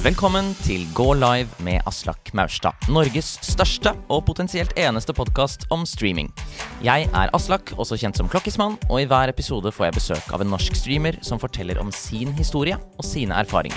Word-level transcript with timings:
Velkommen 0.00 0.54
til 0.64 0.86
Gå 0.96 1.10
live 1.12 1.58
med 1.60 1.82
Aslak 1.84 2.30
Maurstad. 2.32 2.72
Norges 2.88 3.34
største 3.44 3.90
og 4.08 4.22
potensielt 4.24 4.72
eneste 4.80 5.12
podkast 5.12 5.66
om 5.68 5.82
streaming. 5.84 6.30
Jeg 6.80 7.04
er 7.12 7.32
Aslak, 7.36 7.74
også 7.76 7.98
kjent 8.00 8.16
som 8.16 8.30
Klokkismann, 8.32 8.78
og 8.88 9.02
i 9.02 9.04
hver 9.10 9.28
episode 9.28 9.68
får 9.76 9.90
jeg 9.90 9.98
besøk 9.98 10.32
av 10.32 10.40
en 10.40 10.48
norsk 10.54 10.78
streamer 10.80 11.20
som 11.20 11.42
forteller 11.42 11.82
om 11.84 11.92
sin 11.92 12.32
historie 12.38 12.80
og 12.96 13.04
sine 13.04 13.36
erfaringer. 13.44 13.76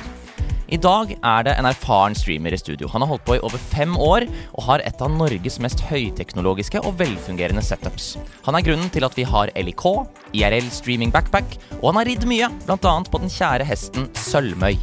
I 0.72 0.80
dag 0.80 1.12
er 1.18 1.46
det 1.46 1.56
en 1.60 1.68
erfaren 1.68 2.16
streamer 2.16 2.56
i 2.56 2.60
studio. 2.60 2.88
Han 2.94 3.04
har 3.04 3.12
holdt 3.12 3.26
på 3.28 3.36
i 3.38 3.42
over 3.44 3.60
fem 3.60 3.98
år 4.00 4.26
og 4.54 4.68
har 4.68 4.84
et 4.88 5.02
av 5.04 5.12
Norges 5.12 5.60
mest 5.64 5.84
høyteknologiske 5.90 6.82
og 6.84 6.96
velfungerende 7.02 7.64
setups. 7.66 8.14
Han 8.48 8.56
er 8.56 8.66
grunnen 8.66 8.92
til 8.94 9.06
at 9.08 9.18
vi 9.20 9.28
har 9.28 9.52
LIK, 9.60 9.86
IRL 10.34 10.72
Streaming 10.74 11.12
Backpack, 11.14 11.58
og 11.82 11.92
han 11.92 12.02
har 12.02 12.10
ridd 12.12 12.28
mye, 12.30 12.50
bl.a. 12.64 12.78
på 12.80 13.24
den 13.24 13.34
kjære 13.34 13.68
hesten 13.68 14.08
Sølvmøy. 14.18 14.78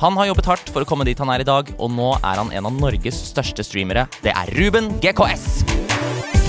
Han 0.00 0.18
har 0.20 0.30
jobbet 0.30 0.50
hardt 0.50 0.72
for 0.72 0.84
å 0.84 0.88
komme 0.88 1.06
dit 1.08 1.18
han 1.18 1.32
er 1.32 1.42
i 1.42 1.48
dag, 1.48 1.72
og 1.80 1.92
nå 1.92 2.12
er 2.20 2.42
han 2.42 2.52
en 2.52 2.68
av 2.68 2.76
Norges 2.76 3.22
største 3.32 3.64
streamere. 3.66 4.06
Det 4.22 4.34
er 4.36 4.52
Ruben 4.60 4.92
GKS. 5.02 6.45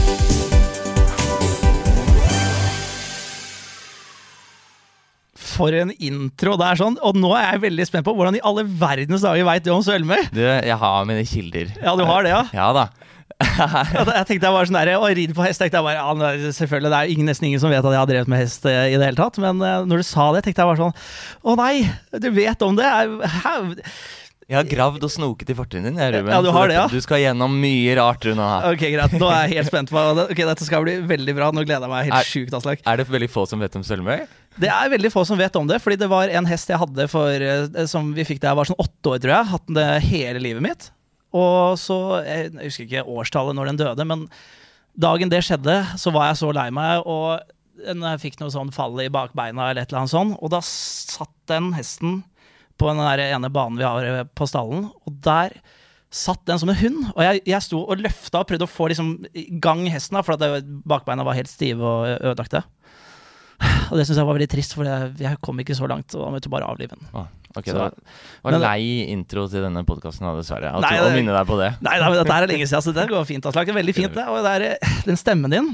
For 5.48 5.76
en 5.76 5.94
intro 6.04 6.56
det 6.60 6.68
er 6.68 6.80
sånn. 6.80 6.98
Og 7.06 7.18
nå 7.18 7.32
er 7.38 7.54
jeg 7.54 7.66
veldig 7.68 7.88
spent 7.90 8.08
på 8.08 8.14
hvordan 8.18 8.38
i 8.38 8.44
alle 8.46 8.66
verdens 8.68 9.26
dager 9.26 9.48
veit 9.48 9.66
du 9.66 9.74
om 9.74 9.84
Sølme? 9.86 10.20
Du, 10.36 10.44
jeg 10.44 10.80
har 10.84 11.08
mine 11.10 11.26
kilder. 11.28 11.72
Ja, 11.82 11.96
du 11.98 12.04
har 12.08 12.26
det, 12.26 12.34
ja? 12.34 12.44
Ja 12.56 12.72
da. 12.76 12.90
jeg 13.38 14.26
tenkte 14.26 14.48
jeg 14.48 14.54
var 14.56 14.66
sånn 14.66 14.78
der, 14.80 14.90
Å 14.98 15.10
ride 15.14 15.36
på 15.38 15.44
hest 15.46 15.62
tenkte 15.62 15.78
jeg 15.78 15.86
bare, 15.86 16.00
ja, 16.00 16.54
selvfølgelig, 16.58 16.90
Det 16.90 17.00
er 17.00 17.12
ingen, 17.14 17.28
nesten 17.30 17.46
ingen 17.52 17.62
som 17.62 17.70
vet 17.70 17.86
at 17.86 17.94
jeg 17.94 18.02
har 18.02 18.10
drevet 18.10 18.32
med 18.34 18.42
hest 18.42 18.66
eh, 18.66 18.88
i 18.90 18.96
det 18.98 19.12
hele 19.12 19.20
tatt. 19.20 19.38
Men 19.44 19.62
uh, 19.62 19.84
når 19.86 20.02
du 20.02 20.08
sa 20.08 20.32
det, 20.34 20.42
tenkte 20.46 20.64
jeg 20.64 20.72
bare 20.72 20.82
sånn 20.82 20.96
Å 21.46 21.58
nei, 21.60 21.74
du 22.24 22.32
vet 22.34 22.66
om 22.66 22.80
det? 22.80 22.88
Hæ? 23.44 23.54
Jeg 24.48 24.56
har 24.56 24.68
gravd 24.70 25.04
og 25.04 25.12
snoket 25.12 25.50
i 25.52 25.56
fortiden 25.58 25.90
din. 25.90 25.98
Ruben. 26.00 26.32
Ja, 26.32 26.40
du 26.40 26.48
har 26.56 26.70
det, 26.72 26.78
ja. 26.78 26.86
Du 26.88 27.02
skal 27.04 27.20
gjennom 27.20 27.52
mye 27.60 27.96
rart, 28.00 28.24
du 28.24 28.32
nå. 28.38 28.46
Ok, 28.70 28.86
greit. 28.94 29.16
Nå 29.20 29.28
er 29.28 29.42
jeg 29.44 29.58
helt 29.58 29.68
spent 29.68 29.92
på 29.92 30.04
det. 30.16 30.24
Ok, 30.32 30.40
Dette 30.48 30.68
skal 30.68 30.86
bli 30.86 30.94
veldig 31.10 31.34
bra. 31.36 31.50
Nå 31.52 31.66
gleder 31.66 31.84
jeg 31.84 31.92
meg 31.92 32.08
helt 32.08 32.30
sjukt, 32.30 32.56
Aslak. 32.56 32.80
Er 32.88 33.02
det 33.02 33.10
veldig 33.12 33.28
få 33.34 33.44
som 33.52 33.60
vet 33.60 33.76
om 33.76 33.84
Sølvmøy? 33.84 34.24
Det 34.56 34.70
er 34.72 34.94
veldig 34.94 35.12
få 35.12 35.26
som 35.28 35.42
vet 35.42 35.60
om 35.60 35.68
det, 35.68 35.82
fordi 35.84 36.00
det 36.00 36.08
var 36.14 36.32
en 36.32 36.48
hest 36.48 36.72
jeg 36.72 36.80
hadde 36.80 37.10
for, 37.12 37.44
eh, 37.44 37.82
som 37.92 38.14
vi 38.16 38.24
fikk 38.30 38.40
da 38.40 38.54
jeg 38.54 38.60
var 38.62 38.70
sånn 38.72 38.80
åtte 38.86 39.12
år, 39.12 39.20
tror 39.26 39.36
jeg. 39.36 39.50
Hatt 39.52 39.68
den 39.68 39.82
det 39.82 39.90
hele 40.08 40.44
livet 40.46 40.64
mitt. 40.64 40.88
Og 41.36 41.76
så 41.76 42.00
Jeg 42.24 42.56
husker 42.56 42.88
ikke 42.88 43.04
årstallet 43.04 43.58
når 43.58 43.74
den 43.74 43.82
døde, 43.84 44.08
men 44.08 44.26
dagen 44.98 45.30
det 45.30 45.44
skjedde, 45.44 45.76
så 46.00 46.16
var 46.16 46.32
jeg 46.32 46.40
så 46.40 46.54
lei 46.56 46.70
meg, 46.72 47.04
og 47.04 47.44
jeg 47.84 48.24
fikk 48.24 48.40
noe 48.40 48.50
sånn 48.50 48.72
fall 48.74 48.96
i 49.04 49.12
bakbeina 49.12 49.70
eller 49.70 49.84
et 49.84 49.92
eller 49.92 50.06
annet 50.06 50.16
sånt, 50.16 50.40
og 50.40 50.56
da 50.56 50.64
satt 50.64 51.36
den 51.52 51.74
hesten 51.76 52.24
på 52.78 52.92
den 52.92 53.02
der 53.02 53.26
ene 53.32 53.52
banen 53.54 53.80
vi 53.80 53.88
har 53.88 54.06
eh, 54.06 54.24
på 54.38 54.48
stallen, 54.50 54.88
og 55.06 55.20
der 55.26 55.58
satt 56.14 56.46
den 56.48 56.60
som 56.62 56.72
en 56.72 56.80
hund. 56.80 57.00
Og 57.16 57.22
jeg, 57.26 57.44
jeg 57.50 57.66
sto 57.66 57.82
og 57.84 58.02
løfta 58.02 58.42
og 58.42 58.50
prøvde 58.50 58.68
å 58.68 58.72
få 58.72 58.90
liksom, 58.92 59.14
gang 59.64 59.84
hesten, 59.92 60.20
for 60.24 60.38
at 60.38 60.68
bakbeina 60.88 61.26
var 61.28 61.38
helt 61.38 61.52
stive 61.52 61.84
og 61.84 62.08
ødelagte. 62.16 62.64
Og 63.90 63.98
det 63.98 64.06
syns 64.06 64.20
jeg 64.20 64.28
var 64.28 64.38
veldig 64.38 64.50
trist, 64.52 64.76
for 64.78 64.88
jeg, 64.88 65.12
jeg, 65.24 65.42
kom 65.44 65.60
ikke 65.64 65.76
så 65.78 65.90
langt. 65.90 66.14
Og 66.16 66.24
da 66.24 66.30
måtte 66.36 66.52
bare 66.54 66.70
avlive 66.70 66.94
den. 66.94 67.10
Ah, 67.18 67.28
okay, 67.56 67.74
så, 67.74 67.78
det 67.78 67.82
var, 67.82 68.54
var 68.54 68.60
lei 68.68 69.10
intro 69.14 69.48
til 69.52 69.66
denne 69.66 69.84
podkasten, 69.88 70.30
dessverre. 70.38 70.76
Nei, 70.84 70.94
å 71.02 71.10
minne 71.16 71.34
deg 71.34 71.50
på 71.50 71.58
det. 71.60 71.74
Nei, 71.86 71.98
nei 72.04 72.14
dette 72.20 72.38
er 72.38 72.50
lenge 72.54 72.70
siden, 72.70 72.86
så 72.86 72.96
det 72.96 73.08
går 73.12 73.28
fint. 73.30 73.50
Aslak. 73.50 73.74
Veldig 73.78 73.98
fint, 73.98 74.14
det. 74.16 74.28
Og 74.32 74.46
det 74.46 74.56
er, 74.60 74.94
den 75.10 75.20
stemmen 75.20 75.54
din 75.54 75.74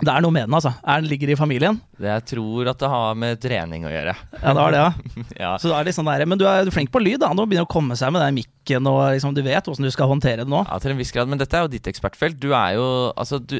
det 0.00 0.08
er 0.08 0.22
noe 0.24 0.32
med 0.32 0.46
den, 0.46 0.54
altså. 0.56 0.70
Er 0.80 1.02
den 1.02 1.10
ligger 1.10 1.32
i 1.34 1.36
familien? 1.36 1.76
Det 2.00 2.08
jeg 2.08 2.24
tror 2.30 2.70
at 2.72 2.80
det 2.80 2.88
har 2.88 3.16
med 3.20 3.40
trening 3.42 3.84
å 3.84 3.90
gjøre. 3.92 4.14
Ja, 4.32 4.54
det 4.56 4.62
har 4.62 4.72
det, 4.72 4.80
ja. 4.80 5.16
ja. 5.42 5.50
Så 5.60 5.68
det 5.68 5.74
er 5.76 5.88
litt 5.90 5.98
sånn 5.98 6.08
der, 6.08 6.24
Men 6.30 6.40
du 6.40 6.46
er, 6.48 6.62
er 6.64 6.72
flink 6.72 6.92
på 6.94 7.02
lyd, 7.02 7.18
da. 7.20 7.34
Nå 7.36 7.44
begynner 7.48 7.68
å 7.68 7.70
komme 7.70 7.98
seg 8.00 8.14
med 8.14 8.24
den 8.24 8.38
mikken, 8.38 8.88
og 8.88 9.02
liksom, 9.12 9.34
du 9.36 9.42
vet 9.44 9.68
hvordan 9.68 9.88
du 9.88 9.92
skal 9.92 10.08
håndtere 10.08 10.46
det 10.46 10.52
nå. 10.52 10.62
Ja, 10.64 10.78
til 10.80 10.94
en 10.94 11.00
viss 11.00 11.12
grad. 11.12 11.28
Men 11.28 11.42
dette 11.42 11.58
er 11.58 11.66
jo 11.66 11.72
ditt 11.74 11.90
ekspertfelt. 11.92 12.40
Du 12.40 12.54
er 12.54 12.78
jo 12.78 12.86
Altså, 13.10 13.40
du 13.42 13.58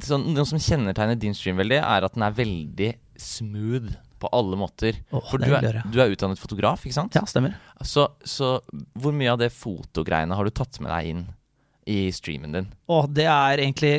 sånn, 0.00 0.30
Noe 0.32 0.48
som 0.48 0.60
kjennetegner 0.62 1.18
din 1.20 1.36
stream 1.36 1.60
veldig, 1.60 1.82
er 1.82 2.08
at 2.08 2.16
den 2.16 2.24
er 2.24 2.40
veldig 2.40 2.90
smooth 3.20 3.92
på 4.22 4.30
alle 4.32 4.56
måter. 4.56 5.02
Oh, 5.10 5.22
For 5.28 5.42
du 5.42 5.52
er, 5.52 5.82
du 5.84 6.00
er, 6.00 6.14
utdannet 6.14 6.40
fotograf, 6.40 6.86
ikke 6.86 6.96
sant? 6.96 7.18
Ja, 7.18 7.26
stemmer. 7.28 7.58
Så, 7.84 8.06
så 8.24 8.54
hvor 8.96 9.12
mye 9.16 9.34
av 9.34 9.40
det 9.42 9.52
fotogreiene 9.52 10.38
har 10.38 10.46
du 10.46 10.54
tatt 10.54 10.78
med 10.80 10.92
deg 10.94 11.12
inn 11.12 11.24
i 11.90 12.06
streamen 12.14 12.54
din? 12.54 12.68
Å, 12.86 13.04
det 13.10 13.26
er 13.26 13.64
egentlig 13.64 13.96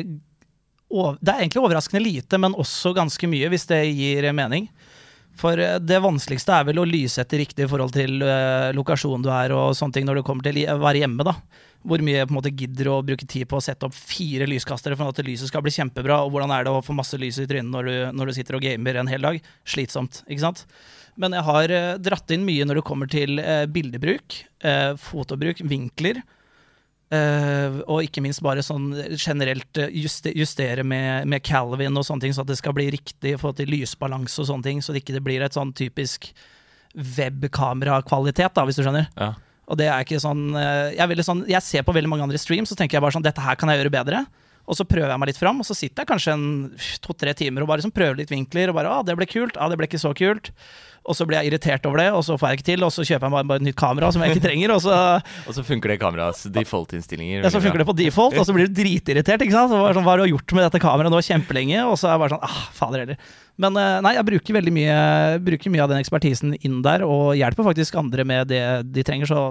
det 0.94 1.32
er 1.32 1.42
egentlig 1.42 1.62
overraskende 1.64 2.02
lite, 2.04 2.38
men 2.38 2.54
også 2.54 2.94
ganske 2.96 3.28
mye, 3.30 3.48
hvis 3.52 3.66
det 3.70 3.80
gir 3.90 4.28
mening. 4.36 4.68
For 5.38 5.58
eh, 5.58 5.78
det 5.82 6.00
vanskeligste 6.04 6.54
er 6.54 6.66
vel 6.68 6.80
å 6.82 6.88
lyssette 6.88 7.38
riktig 7.40 7.66
i 7.66 7.70
forhold 7.70 7.94
til 7.94 8.22
uh, 8.22 8.70
lokasjonen 8.76 9.24
du 9.24 9.30
er, 9.34 9.54
og 9.54 9.74
sånne 9.76 9.98
ting 9.98 10.08
når 10.08 10.20
du 10.20 10.26
kommer 10.26 10.46
til 10.46 10.62
å 10.70 10.78
være 10.82 11.04
hjemme. 11.04 11.26
da. 11.26 11.36
Hvor 11.84 12.00
mye 12.04 12.24
på 12.24 12.32
en 12.32 12.38
måte 12.38 12.54
gidder 12.54 12.92
å 12.92 13.00
bruke 13.04 13.26
tid 13.28 13.48
på 13.50 13.58
å 13.58 13.64
sette 13.64 13.88
opp 13.88 13.96
fire 13.96 14.46
lyskastere 14.48 14.96
for 14.96 15.10
at 15.10 15.24
lyset 15.26 15.50
skal 15.50 15.64
bli 15.64 15.74
kjempebra, 15.74 16.22
og 16.24 16.32
hvordan 16.32 16.54
er 16.54 16.64
det 16.66 16.72
å 16.72 16.84
få 16.84 16.96
masse 16.96 17.18
lys 17.20 17.42
i 17.42 17.48
trynet 17.50 17.72
når 17.72 17.90
du, 17.90 17.96
når 18.16 18.30
du 18.30 18.36
sitter 18.38 18.58
og 18.58 18.64
gamer 18.64 19.00
en 19.00 19.10
hel 19.10 19.26
dag? 19.26 19.40
Slitsomt, 19.68 20.22
ikke 20.28 20.46
sant? 20.46 20.64
Men 21.20 21.36
jeg 21.36 21.46
har 21.46 21.74
uh, 21.74 21.90
dratt 22.02 22.34
inn 22.34 22.46
mye 22.46 22.64
når 22.66 22.80
det 22.80 22.86
kommer 22.86 23.10
til 23.10 23.42
uh, 23.42 23.66
bildebruk, 23.70 24.42
fotobruk, 24.96 25.58
vinkler. 25.68 26.22
Uh, 27.12 27.82
og 27.84 28.06
ikke 28.06 28.22
minst 28.24 28.40
bare 28.42 28.62
sånn 28.64 28.88
generelt 29.20 29.76
eh, 29.78 29.92
juste, 29.92 30.32
justere 30.34 30.82
med, 30.88 31.28
med, 31.28 31.42
Calvin 31.44 32.00
og 32.00 32.06
sånne 32.08 32.24
ting, 32.24 32.32
så 32.34 32.42
at 32.42 32.48
det 32.48 32.56
skal 32.58 32.74
bli 32.74 32.88
riktig 32.94 33.34
forhold 33.36 33.58
til 33.58 33.68
lysbalanse 33.70 34.40
og 34.40 34.48
sånne 34.48 34.66
ting, 34.66 34.80
så 34.82 34.94
det 34.94 35.02
ikke 35.02 35.20
blir 35.22 35.44
et 35.44 35.54
sånn 35.54 35.74
typisk 35.76 36.30
webkamerakvalitet, 36.94 38.54
da, 38.56 38.64
hvis 38.64 38.80
du 38.80 38.86
skjønner. 38.86 39.10
Ja. 39.20 39.34
Og 39.68 39.78
det 39.78 39.90
er 39.92 40.06
ikke 40.06 40.22
sånn 40.22 40.56
uh, 40.56 40.90
jeg, 40.96 41.26
sånn 41.28 41.44
jeg, 41.50 41.62
ser 41.66 41.84
på 41.84 41.94
veldig 41.94 42.10
mange 42.10 42.26
andre 42.26 42.40
streams, 42.40 42.72
så 42.72 42.78
tenker 42.78 42.98
jeg 42.98 43.04
bare 43.04 43.18
sånn 43.18 43.26
Dette 43.26 43.44
her 43.44 43.60
kan 43.60 43.70
jeg 43.70 43.82
gjøre 43.82 43.94
bedre. 44.00 44.24
Og 44.64 44.78
så 44.78 44.88
prøver 44.88 45.12
jeg 45.12 45.20
meg 45.20 45.28
litt 45.28 45.42
fram, 45.42 45.60
og 45.60 45.68
så 45.68 45.76
sitter 45.76 46.02
jeg 46.02 46.08
kanskje 46.08 46.34
en 46.38 46.48
to-tre 47.04 47.36
timer 47.36 47.62
og 47.62 47.68
bare 47.68 47.82
liksom 47.82 47.92
prøver 47.92 48.22
litt 48.22 48.32
vinkler, 48.32 48.72
og 48.72 48.80
bare 48.80 48.96
Å, 48.96 49.04
det 49.04 49.18
ble 49.20 49.28
kult. 49.28 49.60
å, 49.60 49.68
det 49.68 49.76
ble 49.76 49.90
ikke 49.90 50.00
så 50.00 50.14
kult 50.16 50.54
og 51.04 51.16
så 51.16 51.26
blir 51.28 51.36
jeg 51.40 51.52
irritert 51.52 51.84
over 51.88 52.00
det, 52.00 52.06
og 52.16 52.22
så 52.24 52.36
får 52.40 52.50
jeg 52.50 52.58
ikke 52.58 52.66
til, 52.70 52.84
og 52.86 52.92
så 52.94 53.04
kjøper 53.04 53.28
jeg 53.28 53.34
bare, 53.34 53.46
bare 53.50 53.60
et 53.60 53.66
nytt 53.66 53.78
kamera 53.78 54.08
som 54.14 54.22
jeg 54.24 54.34
ikke 54.34 54.44
trenger, 54.46 54.72
og 54.72 54.80
så 54.84 54.94
Og 55.48 55.56
så 55.56 55.64
funker 55.66 55.92
det 55.92 55.98
kameras 56.00 56.44
default-innstillinger. 56.54 57.44
Ja, 57.44 57.50
så 57.52 57.60
funker 57.60 57.82
det 57.82 57.88
på 57.88 57.96
default, 57.98 58.38
og 58.40 58.46
så 58.48 58.54
blir 58.56 58.70
du 58.70 58.78
dritirritert, 58.78 59.44
ikke 59.44 59.54
sant. 59.54 59.72
Så 59.72 59.80
bare 59.82 59.96
sånn, 59.96 60.06
Hva 60.06 60.14
har 60.14 60.24
du 60.24 60.32
gjort 60.32 60.54
med 60.56 60.66
dette 60.66 60.80
kameraet 60.82 61.12
nå 61.12 61.20
kjempelenge? 61.26 61.84
Og 61.90 61.98
så 62.00 62.08
er 62.08 62.16
jeg 62.16 62.22
bare 62.24 62.34
sånn 62.36 62.46
ah, 62.48 62.62
fader 62.78 63.04
heller. 63.04 63.28
Men 63.60 63.76
eh, 63.80 63.98
nei, 64.06 64.14
jeg 64.16 64.28
bruker 64.30 64.58
veldig 64.58 64.74
mye, 64.78 64.96
bruker 65.50 65.74
mye 65.74 65.84
av 65.84 65.92
den 65.92 66.00
ekspertisen 66.00 66.56
inn 66.64 66.80
der, 66.86 67.04
og 67.06 67.34
hjelper 67.38 67.68
faktisk 67.68 68.00
andre 68.00 68.26
med 68.28 68.50
det 68.54 68.64
de 68.88 69.04
trenger, 69.06 69.28
så 69.28 69.44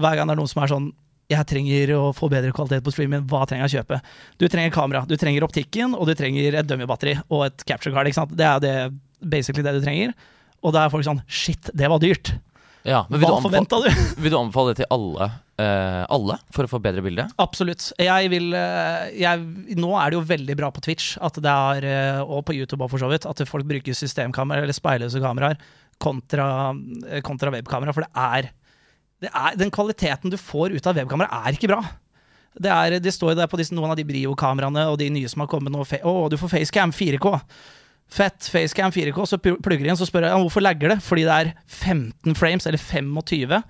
hver 0.00 0.16
gang 0.16 0.30
det 0.30 0.36
er 0.36 0.40
noen 0.40 0.50
som 0.50 0.64
er 0.64 0.72
sånn 0.72 0.90
jeg 1.30 1.46
trenger 1.46 1.92
å 1.94 2.08
få 2.16 2.26
bedre 2.30 2.50
kvalitet 2.54 2.82
på 2.82 2.90
streamen, 2.90 3.22
hva 3.30 3.44
trenger 3.46 3.68
jeg 3.68 3.70
å 3.70 3.76
kjøpe? 3.78 4.00
Du 4.40 4.48
trenger 4.50 4.72
kamera, 4.74 5.04
du 5.06 5.14
trenger 5.18 5.46
optikken, 5.46 5.94
og 5.94 6.08
du 6.08 6.16
trenger 6.18 6.56
et 6.58 6.66
dummy-batteri 6.66 7.20
og 7.28 7.44
et 7.46 7.64
capture 7.68 7.94
card. 7.94 8.34
Det 8.34 8.46
er 8.48 8.64
det, 8.64 8.74
basically 9.22 9.62
det 9.62 9.76
du 9.78 9.84
trenger. 9.84 10.14
Og 10.60 10.74
da 10.76 10.84
er 10.84 10.92
folk 10.92 11.06
sånn 11.06 11.22
Shit, 11.30 11.70
det 11.76 11.88
var 11.90 12.02
dyrt. 12.02 12.34
Ja, 12.86 13.02
Hva 13.12 13.36
forventa 13.44 13.80
du? 13.82 13.88
vil 14.22 14.32
du 14.32 14.38
anbefale 14.38 14.72
det 14.72 14.80
til 14.80 14.88
alle, 14.94 15.26
uh, 15.60 16.04
alle 16.08 16.36
for 16.54 16.64
å 16.64 16.70
få 16.70 16.80
bedre 16.82 17.04
bilde? 17.04 17.26
Absolutt. 17.42 17.90
Jeg 18.00 18.30
vil 18.32 18.54
uh, 18.56 19.10
jeg, 19.12 19.76
Nå 19.76 19.90
er 20.00 20.12
det 20.12 20.16
jo 20.16 20.22
veldig 20.30 20.56
bra 20.56 20.70
på 20.72 20.82
Twitch, 20.86 21.12
er, 21.20 21.36
uh, 21.84 22.22
og 22.24 22.46
på 22.48 22.56
YouTube 22.56 22.88
for 22.88 23.02
så 23.02 23.10
vidt, 23.12 23.28
at 23.28 23.42
folk 23.48 23.68
bruker 23.68 23.96
systemkamera 23.96 24.64
eller 24.64 24.76
speilløse 24.76 25.20
kameraer 25.20 25.60
kontra, 26.00 26.46
kontra 27.26 27.52
webkamera. 27.52 27.92
For 27.92 28.06
det 28.06 28.12
er, 28.16 28.52
det 29.20 29.32
er, 29.34 29.58
Den 29.60 29.72
kvaliteten 29.74 30.32
du 30.32 30.38
får 30.40 30.72
ut 30.72 30.88
av 30.88 30.96
webkamera, 30.96 31.42
er 31.44 31.58
ikke 31.58 31.68
bra. 31.74 31.82
Det, 32.56 32.70
er, 32.72 32.96
det 32.98 33.12
står 33.14 33.36
der 33.38 33.50
på 33.50 33.60
disse, 33.60 33.76
noen 33.76 33.92
av 33.92 33.98
de 34.00 34.06
Brio-kameraene 34.08 34.88
og 34.90 34.96
de 34.98 35.10
nye 35.12 35.28
som 35.30 35.44
har 35.44 35.52
kommet 35.52 35.72
nå. 35.72 35.84
Å, 35.84 36.00
oh, 36.08 36.24
du 36.32 36.40
får 36.40 36.56
facecam 36.56 36.96
4K. 36.96 37.36
Fett, 38.10 38.48
facecam 38.50 38.90
4K, 38.90 39.22
så 39.28 39.38
plugger 39.38 39.84
jeg 39.84 39.92
inn, 39.92 39.98
så 39.98 40.08
spør 40.08 40.26
jeg 40.26 40.42
hvorfor 40.42 40.64
legger 40.64 40.94
det. 40.94 40.98
Fordi 41.06 41.26
det 41.28 41.36
er 41.36 41.52
15 41.66 42.34
frames, 42.38 42.66
eller 42.66 42.82
25, 42.82 43.60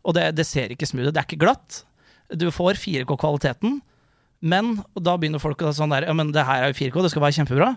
og 0.00 0.16
det, 0.16 0.30
det 0.38 0.46
ser 0.48 0.72
ikke 0.72 0.88
smooth 0.88 1.10
ut. 1.10 1.14
Det 1.16 1.20
er 1.20 1.28
ikke 1.28 1.42
glatt. 1.42 1.82
Du 2.40 2.46
får 2.54 2.80
4K-kvaliteten, 2.80 3.80
men 4.40 4.72
da 4.96 5.18
begynner 5.20 5.42
folk 5.42 5.60
å 5.66 5.74
sånn 5.76 5.92
der 5.92 6.06
Ja, 6.08 6.14
men 6.16 6.30
det 6.32 6.46
her 6.48 6.64
er 6.64 6.72
jo 6.72 6.78
4K, 6.78 7.04
det 7.04 7.12
skal 7.12 7.24
være 7.26 7.36
kjempebra. 7.42 7.74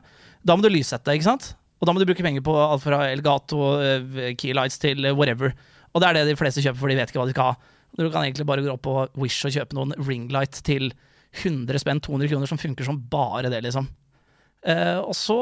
Da 0.47 0.55
må 0.55 0.63
du 0.63 0.71
lyssette, 0.71 1.11
ikke 1.11 1.27
sant? 1.27 1.51
Og 1.81 1.89
da 1.89 1.91
må 1.91 1.99
du 1.99 2.07
bruke 2.07 2.23
penger 2.23 2.43
på 2.45 2.55
alt 2.55 2.85
fra 2.85 3.01
Elgato, 3.11 3.59
uh, 3.83 4.19
Keylights 4.39 4.79
til 4.79 5.03
whatever. 5.11 5.51
Og 5.91 5.99
det 5.99 6.09
er 6.09 6.19
det 6.21 6.29
de 6.31 6.39
fleste 6.39 6.63
kjøper, 6.63 6.79
for 6.79 6.91
de 6.91 6.95
vet 7.01 7.11
ikke 7.11 7.19
hva 7.19 7.27
de 7.27 7.35
skal 7.35 7.51
ha. 7.51 7.71
Du 7.99 8.07
kan 8.07 8.23
egentlig 8.23 8.47
bare 8.47 8.63
gå 8.63 8.71
opp 8.71 8.85
på 8.87 8.95
Wish 9.19 9.43
og 9.45 9.53
kjøpe 9.53 9.75
noen 9.75 9.91
ringlight 9.99 10.63
til 10.65 10.93
100 11.43 11.83
spenn, 11.83 11.99
200 12.01 12.31
kroner, 12.31 12.49
som 12.49 12.61
funker 12.61 12.87
som 12.87 13.01
bare 13.11 13.51
det, 13.51 13.59
liksom. 13.67 13.89
Uh, 14.63 15.03
og 15.03 15.11
så 15.17 15.37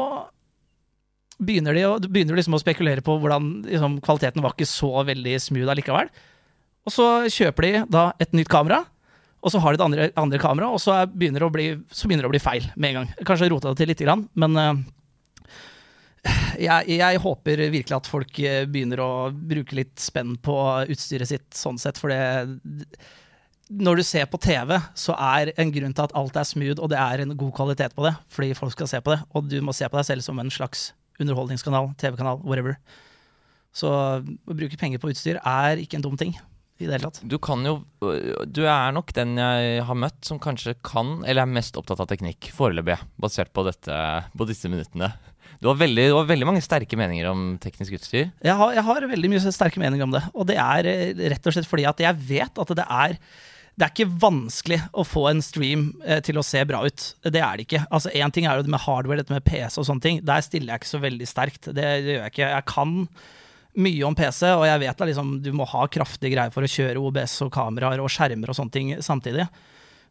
begynner 1.42 1.78
de, 1.78 1.86
å, 1.90 1.98
begynner 2.06 2.38
liksom 2.38 2.56
å 2.58 2.62
spekulere 2.62 3.04
på 3.06 3.18
hvordan 3.22 3.52
liksom, 3.66 3.98
kvaliteten 4.06 4.44
var 4.46 4.56
ikke 4.56 4.70
så 4.70 4.92
veldig 5.08 5.36
smooth 5.42 5.74
allikevel. 5.74 6.12
Og 6.88 6.94
så 6.94 7.08
kjøper 7.30 7.68
de 7.68 7.84
da 7.94 8.08
et 8.22 8.34
nytt 8.38 8.50
kamera, 8.52 8.84
og 9.42 9.54
så 9.54 9.62
har 9.62 9.74
de 9.74 9.82
det 9.82 9.86
andre, 9.86 10.08
andre 10.22 10.40
kameraet, 10.42 10.78
og 10.78 10.82
så 10.82 11.02
begynner, 11.10 11.48
bli, 11.54 11.72
så 11.90 12.08
begynner, 12.08 12.28
det 12.28 12.32
å 12.32 12.34
bli 12.36 12.42
feil 12.42 12.68
med 12.76 12.92
en 12.92 13.00
gang. 13.00 13.14
Kanskje 13.26 13.50
rota 13.54 13.72
det 13.72 13.82
til 13.82 13.90
lite 13.90 14.06
grann, 14.06 14.28
men 14.38 14.58
uh, 14.58 16.30
jeg, 16.62 17.00
jeg 17.00 17.24
håper 17.24 17.66
virkelig 17.74 17.98
at 17.98 18.10
folk 18.10 18.38
eh, 18.46 18.68
begynner 18.70 19.02
å 19.02 19.10
bruke 19.34 19.78
litt 19.78 19.98
spenn 20.02 20.36
på 20.46 20.56
utstyret 20.94 21.32
sitt 21.32 21.50
sånn 21.58 21.82
sett, 21.82 21.98
for 21.98 22.14
det 22.14 22.22
Når 23.72 24.02
du 24.02 24.04
ser 24.06 24.30
på 24.30 24.38
TV, 24.38 24.76
så 24.94 25.16
er 25.18 25.54
en 25.58 25.74
grunn 25.74 25.94
til 25.98 26.06
at 26.06 26.14
alt 26.18 26.38
er 26.38 26.46
smooth, 26.46 26.78
og 26.78 26.92
det 26.94 27.02
er 27.02 27.24
en 27.24 27.38
god 27.38 27.54
kvalitet 27.58 27.98
på 27.98 28.06
det, 28.06 28.14
fordi 28.30 28.54
folk 28.58 28.76
skal 28.76 28.90
se 28.94 29.02
på 29.02 29.16
det, 29.16 29.22
og 29.34 29.50
du 29.50 29.58
må 29.66 29.74
se 29.74 29.90
på 29.90 29.98
deg 29.98 30.06
selv 30.06 30.28
som 30.28 30.42
en 30.42 30.54
slags 30.54 30.92
underholdningskanal, 31.24 31.92
TV-kanal, 32.02 32.42
whatever. 32.46 32.78
Så 33.76 33.92
å 33.92 34.56
bruke 34.56 34.80
penger 34.80 35.02
på 35.02 35.12
utstyr 35.14 35.40
er 35.40 35.80
ikke 35.80 36.00
en 36.00 36.06
dum 36.06 36.18
ting 36.20 36.36
i 36.82 36.88
det 36.88 36.98
hele 36.98 37.08
tatt. 37.08 37.22
Du 37.30 37.38
kan 37.42 37.64
jo 37.66 37.80
Du 38.52 38.64
er 38.66 38.94
nok 38.96 39.14
den 39.16 39.38
jeg 39.40 39.84
har 39.88 39.98
møtt 39.98 40.26
som 40.28 40.40
kanskje 40.42 40.76
kan, 40.86 41.20
eller 41.24 41.46
er 41.46 41.54
mest 41.58 41.78
opptatt 41.80 42.02
av 42.04 42.10
teknikk, 42.10 42.50
foreløpig, 42.56 42.98
basert 43.22 43.54
på, 43.54 43.66
dette, 43.68 43.98
på 44.38 44.48
disse 44.50 44.72
minuttene. 44.72 45.12
Du 45.62 45.70
har, 45.70 45.78
veldig, 45.78 46.08
du 46.10 46.16
har 46.18 46.26
veldig 46.26 46.48
mange 46.50 46.64
sterke 46.66 46.98
meninger 46.98 47.28
om 47.30 47.54
teknisk 47.62 47.94
utstyr. 48.00 48.32
Jeg 48.42 48.58
har, 48.58 48.74
jeg 48.74 48.86
har 48.88 49.06
veldig 49.12 49.30
mye 49.30 49.54
sterke 49.54 49.82
meninger 49.82 50.08
om 50.08 50.16
det, 50.16 50.24
og 50.34 50.48
det 50.50 50.58
er 50.58 50.90
eh, 50.90 51.26
rett 51.34 51.46
og 51.46 51.54
slett 51.54 51.70
fordi 51.70 51.86
at 51.90 52.02
jeg 52.02 52.18
vet 52.32 52.62
at 52.64 52.74
det 52.80 52.88
er 52.88 53.18
det 53.80 53.86
er 53.88 53.94
ikke 53.94 54.20
vanskelig 54.22 54.78
å 54.94 55.04
få 55.08 55.26
en 55.30 55.42
stream 55.44 55.86
eh, 56.04 56.20
til 56.26 56.38
å 56.38 56.46
se 56.46 56.62
bra 56.68 56.84
ut. 56.86 57.06
Det 57.24 57.40
er 57.40 57.58
det 57.58 57.66
ikke. 57.66 57.84
Altså 57.90 58.12
ting 58.36 58.46
er 58.46 58.60
jo 58.60 58.66
det 58.66 58.74
med 58.74 58.84
hardware, 58.84 59.24
dette 59.24 59.34
med 59.34 59.46
PC 59.48 59.80
og 59.80 59.88
sånne 59.88 60.04
ting. 60.04 60.20
Der 60.28 60.44
stiller 60.46 60.74
jeg 60.74 60.84
ikke 60.84 60.92
så 60.92 61.02
veldig 61.02 61.30
sterkt. 61.30 61.70
Det, 61.72 61.76
det 61.80 62.18
gjør 62.18 62.26
jeg 62.26 62.34
ikke. 62.36 62.50
Jeg 62.52 62.68
kan 62.70 62.98
mye 63.82 64.04
om 64.04 64.18
PC, 64.18 64.44
og 64.52 64.66
jeg 64.68 64.84
vet 64.84 65.04
at 65.04 65.08
liksom, 65.08 65.36
du 65.44 65.52
må 65.56 65.68
ha 65.72 65.86
kraftige 65.92 66.34
greier 66.34 66.54
for 66.54 66.68
å 66.68 66.72
kjøre 66.72 67.00
OBS 67.00 67.38
og 67.46 67.54
kameraer 67.56 68.04
og 68.04 68.12
skjermer 68.12 68.52
og 68.52 68.58
sånne 68.58 68.76
ting 68.76 68.92
samtidig. 69.00 69.48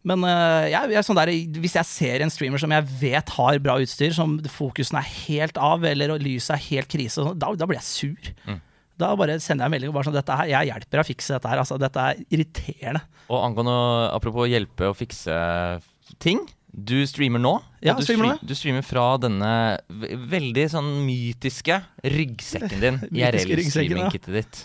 Men 0.09 0.25
uh, 0.25 0.65
jeg, 0.65 0.95
jeg, 0.95 1.05
sånn 1.05 1.19
der, 1.19 1.33
hvis 1.61 1.77
jeg 1.77 1.89
ser 1.89 2.25
en 2.25 2.33
streamer 2.33 2.61
som 2.62 2.73
jeg 2.73 2.89
vet 3.03 3.35
har 3.37 3.61
bra 3.61 3.77
utstyr, 3.83 4.15
som 4.17 4.39
fokusen 4.49 4.97
er 4.97 5.11
helt 5.27 5.61
av, 5.61 5.85
eller 5.85 6.17
lyset 6.23 6.57
er 6.57 6.67
helt 6.71 6.91
krise, 6.93 7.27
da, 7.37 7.53
da, 7.53 7.69
blir 7.69 7.81
jeg 7.83 7.89
sur. 7.91 8.31
Mm. 8.49 8.61
Da 9.00 9.11
bare 9.19 9.38
sender 9.41 9.64
jeg 9.64 9.70
en 9.70 9.75
melding 9.76 9.93
og 9.93 9.99
bare 9.99 10.11
sånn 10.11 10.19
dette 10.19 10.38
her, 10.43 10.50
Jeg 10.52 10.70
hjelper 10.70 10.99
deg 10.99 11.05
å 11.05 11.11
fikse 11.11 11.37
dette 11.37 11.52
her. 11.52 11.62
Altså, 11.62 11.81
dette 11.81 12.06
er 12.11 12.23
irriterende. 12.29 13.05
Og 13.31 13.44
angående, 13.47 13.76
Apropos 14.14 14.50
hjelpe 14.50 14.91
å 14.91 14.97
fikse 14.97 15.37
ting. 16.23 16.43
Du 16.70 17.00
streamer 17.08 17.43
nå. 17.43 17.56
Ja, 17.82 17.97
du, 17.99 18.05
streamer 18.05 18.37
streamer, 18.37 18.47
du 18.47 18.55
streamer 18.55 18.85
fra 18.87 19.05
denne 19.19 19.52
veldig 19.91 20.67
sånn 20.70 20.91
mytiske 21.06 21.81
ryggsekken 22.06 22.82
din. 22.82 23.00
IRL-streamingkittet 23.20 24.37
ditt. 24.37 24.61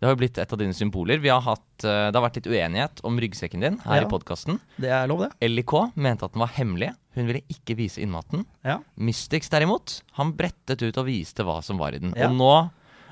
Det 0.00 0.08
har 0.08 0.14
jo 0.14 0.20
blitt 0.22 0.38
et 0.40 0.52
av 0.54 0.56
dine 0.56 0.72
symboler. 0.72 1.20
Har 1.28 1.42
hatt, 1.44 1.84
eh, 1.84 2.06
det 2.08 2.16
har 2.16 2.24
vært 2.24 2.38
litt 2.40 2.48
uenighet 2.48 3.02
om 3.04 3.18
ryggsekken 3.20 3.60
din 3.60 3.76
her 3.84 4.00
ja, 4.00 4.06
i 4.06 4.08
podkasten. 4.08 4.56
Det 4.80 4.94
lov, 5.10 5.26
det. 5.26 5.50
LIK 5.50 5.74
mente 6.00 6.24
at 6.24 6.32
den 6.32 6.40
var 6.40 6.54
hemmelig. 6.56 6.94
Hun 7.18 7.28
ville 7.28 7.42
ikke 7.52 7.76
vise 7.76 8.00
innmaten. 8.00 8.46
Ja. 8.64 8.78
Mystics 8.96 9.52
derimot, 9.52 9.98
han 10.16 10.32
brettet 10.38 10.80
ut 10.80 10.96
og 11.02 11.04
viste 11.10 11.44
hva 11.44 11.58
som 11.66 11.80
var 11.82 11.92
i 11.92 12.00
den. 12.00 12.14
Ja. 12.16 12.30
Og 12.30 12.38
nå 12.38 12.54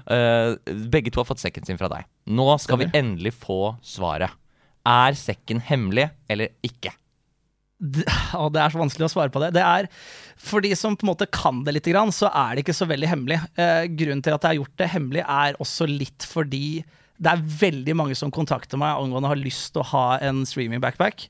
Begge 0.08 1.12
to 1.12 1.20
har 1.20 1.28
fått 1.28 1.43
sekken 1.43 1.66
sin 1.69 1.81
fra 1.81 1.90
deg. 1.93 2.06
Nå 2.32 2.46
skal 2.62 2.81
vi 2.81 2.88
endelig 2.96 3.34
få 3.37 3.75
svaret. 3.84 4.32
Er 4.88 5.19
sekken 5.19 5.60
hemmelig 5.60 6.08
eller 6.32 6.55
ikke? 6.64 6.94
det, 7.78 8.05
det 8.05 8.60
er 8.60 8.72
så 8.75 8.81
vanskelig 8.81 9.06
å 9.06 9.12
svare 9.12 9.32
på 9.32 9.43
det. 9.43 9.52
Det 9.56 9.62
er, 9.62 9.88
For 10.38 10.64
de 10.64 10.72
som 10.78 10.96
på 10.99 11.06
en 11.06 11.12
måte 11.12 11.28
kan 11.31 11.62
det 11.66 11.76
litt, 11.76 11.90
så 12.14 12.31
er 12.31 12.56
det 12.56 12.64
ikke 12.64 12.76
så 12.76 12.88
veldig 12.90 13.10
hemmelig. 13.10 13.38
Eh, 13.55 13.84
grunnen 13.94 14.22
til 14.25 14.34
at 14.34 14.43
jeg 14.43 14.50
har 14.50 14.60
gjort 14.62 14.81
det 14.82 14.90
hemmelig, 14.94 15.22
er 15.22 15.60
også 15.62 15.88
litt 15.90 16.26
fordi 16.26 16.82
det 17.19 17.31
er 17.32 17.46
veldig 17.62 17.94
mange 17.99 18.14
som 18.19 18.31
kontakter 18.34 18.78
meg 18.78 18.99
angående 18.99 19.31
har 19.31 19.40
lyst 19.40 19.72
til 19.75 19.82
å 19.82 19.90
ha 19.93 20.06
en 20.22 20.44
streaming-backpack. 20.46 21.26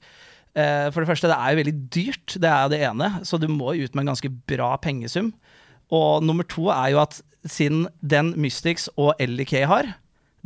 Eh, 0.56 0.88
for 0.92 1.00
det 1.00 1.08
første, 1.08 1.30
det 1.30 1.36
er 1.36 1.52
jo 1.52 1.60
veldig 1.62 1.76
dyrt, 1.96 2.36
det 2.36 2.50
er 2.50 2.64
jo 2.64 2.72
det 2.74 2.82
ene, 2.90 3.12
så 3.28 3.40
du 3.40 3.48
må 3.52 3.76
ut 3.76 3.94
med 3.94 4.04
en 4.04 4.12
ganske 4.12 4.32
bra 4.50 4.74
pengesum. 4.84 5.32
Og 5.94 6.24
nummer 6.24 6.44
to 6.48 6.68
er 6.72 6.92
jo 6.92 7.00
at 7.00 7.20
siden 7.46 7.86
den 8.00 8.32
Mystics 8.40 8.88
og 8.96 9.14
LDK 9.22 9.60
har, 9.70 9.94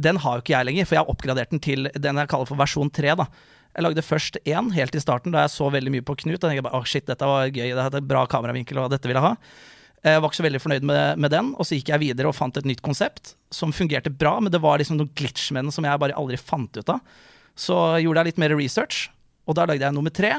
den 0.00 0.18
har 0.22 0.38
jo 0.38 0.44
ikke 0.44 0.54
jeg 0.54 0.68
lenger, 0.68 0.88
for 0.88 0.96
jeg 0.96 1.04
har 1.04 1.12
oppgradert 1.12 1.52
den 1.52 1.62
til 1.62 1.90
den 1.92 2.20
jeg 2.20 2.30
kaller 2.30 2.48
for 2.48 2.60
versjon 2.60 2.90
3. 2.92 3.14
da. 3.20 3.26
Jeg 3.72 3.84
lagde 3.86 4.04
først 4.04 4.38
én 4.44 4.72
helt 4.74 4.96
i 4.96 5.00
starten, 5.00 5.32
da 5.32 5.44
jeg 5.44 5.54
så 5.54 5.68
veldig 5.72 5.92
mye 5.94 6.04
på 6.04 6.16
Knut. 6.22 6.40
Og 6.40 6.48
tenkte 6.48 6.64
bare, 6.66 6.76
oh 6.76 6.88
shit, 6.88 7.06
dette 7.08 7.28
var 7.28 7.48
gøy, 7.48 7.70
det 7.72 7.86
hadde 7.86 8.02
bra 8.04 8.24
kameravinkel, 8.28 8.80
og 8.82 8.90
dette 8.92 9.08
vil 9.08 9.16
jeg 9.16 9.24
ha. 9.24 9.32
Jeg 10.02 10.18
var 10.18 10.28
ikke 10.28 10.40
så 10.40 10.44
veldig 10.48 10.60
fornøyd 10.64 10.86
med, 10.88 11.20
med, 11.22 11.30
den, 11.30 11.52
og 11.54 11.68
så 11.68 11.78
gikk 11.78 11.92
jeg 11.92 12.02
videre 12.02 12.32
og 12.32 12.34
fant 12.34 12.56
et 12.58 12.66
nytt 12.66 12.82
konsept 12.82 13.36
som 13.54 13.72
fungerte 13.72 14.10
bra, 14.10 14.34
men 14.42 14.50
det 14.52 14.60
var 14.64 14.80
liksom 14.82 14.98
noen 14.98 15.12
glitch 15.16 15.52
med 15.54 15.68
den 15.68 15.74
som 15.74 15.86
jeg 15.86 16.00
bare 16.02 16.16
aldri 16.18 16.40
fant 16.40 16.74
ut 16.74 16.90
av. 16.90 17.20
Så 17.54 17.76
gjorde 18.02 18.24
jeg 18.24 18.32
litt 18.32 18.42
mer 18.42 18.56
research, 18.58 19.06
og 19.46 19.56
da 19.56 19.68
lagde 19.68 19.86
jeg 19.86 19.94
nummer 19.94 20.12
tre. 20.12 20.34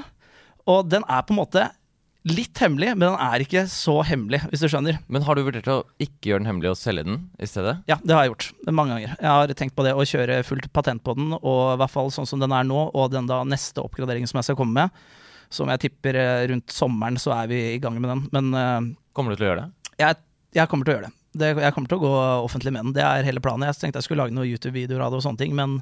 Og 0.69 0.89
den 0.91 1.05
er 1.07 1.23
på 1.23 1.33
en 1.33 1.39
måte 1.39 1.69
litt 2.27 2.59
hemmelig, 2.63 2.93
men 2.95 3.03
den 3.09 3.17
er 3.19 3.43
ikke 3.43 3.65
så 3.71 3.97
hemmelig, 4.07 4.39
hvis 4.51 4.63
du 4.63 4.69
skjønner. 4.71 4.99
Men 5.11 5.25
har 5.27 5.35
du 5.35 5.43
vurdert 5.43 5.67
å 5.71 5.81
ikke 6.01 6.29
gjøre 6.31 6.43
den 6.43 6.49
hemmelig 6.51 6.71
og 6.71 6.79
selge 6.79 7.03
den 7.07 7.17
i 7.35 7.49
stedet? 7.49 7.75
Ja, 7.89 7.97
det 7.99 8.15
har 8.15 8.23
jeg 8.23 8.31
gjort. 8.33 8.47
Mange 8.69 8.95
ganger. 8.95 9.15
Jeg 9.17 9.29
har 9.29 9.55
tenkt 9.59 9.75
på 9.75 9.85
det 9.85 9.91
å 9.95 10.05
kjøre 10.07 10.39
fullt 10.47 10.69
patent 10.75 11.03
på 11.03 11.17
den, 11.19 11.33
og 11.35 11.61
i 11.73 11.81
hvert 11.81 11.93
fall 11.93 12.13
sånn 12.15 12.29
som 12.29 12.43
den 12.43 12.55
er 12.55 12.67
nå, 12.67 12.85
og 12.95 13.11
den 13.11 13.27
da 13.29 13.41
neste 13.47 13.83
oppgraderingen 13.83 14.31
som 14.31 14.39
jeg 14.39 14.49
skal 14.49 14.59
komme 14.59 14.85
med. 14.85 15.03
Som 15.53 15.69
jeg 15.69 15.83
tipper 15.83 16.17
eh, 16.17 16.45
rundt 16.49 16.71
sommeren 16.73 17.19
så 17.21 17.35
er 17.35 17.51
vi 17.51 17.59
i 17.73 17.81
gang 17.83 17.99
med 17.99 18.09
den. 18.09 18.23
Men 18.33 18.55
uh, 18.55 18.93
Kommer 19.13 19.33
du 19.33 19.37
til 19.41 19.49
å 19.49 19.51
gjøre 19.51 19.65
det? 19.65 19.91
Jeg, 19.99 20.21
jeg 20.57 20.71
kommer 20.71 20.87
til 20.87 20.95
å 20.95 20.97
gjøre 20.97 21.11
det. 21.11 21.15
det. 21.43 21.53
Jeg 21.67 21.75
kommer 21.75 21.91
til 21.91 21.99
å 21.99 22.05
gå 22.07 22.13
offentlig 22.47 22.73
med 22.73 22.87
den. 22.87 22.95
Det 22.95 23.03
er 23.05 23.27
hele 23.27 23.43
planen. 23.43 23.67
Jeg 23.69 23.83
tenkte 23.83 23.99
jeg 23.99 24.07
skulle 24.07 24.23
lage 24.23 24.33
noen 24.33 24.49
YouTube-videoer 24.49 25.03
av 25.03 25.13
det 25.13 25.19
og 25.19 25.27
sånne 25.27 25.43
ting, 25.43 25.53
men 25.59 25.81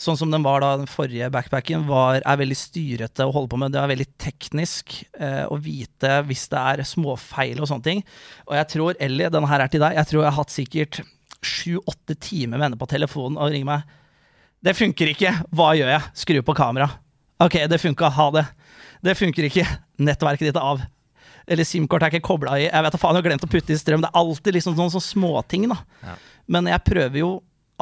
sånn 0.00 0.18
som 0.18 0.32
den 0.32 0.42
var 0.44 0.62
da, 0.62 0.72
den 0.80 0.90
forrige 0.90 1.30
backpacken, 1.32 1.84
var, 1.86 2.18
er 2.20 2.38
veldig 2.40 2.56
styrete 2.58 3.26
å 3.26 3.34
holde 3.34 3.52
på 3.52 3.58
med. 3.60 3.74
Det 3.74 3.80
er 3.80 3.90
veldig 3.92 4.08
teknisk 4.20 4.96
eh, 5.18 5.44
å 5.46 5.58
vite 5.62 6.16
hvis 6.28 6.46
det 6.52 6.62
er 6.74 6.84
småfeil 6.88 7.60
og 7.62 7.70
sånne 7.70 7.86
ting. 7.86 8.02
Og 8.48 8.56
jeg 8.58 8.70
tror, 8.74 8.98
Ellie, 9.02 9.30
denne 9.32 9.50
her 9.50 9.64
er 9.64 9.70
til 9.72 9.84
deg. 9.84 9.98
Jeg 10.00 10.10
tror 10.10 10.22
jeg 10.22 10.30
har 10.30 10.40
hatt 10.40 10.54
sikkert 10.54 11.00
sju-åtte 11.44 12.16
timer 12.18 12.58
med 12.58 12.68
henne 12.68 12.80
på 12.80 12.88
telefonen 12.90 13.38
og 13.38 13.54
ringer 13.54 13.70
meg. 13.70 13.94
Det 14.64 14.74
funker 14.78 15.12
ikke. 15.12 15.32
Hva 15.54 15.72
gjør 15.76 15.92
jeg? 15.92 16.10
Skru 16.24 16.40
på 16.42 16.56
kamera. 16.56 16.88
Ok, 17.44 17.60
det 17.68 17.80
funka. 17.82 18.10
Ha 18.16 18.28
det. 18.34 18.44
Det 19.04 19.16
funker 19.18 19.46
ikke. 19.46 19.66
Nettverket 20.00 20.48
ditt 20.48 20.58
er 20.58 20.68
av. 20.72 20.84
Eller 21.44 21.68
SIM-kort 21.68 22.02
er 22.06 22.14
ikke 22.14 22.24
kobla 22.24 22.56
i. 22.56 22.68
Jeg 22.70 22.86
vet 22.86 22.94
da 22.94 23.00
faen, 23.00 23.18
jeg 23.18 23.20
har 23.20 23.28
glemt 23.28 23.44
å 23.44 23.50
putte 23.52 23.74
i 23.74 23.78
strøm. 23.78 24.00
Det 24.00 24.08
er 24.08 24.20
alltid 24.22 24.56
liksom 24.56 24.76
noen 24.78 24.92
sånne 24.94 25.10
småting, 25.10 25.66
da. 25.68 25.76
Ja. 26.00 26.14
Men 26.56 26.70
jeg 26.70 26.86
prøver 26.86 27.20
jo 27.20 27.30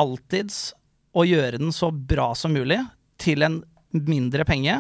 alltids 0.03 0.73
å 1.13 1.25
gjøre 1.29 1.61
den 1.61 1.73
så 1.75 1.91
bra 1.93 2.33
som 2.39 2.55
mulig 2.57 2.81
til 3.21 3.45
en 3.45 3.61
mindre 3.93 4.47
penge, 4.49 4.79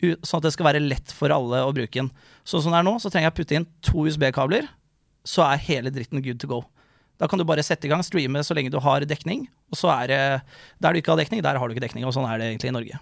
sånn 0.00 0.40
at 0.40 0.46
det 0.46 0.54
skal 0.54 0.68
være 0.70 0.82
lett 0.82 1.12
for 1.12 1.32
alle 1.32 1.60
å 1.64 1.72
bruke 1.76 1.98
den. 1.98 2.10
Sånn 2.48 2.64
som 2.64 2.72
det 2.72 2.80
er 2.80 2.86
nå, 2.88 2.96
så 3.00 3.10
trenger 3.12 3.28
jeg 3.28 3.34
å 3.34 3.38
putte 3.38 3.58
inn 3.58 3.66
to 3.84 4.06
USB-kabler, 4.08 4.68
så 5.24 5.44
er 5.46 5.62
hele 5.68 5.92
dritten 5.92 6.24
good 6.24 6.40
to 6.40 6.48
go. 6.50 6.62
Da 7.20 7.28
kan 7.30 7.38
du 7.38 7.44
bare 7.46 7.62
sette 7.64 7.86
i 7.86 7.92
gang, 7.92 8.02
streame 8.04 8.42
så 8.44 8.56
lenge 8.56 8.72
du 8.74 8.80
har 8.82 9.04
dekning, 9.06 9.46
og 9.70 9.78
så 9.78 9.92
er 9.94 10.10
det 10.10 10.22
der 10.82 10.94
du 10.94 11.00
ikke 11.00 11.14
har 11.14 11.20
dekning, 11.20 11.44
der 11.44 11.60
har 11.60 11.68
du 11.68 11.76
ikke 11.76 11.84
dekning, 11.86 12.08
og 12.08 12.16
sånn 12.16 12.26
er 12.28 12.40
det 12.40 12.48
egentlig 12.50 12.72
i 12.72 12.76
Norge. 12.78 13.00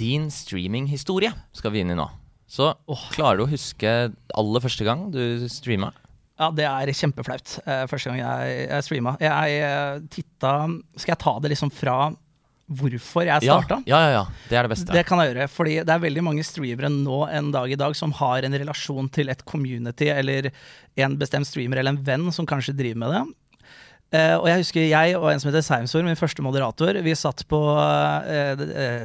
Din 0.00 0.30
streaminghistorie 0.32 1.34
skal 1.52 1.74
vi 1.74 1.82
inn 1.82 1.92
i 1.92 1.98
nå. 1.98 2.06
Så 2.50 2.72
klarer 3.12 3.42
du 3.42 3.44
å 3.44 3.50
huske 3.50 3.90
aller 4.38 4.64
første 4.64 4.86
gang 4.86 5.10
du 5.12 5.44
streama? 5.52 5.92
Ja, 6.40 6.48
det 6.56 6.64
er 6.64 6.90
kjempeflaut. 6.96 7.58
Uh, 7.66 7.84
første 7.90 8.10
gang 8.10 8.22
jeg, 8.22 8.56
jeg 8.64 8.86
streama. 8.86 9.14
Jeg 9.20 9.60
uh, 9.60 10.02
titta 10.12 10.52
Skal 10.96 11.12
jeg 11.12 11.20
ta 11.20 11.34
det 11.44 11.52
liksom 11.52 11.72
fra 11.74 12.00
hvorfor 12.70 13.26
jeg 13.26 13.42
starta? 13.42 13.80
Ja, 13.90 13.98
ja, 13.98 14.10
ja, 14.14 14.22
Det 14.46 14.56
er 14.56 14.64
det 14.64 14.70
beste. 14.72 14.94
Det 14.94 15.02
kan 15.08 15.18
jeg 15.20 15.32
gjøre. 15.32 15.48
fordi 15.50 15.72
det 15.82 15.90
er 15.90 16.04
veldig 16.04 16.22
mange 16.22 16.44
streamere 16.46 16.88
nå 16.92 17.24
en 17.26 17.50
dag 17.52 17.72
i 17.74 17.78
dag 17.78 17.96
som 17.98 18.14
har 18.14 18.46
en 18.46 18.56
relasjon 18.62 19.10
til 19.10 19.32
et 19.32 19.42
community 19.44 20.06
eller 20.12 20.52
en 21.02 21.16
bestemt 21.18 21.50
streamer 21.50 21.82
eller 21.82 21.96
en 21.96 22.04
venn 22.06 22.28
som 22.32 22.46
kanskje 22.46 22.76
driver 22.78 23.02
med 23.02 23.16
det. 23.16 23.24
Uh, 24.14 24.36
og 24.38 24.46
jeg 24.48 24.62
husker 24.62 24.86
jeg 24.86 25.18
og 25.18 25.28
en 25.32 25.42
som 25.42 25.50
heter 25.50 25.66
Seimsor, 25.66 26.06
min 26.06 26.18
første 26.18 26.46
moderator, 26.46 27.02
vi 27.02 27.18
satt 27.18 27.44
på 27.50 27.60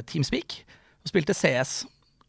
Teamspeak 0.08 0.60
og 1.02 1.12
spilte 1.12 1.36
CS. 1.36 1.82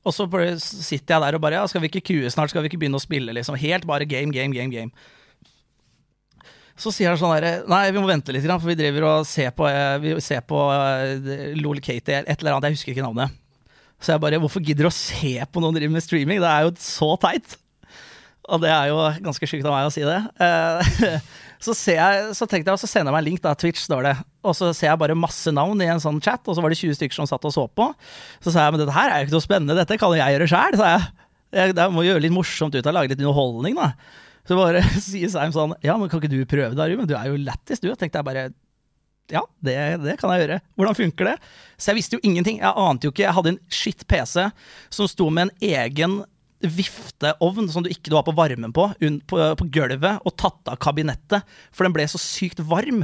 Og 0.08 0.16
så 0.16 0.26
sitter 0.62 1.18
jeg 1.18 1.24
der 1.26 1.38
og 1.38 1.44
bare 1.44 1.60
Ja, 1.60 1.68
skal 1.68 1.84
vi 1.84 1.92
ikke 1.92 2.06
kue 2.14 2.32
snart? 2.32 2.54
Skal 2.54 2.64
vi 2.64 2.72
ikke 2.72 2.80
begynne 2.82 3.00
å 3.00 3.04
spille? 3.04 3.36
liksom 3.36 3.58
Helt 3.60 3.88
bare 3.90 4.08
game, 4.08 4.32
game, 4.32 4.56
game, 4.56 4.72
game. 4.72 4.92
Så 6.78 6.94
sier 6.94 7.10
han 7.10 7.20
sånn 7.20 7.34
herre 7.34 7.64
Nei, 7.70 7.88
vi 7.92 8.00
må 8.00 8.08
vente 8.10 8.34
litt, 8.34 8.46
for 8.48 8.70
vi 8.70 8.78
driver 8.78 9.08
og 9.10 9.28
ser 9.28 9.52
på, 9.58 9.66
eh, 9.70 9.98
vi 10.04 10.16
ser 10.24 10.44
på 10.46 10.62
uh, 10.70 11.54
Lol 11.58 11.82
Katie, 11.82 12.22
et 12.22 12.38
eller 12.38 12.54
annet. 12.54 12.70
Jeg 12.70 12.78
husker 12.78 12.94
ikke 12.94 13.08
navnet. 13.08 13.34
Så 13.98 14.14
jeg 14.14 14.22
bare 14.22 14.40
Hvorfor 14.42 14.62
gidder 14.62 14.86
du 14.86 14.92
å 14.92 14.94
se 14.94 15.34
på 15.50 15.64
noen 15.64 15.78
driver 15.78 15.96
med 15.96 16.06
streaming? 16.06 16.44
Det 16.44 16.52
er 16.52 16.68
jo 16.68 16.76
så 16.82 17.16
teit. 17.22 17.58
Og 18.48 18.62
det 18.64 18.70
er 18.72 18.92
jo 18.92 19.02
ganske 19.26 19.50
sjukt 19.50 19.66
av 19.66 19.74
meg 19.74 19.90
å 19.90 19.94
si 19.94 20.06
det. 20.06 20.20
Så, 21.64 21.74
jeg, 21.90 22.34
så 22.38 22.46
tenkte 22.46 22.70
jeg, 22.70 22.78
og 22.78 22.82
så 22.82 22.90
sender 22.90 23.10
jeg 23.10 23.16
meg 23.16 23.24
en 23.24 23.28
link, 23.32 23.42
da, 23.44 23.56
Twitch 23.58 23.82
står 23.82 24.06
det. 24.06 24.14
Og 24.46 24.54
så 24.58 24.70
ser 24.78 24.92
jeg 24.92 25.02
bare 25.02 25.18
masse 25.18 25.52
navn 25.54 25.82
i 25.82 25.90
en 25.90 26.02
sånn 26.04 26.20
chat, 26.24 26.44
og 26.46 26.58
så 26.58 26.64
var 26.64 26.74
det 26.74 26.80
20 26.80 27.00
stykker 27.00 27.18
som 27.18 27.30
satt 27.30 27.48
og 27.50 27.54
så 27.56 27.66
på. 27.68 27.90
Så 28.46 28.54
sa 28.54 28.68
jeg 28.68 28.76
men 28.76 28.84
dette 28.84 28.96
her 28.96 29.14
er 29.14 29.24
jo 29.24 29.28
ikke 29.28 29.38
noe 29.38 29.48
spennende, 29.48 29.80
dette 29.80 29.98
kan 30.00 30.14
jo 30.14 30.20
jeg 30.20 30.38
gjøre 30.38 30.52
sjæl, 30.54 30.78
sa 30.78 30.94
jeg. 30.94 31.10
jeg. 31.58 31.76
Jeg 31.80 31.96
må 31.96 32.06
gjøre 32.06 32.24
litt 32.28 32.36
morsomt 32.36 32.78
ut 32.78 32.90
av 32.90 32.96
lage 32.96 33.14
litt 33.14 33.24
underholdning, 33.24 33.78
da. 33.80 33.92
Så 34.48 34.56
bare 34.60 34.86
sier 35.04 35.32
Seim 35.34 35.52
sånn 35.52 35.74
Ja, 35.84 35.98
men 36.00 36.08
kan 36.12 36.22
ikke 36.22 36.32
du 36.32 36.40
prøve 36.48 36.78
det, 36.78 36.88
Ruben? 36.94 37.10
Du 37.10 37.18
er 37.18 37.28
jo 37.32 37.42
lættis, 37.42 37.84
du. 37.84 37.90
Tenkte 37.96 38.22
jeg 38.22 38.30
bare 38.30 38.48
ja, 39.28 39.42
det, 39.60 39.76
det, 40.06 40.14
kan 40.22 40.32
jeg 40.32 40.46
gjøre. 40.46 40.62
Hvordan 40.80 40.96
funker 40.96 41.28
det? 41.28 41.34
Så 41.76 41.92
jeg 41.92 41.98
visste 41.98 42.16
jo 42.16 42.24
ingenting. 42.24 42.62
Jeg 42.62 42.72
ante 42.80 43.10
jo 43.10 43.12
ikke. 43.12 43.26
Jeg 43.26 43.36
hadde 43.36 43.52
en 43.52 43.60
shit 43.68 44.06
PC 44.08 44.46
som 44.94 45.10
sto 45.12 45.28
med 45.28 45.50
en 45.50 45.68
egen 45.68 46.22
vifteovn 46.64 47.70
som 47.70 47.86
du 47.86 47.90
ikke 47.92 48.14
var 48.16 48.26
på 48.26 48.36
varmen 48.38 48.74
på, 48.74 48.90
på, 49.30 49.42
på 49.60 49.68
gulvet, 49.74 50.22
og 50.26 50.38
tatt 50.40 50.72
av 50.72 50.80
kabinettet, 50.82 51.46
for 51.72 51.86
den 51.86 51.96
ble 51.96 52.08
så 52.10 52.22
sykt 52.22 52.64
varm. 52.66 53.04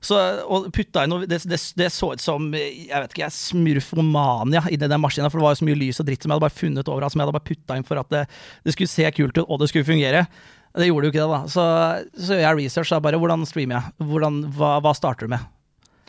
Så, 0.00 0.16
og 0.48 0.70
putta 0.72 1.02
inn 1.04 1.12
det, 1.28 1.42
det, 1.44 1.58
det, 1.76 1.88
så 1.92 2.14
ut 2.14 2.22
som 2.24 2.46
jeg 2.56 2.88
vet 2.88 3.12
ikke, 3.12 3.28
smurfomania 3.36 4.62
inni 4.72 4.88
den 4.88 5.02
maskinen. 5.02 5.28
For 5.28 5.40
det 5.40 5.44
var 5.44 5.52
jo 5.52 5.60
så 5.60 5.68
mye 5.68 5.80
lys 5.82 6.00
og 6.00 6.08
dritt 6.08 6.24
som 6.24 6.32
jeg 6.32 6.38
hadde 6.38 6.46
bare 6.46 6.56
funnet 6.56 6.88
overalt, 6.88 7.12
som 7.12 7.20
jeg 7.20 7.28
hadde 7.28 7.36
bare 7.36 7.48
putta 7.50 7.76
inn 7.76 7.84
for 7.84 8.00
at 8.00 8.08
det, 8.14 8.24
det, 8.64 8.74
skulle 8.74 8.92
se 8.92 9.10
kult 9.16 9.36
ut, 9.36 9.44
og 9.44 9.60
det 9.60 9.68
skulle 9.68 9.88
fungere. 9.88 10.24
Det 10.72 10.88
gjorde 10.88 11.08
jo 11.08 11.12
ikke 11.12 11.20
det, 11.20 11.30
da. 11.34 11.40
Så, 11.52 11.64
så 12.16 12.38
gjør 12.38 12.46
jeg 12.46 12.60
research. 12.62 12.94
Da 12.94 13.02
bare 13.04 13.20
hvordan 13.20 13.44
streamer 13.48 13.76
jeg? 13.76 14.08
Hvordan, 14.08 14.44
hva, 14.56 14.78
hva 14.80 14.96
starter 14.96 15.28
du 15.28 15.34
med? 15.34 15.44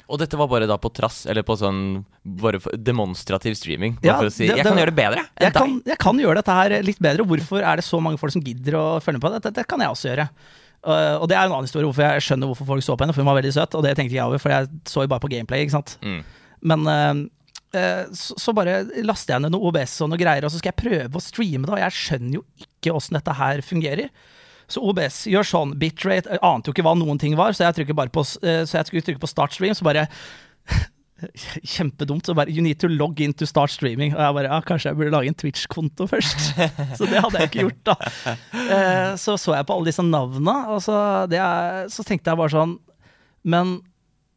Og 0.10 0.20
dette 0.22 0.40
var 0.40 0.50
bare 0.52 0.68
da 0.70 0.78
på 0.82 0.92
trass, 0.96 1.24
eller 1.30 1.46
på 1.48 1.56
sånn 1.60 2.02
bare 2.24 2.60
demonstrativ 2.78 3.56
streaming? 3.60 3.98
Bare 4.00 4.10
ja, 4.10 4.18
for 4.20 4.32
å 4.32 4.34
si, 4.34 4.48
det, 4.48 4.58
jeg 4.60 4.68
kan 4.68 4.80
gjøre 4.80 4.94
det 4.94 4.98
bedre 4.98 5.24
jeg 5.42 5.54
kan, 5.56 5.78
jeg 5.88 6.00
kan 6.02 6.20
gjøre 6.22 6.42
dette 6.42 6.58
her 6.58 6.76
litt 6.86 7.02
bedre. 7.04 7.28
Hvorfor 7.28 7.64
er 7.66 7.80
det 7.80 7.86
så 7.88 8.02
mange 8.04 8.20
folk 8.22 8.34
som 8.36 8.44
gidder 8.46 8.78
å 8.80 8.86
følge 9.04 9.20
med 9.20 9.26
på 9.26 9.34
det? 9.36 9.44
Dette 9.50 9.66
kan 9.70 9.84
jeg 9.84 9.94
også 9.94 10.12
gjøre. 10.12 10.28
Uh, 10.82 11.22
og 11.22 11.28
det 11.30 11.38
er 11.38 11.46
en 11.46 11.54
annen 11.54 11.68
historie 11.68 11.86
hvorfor 11.86 12.08
jeg 12.08 12.26
skjønner 12.26 12.50
hvorfor 12.50 12.68
folk 12.72 12.86
så 12.86 12.96
på 12.98 13.06
henne, 13.06 13.14
for 13.14 13.22
hun 13.22 13.30
var 13.30 13.38
veldig 13.38 13.54
søt. 13.54 13.78
Og 13.78 13.86
det 13.86 13.94
tenkte 13.98 14.18
jeg 14.18 14.26
over, 14.26 14.42
for 14.42 14.54
jeg 14.54 14.70
så 14.90 15.06
jo 15.06 15.12
bare 15.12 15.24
på 15.24 15.32
gameplay, 15.34 15.66
ikke 15.66 15.78
sant. 15.78 15.96
Mm. 16.02 16.20
Men 16.72 16.90
uh, 16.90 17.24
uh, 17.78 18.04
så, 18.18 18.38
så, 18.42 18.56
bare 18.58 18.82
laster 19.06 19.36
jeg 19.36 19.46
ned 19.46 19.54
noe 19.54 19.70
OBS 19.70 20.00
og 20.06 20.12
noe 20.12 20.22
greier, 20.22 20.48
og 20.48 20.54
så 20.54 20.62
skal 20.62 20.74
jeg 20.74 20.82
prøve 20.82 21.22
å 21.22 21.24
streame 21.24 21.68
det, 21.68 21.76
og 21.76 21.84
jeg 21.84 21.98
skjønner 22.00 22.40
jo 22.40 22.46
ikke 22.66 22.96
åssen 22.98 23.20
dette 23.20 23.38
her 23.38 23.66
fungerer. 23.66 24.14
Så 24.72 24.84
OBS 24.88 25.26
gjør 25.32 25.48
sånn. 25.48 25.76
Bitrate 25.82 26.32
jeg 26.32 26.42
ante 26.46 26.70
jo 26.70 26.76
ikke 26.76 26.86
hva 26.88 26.96
noen 26.98 27.20
ting 27.22 27.36
var, 27.40 27.54
så 27.58 27.68
jeg, 27.68 27.86
på, 27.86 28.24
så 28.24 28.80
jeg 28.80 28.88
skulle 28.88 29.06
trykke 29.06 29.24
på 29.24 29.30
start 29.30 29.56
stream, 29.58 29.76
så 29.78 29.88
bare 29.88 30.08
Kjempedumt. 31.76 32.26
Så 32.26 32.36
bare 32.38 32.52
You 32.52 32.64
need 32.66 32.80
to 32.82 32.90
log 32.90 33.20
in 33.22 33.34
to 33.34 33.46
start 33.46 33.72
streaming. 33.74 34.16
Og 34.16 34.22
jeg 34.24 34.38
bare 34.38 34.50
ja, 34.50 34.60
kanskje 34.66 34.92
jeg 34.92 35.00
burde 35.00 35.14
lage 35.14 35.32
en 35.32 35.38
Twitch-konto 35.38 36.08
først. 36.10 36.52
så 36.98 37.08
det 37.10 37.22
hadde 37.22 37.44
jeg 37.44 37.52
ikke 37.52 37.68
gjort, 37.68 37.92
da. 37.92 38.36
Eh, 38.62 39.14
så 39.22 39.38
så 39.42 39.56
jeg 39.58 39.68
på 39.68 39.78
alle 39.78 39.92
disse 39.92 40.06
navnene, 40.06 40.58
og 40.74 40.82
så, 40.86 40.98
er, 41.30 41.88
så 41.92 42.06
tenkte 42.08 42.32
jeg 42.32 42.42
bare 42.42 42.54
sånn 42.54 42.76
Men 43.48 43.80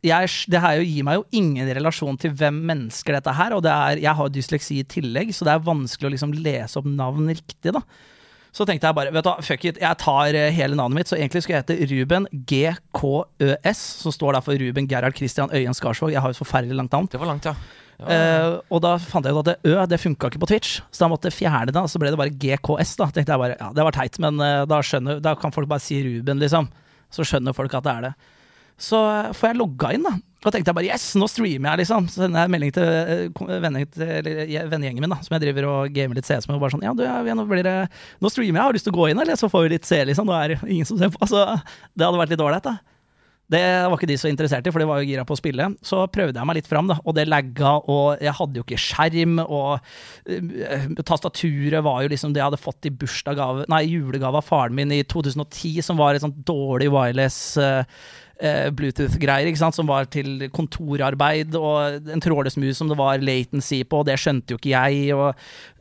jeg, 0.05 0.29
det 0.53 0.61
her 0.61 0.83
gir 0.85 1.07
meg 1.07 1.17
jo 1.17 1.25
ingen 1.41 1.69
relasjon 1.79 2.19
til 2.21 2.35
hvem 2.37 2.59
mennesker 2.69 3.17
dette 3.17 3.33
her, 3.33 3.55
Og 3.57 3.64
det 3.64 3.73
er, 3.73 4.03
jeg 4.05 4.19
har 4.21 4.33
dysleksi 4.33 4.81
i 4.83 4.88
tillegg, 4.88 5.33
så 5.33 5.49
det 5.49 5.55
er 5.55 5.64
vanskelig 5.64 6.11
å 6.11 6.14
liksom 6.17 6.35
lese 6.45 6.81
opp 6.81 6.91
navn 6.91 7.31
riktig. 7.33 7.73
da 7.73 7.81
så 8.54 8.62
tenkte 8.68 8.87
jeg 8.87 8.94
bare 8.94 9.11
vet 9.11 9.26
du 9.26 9.30
fuck 9.42 9.64
it, 9.66 9.80
jeg 9.82 9.99
tar 9.99 10.37
eh, 10.38 10.52
hele 10.54 10.76
navnet 10.78 11.00
mitt. 11.00 11.11
Så 11.11 11.16
egentlig 11.18 11.42
skulle 11.42 11.58
jeg 11.58 11.66
hete 11.66 11.88
Ruben 11.90 12.28
GKØS, 12.30 13.80
som 14.04 14.14
står 14.14 14.37
der 14.37 14.44
for 14.46 14.61
Ruben 14.62 14.87
Gerhard 14.90 15.16
Christian 15.18 15.50
Øyen 15.50 15.75
Skarsvåg. 15.75 16.12
Jeg 16.14 16.23
har 16.23 16.30
jo 16.30 16.37
et 16.37 16.42
forferdelig 16.42 16.78
langt 16.78 16.94
navn. 16.94 17.08
Det 17.11 17.18
var 17.18 17.32
langt, 17.32 17.49
ja. 17.50 17.56
ja. 17.99 18.04
Uh, 18.06 18.61
og 18.70 18.84
da 18.84 18.94
fant 19.02 19.26
jeg 19.26 19.34
ut 19.34 19.42
at 19.42 19.50
det 19.50 19.73
Ø 19.73 19.88
det 19.90 19.99
funka 20.02 20.30
ikke 20.30 20.42
på 20.44 20.50
Twitch, 20.52 20.76
så 20.94 21.04
da 21.04 21.11
måtte 21.11 21.32
jeg 21.32 21.38
fjerne 21.40 21.75
det. 21.75 21.82
Og 21.82 21.90
så 21.90 21.99
ble 21.99 22.14
det 22.14 22.20
bare 22.20 22.37
GKS. 22.44 22.94
Da 23.00 23.11
tenkte 23.11 23.34
jeg 23.34 23.42
bare, 23.42 23.58
ja, 23.58 23.73
Det 23.75 23.88
var 23.88 23.99
teit, 23.99 24.20
men 24.23 24.38
uh, 24.38 24.62
da, 24.70 24.78
skjønner, 24.87 25.18
da 25.25 25.34
kan 25.40 25.54
folk 25.54 25.70
bare 25.75 25.82
si 25.82 25.99
Ruben, 26.06 26.38
liksom. 26.46 26.70
Så 27.11 27.26
skjønner 27.26 27.58
folk 27.58 27.75
at 27.75 27.88
det 27.88 27.96
er 27.96 28.06
det. 28.06 28.14
Så 28.78 29.02
får 29.34 29.50
jeg 29.50 29.58
logga 29.58 29.92
inn, 29.99 30.06
da. 30.06 30.14
Da 30.44 30.52
tenkte 30.52 30.70
jeg 30.70 30.76
bare 30.76 30.88
yes, 30.90 31.06
nå 31.16 31.28
streamer 31.30 31.72
jeg, 31.72 31.84
liksom. 31.84 32.08
Så 32.12 32.24
sender 32.24 32.44
jeg 32.44 32.52
melding 32.52 32.74
til 32.76 32.84
eh, 32.84 33.60
vennegjengen 33.64 35.00
min, 35.00 35.12
da, 35.14 35.20
som 35.24 35.36
jeg 35.36 35.46
driver 35.46 35.68
og 35.70 35.94
gamer 35.94 36.20
litt 36.20 36.28
CS 36.28 36.48
med. 36.50 36.58
Og 36.58 36.64
bare 36.66 36.76
sånn 36.76 36.84
Ja, 36.84 36.92
du, 36.96 37.04
nå, 37.04 37.46
blir 37.48 37.64
det, 37.64 37.76
nå 38.20 38.32
streamer 38.32 38.60
jeg, 38.60 38.62
har 38.62 38.74
du 38.74 38.78
lyst 38.78 38.88
til 38.90 38.94
å 38.94 38.98
gå 39.00 39.10
inn, 39.10 39.22
eller? 39.24 39.40
Så 39.40 39.48
får 39.52 39.66
vi 39.66 39.76
litt 39.76 39.88
se, 39.88 40.02
liksom. 40.10 40.28
Nå 40.28 40.36
er 40.36 40.54
det 40.54 40.58
ingen 40.68 40.88
som 40.88 41.00
ser 41.00 41.14
på. 41.14 41.22
Altså, 41.24 41.46
det 41.96 42.06
hadde 42.06 42.20
vært 42.20 42.36
litt 42.36 42.44
ålreit, 42.44 42.68
da. 42.68 42.76
Det 43.52 43.60
var 43.60 43.98
ikke 43.98 44.08
de 44.08 44.16
så 44.16 44.30
interessert 44.30 44.64
i, 44.64 44.72
for 44.72 44.80
de 44.80 44.86
var 44.88 45.02
jo 45.02 45.08
gira 45.10 45.24
på 45.28 45.36
å 45.36 45.38
spille. 45.38 45.66
Så 45.84 46.00
prøvde 46.12 46.40
jeg 46.40 46.48
meg 46.48 46.56
litt 46.58 46.68
fram, 46.68 46.88
da, 46.88 46.96
og 47.04 47.16
det 47.16 47.26
lagga, 47.28 47.74
og 47.92 48.22
jeg 48.24 48.32
hadde 48.38 48.60
jo 48.60 48.64
ikke 48.64 48.80
skjerm, 48.80 49.36
og 49.44 49.84
uh, 49.84 50.86
tastaturet 51.04 51.84
var 51.84 52.02
jo 52.04 52.12
liksom 52.14 52.32
det 52.32 52.40
jeg 52.40 52.48
hadde 52.48 52.62
fått 52.62 52.88
i 52.88 52.94
bursdagsgave, 53.02 53.66
nei, 53.72 53.82
julegave 53.92 54.40
av 54.40 54.48
faren 54.48 54.76
min 54.76 54.94
i 54.96 55.02
2010, 55.04 55.84
som 55.84 56.00
var 56.00 56.16
et 56.16 56.24
sånt 56.24 56.40
dårlig 56.48 56.88
wireless 56.94 57.38
uh, 57.60 57.84
eh, 58.41 58.69
Bluetooth-greier 58.75 59.49
ikke 59.50 59.61
sant, 59.61 59.76
som 59.76 59.88
var 59.88 60.09
til 60.12 60.47
kontorarbeid, 60.55 61.55
og 61.59 62.11
en 62.14 62.23
trådløs 62.25 62.59
mus 62.61 62.81
som 62.81 62.91
det 62.91 62.99
var 62.99 63.23
latency 63.25 63.83
på, 63.87 64.03
og 64.03 64.09
det 64.09 64.17
skjønte 64.21 64.55
jo 64.55 64.61
ikke 64.61 64.73
jeg. 64.73 65.14
Og 65.17 65.35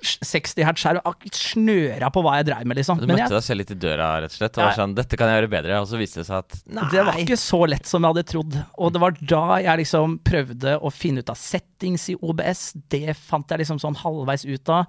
60 0.04 0.66
hertz 0.68 0.86
her, 0.88 1.00
snøra 1.34 2.12
på 2.14 2.24
hva 2.26 2.38
jeg 2.40 2.50
dreiv 2.52 2.70
med, 2.70 2.80
liksom. 2.82 3.02
Du 3.02 3.10
møtte 3.10 3.32
deg 3.34 3.46
selv 3.46 3.64
litt 3.64 3.74
i 3.76 3.80
døra, 3.86 4.10
rett 4.24 4.36
og 4.36 4.40
slett, 4.40 4.60
og 4.60 4.68
var 4.68 4.80
sånn 4.80 4.96
'Dette 4.98 5.20
kan 5.20 5.32
jeg 5.32 5.42
gjøre 5.42 5.54
bedre', 5.56 5.82
og 5.82 5.90
så 5.90 6.00
viste 6.02 6.22
det 6.22 6.30
seg 6.30 6.44
at 6.44 6.58
nei. 6.68 6.88
Det 6.94 7.06
var 7.10 7.22
ikke 7.26 7.40
så 7.40 7.62
lett 7.70 7.90
som 7.90 8.04
jeg 8.04 8.16
hadde 8.16 8.28
trodd. 8.34 8.58
Og 8.78 8.94
det 8.94 9.04
var 9.04 9.20
da 9.36 9.46
jeg 9.64 9.84
liksom 9.84 10.18
prøvde 10.26 10.78
å 10.80 10.94
finne 10.94 11.24
ut 11.24 11.34
av 11.34 11.40
settings 11.40 12.10
i 12.14 12.18
OBS. 12.20 12.74
Det 12.90 13.16
fant 13.18 13.50
jeg 13.50 13.64
liksom 13.64 13.82
sånn 13.82 13.98
halvveis 14.04 14.46
ut 14.46 14.74
av. 14.74 14.86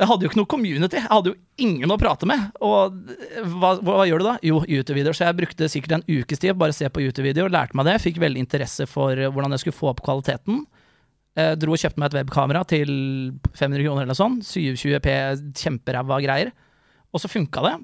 Jeg 0.00 0.08
hadde 0.08 0.24
jo 0.24 0.30
ikke 0.30 0.38
noe 0.40 0.48
community, 0.48 0.96
jeg 0.96 1.10
hadde 1.10 1.32
jo 1.34 1.36
ingen 1.60 1.92
å 1.92 1.98
prate 2.00 2.24
med. 2.28 2.46
Og 2.64 2.94
hva, 3.60 3.74
hva 3.84 4.06
gjør 4.08 4.22
du 4.22 4.24
da? 4.24 4.36
Jo, 4.48 4.62
YouTube-videoer. 4.64 5.16
Så 5.18 5.26
jeg 5.26 5.36
brukte 5.36 5.68
sikkert 5.68 5.98
en 5.98 6.06
ukes 6.08 6.40
tid 6.40 6.56
bare 6.56 6.72
se 6.72 6.88
på 6.88 7.02
YouTube-videoer, 7.04 7.52
lærte 7.52 7.76
meg 7.76 7.90
det. 7.90 7.98
Fikk 8.00 8.22
veldig 8.22 8.40
interesse 8.40 8.86
for 8.88 9.20
hvordan 9.20 9.52
jeg 9.52 9.66
skulle 9.66 9.76
få 9.76 9.90
opp 9.92 10.00
kvaliteten. 10.06 10.64
Jeg 11.36 11.60
dro 11.60 11.76
og 11.76 11.84
kjøpte 11.84 12.00
meg 12.00 12.08
et 12.08 12.18
webkamera 12.22 12.64
til 12.72 12.90
500 13.52 13.84
kroner 13.84 14.08
eller 14.08 14.16
sånt. 14.16 14.48
720P, 14.48 15.14
kjemperæva 15.60 16.20
greier. 16.24 16.54
Og 17.12 17.20
så 17.20 17.28
funka 17.28 17.68
det. 17.68 17.76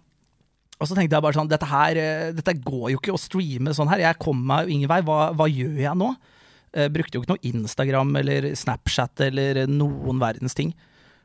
Og 0.78 0.88
så 0.88 0.96
tenkte 0.96 1.12
jeg 1.12 1.28
bare 1.28 1.36
sånn, 1.36 1.52
dette 1.52 1.68
her, 1.68 2.04
dette 2.32 2.58
går 2.64 2.92
jo 2.94 3.02
ikke 3.02 3.16
å 3.18 3.20
streame 3.20 3.76
sånn 3.76 3.92
her. 3.92 4.06
Jeg 4.08 4.22
kommer 4.24 4.48
meg 4.48 4.64
jo 4.64 4.78
ingen 4.78 4.88
vei. 4.88 5.02
Hva, 5.04 5.22
hva 5.36 5.52
gjør 5.52 5.80
jeg 5.84 6.00
nå? 6.00 6.12
Jeg 6.72 6.92
brukte 6.96 7.18
jo 7.18 7.24
ikke 7.24 7.36
noe 7.36 7.48
Instagram 7.52 8.20
eller 8.20 8.52
Snapchat 8.56 9.28
eller 9.28 9.66
noen 9.68 10.20
verdens 10.24 10.56
ting 10.56 10.72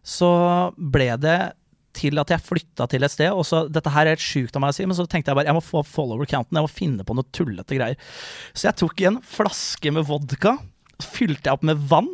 så 0.04 0.30
ble 0.78 1.14
det 1.24 1.38
til 1.94 2.18
at 2.18 2.32
jeg 2.34 2.42
flytta 2.42 2.88
til 2.90 3.06
et 3.06 3.14
sted. 3.14 3.32
og 3.32 3.46
så, 3.48 3.64
Dette 3.72 3.92
her 3.94 4.08
er 4.08 4.16
helt 4.16 4.26
sjukt 4.26 4.56
av 4.58 4.64
meg 4.64 4.74
å 4.74 4.78
si, 4.78 4.86
men 4.90 4.98
så 4.98 5.06
tenkte 5.10 5.32
jeg 5.32 5.38
bare 5.38 5.52
jeg 5.52 5.58
må 5.58 5.64
få 5.64 5.84
follower-counten. 5.86 6.58
Jeg 6.58 6.66
må 6.66 6.72
finne 6.72 7.06
på 7.08 7.16
noe 7.18 7.30
tullete 7.36 7.78
greier. 7.78 8.14
Så 8.54 8.68
jeg 8.70 8.80
tok 8.82 9.04
en 9.08 9.22
flaske 9.24 9.94
med 9.94 10.08
vodka, 10.10 10.58
fylte 11.04 11.50
jeg 11.50 11.58
opp 11.58 11.66
med 11.70 11.82
vann. 11.92 12.10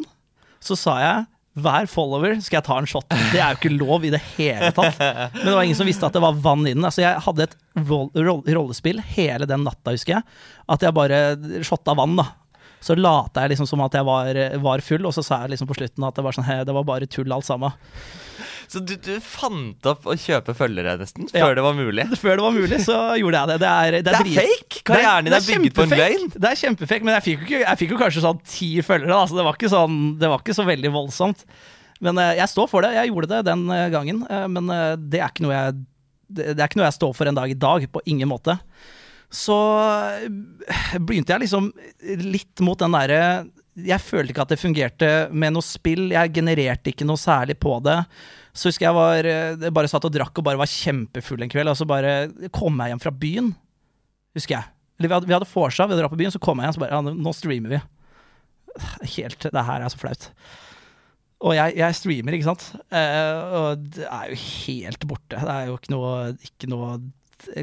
Så 0.63 0.75
sa 0.79 0.97
jeg 1.01 1.27
hver 1.59 1.87
follower 1.91 2.37
skal 2.43 2.59
jeg 2.59 2.67
ta 2.67 2.75
en 2.79 2.87
shot. 2.87 3.07
Det 3.33 3.39
er 3.41 3.55
jo 3.55 3.59
ikke 3.59 3.71
lov 3.73 4.05
i 4.07 4.11
det 4.13 4.21
hele 4.37 4.69
tatt. 4.75 4.99
Men 4.99 5.47
det 5.47 5.55
var 5.55 5.65
ingen 5.65 5.79
som 5.79 5.89
visste 5.89 6.07
at 6.07 6.15
det 6.15 6.21
var 6.23 6.37
vann 6.39 6.67
i 6.67 6.75
den. 6.75 6.85
Altså, 6.87 7.03
jeg 7.03 7.23
hadde 7.25 7.47
et 7.47 7.55
rollespill 8.55 9.01
hele 9.15 9.47
den 9.49 9.65
natta, 9.67 9.95
husker 9.95 10.19
jeg. 10.19 10.37
At 10.71 10.85
jeg 10.85 10.95
bare 10.95 11.19
shotta 11.67 11.95
vann, 11.99 12.15
da. 12.19 12.27
Så 12.79 12.95
lata 12.95 13.43
jeg 13.43 13.53
liksom 13.53 13.67
som 13.67 13.83
at 13.83 13.95
jeg 13.97 14.07
var, 14.07 14.39
var, 14.63 14.83
full, 14.85 15.03
og 15.07 15.15
så 15.15 15.23
sa 15.25 15.43
jeg 15.43 15.55
liksom 15.55 15.69
på 15.69 15.75
slutten 15.81 16.05
at 16.07 16.15
det 16.15 16.23
var, 16.23 16.35
sånn, 16.35 16.47
hey, 16.47 16.63
det 16.67 16.75
var 16.75 16.87
bare 16.87 17.09
tull 17.11 17.31
alt 17.35 17.47
sammen. 17.47 17.75
Så 18.69 18.83
du, 18.85 18.93
du, 19.01 19.15
fant 19.23 19.87
opp 19.89 20.03
å 20.05 20.13
kjøpe 20.13 20.53
følgere 20.53 20.93
nesten, 20.99 21.25
før 21.31 21.41
ja. 21.41 21.55
det 21.57 21.63
var 21.65 21.73
mulig? 21.73 22.05
Før 22.21 22.37
det 22.37 22.43
var 22.45 22.53
mulig, 22.53 22.77
så 22.85 22.97
gjorde 23.17 23.41
jeg 23.41 23.49
det. 23.49 23.57
Det 23.63 23.69
er, 23.69 23.97
det 23.97 24.13
er, 24.13 24.27
det 24.27 24.37
er 24.37 24.45
fake! 24.45 24.81
Karrieren 24.85 25.25
din 25.25 25.33
er, 25.33 25.41
er 25.41 25.47
bygget 25.47 25.75
på 25.79 25.85
en 25.87 25.95
løgn. 25.97 26.27
Det 26.35 26.51
er 26.51 26.59
kjempefake, 26.61 27.07
men 27.07 27.17
jeg 27.17 27.25
fikk, 27.25 27.47
jo, 27.49 27.61
jeg 27.63 27.81
fikk 27.81 27.95
jo 27.95 27.99
kanskje 28.03 28.23
sånn 28.27 28.43
ti 28.45 28.69
følgere. 28.85 29.15
Da, 29.15 29.23
så 29.25 29.39
det 29.39 29.47
var, 29.47 29.57
ikke 29.57 29.71
sånn, 29.73 29.97
det 30.21 30.29
var 30.29 30.43
ikke 30.43 30.57
så 30.59 30.67
veldig 30.69 30.93
voldsomt. 30.93 31.41
Men 32.05 32.21
uh, 32.21 32.29
jeg 32.37 32.53
står 32.53 32.69
for 32.69 32.85
det. 32.85 32.93
Jeg 32.99 33.09
gjorde 33.09 33.31
det 33.33 33.41
den 33.49 33.65
uh, 33.73 33.87
gangen. 33.95 34.21
Uh, 34.29 34.45
men 34.53 34.69
det 35.09 35.23
er, 35.23 35.33
ikke 35.33 35.47
noe 35.47 35.57
jeg, 35.57 35.81
det, 36.29 36.51
det 36.53 36.61
er 36.61 36.69
ikke 36.69 36.83
noe 36.83 36.91
jeg 36.91 36.99
står 36.99 37.17
for 37.17 37.31
en 37.31 37.41
dag 37.41 37.49
i 37.49 37.57
dag. 37.65 37.89
På 37.89 38.05
ingen 38.05 38.29
måte 38.29 38.59
så 39.29 39.57
begynte 41.05 41.35
jeg 41.35 41.45
liksom 41.45 41.69
litt 42.25 42.63
mot 42.65 42.79
den 42.81 42.95
derre 42.95 43.21
Jeg 43.77 44.01
følte 44.01 44.33
ikke 44.33 44.45
at 44.47 44.53
det 44.53 44.59
fungerte 44.61 45.09
med 45.29 45.53
noe 45.53 45.65
spill. 45.65 46.09
Jeg 46.15 46.33
genererte 46.35 46.91
ikke 46.91 47.07
noe 47.07 47.21
særlig 47.21 47.59
på 47.61 47.75
det. 47.85 47.99
Så 48.57 48.71
husker 48.71 48.89
jeg 48.89 48.97
var 48.97 49.29
jeg 49.29 49.75
bare 49.75 49.91
satt 49.91 50.07
og 50.09 50.13
drakk 50.15 50.41
og 50.41 50.47
bare 50.47 50.59
var 50.59 50.71
kjempefull 50.71 51.45
en 51.45 51.51
kveld, 51.51 51.69
og 51.71 51.77
så 51.77 51.87
bare 51.87 52.49
kom 52.55 52.81
jeg 52.81 52.91
hjem 52.91 53.03
fra 53.03 53.13
byen, 53.13 53.53
husker 54.35 54.57
jeg. 54.57 54.73
Eller 54.99 55.11
vi 55.11 55.15
hadde, 55.15 55.29
vi 55.29 55.35
hadde 55.37 55.47
vorsa, 55.47 55.87
vi 55.87 55.95
dra 55.95 56.09
på 56.11 56.19
byen, 56.19 56.33
så 56.33 56.41
kom 56.43 56.59
jeg 56.59 56.67
hjem, 56.67 56.75
så 56.75 56.83
bare 56.83 56.97
Ja, 56.97 57.13
nå 57.23 57.35
streamer 57.37 57.77
vi. 57.77 57.79
Helt 59.15 59.47
Det 59.47 59.63
her 59.69 59.85
er 59.85 59.93
så 59.93 60.01
flaut. 60.01 60.27
Og 61.39 61.55
jeg, 61.55 61.77
jeg, 61.79 61.95
streamer, 61.95 62.35
ikke 62.35 62.49
sant. 62.49 62.65
Uh, 62.91 63.39
og 63.55 63.85
det 63.95 64.03
er 64.09 64.33
jo 64.33 64.39
helt 64.43 65.05
borte. 65.07 65.39
Det 65.39 65.53
er 65.53 65.69
jo 65.69 65.77
ikke 65.79 65.93
noe, 65.93 66.11
ikke 66.49 66.71
noe 66.73 66.89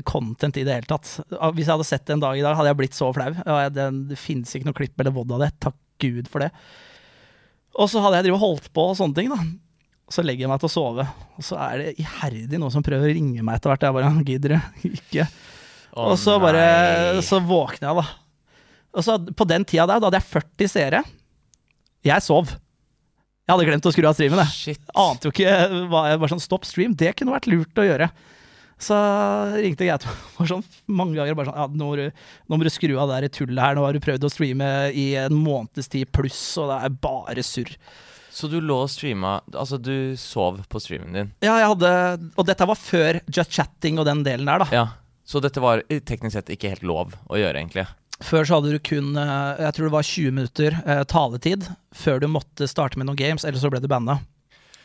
content 0.08 0.56
i 0.60 0.64
det 0.66 0.78
hele 0.78 0.88
tatt. 0.90 1.08
Hvis 1.56 1.66
jeg 1.66 1.72
hadde 1.72 1.86
sett 1.88 2.06
det 2.08 2.16
en 2.16 2.22
dag 2.24 2.38
i 2.38 2.44
dag, 2.44 2.56
hadde 2.58 2.70
jeg 2.72 2.78
blitt 2.80 2.96
så 2.96 3.10
flau. 3.16 3.30
Det, 3.74 3.86
det 4.10 4.18
finnes 4.20 4.52
ikke 4.56 4.68
noe 4.70 4.78
klipp 4.78 5.02
eller 5.02 5.14
vod 5.16 5.34
av 5.36 5.44
det. 5.44 5.50
Takk 5.62 5.78
Gud 6.02 6.28
for 6.32 6.44
det. 6.44 6.50
Og 7.76 7.90
så 7.92 8.00
hadde 8.04 8.20
jeg 8.20 8.28
drevet 8.28 8.42
holdt 8.42 8.68
på 8.76 8.90
og 8.90 8.98
sånne 8.98 9.18
ting, 9.18 9.32
da. 9.32 9.40
Så 10.12 10.22
legger 10.22 10.46
jeg 10.46 10.52
meg 10.52 10.60
til 10.62 10.68
å 10.68 10.74
sove, 10.76 11.04
og 11.34 11.42
så 11.42 11.56
er 11.64 11.80
det 11.82 11.94
iherdig 11.98 12.60
noen 12.62 12.70
som 12.70 12.84
prøver 12.86 13.10
å 13.10 13.14
ringe 13.16 13.42
meg 13.42 13.58
etter 13.58 13.72
hvert. 13.72 13.86
Jeg 13.88 13.96
bare 13.96 14.26
gidder 14.28 14.54
ikke. 14.92 15.26
Oh, 15.96 16.12
og 16.12 16.18
så 16.20 16.36
bare 16.38 17.22
Så 17.24 17.40
våkner 17.42 17.88
jeg, 17.88 18.04
da. 18.04 18.60
Og 18.96 19.04
så 19.04 19.16
på 19.18 19.46
den 19.48 19.64
tida 19.66 19.88
der, 19.88 19.98
da 20.00 20.08
hadde 20.08 20.20
jeg 20.20 20.30
40 20.30 20.72
seere. 20.72 21.02
Jeg 22.06 22.24
sov. 22.24 22.54
Jeg 23.46 23.54
hadde 23.54 23.66
glemt 23.68 23.86
å 23.86 23.92
skru 23.94 24.06
av 24.08 24.14
streamen. 24.16 24.40
Jeg. 24.66 24.78
Ante 24.98 25.28
jo 25.28 25.34
ikke 25.34 25.50
hva 25.90 26.06
jeg 26.10 26.20
bare 26.22 26.32
sånn 26.32 26.42
Stopp 26.42 26.64
stream, 26.66 26.94
det 26.98 27.12
kunne 27.18 27.34
vært 27.34 27.50
lurt 27.50 27.78
å 27.82 27.84
gjøre. 27.86 28.08
Så 28.78 28.96
ringte 29.56 29.86
jeg 29.86 30.02
meg 30.36 30.48
sånn 30.50 30.64
mange 30.92 31.16
ganger 31.16 31.36
bare 31.38 31.48
sånn 31.48 31.60
ja, 31.62 31.68
nå, 31.72 31.86
må 31.88 31.94
du, 31.96 32.26
nå 32.46 32.58
må 32.58 32.66
du 32.66 32.72
skru 32.72 32.96
av 33.00 33.14
det 33.14 33.32
tullet 33.36 33.62
her. 33.62 33.78
Nå 33.78 33.86
har 33.86 33.96
du 33.96 34.02
prøvd 34.04 34.26
å 34.28 34.32
streame 34.32 34.68
i 34.92 35.08
en 35.20 35.36
måneds 35.36 35.88
tid 35.92 36.10
pluss, 36.12 36.42
og 36.60 36.70
det 36.72 36.82
er 36.84 37.00
bare 37.08 37.46
surr. 37.46 37.72
Så 38.36 38.50
du 38.52 38.58
lå 38.60 38.82
og 38.84 38.90
streama 38.92 39.38
Altså, 39.56 39.78
du 39.80 40.12
sov 40.20 40.58
på 40.68 40.80
streamen 40.84 41.14
din? 41.16 41.28
Ja, 41.40 41.54
jeg 41.56 41.70
hadde 41.70 41.92
Og 42.36 42.44
dette 42.44 42.66
var 42.68 42.76
før 42.76 43.16
just 43.32 43.54
chatting 43.56 43.96
og 43.96 44.04
den 44.04 44.20
delen 44.26 44.44
der, 44.50 44.60
da. 44.60 44.66
Ja. 44.74 44.82
Så 45.24 45.40
dette 45.40 45.62
var 45.64 45.80
teknisk 45.88 46.36
sett 46.36 46.52
ikke 46.52 46.74
helt 46.74 46.84
lov 46.84 47.16
å 47.32 47.38
gjøre, 47.40 47.62
egentlig? 47.62 47.86
Før 48.20 48.44
så 48.44 48.58
hadde 48.58 48.76
du 48.76 48.80
kun 48.84 49.16
eh, 49.18 49.64
jeg 49.64 49.76
tror 49.76 49.88
det 49.88 49.94
var 49.96 50.06
20 50.10 50.36
minutter 50.36 50.76
eh, 50.84 51.02
taletid 51.08 51.64
før 51.96 52.20
du 52.20 52.28
måtte 52.30 52.68
starte 52.70 53.00
med 53.00 53.08
noen 53.08 53.18
games, 53.18 53.44
eller 53.48 53.60
så 53.60 53.72
ble 53.72 53.80
du 53.82 53.88
banna. 53.90 54.20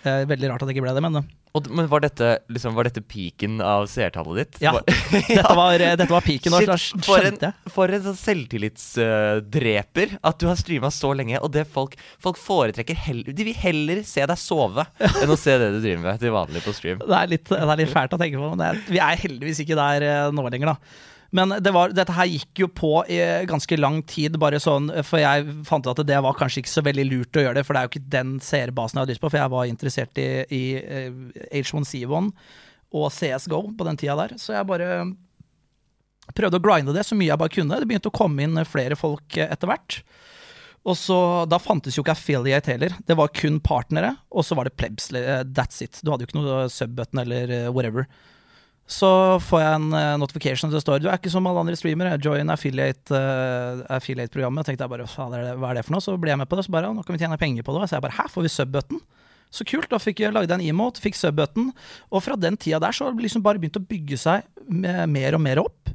Eh, 0.02 0.24
veldig 0.32 0.50
rart 0.50 0.64
at 0.64 0.72
det 0.72 0.74
ikke 0.76 0.88
ble 0.88 0.96
det, 0.98 1.04
men 1.06 1.20
eh, 1.22 1.30
Og, 1.58 1.68
men 1.68 1.88
var 1.92 2.04
dette 2.06 2.28
liksom 2.52 2.76
Var 2.78 2.88
dette 2.88 3.02
peaken 3.04 3.60
av 3.66 3.88
seertallet 3.92 4.38
ditt? 4.40 4.62
Ja. 4.64 4.72
Dette 5.12 5.56
var, 5.58 5.74
eh, 5.84 5.96
dette 6.00 6.12
var 6.12 6.24
peaken. 6.24 6.56
Shit, 6.80 7.04
for 7.06 7.28
en, 7.28 7.38
for 7.72 7.92
en 7.92 8.04
sånn 8.06 8.18
selvtillitsdreper 8.20 10.16
at 10.22 10.40
du 10.40 10.48
har 10.48 10.60
streama 10.60 10.92
så 10.94 11.12
lenge, 11.18 11.40
og 11.44 11.52
det 11.54 11.66
folk 11.72 11.98
Folk 12.22 12.40
foretrekker 12.40 12.98
heller 13.08 13.36
De 13.36 13.46
vil 13.48 13.58
heller 13.58 14.02
se 14.08 14.24
deg 14.28 14.40
sove 14.40 14.86
enn 15.22 15.32
å 15.34 15.40
se 15.40 15.58
det 15.60 15.72
du 15.76 15.80
driver 15.82 16.04
med 16.06 16.22
til 16.22 16.34
vanlig 16.36 16.64
på 16.66 16.74
stream. 16.76 17.02
Det 17.04 17.18
er 17.18 17.32
litt, 17.32 17.48
det 17.50 17.60
er 17.62 17.82
litt 17.84 17.94
fælt 17.94 18.16
å 18.16 18.20
tenke 18.22 18.40
på. 18.40 18.52
Men 18.54 18.62
det 18.62 18.72
vi 18.92 19.02
er 19.04 19.20
heldigvis 19.22 19.62
ikke 19.64 19.78
der 19.80 20.06
eh, 20.08 20.28
nå 20.36 20.46
lenger, 20.48 20.74
da. 20.74 20.78
Men 21.32 21.54
det 21.64 21.72
var, 21.72 21.94
dette 21.96 22.12
her 22.12 22.28
gikk 22.28 22.60
jo 22.60 22.68
på 22.76 22.90
i 23.08 23.18
ganske 23.48 23.78
lang 23.80 24.02
tid, 24.04 24.36
bare 24.42 24.60
sånn, 24.60 24.90
for 25.08 25.22
jeg 25.22 25.46
fant 25.68 25.86
ut 25.88 25.94
at 25.94 26.08
det 26.10 26.18
var 26.26 26.36
kanskje 26.36 26.60
ikke 26.64 26.74
så 26.74 26.84
veldig 26.84 27.06
lurt 27.08 27.40
å 27.40 27.46
gjøre 27.46 27.56
det, 27.62 27.64
for 27.68 27.74
det 27.78 27.80
er 27.82 27.88
jo 27.88 27.92
ikke 27.94 28.12
den 28.18 28.34
seerbasen 28.44 29.00
jeg 29.00 29.06
hadde 29.06 29.16
lyst 29.16 29.24
på, 29.24 29.32
for 29.32 29.40
jeg 29.40 29.54
var 29.54 29.70
interessert 29.72 30.20
i, 30.20 30.28
i 30.52 30.64
eh, 30.82 31.62
H1C1 31.62 32.32
og 32.92 33.08
CSGO 33.16 33.62
på 33.80 33.88
den 33.88 34.00
tida 34.02 34.18
der, 34.20 34.36
så 34.42 34.58
jeg 34.58 34.68
bare 34.68 34.90
prøvde 36.36 36.60
å 36.60 36.64
grinde 36.64 36.96
det 36.96 37.06
så 37.08 37.16
mye 37.16 37.32
jeg 37.32 37.40
bare 37.42 37.56
kunne. 37.56 37.80
Det 37.80 37.88
begynte 37.88 38.12
å 38.12 38.16
komme 38.16 38.44
inn 38.44 38.60
flere 38.68 39.00
folk 39.00 39.40
eh, 39.40 39.48
etter 39.52 39.72
hvert. 39.72 40.02
Og 40.82 40.98
så, 40.98 41.18
Da 41.46 41.60
fantes 41.62 41.96
jo 41.96 42.02
ikke 42.04 42.16
affiliate 42.16 42.72
heller. 42.74 42.96
Det 43.06 43.16
var 43.18 43.32
kun 43.38 43.60
partnere, 43.64 44.16
og 44.34 44.44
så 44.48 44.58
var 44.58 44.68
det 44.68 44.76
plebs. 44.80 45.12
eh, 45.14 45.44
That's 45.48 45.82
it. 45.86 46.00
Du 46.02 46.12
hadde 46.12 46.26
jo 46.26 46.32
ikke 46.32 46.40
noe 46.42 46.68
subbutton 46.74 47.24
eller 47.24 47.52
eh, 47.56 47.70
whatever. 47.72 48.08
Så 48.92 49.08
får 49.48 49.62
jeg 49.64 49.76
en 49.78 49.86
uh, 49.96 50.18
notification 50.20 50.72
det 50.74 50.82
står 50.84 51.00
Du 51.00 51.08
er 51.08 51.16
ikke 51.16 51.32
som 51.32 51.46
alle 51.48 51.62
andre 51.64 51.78
streamere. 51.80 52.18
Join 52.20 52.52
affiliate, 52.52 53.08
eh, 53.16 53.84
affiliate-programmet. 53.96 54.68
tenkte 54.68 54.84
jeg 54.84 54.92
bare, 54.92 55.08
"Faen, 55.08 55.34
er 55.38 55.44
det- 55.46 55.58
hva 55.62 55.70
er 55.72 55.76
det 55.76 55.86
for 55.86 55.94
noe? 55.96 56.02
Så 56.04 56.18
ble 56.20 56.32
jeg 56.34 56.38
med 56.38 56.50
på 56.50 56.58
det. 56.58 56.66
Så 56.66 56.72
bare, 56.76 56.92
nå 56.94 57.06
kan 57.06 57.16
vi 57.16 57.24
tjene 57.24 57.40
penger 57.40 57.64
på 57.64 57.72
det. 57.80 57.88
Så 57.90 57.96
jeg 57.96 58.02
bare, 58.02 58.18
hæ, 58.20 58.28
får 58.28 58.42
vi 58.44 58.50
subbutton? 58.52 59.00
Så 59.52 59.66
kult. 59.66 59.88
Da 59.90 59.98
fikk 59.98 60.20
jeg 60.20 60.34
lagde 60.34 60.52
en 60.52 60.60
emote, 60.60 61.00
fikk 61.00 61.16
subbutton. 61.16 61.72
Og 62.12 62.22
fra 62.24 62.36
den 62.36 62.58
tida 62.58 62.80
der 62.80 62.92
så 62.92 63.06
har 63.06 63.14
det 63.14 63.24
liksom 63.24 63.42
bare 63.42 63.60
begynt 63.60 63.80
å 63.80 63.88
bygge 63.88 64.18
seg 64.20 64.44
mer 65.08 65.34
og 65.36 65.42
mer 65.42 65.56
opp. 65.60 65.90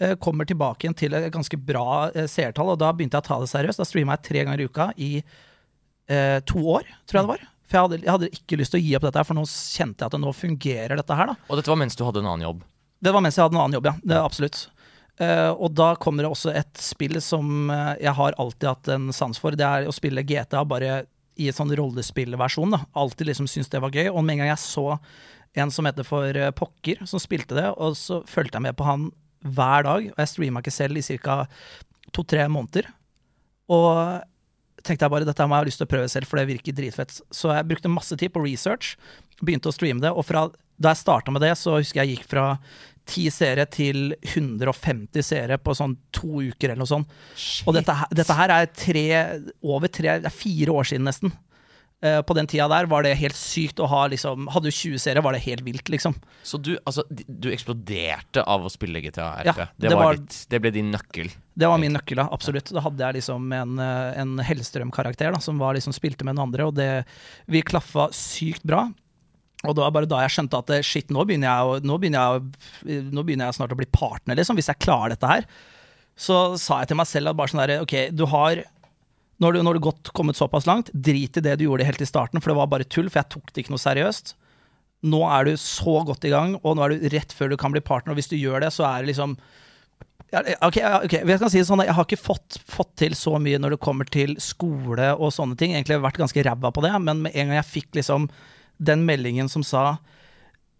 Eh, 0.00 0.14
Kommer 0.16 0.44
tilbake 0.44 0.84
igjen 0.84 0.96
til 0.96 1.14
et 1.14 1.32
ganske 1.32 1.56
bra 1.56 2.10
seertall, 2.26 2.72
og 2.72 2.78
da 2.78 2.92
begynte 2.92 3.12
jeg 3.16 3.22
å 3.22 3.28
ta 3.28 3.40
det 3.40 3.48
seriøst. 3.48 3.76
Da 3.78 3.84
streama 3.84 4.16
jeg 4.18 4.22
tre 4.22 4.44
ganger 4.44 4.60
i 4.60 4.68
uka 4.68 4.92
i 4.98 5.22
eh, 6.08 6.40
to 6.40 6.58
år, 6.58 6.84
tror 7.06 7.20
jeg 7.20 7.24
det 7.24 7.28
var. 7.38 7.53
For 7.64 7.78
jeg 7.78 7.86
hadde, 7.86 7.98
jeg 8.02 8.12
hadde 8.12 8.30
ikke 8.36 8.60
lyst 8.60 8.74
til 8.74 8.82
å 8.82 8.84
gi 8.84 8.94
opp 8.98 9.06
dette, 9.06 9.20
her, 9.20 9.26
for 9.28 9.38
nå 9.38 9.46
kjente 9.48 10.04
jeg 10.04 10.10
at 10.10 10.14
det 10.14 10.22
nå 10.22 10.32
fungerer 10.36 11.00
dette 11.00 11.18
her. 11.18 11.32
da. 11.32 11.36
Og 11.48 11.58
dette 11.60 11.72
var 11.72 11.80
mens 11.80 11.96
du 11.96 12.04
hadde 12.04 12.20
en 12.20 12.30
annen 12.30 12.46
jobb. 12.46 12.62
Det 13.04 13.12
var 13.12 13.24
mens 13.24 13.38
jeg 13.38 13.44
hadde 13.44 13.56
en 13.56 13.64
annen 13.64 13.78
jobb, 13.78 13.88
ja. 13.90 13.94
Det 14.04 14.20
absolutt. 14.20 14.60
Uh, 15.14 15.52
og 15.52 15.74
da 15.78 15.92
kommer 16.02 16.26
det 16.26 16.32
også 16.34 16.50
et 16.58 16.80
spill 16.82 17.20
som 17.22 17.70
eh, 17.70 18.00
jeg 18.02 18.16
har 18.18 18.34
alltid 18.42 18.66
hatt 18.66 18.88
en 18.96 19.12
sans 19.14 19.38
for. 19.38 19.54
Det 19.54 19.66
er 19.66 19.86
å 19.86 19.94
spille 19.94 20.24
GTA 20.26 20.64
bare 20.66 21.04
i 21.38 21.46
en 21.50 21.56
sånn 21.56 21.72
rollespillversjon. 21.78 22.74
da. 22.74 22.82
Alltid 22.98 23.30
liksom 23.30 23.48
syntes 23.50 23.70
det 23.70 23.82
var 23.82 23.94
gøy. 23.94 24.08
Og 24.10 24.22
med 24.22 24.36
en 24.36 24.44
gang 24.44 24.52
jeg 24.52 24.62
så 24.64 24.86
en 25.54 25.70
som 25.70 25.86
heter 25.86 26.06
for 26.06 26.36
eh, 26.36 26.50
Pokker, 26.54 27.04
som 27.06 27.22
spilte 27.22 27.56
det, 27.56 27.68
og 27.78 27.94
så 27.98 28.20
fulgte 28.26 28.58
jeg 28.58 28.66
med 28.66 28.78
på 28.78 28.86
han 28.88 29.08
hver 29.44 29.86
dag. 29.86 30.10
Og 30.10 30.20
jeg 30.22 30.32
streama 30.32 30.62
ikke 30.64 30.74
selv 30.74 30.98
i 30.98 31.04
ca. 31.22 31.44
to-tre 32.14 32.46
måneder. 32.50 32.90
Og 33.72 33.94
tenkte 34.84 35.06
jeg 35.06 35.14
bare 35.14 35.28
dette 35.28 35.46
må 35.48 35.56
jeg 35.56 35.64
ha 35.64 35.68
lyst 35.70 35.80
til 35.82 35.88
å 35.88 35.92
prøve 35.94 36.10
selv, 36.12 36.28
for 36.28 36.40
det 36.40 36.48
virker 36.50 36.76
dritfett. 36.76 37.16
Så 37.34 37.52
jeg 37.54 37.68
brukte 37.70 37.92
masse 37.92 38.16
tid 38.20 38.32
på 38.34 38.42
research, 38.44 38.94
begynte 39.40 39.70
å 39.70 39.74
streame 39.74 40.04
det. 40.04 40.12
Og 40.12 40.26
fra 40.28 40.48
da 40.76 40.90
jeg 40.92 41.04
starta 41.04 41.32
med 41.34 41.44
det, 41.44 41.54
så 41.58 41.78
husker 41.78 42.02
jeg 42.02 42.16
gikk 42.18 42.28
fra 42.32 42.46
10 43.04 43.32
seere 43.34 43.66
til 43.68 44.14
150 44.24 45.24
seere 45.24 45.58
på 45.60 45.74
sånn 45.76 45.96
to 46.14 46.40
uker 46.48 46.72
eller 46.72 46.82
noe 46.82 46.90
sånt. 46.90 47.10
Shit. 47.36 47.66
Og 47.68 47.76
dette, 47.76 47.94
dette 48.16 48.36
her 48.38 48.52
er 48.54 48.70
tre, 48.72 49.06
over 49.60 49.92
tre, 49.92 50.18
det 50.24 50.30
er 50.30 50.34
fire 50.34 50.74
år 50.74 50.88
siden 50.88 51.08
nesten. 51.08 51.34
Eh, 52.02 52.20
på 52.26 52.34
den 52.36 52.48
tida 52.50 52.66
der 52.68 52.88
var 52.90 53.04
det 53.06 53.14
helt 53.16 53.36
sykt 53.38 53.78
å 53.80 53.86
ha 53.88 54.02
liksom 54.12 54.48
Hadde 54.52 54.68
du 54.68 54.74
20 54.74 55.00
seere, 55.00 55.22
var 55.24 55.32
det 55.32 55.44
helt 55.46 55.62
vilt, 55.64 55.88
liksom. 55.88 56.16
Så 56.44 56.58
du, 56.60 56.74
altså, 56.84 57.04
du 57.08 57.48
eksploderte 57.54 58.42
av 58.44 58.66
å 58.66 58.72
spille 58.72 59.00
GTA 59.04 59.28
RP. 59.44 59.48
Ja, 59.48 59.68
det, 59.78 59.88
det 59.88 60.00
var 60.00 60.18
ditt, 60.18 60.40
det 60.52 60.60
ble 60.60 60.74
din 60.74 60.90
nøkkel. 60.92 61.30
Det 61.54 61.70
var 61.70 61.80
min 61.80 61.94
nøkkel, 61.96 62.20
absolutt. 62.26 62.72
Da 62.74 62.82
hadde 62.84 63.06
jeg 63.06 63.20
liksom 63.20 63.46
en, 63.56 63.78
eh, 63.80 64.10
en 64.20 64.36
Hellstrøm-karakter 64.44 65.38
som 65.44 65.62
var 65.62 65.78
liksom 65.78 65.96
spilte 65.96 66.26
med 66.26 66.36
noen 66.36 66.50
andre, 66.50 66.68
og 66.68 66.76
det, 66.76 66.90
vi 67.48 67.64
klaffa 67.64 68.10
sykt 68.16 68.66
bra. 68.68 68.84
Og 69.64 69.72
det 69.72 69.80
var 69.86 69.94
bare 69.96 70.10
da 70.10 70.20
jeg 70.26 70.34
skjønte 70.34 70.60
at 70.60 70.74
eh, 70.76 70.84
shit, 70.84 71.08
nå 71.14 71.24
begynner 71.24 71.48
jeg, 71.48 71.86
nå 71.88 71.96
begynner 72.02 72.36
jeg, 72.36 73.00
nå 73.14 73.24
begynner 73.24 73.48
jeg 73.48 73.60
snart 73.62 73.72
å 73.72 73.80
bli 73.80 73.88
partner, 73.88 74.36
liksom, 74.36 74.60
hvis 74.60 74.68
jeg 74.74 74.82
klarer 74.84 75.14
dette 75.14 75.30
her. 75.30 75.48
Så 76.14 76.58
sa 76.60 76.82
jeg 76.82 76.92
til 76.92 77.00
meg 77.00 77.08
selv 77.10 77.32
at 77.32 77.38
bare 77.38 77.50
sånn 77.50 77.64
der, 77.64 77.78
ok, 77.82 77.96
du 78.14 78.26
har 78.30 78.60
når 79.42 79.56
du, 79.56 79.60
når 79.66 79.76
du 79.76 79.84
godt 79.88 80.12
kommet 80.14 80.38
såpass 80.38 80.68
langt, 80.68 80.92
drit 80.94 81.36
i 81.38 81.42
det 81.42 81.56
du 81.58 81.66
gjorde 81.66 81.86
helt 81.86 82.02
i 82.02 82.08
starten, 82.08 82.40
for 82.42 82.52
det 82.52 82.58
var 82.60 82.70
bare 82.70 82.86
tull, 82.86 83.10
for 83.10 83.22
jeg 83.22 83.32
tok 83.34 83.50
det 83.50 83.64
ikke 83.64 83.74
noe 83.74 83.82
seriøst. 83.82 84.34
Nå 85.10 85.20
er 85.28 85.48
du 85.48 85.58
så 85.60 85.98
godt 86.06 86.24
i 86.28 86.32
gang, 86.32 86.54
og 86.62 86.76
nå 86.76 86.84
er 86.84 86.94
du 86.94 87.08
rett 87.12 87.34
før 87.34 87.52
du 87.52 87.58
kan 87.60 87.74
bli 87.74 87.82
partner, 87.84 88.14
og 88.14 88.20
hvis 88.20 88.30
du 88.30 88.38
gjør 88.38 88.64
det, 88.64 88.72
så 88.74 88.86
er 88.88 89.02
det 89.02 89.12
liksom 89.12 89.36
ok, 90.34 90.78
okay. 91.04 91.20
jeg 91.22 91.50
si 91.52 91.60
sånn 91.62 91.84
Jeg 91.84 91.94
har 91.94 92.06
ikke 92.06 92.18
fått, 92.18 92.56
fått 92.66 92.94
til 92.98 93.14
så 93.18 93.36
mye 93.38 93.60
når 93.60 93.76
det 93.76 93.82
kommer 93.84 94.08
til 94.08 94.34
skole 94.42 95.12
og 95.14 95.30
sånne 95.34 95.58
ting. 95.60 95.74
Egentlig 95.74 95.94
har 95.94 96.00
jeg 96.00 96.08
vært 96.08 96.22
ganske 96.24 96.44
ræva 96.46 96.72
på 96.74 96.84
det, 96.84 96.94
men 97.04 97.22
med 97.26 97.34
en 97.34 97.50
gang 97.50 97.60
jeg 97.60 97.70
fikk 97.70 98.00
liksom 98.00 98.28
den 98.82 99.04
meldingen 99.06 99.50
som 99.50 99.62
sa 99.62 99.84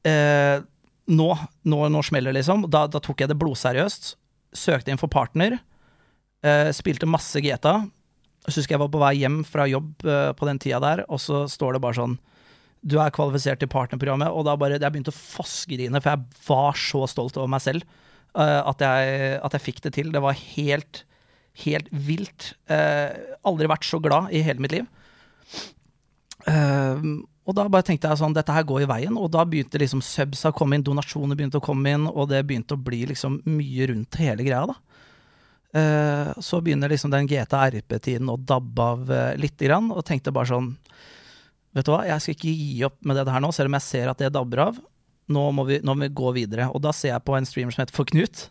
eh, 0.08 0.58
nå, 1.06 1.28
nå, 1.68 1.78
nå 1.92 2.02
smeller 2.02 2.32
det, 2.32 2.40
liksom, 2.40 2.66
da, 2.72 2.86
da 2.90 3.02
tok 3.02 3.22
jeg 3.22 3.30
det 3.30 3.38
blodseriøst. 3.38 4.14
Søkte 4.54 4.92
inn 4.92 5.00
for 5.00 5.12
partner. 5.12 5.58
Eh, 6.44 6.70
spilte 6.76 7.08
masse 7.10 7.40
GTA. 7.44 7.82
Så 8.44 8.60
husker 8.60 8.76
jeg 8.76 8.82
var 8.82 8.92
på 8.92 9.00
vei 9.00 9.14
hjem 9.22 9.40
fra 9.48 9.66
jobb 9.68 10.04
eh, 10.04 10.30
på 10.36 10.48
den 10.48 10.60
tida 10.60 10.80
der, 10.84 11.04
og 11.08 11.20
så 11.22 11.44
står 11.50 11.76
det 11.76 11.84
bare 11.84 11.96
sånn 11.96 12.18
Du 12.84 12.98
er 13.00 13.14
kvalifisert 13.14 13.62
til 13.62 13.70
partnerprogrammet, 13.72 14.28
og 14.28 14.44
da 14.44 14.56
bare 14.60 14.76
Jeg 14.76 14.92
begynte 14.92 15.14
å 15.14 15.16
fossgrine, 15.16 16.02
for 16.02 16.12
jeg 16.12 16.48
var 16.48 16.80
så 16.80 17.04
stolt 17.10 17.38
over 17.40 17.48
meg 17.54 17.64
selv 17.64 17.84
eh, 18.36 18.60
at, 18.60 18.84
jeg, 18.84 19.38
at 19.40 19.56
jeg 19.56 19.66
fikk 19.68 19.84
det 19.86 19.94
til. 19.96 20.12
Det 20.12 20.22
var 20.24 20.36
helt, 20.36 21.04
helt 21.64 21.88
vilt. 21.92 22.52
Eh, 22.68 23.16
aldri 23.48 23.70
vært 23.72 23.88
så 23.88 24.02
glad 24.04 24.34
i 24.34 24.44
hele 24.44 24.64
mitt 24.64 24.76
liv. 24.76 24.90
Uh, 26.44 27.24
og 27.44 27.56
da 27.56 27.66
bare 27.72 27.84
tenkte 27.84 28.08
jeg 28.08 28.20
sånn, 28.20 28.34
dette 28.36 28.52
her 28.52 28.64
går 28.68 28.84
i 28.84 28.88
veien, 28.88 29.16
og 29.20 29.30
da 29.32 29.44
begynte 29.48 29.80
liksom 29.80 30.00
subs 30.04 30.46
å 30.48 30.52
komme 30.56 30.76
inn, 30.76 30.84
donasjoner 30.84 31.36
begynte 31.36 31.60
å 31.60 31.64
komme 31.64 31.92
inn, 31.92 32.06
og 32.08 32.30
det 32.30 32.42
begynte 32.48 32.76
å 32.76 32.80
bli 32.80 33.02
liksom 33.10 33.42
mye 33.48 33.88
rundt 33.90 34.16
hele 34.20 34.46
greia, 34.46 34.64
da. 34.68 34.76
Eh, 35.74 36.30
så 36.38 36.60
begynner 36.62 36.92
liksom 36.92 37.10
den 37.10 37.26
GTA 37.30 37.66
RP-tiden 37.72 38.30
å 38.30 38.38
dabbe 38.38 38.88
av 38.94 39.04
litt 39.34 39.54
lite 39.56 39.68
grann, 39.68 39.90
og 39.90 40.04
tenkte 40.06 40.34
bare 40.34 40.52
sånn 40.52 40.74
Vet 41.74 41.88
du 41.88 41.90
hva, 41.90 42.04
jeg 42.06 42.22
skal 42.22 42.36
ikke 42.36 42.50
gi 42.54 42.82
opp 42.86 43.00
med 43.02 43.16
det 43.18 43.32
her 43.34 43.42
nå, 43.42 43.48
selv 43.50 43.66
om 43.66 43.74
jeg 43.74 43.82
ser 43.82 44.10
at 44.12 44.20
det 44.22 44.28
dabber 44.30 44.60
av. 44.68 44.76
Nå 45.34 45.40
må, 45.56 45.64
vi, 45.66 45.80
nå 45.82 45.96
må 45.96 46.06
vi 46.06 46.14
gå 46.14 46.30
videre. 46.36 46.68
Og 46.70 46.78
da 46.84 46.92
ser 46.94 47.10
jeg 47.10 47.24
på 47.26 47.34
en 47.34 47.48
streamer 47.48 47.74
som 47.74 47.82
heter 47.82 47.96
For 47.96 48.06
Knut, 48.06 48.44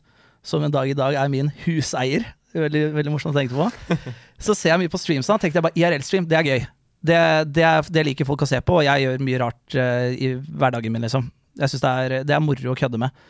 som 0.44 0.64
en 0.66 0.74
dag 0.74 0.90
i 0.92 0.98
dag 0.98 1.16
er 1.16 1.32
min 1.32 1.52
huseier. 1.64 2.26
Veldig, 2.54 2.84
veldig 2.98 3.14
morsomt 3.14 3.34
å 3.34 3.40
tenke 3.40 3.56
på. 3.56 3.70
Så 4.46 4.56
ser 4.58 4.74
jeg 4.74 4.84
mye 4.84 4.92
på 4.92 5.00
streams 5.02 5.30
da, 5.30 5.40
tenkte 5.42 5.62
jeg 5.62 5.66
bare 5.66 5.80
IRL-stream, 5.80 6.28
det 6.30 6.38
er 6.38 6.50
gøy. 6.50 6.66
Det, 7.04 7.20
det, 7.56 7.64
er, 7.68 7.88
det 7.96 8.06
liker 8.10 8.28
folk 8.28 8.46
å 8.46 8.50
se 8.50 8.60
på, 8.64 8.78
og 8.80 8.86
jeg 8.86 9.04
gjør 9.04 9.24
mye 9.28 9.40
rart 9.42 9.76
uh, 9.76 10.12
i 10.12 10.34
hverdagen 10.40 10.94
min, 10.94 11.04
liksom. 11.04 11.26
Jeg 11.60 11.72
syns 11.72 11.84
det, 11.84 12.22
det 12.30 12.36
er 12.36 12.44
moro 12.44 12.74
å 12.74 12.78
kødde 12.78 13.00
med. 13.02 13.24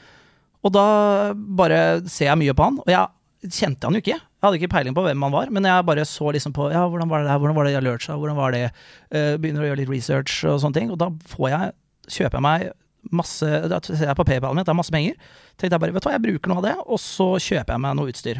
Og 0.64 0.74
da 0.74 0.86
bare 1.34 1.80
ser 2.08 2.30
jeg 2.30 2.40
mye 2.40 2.56
på 2.58 2.68
han, 2.68 2.80
og 2.84 2.92
jeg 2.92 3.06
kjente 3.48 3.88
han 3.88 3.98
jo 3.98 4.04
ikke. 4.04 4.18
Jeg 4.18 4.46
hadde 4.46 4.60
ikke 4.60 4.72
peiling 4.74 4.96
på 4.96 5.04
hvem 5.06 5.26
han 5.26 5.34
var, 5.34 5.52
men 5.56 5.68
jeg 5.68 5.88
bare 5.88 6.06
så 6.08 6.32
liksom 6.36 6.56
på 6.56 6.70
ja, 6.74 6.84
hvordan 6.90 7.12
var 7.12 7.24
det 7.24 7.32
der, 7.32 7.42
hvordan 7.42 7.58
var 7.58 7.68
det 7.68 7.76
alertsa, 7.80 8.18
hvordan 8.20 8.40
var 8.40 8.56
det 8.56 8.64
uh, 8.70 9.36
Begynner 9.40 9.64
å 9.64 9.70
gjøre 9.70 9.82
litt 9.82 9.92
research 9.92 10.44
og 10.50 10.62
sånne 10.64 10.80
ting, 10.80 10.94
og 10.94 11.00
da 11.02 11.10
får 11.34 11.50
jeg, 11.54 11.76
kjøper 12.18 12.40
jeg 12.40 12.48
meg 12.48 12.72
masse 13.12 13.48
Da 13.68 13.82
ser 13.84 14.06
jeg 14.08 14.16
på 14.16 14.24
PayPalen 14.28 14.56
mitt, 14.56 14.68
det 14.68 14.72
er 14.72 14.80
masse 14.80 14.94
penger. 14.94 15.16
Tenkte 15.60 15.76
jeg 15.76 15.84
bare, 15.84 15.96
vet 15.96 16.06
du 16.06 16.08
hva, 16.08 16.16
jeg 16.16 16.24
bruker 16.24 16.52
noe 16.52 16.62
av 16.62 16.68
det, 16.70 16.76
og 16.88 17.02
så 17.04 17.34
kjøper 17.36 17.76
jeg 17.76 17.84
meg 17.84 17.98
noe 18.00 18.14
utstyr. 18.14 18.40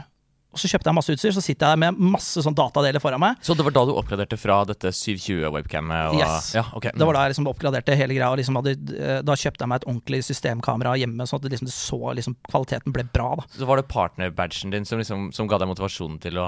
Og 0.54 0.60
så 0.62 0.70
kjøpte 0.70 0.86
jeg 0.92 0.96
masse 1.00 1.14
utstyr, 1.16 1.34
så 1.34 1.42
sitter 1.42 1.74
jeg 1.74 1.80
med 1.82 1.98
masse 2.14 2.42
sånn 2.46 2.54
datadeler 2.54 3.02
foran 3.02 3.20
meg. 3.24 3.40
Så 3.42 3.56
det 3.58 3.66
var 3.66 3.74
da 3.74 3.84
du 3.90 3.94
oppgraderte 3.98 4.38
fra 4.38 4.60
dette 4.70 4.92
720-webcamet? 4.94 6.12
Og, 6.14 6.20
Yes. 6.22 6.52
Ja, 6.54 6.64
ok. 6.78 6.92
Det 6.94 7.08
var 7.10 7.18
da 7.18 7.24
jeg 7.26 7.34
liksom 7.34 7.48
oppgraderte 7.50 7.96
hele 7.98 8.14
greia. 8.14 8.30
Og 8.30 8.38
liksom 8.38 8.60
hadde, 8.60 8.76
eh, 8.94 9.22
da 9.26 9.34
kjøpte 9.34 9.66
jeg 9.66 9.72
meg 9.72 9.82
et 9.82 9.88
ordentlig 9.90 10.22
systemkamera 10.28 10.94
hjemme, 11.02 11.26
sånn 11.26 11.42
at 11.42 11.48
det 11.48 11.52
liksom, 11.56 11.70
det 11.72 11.74
så, 11.76 12.00
liksom, 12.20 12.36
kvaliteten 12.50 12.94
ble 12.94 13.04
bra. 13.14 13.32
da. 13.42 13.48
Så 13.58 13.66
var 13.66 13.82
det 13.82 13.88
partner-badgen 13.90 14.72
din 14.72 14.86
som, 14.86 15.00
liksom, 15.02 15.32
som 15.34 15.48
ga 15.50 15.58
deg 15.58 15.68
motivasjonen 15.74 16.22
til 16.22 16.38
å, 16.38 16.48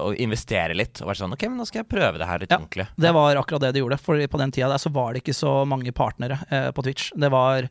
å 0.00 0.10
investere 0.16 0.74
litt? 0.74 1.02
Og 1.04 1.08
være 1.12 1.20
sånn 1.22 1.32
Ok, 1.36 1.44
men 1.48 1.58
nå 1.60 1.66
skal 1.68 1.82
jeg 1.84 1.90
prøve 1.92 2.18
det 2.18 2.26
her 2.28 2.38
litt 2.40 2.50
Ja. 2.50 2.58
ordentlig. 2.58 2.88
Det 2.96 3.12
var 3.12 3.36
akkurat 3.36 3.60
det 3.68 3.74
det 3.76 3.82
gjorde. 3.84 4.00
For 4.00 4.16
på 4.16 4.38
den 4.40 4.50
tida 4.52 4.68
der 4.72 4.80
så 4.80 4.90
var 4.92 5.12
det 5.12 5.22
ikke 5.24 5.36
så 5.36 5.66
mange 5.68 5.92
partnere 5.92 6.40
eh, 6.50 6.70
på 6.72 6.82
Twitch. 6.88 7.10
Det 7.16 7.30
var 7.30 7.68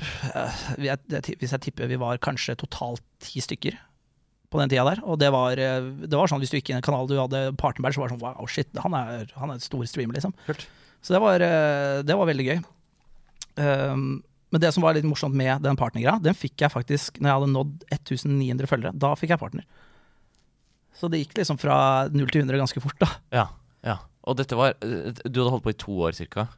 eh, 0.00 0.56
Hvis 0.78 1.52
jeg 1.52 1.60
tipper 1.60 1.88
vi 1.90 1.96
var 2.00 2.18
kanskje 2.22 2.56
totalt 2.60 3.02
ti 3.20 3.40
stykker 3.40 3.76
på 4.50 4.60
den 4.60 4.72
tida 4.72 4.84
der. 4.88 5.02
Og 5.06 5.18
det 5.20 5.30
var, 5.34 5.58
eh, 5.58 5.90
det 6.02 6.16
var 6.16 6.30
sånn 6.30 6.42
hvis 6.42 6.52
du 6.52 6.58
gikk 6.58 6.72
inn 6.72 6.78
i 6.78 6.82
en 6.82 6.86
kanal 6.86 7.08
du 7.10 7.16
hadde 7.20 7.50
Partenberg, 7.60 7.94
så 7.94 8.02
var 8.02 8.10
det 8.10 8.16
sånn 8.16 8.24
wow, 8.24 8.50
shit, 8.50 8.70
han 8.82 8.96
er, 8.98 9.30
han 9.38 9.52
er 9.52 9.60
et 9.60 9.66
stor 9.66 9.84
streamer, 9.86 10.18
liksom. 10.18 10.34
Kult. 10.48 10.66
Så 11.00 11.14
det 11.14 11.22
var, 11.22 11.40
eh, 11.44 12.02
det 12.04 12.16
var 12.18 12.28
veldig 12.28 12.48
gøy. 12.48 12.58
Um, 13.60 14.22
men 14.50 14.62
det 14.62 14.72
som 14.74 14.82
var 14.82 14.96
litt 14.96 15.06
morsomt 15.06 15.36
med 15.36 15.62
den 15.62 15.78
partnergreia, 15.78 16.18
den 16.22 16.36
fikk 16.36 16.64
jeg 16.64 16.72
faktisk 16.72 17.20
når 17.20 17.28
jeg 17.28 17.38
hadde 17.38 17.52
nådd 17.54 17.86
1900 17.94 18.70
følgere. 18.70 18.98
Da 18.98 19.12
fikk 19.18 19.34
jeg 19.34 19.42
partner. 19.42 19.66
Så 20.98 21.08
det 21.10 21.22
gikk 21.22 21.36
liksom 21.38 21.58
fra 21.60 22.08
0 22.10 22.32
til 22.32 22.42
100 22.42 22.58
ganske 22.60 22.82
fort, 22.82 22.98
da. 23.00 23.10
Ja, 23.32 23.46
ja. 23.86 24.00
Og 24.28 24.36
dette 24.36 24.58
var 24.58 24.74
eh, 24.84 25.14
Du 25.24 25.40
hadde 25.40 25.52
holdt 25.54 25.64
på 25.64 25.72
i 25.72 25.78
to 25.80 25.94
år 26.04 26.16
cirka? 26.18 26.48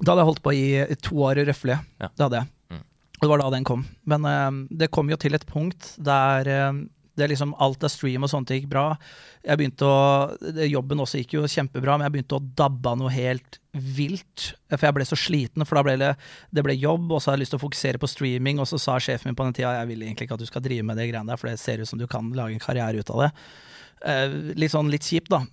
Da 0.00 0.12
hadde 0.12 0.22
jeg 0.22 0.30
holdt 0.30 0.44
på 0.44 0.52
i 0.54 0.64
i 0.84 0.98
to 1.00 1.24
år 1.26 1.40
røffelig. 1.48 1.80
Ja. 2.00 2.08
Det 2.12 2.26
hadde 2.26 2.42
jeg. 2.42 2.52
Det 3.20 3.28
var 3.28 3.42
da 3.42 3.50
den 3.52 3.66
kom. 3.68 3.84
Men 4.08 4.24
uh, 4.24 4.64
det 4.70 4.90
kom 4.94 5.10
jo 5.12 5.18
til 5.20 5.36
et 5.36 5.46
punkt 5.48 5.94
der 6.00 6.48
uh, 6.48 6.80
det 7.20 7.28
liksom 7.28 7.54
alt 7.58 7.84
av 7.84 7.90
stream 7.92 8.24
og 8.24 8.30
sånt 8.32 8.50
gikk 8.54 8.68
bra. 8.70 8.94
Jeg 9.44 9.60
begynte 9.60 9.88
å, 9.88 10.30
Jobben 10.68 11.02
også 11.02 11.20
gikk 11.20 11.34
jo 11.36 11.48
kjempebra, 11.50 11.98
men 11.98 12.06
jeg 12.06 12.14
begynte 12.16 12.38
å 12.38 12.44
dabbe 12.60 12.92
av 12.92 13.00
noe 13.00 13.12
helt 13.12 13.58
vilt. 13.72 14.52
For 14.72 14.88
jeg 14.88 14.96
ble 14.96 15.06
så 15.08 15.18
sliten, 15.18 15.66
for 15.68 15.78
da 15.78 15.84
ble 15.86 15.96
det, 16.00 16.10
det 16.54 16.64
ble 16.66 16.78
jobb, 16.78 17.10
og 17.10 17.20
så 17.20 17.30
hadde 17.30 17.40
jeg 17.40 17.44
lyst 17.44 17.54
til 17.56 17.60
å 17.60 17.64
fokusere 17.66 18.02
på 18.02 18.10
streaming, 18.10 18.62
og 18.62 18.68
så 18.70 18.80
sa 18.80 18.96
sjefen 19.02 19.30
min 19.30 19.38
på 19.38 19.46
den 19.46 19.56
tida 19.58 19.74
jeg 19.78 19.90
vil 19.92 20.06
egentlig 20.06 20.28
ikke 20.28 20.38
at 20.38 20.44
du 20.44 20.50
skal 20.50 20.64
drive 20.64 20.86
med 20.86 21.00
det 21.00 21.10
greiene 21.10 21.32
der, 21.32 21.40
for 21.40 21.50
det 21.50 21.60
ser 21.62 21.82
ut 21.82 21.90
som 21.90 22.00
du 22.00 22.06
kan 22.10 22.32
lage 22.36 22.56
en 22.56 22.62
karriere 22.62 23.02
ut 23.02 23.14
av 23.14 23.26
det. 23.26 23.30
Eh, 24.10 24.36
litt 24.56 24.72
sånn 24.72 24.92
litt 24.92 25.06
kjipt, 25.06 25.32
da. 25.32 25.44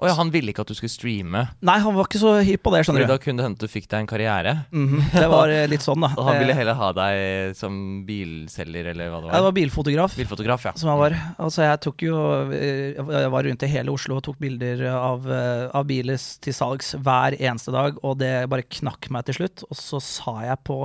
Å 0.00 0.08
ja, 0.08 0.14
han 0.16 0.30
ville 0.32 0.48
ikke 0.54 0.62
at 0.64 0.70
du 0.70 0.76
skulle 0.78 0.88
streame, 0.92 1.42
Nei, 1.60 1.74
han 1.84 1.92
var 1.92 2.06
ikke 2.08 2.20
så 2.22 2.30
hypp 2.40 2.62
på 2.64 2.70
det, 2.72 2.78
skjønner 2.86 3.04
du. 3.04 3.10
da 3.10 3.18
kunne 3.20 3.42
det 3.42 3.44
hende 3.50 3.60
du 3.60 3.68
fikk 3.68 3.84
deg 3.90 4.00
en 4.00 4.08
karriere. 4.08 4.54
Mhm, 4.72 5.02
det 5.12 5.26
var 5.28 5.52
eh, 5.52 5.66
litt 5.68 5.84
sånn, 5.84 6.00
da. 6.00 6.08
Og 6.18 6.24
han 6.24 6.38
ville 6.40 6.54
Eh, 6.54 6.58
heller 6.62 6.78
ha 6.78 6.88
deg 6.96 7.52
som 7.58 7.74
bilselger, 8.08 8.88
eller 8.94 9.10
hva 9.12 9.20
det 9.20 9.28
var. 9.30 9.44
var 9.50 9.56
bilfotograf. 9.58 10.16
Bilfotograf, 10.16 10.64
ja. 10.70 10.72
som 10.80 10.88
jeg 10.92 11.02
var. 11.02 11.16
Altså, 11.36 11.62
jeg 11.68 11.82
tok 11.84 12.06
jo 12.06 12.16
eh, 12.56 12.96
Jeg 12.96 13.32
var 13.36 13.44
rundt 13.44 13.66
i 13.68 13.70
hele 13.74 13.92
Oslo 13.92 14.16
og 14.16 14.24
tok 14.24 14.40
bilder 14.40 14.86
av, 14.94 15.28
eh, 15.30 15.66
av 15.76 15.84
biler 15.90 16.16
til 16.16 16.56
salgs 16.56 16.94
hver 16.96 17.36
eneste 17.36 17.74
dag, 17.76 18.00
og 18.00 18.16
det 18.24 18.32
bare 18.50 18.64
knakk 18.80 19.10
meg 19.12 19.28
til 19.28 19.42
slutt. 19.42 19.66
Og 19.68 19.76
så 19.78 20.00
sa 20.00 20.38
jeg 20.48 20.64
på 20.64 20.80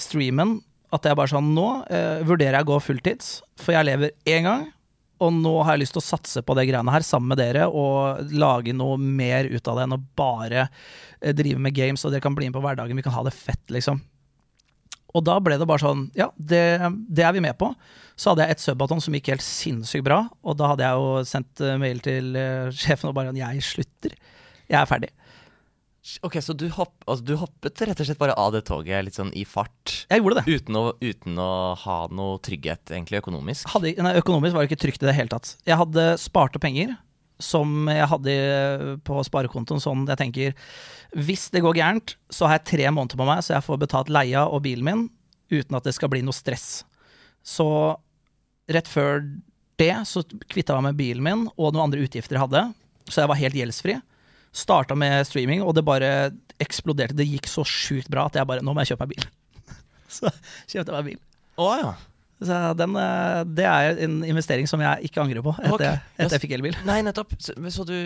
streamen 0.00 0.58
at 0.90 1.06
jeg 1.06 1.14
bare 1.18 1.30
sånn 1.30 1.52
Nå 1.54 1.68
eh, 1.86 2.20
vurderer 2.26 2.58
jeg 2.58 2.66
å 2.66 2.70
gå 2.72 2.80
fulltids, 2.82 3.30
for 3.62 3.76
jeg 3.76 3.86
lever 3.86 4.10
én 4.26 4.46
gang. 4.48 4.68
Og 5.20 5.34
nå 5.36 5.52
har 5.64 5.76
jeg 5.76 5.84
lyst 5.84 5.96
til 5.96 6.00
å 6.00 6.06
satse 6.06 6.42
på 6.46 6.56
det 6.56 6.66
greiene 6.70 6.94
her 6.94 7.04
sammen 7.04 7.32
med 7.32 7.40
dere 7.42 7.66
og 7.68 8.32
lage 8.32 8.72
noe 8.76 8.96
mer 9.00 9.48
ut 9.50 9.68
av 9.68 9.76
det 9.76 9.84
enn 9.86 9.96
å 9.98 10.04
bare 10.16 10.62
eh, 10.64 11.34
drive 11.36 11.60
med 11.60 11.76
games, 11.76 12.04
og 12.04 12.14
dere 12.14 12.24
kan 12.24 12.36
bli 12.36 12.48
med 12.48 12.56
på 12.56 12.64
hverdagen. 12.64 12.96
Vi 12.96 13.04
kan 13.04 13.16
ha 13.18 13.24
det 13.26 13.36
fett, 13.36 13.66
liksom. 13.74 14.00
Og 15.10 15.24
da 15.26 15.40
ble 15.42 15.56
det 15.58 15.66
bare 15.66 15.82
sånn 15.82 16.04
Ja, 16.14 16.28
det, 16.38 16.62
det 17.10 17.24
er 17.26 17.34
vi 17.34 17.42
med 17.44 17.56
på. 17.58 17.72
Så 18.20 18.30
hadde 18.30 18.46
jeg 18.46 18.56
et 18.56 18.62
subbaton 18.62 19.00
som 19.02 19.14
gikk 19.16 19.32
helt 19.32 19.44
sinnssykt 19.44 20.06
bra, 20.06 20.22
og 20.44 20.58
da 20.60 20.72
hadde 20.72 20.86
jeg 20.86 21.00
jo 21.00 21.24
sendt 21.28 21.64
eh, 21.64 21.78
mail 21.80 22.02
til 22.04 22.36
eh, 22.38 22.68
sjefen 22.72 23.10
og 23.10 23.16
bare 23.18 23.36
Jeg 23.36 23.64
slutter. 23.66 24.16
Jeg 24.70 24.78
er 24.80 24.88
ferdig. 24.88 25.10
Ok, 26.26 26.38
så 26.42 26.54
du, 26.56 26.66
hopp, 26.74 26.94
altså, 27.06 27.24
du 27.24 27.34
hoppet 27.40 27.82
rett 27.86 28.00
og 28.02 28.08
slett 28.08 28.20
bare 28.20 28.34
av 28.40 28.54
det 28.54 28.64
toget 28.68 29.04
litt 29.06 29.18
sånn 29.18 29.30
i 29.36 29.44
fart? 29.48 30.06
Jeg 30.10 30.22
gjorde 30.22 30.40
det. 30.40 30.56
Uten 30.58 30.78
å, 30.80 30.82
uten 31.00 31.38
å 31.40 31.50
ha 31.84 31.98
noe 32.14 32.40
trygghet, 32.44 32.90
egentlig, 32.90 33.20
økonomisk? 33.22 33.68
Hadde, 33.74 33.94
nei, 34.02 34.16
økonomisk 34.20 34.56
var 34.56 34.64
det 34.64 34.72
ikke 34.72 34.82
trygt 34.86 35.04
i 35.04 35.10
det 35.10 35.16
hele 35.16 35.32
tatt. 35.32 35.54
Jeg 35.68 35.78
hadde 35.80 36.08
spart 36.20 36.58
penger 36.62 36.96
som 37.40 37.88
jeg 37.88 38.08
hadde 38.10 38.34
på 39.06 39.22
sparekontoen. 39.26 39.80
Sånn 39.82 40.04
jeg 40.08 40.20
tenker 40.20 40.66
Hvis 41.16 41.48
det 41.54 41.62
går 41.64 41.78
gærent, 41.78 42.14
så 42.28 42.46
har 42.46 42.58
jeg 42.58 42.68
tre 42.74 42.90
måneder 42.92 43.20
på 43.20 43.28
meg, 43.28 43.42
så 43.44 43.56
jeg 43.56 43.66
får 43.66 43.80
betalt 43.80 44.12
leia 44.12 44.44
og 44.46 44.62
bilen 44.66 44.86
min 44.86 45.06
uten 45.50 45.78
at 45.78 45.86
det 45.86 45.96
skal 45.96 46.10
bli 46.12 46.22
noe 46.22 46.36
stress. 46.36 46.84
Så 47.42 47.66
rett 48.70 48.88
før 48.88 49.24
det 49.80 49.94
så 50.06 50.22
kvitta 50.52 50.76
jeg 50.76 50.84
meg 50.84 50.92
med 50.92 51.00
bilen 51.00 51.26
min 51.26 51.48
og 51.56 51.72
noen 51.72 51.88
andre 51.88 52.04
utgifter 52.04 52.36
jeg 52.36 52.44
hadde, 52.44 52.68
så 53.08 53.24
jeg 53.24 53.30
var 53.32 53.40
helt 53.40 53.58
gjeldsfri. 53.58 53.96
Starta 54.50 54.96
med 54.98 55.26
streaming, 55.28 55.62
og 55.62 55.76
det 55.76 55.86
bare 55.86 56.30
eksploderte. 56.60 57.16
Det 57.16 57.28
gikk 57.28 57.48
så 57.50 57.64
sjukt 57.66 58.10
bra 58.12 58.26
at 58.28 58.38
jeg 58.38 58.48
bare 58.48 58.64
Nå 58.66 58.74
må 58.74 58.82
jeg 58.82 58.92
kjøpe 58.92 59.06
meg 59.06 59.16
bil. 59.16 59.28
så 60.18 60.32
kjøpte 60.70 60.90
jeg 60.90 60.96
meg 60.96 61.10
bil. 61.12 61.20
Oh, 61.60 61.74
ja. 61.78 61.92
Så 62.40 62.58
den, 62.72 62.96
eh, 62.96 63.40
det 63.44 63.66
er 63.68 63.98
en 64.06 64.20
investering 64.24 64.68
som 64.68 64.80
jeg 64.80 65.10
ikke 65.10 65.20
angrer 65.20 65.44
på 65.44 65.52
etter, 65.58 65.74
okay. 65.76 65.98
etter 66.16 66.38
jeg 66.38 66.44
fikk 66.46 66.54
elbil. 66.56 66.76
Nei, 66.88 67.02
nettopp. 67.04 67.34
Så, 67.36 67.52
så 67.74 67.84
du, 67.84 67.96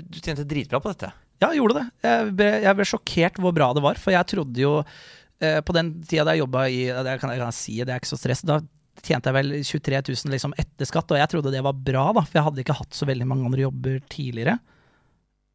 du 0.00 0.20
tjente 0.20 0.46
dritbra 0.48 0.80
på 0.80 0.94
dette? 0.94 1.12
Ja, 1.40 1.50
jeg 1.50 1.60
gjorde 1.60 1.80
det. 1.80 1.86
Jeg 2.06 2.34
ble, 2.38 2.50
jeg 2.64 2.78
ble 2.78 2.86
sjokkert 2.88 3.40
hvor 3.40 3.54
bra 3.56 3.70
det 3.76 3.84
var, 3.84 4.00
for 4.00 4.16
jeg 4.16 4.28
trodde 4.32 4.60
jo 4.60 4.72
eh, 4.80 5.60
På 5.64 5.76
den 5.76 5.94
tida 6.08 6.26
da 6.28 6.34
jeg 6.36 6.42
jobba 6.42 6.66
i 6.68 6.82
Det 6.88 7.16
kan, 7.20 7.32
jeg 7.32 7.42
kan 7.44 7.56
si, 7.56 7.76
det 7.80 7.94
er 7.94 8.00
ikke 8.00 8.12
så 8.14 8.20
stress. 8.20 8.44
Da 8.48 8.58
tjente 9.04 9.28
jeg 9.28 9.36
vel 9.36 9.54
23 9.60 10.02
000 10.08 10.34
liksom 10.34 10.56
etter 10.60 10.88
skatt, 10.88 11.12
og 11.12 11.20
jeg 11.20 11.32
trodde 11.32 11.52
det 11.52 11.64
var 11.64 11.76
bra, 11.76 12.10
da, 12.16 12.24
for 12.24 12.40
jeg 12.40 12.48
hadde 12.48 12.64
ikke 12.64 12.80
hatt 12.80 12.96
så 12.96 13.08
veldig 13.08 13.28
mange 13.28 13.48
andre 13.48 13.66
jobber 13.66 14.00
tidligere. 14.12 14.56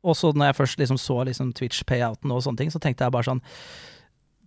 Og 0.06 0.18
så 0.18 0.32
når 0.36 0.52
jeg 0.52 0.60
først 0.62 0.82
liksom 0.82 1.02
så 1.02 1.20
liksom 1.28 1.52
Twitch-payouten 1.58 2.34
og 2.34 2.44
sånne 2.46 2.62
ting, 2.62 2.74
så 2.74 2.82
tenkte 2.82 3.08
jeg 3.08 3.16
bare 3.16 3.30
sånn 3.30 3.44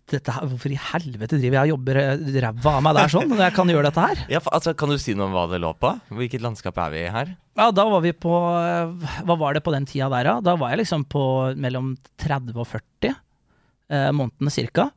her, 0.09 0.47
Hvorfor 0.49 0.73
i 0.73 0.79
helvete 0.81 1.37
driver 1.37 1.59
jeg 1.59 1.69
og 1.69 1.73
jobber 1.75 1.99
eh, 2.01 2.29
ræva 2.41 2.77
av 2.79 2.85
meg 2.85 2.97
der 2.97 3.11
sånn, 3.13 3.29
når 3.29 3.43
jeg 3.45 3.55
kan 3.59 3.73
gjøre 3.75 3.91
dette 3.91 4.05
her? 4.07 4.23
Ja, 4.33 4.41
for, 4.41 4.55
altså, 4.57 4.73
Kan 4.79 4.93
du 4.93 4.97
si 5.01 5.13
noe 5.13 5.29
om 5.29 5.37
hva 5.37 5.47
det 5.51 5.61
lå 5.61 5.75
på? 5.77 5.91
Hvilket 6.17 6.45
landskap 6.45 6.79
er 6.81 6.95
vi 6.95 7.03
i 7.03 7.11
her? 7.13 7.35
Ja, 7.59 7.69
da 7.75 7.85
var 7.91 8.05
vi 8.05 8.15
på 8.17 8.33
eh, 8.33 9.11
Hva 9.29 9.37
var 9.41 9.57
det 9.59 9.65
på 9.67 9.75
den 9.75 9.89
tida 9.89 10.09
der, 10.15 10.31
da? 10.31 10.37
Da 10.45 10.57
var 10.61 10.73
jeg 10.73 10.85
liksom 10.85 11.05
på 11.13 11.25
mellom 11.61 11.93
30 12.25 12.57
og 12.57 12.71
40 12.71 13.13
eh, 13.13 14.11
månedene 14.17 14.55
cirka. 14.55 14.89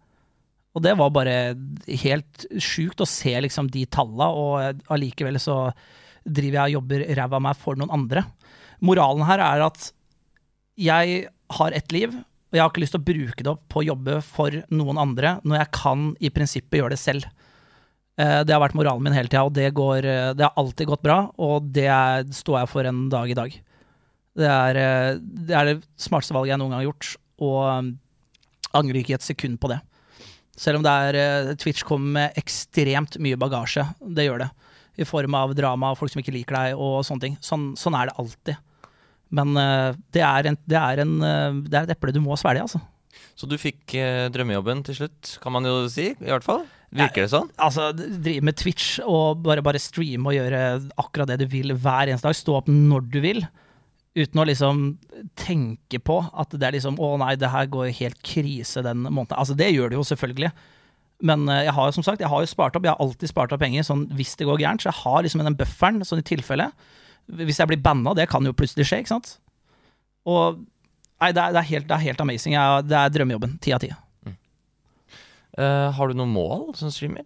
Og 0.72 0.86
det 0.86 0.94
var 0.96 1.12
bare 1.12 1.36
helt 2.06 2.46
sjukt 2.64 3.04
å 3.04 3.10
se 3.10 3.34
liksom 3.44 3.68
de 3.74 3.84
talla, 3.92 4.30
og 4.32 4.86
allikevel 4.94 5.36
så 5.42 5.66
driver 6.24 6.62
jeg 6.62 6.70
og 6.70 6.78
jobber 6.78 7.04
ræva 7.18 7.40
av 7.40 7.44
meg 7.44 7.58
for 7.60 7.80
noen 7.80 7.92
andre. 7.92 8.24
Moralen 8.86 9.26
her 9.28 9.44
er 9.44 9.66
at 9.66 9.90
jeg 10.82 11.28
har 11.58 11.76
ett 11.78 11.92
liv, 11.94 12.14
og 12.52 12.58
jeg 12.58 12.64
har 12.64 12.72
ikke 12.72 12.82
lyst 12.84 12.96
til 12.98 13.02
å 13.02 13.08
bruke 13.08 13.44
det 13.46 13.52
opp 13.52 13.64
på 13.72 13.80
å 13.82 13.86
jobbe 13.88 14.18
for 14.26 14.56
noen 14.74 15.00
andre, 15.00 15.38
når 15.48 15.62
jeg 15.62 15.72
kan 15.78 16.08
i 16.20 16.32
prinsippet 16.34 16.82
gjøre 16.82 16.96
det 16.96 17.00
selv. 17.00 17.28
Eh, 18.20 18.44
Det 18.44 18.54
har 18.54 18.62
vært 18.64 18.76
moralen 18.76 19.04
min 19.04 19.16
hele 19.16 19.30
tida, 19.32 19.46
og 19.48 19.54
det, 19.56 19.70
går, 19.74 20.06
eh, 20.06 20.34
det 20.36 20.44
har 20.44 20.58
alltid 20.60 20.88
gått 20.90 21.04
bra, 21.06 21.32
og 21.40 21.70
det 21.72 21.88
er, 21.88 22.26
står 22.28 22.60
jeg 22.60 22.72
for 22.74 22.90
en 22.90 23.06
dag 23.10 23.30
i 23.32 23.38
dag. 23.38 23.56
Det 24.36 24.48
er, 24.48 24.76
eh, 24.82 25.20
det 25.22 25.56
er 25.56 25.66
det 25.70 25.78
smarteste 25.98 26.36
valget 26.36 26.56
jeg 26.56 26.60
noen 26.60 26.74
gang 26.74 26.82
har 26.84 26.90
gjort, 26.90 27.16
og 27.42 27.96
angrer 28.74 29.02
ikke 29.02 29.16
et 29.16 29.28
sekund 29.28 29.60
på 29.60 29.72
det. 29.72 29.80
Selv 30.58 30.78
om 30.80 30.84
det 30.84 30.92
er 30.92 31.56
Twitch 31.56 31.84
kommer 31.88 32.12
med 32.20 32.36
ekstremt 32.38 33.18
mye 33.24 33.40
bagasje, 33.40 33.86
det 34.04 34.28
gjør 34.28 34.44
det. 34.44 34.50
I 35.00 35.08
form 35.08 35.34
av 35.40 35.56
drama, 35.56 35.96
folk 35.96 36.12
som 36.12 36.22
ikke 36.22 36.36
liker 36.36 36.54
deg 36.54 36.76
og 36.78 37.02
sånne 37.08 37.24
ting. 37.24 37.38
Sånn, 37.42 37.72
sånn 37.80 37.96
er 37.98 38.12
det 38.12 38.18
alltid. 38.20 38.60
Men 39.36 39.56
eh, 39.60 40.00
det, 40.12 40.24
er 40.28 40.52
en, 40.52 40.60
det, 40.68 40.78
er 40.80 41.04
en, 41.06 41.16
eh, 41.24 41.62
det 41.68 41.78
er 41.78 41.88
et 41.88 41.96
eple 41.96 42.14
du 42.16 42.22
må 42.24 42.38
svelge, 42.40 42.68
altså. 42.68 42.82
Så 43.40 43.48
du 43.50 43.58
fikk 43.60 43.96
eh, 43.98 44.28
drømmejobben 44.32 44.84
til 44.88 45.02
slutt, 45.02 45.38
kan 45.44 45.56
man 45.56 45.68
jo 45.68 45.86
si. 45.92 46.12
I 46.14 46.32
hvert 46.34 46.46
fall. 46.46 46.66
Virker 46.92 47.24
det 47.24 47.32
sånn? 47.32 47.48
Altså, 47.64 47.90
drive 47.96 48.44
med 48.44 48.58
Twitch 48.60 48.98
og 49.06 49.40
bare, 49.46 49.64
bare 49.64 49.80
streame 49.80 50.28
og 50.28 50.36
gjøre 50.36 50.62
akkurat 51.00 51.32
det 51.32 51.40
du 51.46 51.48
vil 51.54 51.72
hver 51.72 52.12
eneste 52.12 52.28
dag. 52.28 52.36
Stå 52.36 52.58
opp 52.60 52.68
når 52.72 53.08
du 53.14 53.20
vil. 53.24 53.42
Uten 54.20 54.44
å 54.44 54.48
liksom 54.50 54.84
tenke 55.40 56.02
på 56.04 56.18
at 56.20 56.52
det 56.52 56.68
er 56.68 56.76
liksom 56.76 56.98
Å 57.00 57.14
nei, 57.22 57.38
det 57.40 57.48
her 57.54 57.70
går 57.72 57.94
helt 58.02 58.20
krise 58.28 58.84
den 58.84 59.06
måneden. 59.08 59.38
Altså, 59.40 59.56
det 59.56 59.72
gjør 59.72 59.94
det 59.94 60.02
jo 60.02 60.08
selvfølgelig. 60.12 60.52
Men 61.24 61.46
jeg 61.48 61.72
har 61.78 61.88
jo 61.88 61.96
som 61.96 62.04
sagt, 62.04 62.20
jeg 62.20 62.32
har 62.34 62.44
jo 62.44 62.50
spart 62.50 62.76
opp, 62.76 62.84
jeg 62.84 62.92
har 62.92 63.04
alltid 63.06 63.32
spart 63.32 63.54
opp 63.56 63.62
penger 63.64 63.86
sånn 63.88 64.10
hvis 64.18 64.36
det 64.36 64.50
går 64.50 64.60
gærent. 64.60 64.84
Så 64.84 64.92
jeg 64.92 65.00
har 65.06 65.24
liksom 65.24 65.46
den 65.48 65.56
bufferen 65.56 66.04
sånn 66.04 66.20
i 66.20 66.28
tilfelle. 66.28 66.68
Hvis 67.28 67.62
jeg 67.62 67.70
blir 67.70 67.82
banna, 67.84 68.16
det 68.18 68.30
kan 68.32 68.46
jo 68.46 68.56
plutselig 68.58 68.88
skje, 68.90 69.02
ikke 69.04 69.14
sant. 69.14 69.36
Og 70.28 70.62
nei, 71.22 71.32
det 71.32 71.42
er, 71.42 71.54
det 71.54 71.62
er, 71.62 71.70
helt, 71.70 71.90
det 71.90 71.98
er 71.98 72.08
helt 72.10 72.24
amazing. 72.24 72.56
Jeg, 72.58 72.88
det 72.90 72.98
er 72.98 73.14
drømmejobben. 73.14 73.58
Ti 73.64 73.76
av 73.76 73.84
ti. 73.84 73.92
Eh, 75.60 75.88
har 75.96 76.08
du 76.08 76.16
noen 76.16 76.34
mål 76.34 76.72
som 76.80 76.92
streamer? 76.94 77.26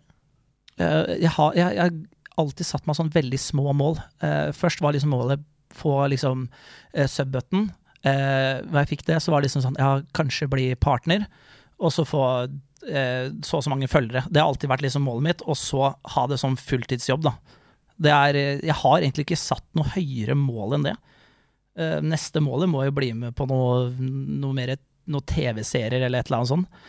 Uh, 0.76 1.16
jeg 1.22 1.32
har 1.38 1.54
jeg, 1.56 1.76
jeg 1.78 2.40
alltid 2.42 2.68
satt 2.68 2.88
meg 2.88 2.98
sånn 2.98 3.14
veldig 3.14 3.40
små 3.40 3.72
mål. 3.78 4.00
Uh, 4.24 4.52
først 4.56 4.82
var 4.84 4.96
liksom 4.96 5.14
målet 5.16 5.44
få 5.76 5.94
liksom 6.12 6.48
uh, 6.50 7.08
sub-button. 7.10 7.70
Når 8.06 8.76
jeg 8.84 8.90
fikk 8.92 9.00
det, 9.08 9.16
så 9.24 9.32
var 9.34 9.42
det 9.42 9.48
liksom 9.48 9.64
sånn 9.64 9.78
Ja, 9.82 9.96
kanskje 10.14 10.46
bli 10.46 10.68
partner, 10.78 11.24
og 11.82 11.90
så 11.90 12.04
få 12.06 12.22
så 12.86 13.58
og 13.58 13.64
så 13.66 13.72
mange 13.72 13.88
følgere. 13.90 14.22
Det 14.30 14.38
har 14.38 14.46
alltid 14.46 14.70
vært 14.70 14.84
liksom 14.86 15.08
målet 15.08 15.26
mitt, 15.26 15.40
og 15.50 15.58
så 15.58 15.88
ha 16.14 16.26
det 16.30 16.38
som 16.38 16.54
fulltidsjobb, 16.54 17.24
da. 17.26 17.32
Det 18.02 18.12
er 18.12 18.40
eh, 18.40 18.64
Jeg 18.66 18.78
har 18.82 18.98
egentlig 19.00 19.28
ikke 19.28 19.40
satt 19.40 19.66
noe 19.78 19.88
høyere 19.96 20.36
mål 20.40 20.78
enn 20.78 20.90
det. 20.90 20.96
Eh, 21.80 22.00
neste 22.04 22.44
målet 22.44 22.72
må 22.72 22.86
jo 22.88 22.96
bli 22.96 23.12
med 23.18 23.36
på 23.38 23.48
noe, 23.50 23.90
noe 24.00 24.56
mer 24.56 24.76
noen 25.06 25.26
TV-serier 25.30 26.02
eller 26.02 26.24
et 26.24 26.30
eller 26.30 26.42
annet 26.42 26.54
sånt. 26.54 26.84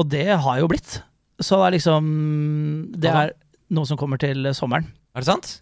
Og 0.00 0.08
det 0.10 0.28
har 0.44 0.60
jo 0.60 0.70
blitt. 0.72 1.00
Så 1.42 1.58
det 1.58 1.66
er 1.66 1.74
liksom 1.76 2.08
Det 2.96 3.10
er 3.10 3.34
noe 3.72 3.88
som 3.88 3.98
kommer 4.00 4.20
til 4.20 4.48
sommeren. 4.56 4.88
Er 5.12 5.24
det 5.24 5.28
sant? 5.28 5.52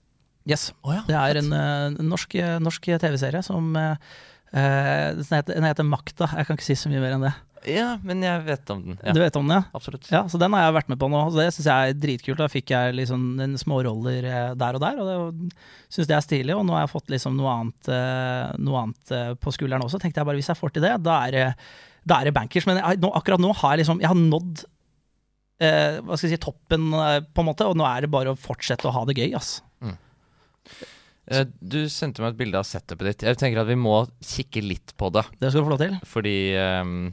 Yes. 0.48 0.70
Oh 0.86 0.94
ja. 0.94 1.02
Det 1.06 1.16
er 1.18 1.42
en, 1.42 1.52
en, 1.52 1.96
eh, 1.98 2.06
norsk, 2.06 2.38
norsk 2.62 2.90
TV-serie 3.02 3.42
som 3.46 3.74
den, 4.50 5.22
heter, 5.30 5.54
den 5.54 5.66
heter 5.68 5.86
Makta. 5.86 6.26
Jeg 6.36 6.48
kan 6.48 6.58
ikke 6.58 6.66
si 6.66 6.74
så 6.78 6.90
mye 6.90 7.02
mer 7.04 7.16
enn 7.18 7.26
det. 7.28 7.36
Ja, 7.68 7.98
men 8.00 8.22
jeg 8.24 8.40
vet 8.46 8.70
om 8.72 8.78
den. 8.86 8.96
Ja, 9.04 9.12
Du 9.12 9.20
vet 9.20 9.36
om 9.36 9.44
den, 9.44 9.58
ja? 9.58 9.66
absolutt. 9.76 10.06
Ja, 10.08 10.22
så 10.32 10.38
den 10.40 10.54
har 10.56 10.62
jeg 10.64 10.74
vært 10.78 10.88
med 10.88 10.98
på 11.02 11.10
nå. 11.12 11.18
Så 11.28 11.42
det 11.42 11.50
syns 11.52 11.68
jeg 11.68 11.90
er 11.92 11.98
dritkult. 12.06 12.40
Da 12.40 12.48
fikk 12.48 12.72
jeg 12.72 12.94
liksom 12.96 13.26
en 13.44 13.58
småroller 13.60 14.24
eh, 14.30 14.52
der 14.58 14.78
og 14.78 14.80
der, 14.80 15.02
og 15.02 15.10
det 15.36 15.52
syns 15.92 16.08
jeg 16.08 16.16
er 16.16 16.24
stilig. 16.24 16.56
Og 16.56 16.64
nå 16.64 16.72
har 16.76 16.86
jeg 16.86 16.92
fått 16.94 17.12
liksom 17.12 17.36
noe 17.36 17.52
annet, 17.52 17.90
eh, 17.92 18.54
noe 18.64 18.80
annet 18.86 19.12
eh, 19.12 19.32
på 19.36 19.52
skulderen 19.52 19.84
også. 19.84 20.00
Tenkte 20.00 20.22
jeg 20.22 20.30
bare 20.30 20.40
hvis 20.40 20.48
jeg 20.54 20.60
får 20.60 20.72
til 20.78 20.86
det, 20.86 20.94
da 21.04 21.18
er 21.26 21.36
det, 21.36 21.46
da 22.08 22.20
er 22.22 22.30
det 22.30 22.36
bankers. 22.40 22.68
Men 22.70 22.80
jeg, 22.80 23.02
nå, 23.04 23.12
akkurat 23.20 23.44
nå 23.44 23.52
har 23.60 23.76
jeg 23.76 23.82
liksom 23.84 24.00
Jeg 24.00 24.12
har 24.14 24.22
nådd 24.22 24.64
eh, 25.60 26.00
hva 26.00 26.16
skal 26.16 26.30
jeg 26.30 26.38
si, 26.38 26.44
toppen, 26.46 26.88
eh, 26.96 27.18
på 27.28 27.44
en 27.44 27.50
måte, 27.52 27.68
og 27.68 27.76
nå 27.76 27.84
er 27.92 28.06
det 28.06 28.12
bare 28.16 28.32
å 28.32 28.40
fortsette 28.40 28.88
å 28.88 28.94
ha 28.96 29.04
det 29.10 29.18
gøy, 29.20 29.34
ass. 29.36 29.58
Eh, 29.84 30.00
Du 31.28 31.84
sendte 31.92 32.22
meg 32.24 32.32
et 32.32 32.38
bilde 32.40 32.58
av 32.58 32.66
setupet 32.66 33.06
ditt. 33.06 33.24
Jeg 33.28 33.38
tenker 33.38 33.62
at 33.62 33.68
vi 33.68 33.78
må 33.78 34.02
kikke 34.24 34.62
litt 34.64 34.94
på 34.98 35.10
det. 35.14 35.22
Det 35.38 35.50
skal 35.50 35.62
du 35.62 35.68
få 35.68 35.74
lov 35.74 35.82
til. 35.82 35.98
Fordi 36.08 36.38
um, 36.82 37.12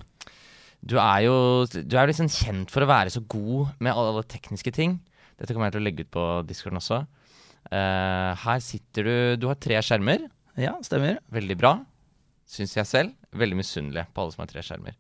du 0.82 0.96
er 1.02 1.26
jo 1.28 1.36
Du 1.68 1.98
er 1.98 2.10
liksom 2.10 2.32
kjent 2.32 2.74
for 2.74 2.86
å 2.86 2.90
være 2.90 3.14
så 3.14 3.22
god 3.22 3.76
med 3.84 3.94
alle 3.94 4.26
tekniske 4.26 4.74
ting. 4.74 4.98
Dette 5.38 5.54
kommer 5.54 5.70
jeg 5.70 5.78
til 5.78 5.84
å 5.84 5.86
legge 5.86 6.08
ut 6.08 6.14
på 6.16 6.26
discorden 6.50 6.82
også. 6.82 7.04
Uh, 7.68 8.32
her 8.46 8.64
sitter 8.64 9.06
du 9.06 9.16
Du 9.44 9.50
har 9.52 9.60
tre 9.62 9.78
skjermer. 9.84 10.26
Ja, 10.58 10.74
stemmer. 10.82 11.20
Veldig 11.30 11.58
bra, 11.60 11.76
syns 12.50 12.74
jeg 12.74 12.90
selv. 12.90 13.14
Veldig 13.38 13.60
misunnelig 13.60 14.08
på 14.14 14.24
alle 14.24 14.34
som 14.34 14.42
har 14.42 14.50
tre 14.50 14.64
skjermer. 14.66 14.98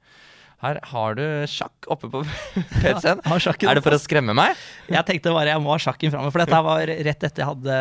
Her 0.63 0.79
har 0.89 1.17
du 1.17 1.23
sjakk 1.45 1.85
oppe 1.93 2.09
på 2.09 2.23
PC-en. 2.23 3.19
Ja, 3.27 3.69
Er 3.69 3.77
det 3.77 3.83
for 3.85 3.93
å 3.93 3.99
skremme 4.01 4.33
meg? 4.37 4.57
Jeg 4.89 5.05
tenkte 5.05 5.33
bare 5.35 5.51
jeg 5.53 5.61
må 5.61 5.69
ha 5.69 5.77
sjakken 5.81 6.13
framme, 6.13 6.31
for 6.33 6.41
dette 6.41 6.61
var 6.65 6.89
rett 6.89 7.27
etter 7.27 7.43
jeg 7.43 7.49
hadde, 7.51 7.75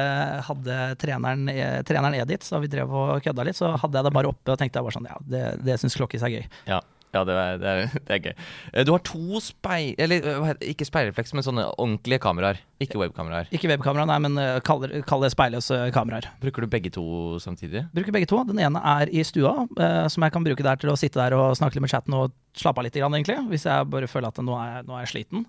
hadde 0.51 0.77
treneren, 1.01 1.49
eh, 1.53 1.79
treneren 1.89 2.19
Edith, 2.19 2.45
så 2.45 2.61
vi 2.61 2.69
drev 2.69 2.93
og 2.93 3.23
kødda 3.25 3.47
litt, 3.49 3.57
så 3.57 3.73
hadde 3.81 3.97
jeg 3.97 4.09
det 4.09 4.13
bare 4.19 4.29
oppe 4.35 4.53
og 4.53 4.61
tenkte 4.61 4.77
jeg 4.83 4.89
bare 4.89 4.99
sånn, 4.99 5.09
ja, 5.09 5.17
det, 5.25 5.43
det 5.65 5.79
syns 5.81 5.97
Klokkis 5.97 6.27
er 6.29 6.35
gøy. 6.37 6.45
Ja, 6.69 6.83
ja 7.17 7.23
det, 7.27 7.35
er, 7.41 7.59
det, 7.63 7.73
er, 7.73 7.97
det 8.07 8.15
er 8.17 8.23
gøy. 8.29 8.35
Eh, 8.73 8.85
Du 8.87 8.93
har 8.95 9.03
to 9.09 9.41
speil... 9.43 9.95
Eller 9.99 10.55
ikke 10.61 10.87
speilrefleks, 10.89 11.33
men 11.37 11.47
sånne 11.47 11.65
ordentlige 11.75 12.21
kameraer. 12.23 12.61
Ikke 12.85 13.01
webkameraer. 13.01 13.49
Ikke 13.57 13.71
webkamera, 13.73 14.05
nei, 14.13 14.19
men 14.29 14.37
eh, 14.43 14.59
kall 14.67 14.85
det- 14.85 15.33
speilløse 15.35 15.81
kameraer. 15.97 16.29
Bruker 16.43 16.67
du 16.67 16.71
begge 16.77 16.93
to 16.95 17.05
samtidig? 17.43 17.87
Bruker 17.97 18.13
begge 18.15 18.29
to. 18.31 18.43
Den 18.53 18.61
ene 18.63 18.83
er 18.95 19.09
i 19.11 19.25
stua, 19.27 19.65
eh, 19.81 20.07
som 20.13 20.23
jeg 20.29 20.37
kan 20.37 20.45
bruke 20.47 20.63
der 20.67 20.77
til 20.83 20.93
å 20.93 20.99
sitte 21.01 21.19
der 21.23 21.35
og 21.39 21.57
snakke 21.59 21.79
litt 21.81 21.87
med 21.89 21.93
chatten 21.97 22.15
og 22.21 22.35
slappe 22.57 22.81
av 22.83 22.87
litt, 22.89 22.97
grann, 23.01 23.17
egentlig, 23.17 23.41
hvis 23.51 23.65
jeg 23.69 23.89
bare 23.93 24.09
føler 24.11 24.29
at 24.31 24.43
nå 24.45 24.55
er, 24.61 24.83
nå 24.87 24.97
er 25.01 25.07
jeg 25.07 25.15
sliten. 25.17 25.47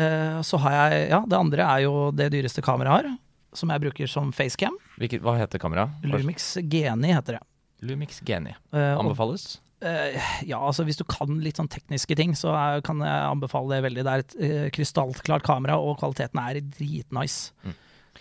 Eh, 0.00 0.40
så 0.46 0.58
har 0.62 0.72
jeg 0.78 1.08
Ja, 1.10 1.20
det 1.28 1.36
andre 1.38 1.66
er 1.66 1.82
jo 1.84 1.94
det 2.14 2.30
dyreste 2.32 2.62
kameraet 2.64 3.04
jeg 3.04 3.12
har, 3.12 3.18
som 3.52 3.72
jeg 3.74 3.82
bruker 3.82 4.06
som 4.08 4.28
facecam. 4.32 4.76
Hvilket, 5.00 5.20
hva 5.24 5.34
heter 5.40 5.58
kameraet? 5.60 6.04
Lumix 6.06 6.52
Geni 6.70 7.10
heter 7.12 7.36
det. 7.38 7.42
Lumix 7.82 8.20
Geni. 8.24 8.52
Eh, 8.72 8.92
Anbefales? 9.00 9.58
Eh, 9.80 10.16
ja, 10.44 10.58
altså 10.60 10.84
hvis 10.84 10.98
du 11.00 11.06
kan 11.08 11.38
litt 11.40 11.56
sånn 11.60 11.70
tekniske 11.72 12.16
ting, 12.18 12.34
så 12.36 12.52
kan 12.84 13.00
jeg 13.04 13.28
anbefale 13.30 13.76
det 13.76 13.84
veldig. 13.88 14.04
Det 14.04 14.12
er 14.12 14.24
et 14.24 14.34
eh, 14.36 14.66
krystallklart 14.76 15.46
kamera, 15.46 15.78
og 15.80 15.98
kvaliteten 16.02 16.40
er 16.42 16.60
dritnice. 16.60 17.54
Mm. 17.64 17.76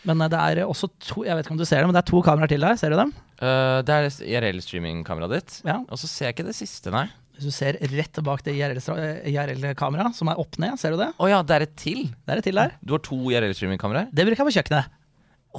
Men 0.07 0.23
eh, 0.23 0.29
det 0.31 0.39
er 0.39 0.61
også 0.63 0.87
to 1.03 1.25
Jeg 1.27 1.35
vet 1.35 1.47
ikke 1.47 1.57
om 1.57 1.59
du 1.59 1.67
ser 1.67 1.81
det, 1.81 1.89
men 1.89 1.97
det 1.97 2.03
er 2.03 2.11
to 2.11 2.21
kameraer 2.23 2.51
til 2.51 2.63
der. 2.63 2.77
Ser 2.79 2.93
du 2.93 2.99
dem? 2.99 3.11
Uh, 3.39 3.79
det 3.87 3.95
er 3.95 4.07
IRL-streamingkameraet 4.35 5.35
ditt. 5.35 5.57
Ja. 5.67 5.81
Og 5.87 5.99
så 5.99 6.07
ser 6.11 6.29
jeg 6.29 6.37
ikke 6.37 6.47
det 6.47 6.55
siste, 6.57 6.93
nei. 6.95 7.07
Hvis 7.35 7.51
du 7.51 7.55
ser 7.55 7.77
rett 7.95 8.19
bak 8.27 8.43
det 8.43 8.55
IRL-kameraet, 8.59 10.15
som 10.15 10.31
er 10.31 10.39
opp 10.39 10.57
ned, 10.59 10.75
ser 10.79 10.95
du 10.95 10.99
det? 10.99 11.11
Å 11.15 11.29
ja, 11.31 11.39
det 11.47 11.55
er 11.55 11.67
et 11.67 11.75
til! 11.79 12.05
Det 12.11 12.35
er 12.35 12.41
et 12.41 12.47
til 12.49 12.59
der. 12.59 12.75
Du 12.83 12.95
har 12.95 13.03
to 13.03 13.19
IRL-streamingkameraer? 13.31 14.11
Det 14.11 14.27
bruker 14.27 14.43
jeg 14.43 14.49
på 14.49 14.55
kjøkkenet. 14.59 14.95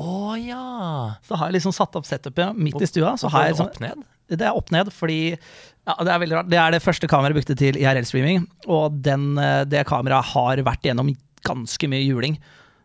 Å 0.00 0.16
ja! 0.38 0.64
Så 1.26 1.40
har 1.40 1.48
jeg 1.48 1.58
liksom 1.58 1.74
satt 1.74 1.96
opp 1.98 2.08
setupet 2.08 2.56
midt 2.56 2.84
i 2.84 2.88
stua. 2.88 3.16
Så 3.20 3.32
har 3.32 3.48
jeg 3.48 3.58
sånn, 3.60 3.72
opp 3.72 3.80
ned? 3.84 4.04
det 4.38 4.46
er 4.46 4.56
opp 4.56 4.70
ned 4.74 4.90
fordi 4.94 5.34
ja, 5.88 5.97
Det 6.05 6.12
er 6.12 6.23
veldig 6.23 6.38
rart. 6.38 6.51
Det 6.53 6.61
er 6.61 6.77
det 6.77 6.85
første 6.85 7.09
kameraet 7.11 7.35
jeg 7.35 7.40
brukte 7.40 7.59
til 7.59 7.81
IRL-streaming, 7.81 8.47
og 8.69 9.01
den, 9.03 9.33
eh, 9.38 9.64
det 9.64 9.87
kameraet 9.88 10.33
har 10.35 10.64
vært 10.66 10.88
gjennom 10.88 11.12
ganske 11.47 11.88
mye 11.88 12.05
juling. 12.05 12.38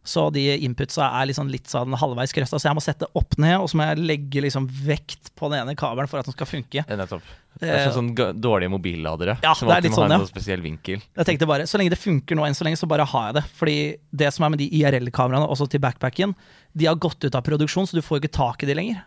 Så 0.06 0.28
de 0.30 0.44
inputsa 0.62 1.08
er 1.18 1.26
liksom 1.32 1.50
litt 1.50 1.72
sånn 1.72 1.96
halvveis 1.98 2.34
krøsta, 2.36 2.60
så 2.62 2.70
jeg 2.70 2.78
må 2.78 2.84
sette 2.84 3.08
opp 3.18 3.40
ned, 3.42 3.58
og 3.58 3.72
så 3.72 3.80
må 3.80 3.88
jeg 3.90 4.04
legge 4.06 4.44
liksom 4.46 4.68
vekt 4.86 5.32
på 5.34 5.50
den 5.50 5.64
ene 5.64 5.74
kabelen 5.80 6.10
for 6.12 6.22
at 6.22 6.30
den 6.30 6.36
skal 6.36 6.50
funke. 6.50 6.84
Ja, 6.84 6.98
Nettopp. 7.00 7.26
Det 7.58 7.72
er 7.72 7.88
sånn, 7.88 8.12
sånn 8.14 8.42
dårlige 8.44 8.70
mobilladere. 8.70 9.38
Ja, 9.42 9.56
som 9.58 9.70
det 9.70 9.74
er 9.74 9.82
alltid 9.82 9.96
må 9.96 9.98
ha 9.98 10.04
sånn, 10.04 10.12
en 10.12 10.20
ja. 10.20 10.28
sånn 10.28 10.34
spesiell 10.34 10.62
vinkel. 10.62 11.02
Jeg 11.02 11.30
tenkte 11.32 11.48
bare, 11.50 11.66
Så 11.66 11.80
lenge 11.80 11.94
det 11.96 12.02
funker 12.02 12.38
nå 12.38 12.46
enn 12.46 12.58
så 12.58 12.68
lenge, 12.68 12.78
så 12.78 12.90
bare 12.92 13.08
har 13.08 13.32
jeg 13.32 13.38
det. 13.40 13.46
Fordi 13.58 13.78
det 14.22 14.32
som 14.36 14.46
er 14.46 14.54
med 14.54 14.62
de 14.62 14.70
IRL-kameraene, 14.78 15.50
også 15.50 15.70
til 15.72 15.82
backpacken, 15.82 16.36
de 16.76 16.90
har 16.92 17.00
gått 17.02 17.26
ut 17.26 17.40
av 17.40 17.46
produksjon, 17.48 17.90
så 17.90 17.98
du 17.98 18.04
får 18.06 18.22
ikke 18.22 18.36
tak 18.38 18.62
i 18.62 18.70
de 18.70 18.78
lenger. 18.78 19.02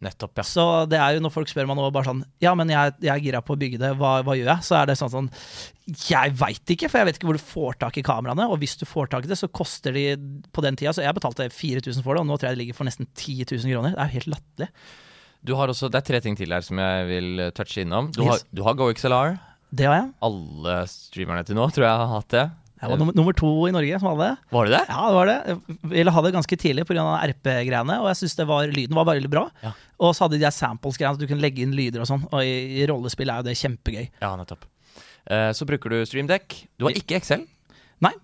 Nettopp, 0.00 0.32
ja. 0.40 0.44
Så 0.48 0.62
det 0.88 0.96
er 0.96 1.12
jo 1.18 1.20
når 1.20 1.32
folk 1.34 1.50
spør 1.52 1.66
meg 1.68 1.76
nå 1.76 1.90
bare 1.92 2.08
sånn 2.08 2.22
Ja, 2.40 2.54
men 2.56 2.70
jeg, 2.72 2.94
jeg 3.04 3.10
er 3.12 3.20
gira 3.20 3.42
på 3.44 3.52
å 3.52 3.58
bygge 3.60 3.76
det, 3.82 3.90
hva, 4.00 4.14
hva 4.24 4.32
gjør 4.38 4.48
jeg? 4.54 4.64
Så 4.64 4.78
er 4.78 4.86
det 4.88 4.94
sånn 4.96 5.10
sånn 5.12 5.28
Jeg 6.08 6.32
veit 6.40 6.72
ikke, 6.72 6.88
for 6.88 7.02
jeg 7.02 7.08
vet 7.10 7.18
ikke 7.18 7.28
hvor 7.28 7.36
du 7.36 7.44
får 7.44 7.76
tak 7.82 7.98
i 8.00 8.04
kameraene. 8.06 8.46
Og 8.48 8.56
hvis 8.62 8.78
du 8.80 8.86
får 8.88 9.10
tak 9.12 9.26
i 9.26 9.30
det, 9.32 9.36
så 9.36 9.50
koster 9.52 9.92
de 9.92 10.06
på 10.56 10.64
den 10.64 10.78
tida 10.80 10.94
Så 10.96 11.04
jeg 11.04 11.16
betalte 11.18 11.50
4000 11.52 12.00
for 12.06 12.16
det, 12.16 12.24
og 12.24 12.30
nå 12.30 12.38
tror 12.40 12.48
jeg 12.48 12.56
det 12.56 12.62
ligger 12.64 12.78
for 12.80 12.88
nesten 12.88 13.10
10 13.12 13.44
000 13.52 13.68
kroner. 13.74 13.92
Det 13.92 14.00
er 14.00 14.08
jo 14.08 14.16
helt 14.20 14.32
latterlig. 14.36 14.70
Du 15.44 15.54
har 15.56 15.72
også, 15.72 15.88
det 15.92 16.00
er 16.02 16.08
tre 16.10 16.18
ting 16.24 16.34
til 16.36 16.52
her 16.52 16.64
som 16.64 16.80
jeg 16.80 17.04
vil 17.08 17.44
touche 17.56 17.84
innom. 17.84 18.10
Du, 18.12 18.22
Yes. 18.24 18.30
har, 18.30 18.42
du 18.56 18.64
har 18.66 18.74
GoXLR. 18.80 19.38
Det 19.72 19.86
har 19.86 19.94
jeg. 20.00 20.08
Alle 20.26 20.74
streamerne 20.90 21.44
til 21.48 21.56
nå 21.60 21.68
tror 21.72 21.86
jeg 21.86 22.00
har 22.02 22.10
hatt 22.16 22.32
det. 22.34 22.42
Jeg 22.80 22.88
var 22.88 23.00
nummer, 23.00 23.16
nummer 23.16 23.36
to 23.36 23.50
i 23.68 23.72
Norge 23.74 23.98
som 24.00 24.08
hadde 24.08 24.26
det. 24.30 24.50
Var 24.56 24.68
det 24.68 24.72
det? 24.72 24.82
Ja, 24.88 25.00
det 25.04 25.16
var 25.18 25.28
det. 25.28 25.36
Jeg 25.50 25.90
ville 25.92 26.14
ha 26.16 26.22
det 26.24 26.32
ganske 26.32 26.58
tidlig 26.62 26.86
pga. 26.88 27.04
RP-greiene, 27.28 27.98
og 28.00 28.08
jeg 28.08 28.20
syns 28.22 28.38
lyden 28.72 28.96
var 28.96 29.08
veldig 29.10 29.30
bra. 29.32 29.42
Ja. 29.60 29.74
Og 30.00 30.14
så 30.16 30.24
hadde 30.24 30.40
de 30.40 30.52
samples-greiene, 30.54 31.18
så 31.18 31.20
du 31.20 31.28
kunne 31.28 31.44
legge 31.44 31.60
inn 31.60 31.76
lyder 31.76 32.00
og 32.00 32.08
sånn. 32.08 32.24
Og 32.30 32.40
i, 32.40 32.80
i 32.80 32.88
rollespill 32.88 33.28
er 33.28 33.42
jo 33.42 33.48
det 33.50 33.58
kjempegøy. 33.60 34.06
Ja, 34.22 34.32
nettopp. 34.40 34.64
Eh, 35.28 35.50
så 35.56 35.68
bruker 35.68 35.92
du 35.92 36.00
StreamDeck. 36.08 36.56
Du 36.80 36.88
har 36.88 36.96
ikke 36.96 37.20
Excel. 37.20 37.44
Nei. 38.00 38.14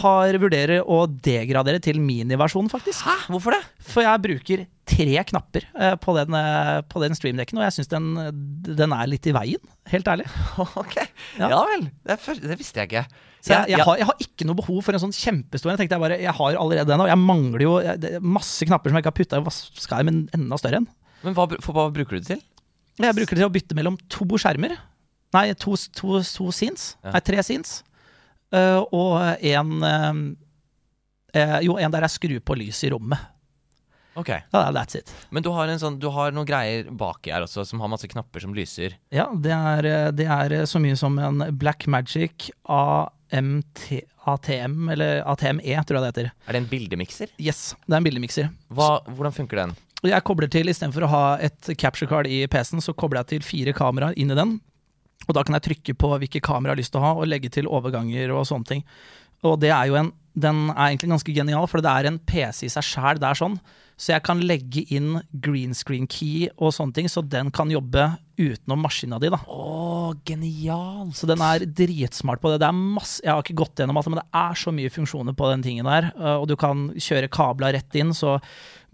Har 0.00 0.36
vurderer 0.40 0.84
å 0.84 1.02
degradere 1.08 1.80
til 1.84 2.00
miniversjonen, 2.00 2.72
faktisk. 2.72 3.04
Hæ? 3.04 3.14
Hvorfor 3.32 3.56
det? 3.56 3.62
For 3.92 4.04
jeg 4.04 4.24
bruker 4.24 4.66
tre 4.88 5.22
knapper 5.30 5.68
eh, 5.76 5.94
på 6.00 6.16
den, 6.16 6.36
eh, 6.36 6.74
på 6.88 7.04
den 7.04 7.16
streamdekken, 7.16 7.60
og 7.60 7.68
jeg 7.68 7.78
syns 7.78 7.92
den, 7.92 8.10
den 8.68 8.96
er 8.96 9.08
litt 9.08 9.28
i 9.28 9.36
veien, 9.36 9.72
helt 9.92 10.08
ærlig. 10.12 10.28
ok. 10.82 10.96
Ja. 11.40 11.52
Ja, 11.52 11.64
vel. 11.74 11.90
Det, 12.08 12.18
det 12.44 12.60
visste 12.60 12.84
jeg 12.84 12.90
ikke. 12.92 13.08
Så 13.38 13.54
jeg, 13.54 13.70
jeg, 13.72 13.84
har, 13.86 13.98
jeg 14.00 14.08
har 14.08 14.22
ikke 14.22 14.46
noe 14.48 14.58
behov 14.58 14.80
for 14.82 14.96
en 14.96 15.02
sånn 15.02 15.14
kjempestor 15.14 15.70
en. 15.70 15.80
Jeg 15.80 15.92
jeg 15.92 16.02
bare, 16.02 16.18
jeg 16.18 16.34
har 16.34 16.58
allerede 16.58 16.90
den, 16.90 17.02
og 17.04 17.10
jeg 17.10 17.20
mangler 17.22 17.64
jo 17.64 17.74
masse 18.24 18.66
knapper 18.66 18.90
som 18.90 18.98
jeg 18.98 19.04
ikke 19.04 19.12
har 19.12 19.18
putta 19.20 19.38
i. 19.38 19.44
Hva 19.46 19.54
skal 19.54 20.02
jeg 20.02 20.08
med 20.08 20.16
en 20.16 20.42
enda 20.42 20.58
større 20.60 20.80
en? 20.82 20.88
Men 21.22 21.36
hva, 21.36 21.46
hva 21.46 21.86
bruker 21.94 22.18
du 22.18 22.22
det 22.22 22.30
til? 22.32 22.42
Jeg 22.98 23.14
bruker 23.14 23.36
det 23.36 23.42
til 23.44 23.48
å 23.48 23.54
bytte 23.54 23.78
mellom 23.78 23.98
to 24.10 24.26
skjermer. 24.40 24.74
Nei, 25.36 25.44
to, 25.60 25.76
to, 25.94 26.18
to 26.24 26.50
scenes. 26.54 26.92
Ja. 27.04 27.14
Nei, 27.14 27.22
tre 27.24 27.44
scenes. 27.46 27.78
Uh, 28.48 28.80
og 28.96 29.18
en 29.44 29.72
uh, 29.84 31.58
Jo, 31.60 31.76
en 31.76 31.92
der 31.92 32.06
jeg 32.06 32.14
skrur 32.16 32.38
på 32.42 32.56
lys 32.58 32.80
i 32.88 32.90
rommet. 32.94 33.20
Ok. 34.18 34.32
Ja, 34.34 34.64
that's 34.74 34.98
it. 34.98 35.12
Men 35.30 35.44
du 35.46 35.50
har, 35.54 35.70
en 35.70 35.80
sånn, 35.80 35.98
du 36.02 36.08
har 36.14 36.34
noen 36.34 36.48
greier 36.48 36.88
baki 36.90 37.30
her 37.30 37.44
også, 37.46 37.64
som 37.68 37.82
har 37.84 37.90
masse 37.92 38.08
knapper 38.10 38.42
som 38.42 38.54
lyser. 38.56 38.96
Ja, 39.14 39.28
det 39.32 39.54
er, 39.54 39.90
det 40.16 40.26
er 40.26 40.56
så 40.66 40.82
mye 40.82 40.98
som 40.98 41.18
en 41.22 41.44
Black 41.58 41.86
Magic 41.86 42.48
AMT, 42.66 43.84
ATM, 44.28 44.88
eller 44.94 45.22
ATME, 45.22 45.76
tror 45.86 46.00
jeg 46.00 46.04
det 46.04 46.10
heter. 46.12 46.30
Er 46.48 46.56
det 46.56 46.62
en 46.64 46.70
bildemikser? 46.72 47.30
Yes, 47.38 47.76
det 47.86 47.94
er 47.94 48.00
en 48.02 48.08
bildemikser. 48.08 48.50
Hva, 48.74 48.96
hvordan 49.06 49.36
funker 49.36 49.62
den? 49.62 49.76
Jeg 50.06 50.22
kobler 50.26 50.50
til, 50.50 50.70
istedenfor 50.70 51.06
å 51.06 51.10
ha 51.10 51.22
et 51.42 51.70
capture 51.78 52.10
card 52.10 52.28
i 52.30 52.44
PC-en, 52.50 52.82
så 52.84 52.94
kobler 52.94 53.24
jeg 53.24 53.32
til 53.32 53.46
fire 53.46 53.74
kameraer 53.74 54.18
inn 54.18 54.30
i 54.30 54.38
den. 54.38 54.58
Og 55.26 55.34
da 55.34 55.42
kan 55.44 55.56
jeg 55.58 55.66
trykke 55.66 55.94
på 55.98 56.12
hvilke 56.22 56.42
kameraer 56.44 56.72
jeg 56.72 56.76
har 56.76 56.82
lyst 56.84 56.94
til 56.94 57.00
å 57.02 57.06
ha, 57.06 57.16
og 57.18 57.26
legge 57.30 57.50
til 57.54 57.66
overganger 57.70 58.30
og 58.34 58.46
sånne 58.48 58.70
ting. 58.70 58.84
Og 59.46 59.58
det 59.62 59.70
er 59.74 59.90
jo 59.90 59.98
en 60.00 60.14
Den 60.38 60.68
er 60.70 60.92
egentlig 60.92 61.08
ganske 61.10 61.32
genial, 61.34 61.64
for 61.66 61.82
det 61.82 61.90
er 61.90 62.06
en 62.06 62.18
PC 62.22 62.68
i 62.68 62.70
seg 62.70 62.84
sjæl. 62.86 63.18
Det 63.18 63.26
er 63.26 63.38
sånn. 63.40 63.56
Så 63.98 64.12
jeg 64.14 64.22
kan 64.22 64.38
legge 64.46 64.84
inn 64.94 65.16
green 65.42 65.72
screen 65.74 66.06
key 66.06 66.46
og 66.54 66.70
sånne 66.76 66.94
ting, 66.94 67.08
så 67.10 67.18
den 67.26 67.48
kan 67.50 67.70
jobbe 67.72 68.04
utenom 68.38 68.84
maskina 68.86 69.18
di, 69.18 69.26
da. 69.34 69.40
Å, 69.50 70.12
genial! 70.28 71.08
Så 71.18 71.26
den 71.26 71.42
er 71.42 71.64
dritsmart 71.66 72.38
på 72.38 72.52
det. 72.52 72.60
det 72.62 72.68
er 72.68 72.76
masse, 72.78 73.18
jeg 73.24 73.32
har 73.34 73.42
ikke 73.42 73.56
gått 73.58 73.82
gjennom 73.82 73.98
alt, 73.98 74.10
men 74.12 74.20
det 74.20 74.28
er 74.38 74.60
så 74.62 74.70
mye 74.76 74.92
funksjoner 74.94 75.34
på 75.34 75.48
den 75.50 75.64
tingen 75.66 75.88
der. 75.90 76.12
øh, 76.14 76.36
Og 76.44 76.46
du 76.46 76.54
kan 76.60 76.92
kjøre 76.94 77.30
kabla 77.34 77.72
rett 77.74 77.98
inn, 77.98 78.14
så 78.14 78.36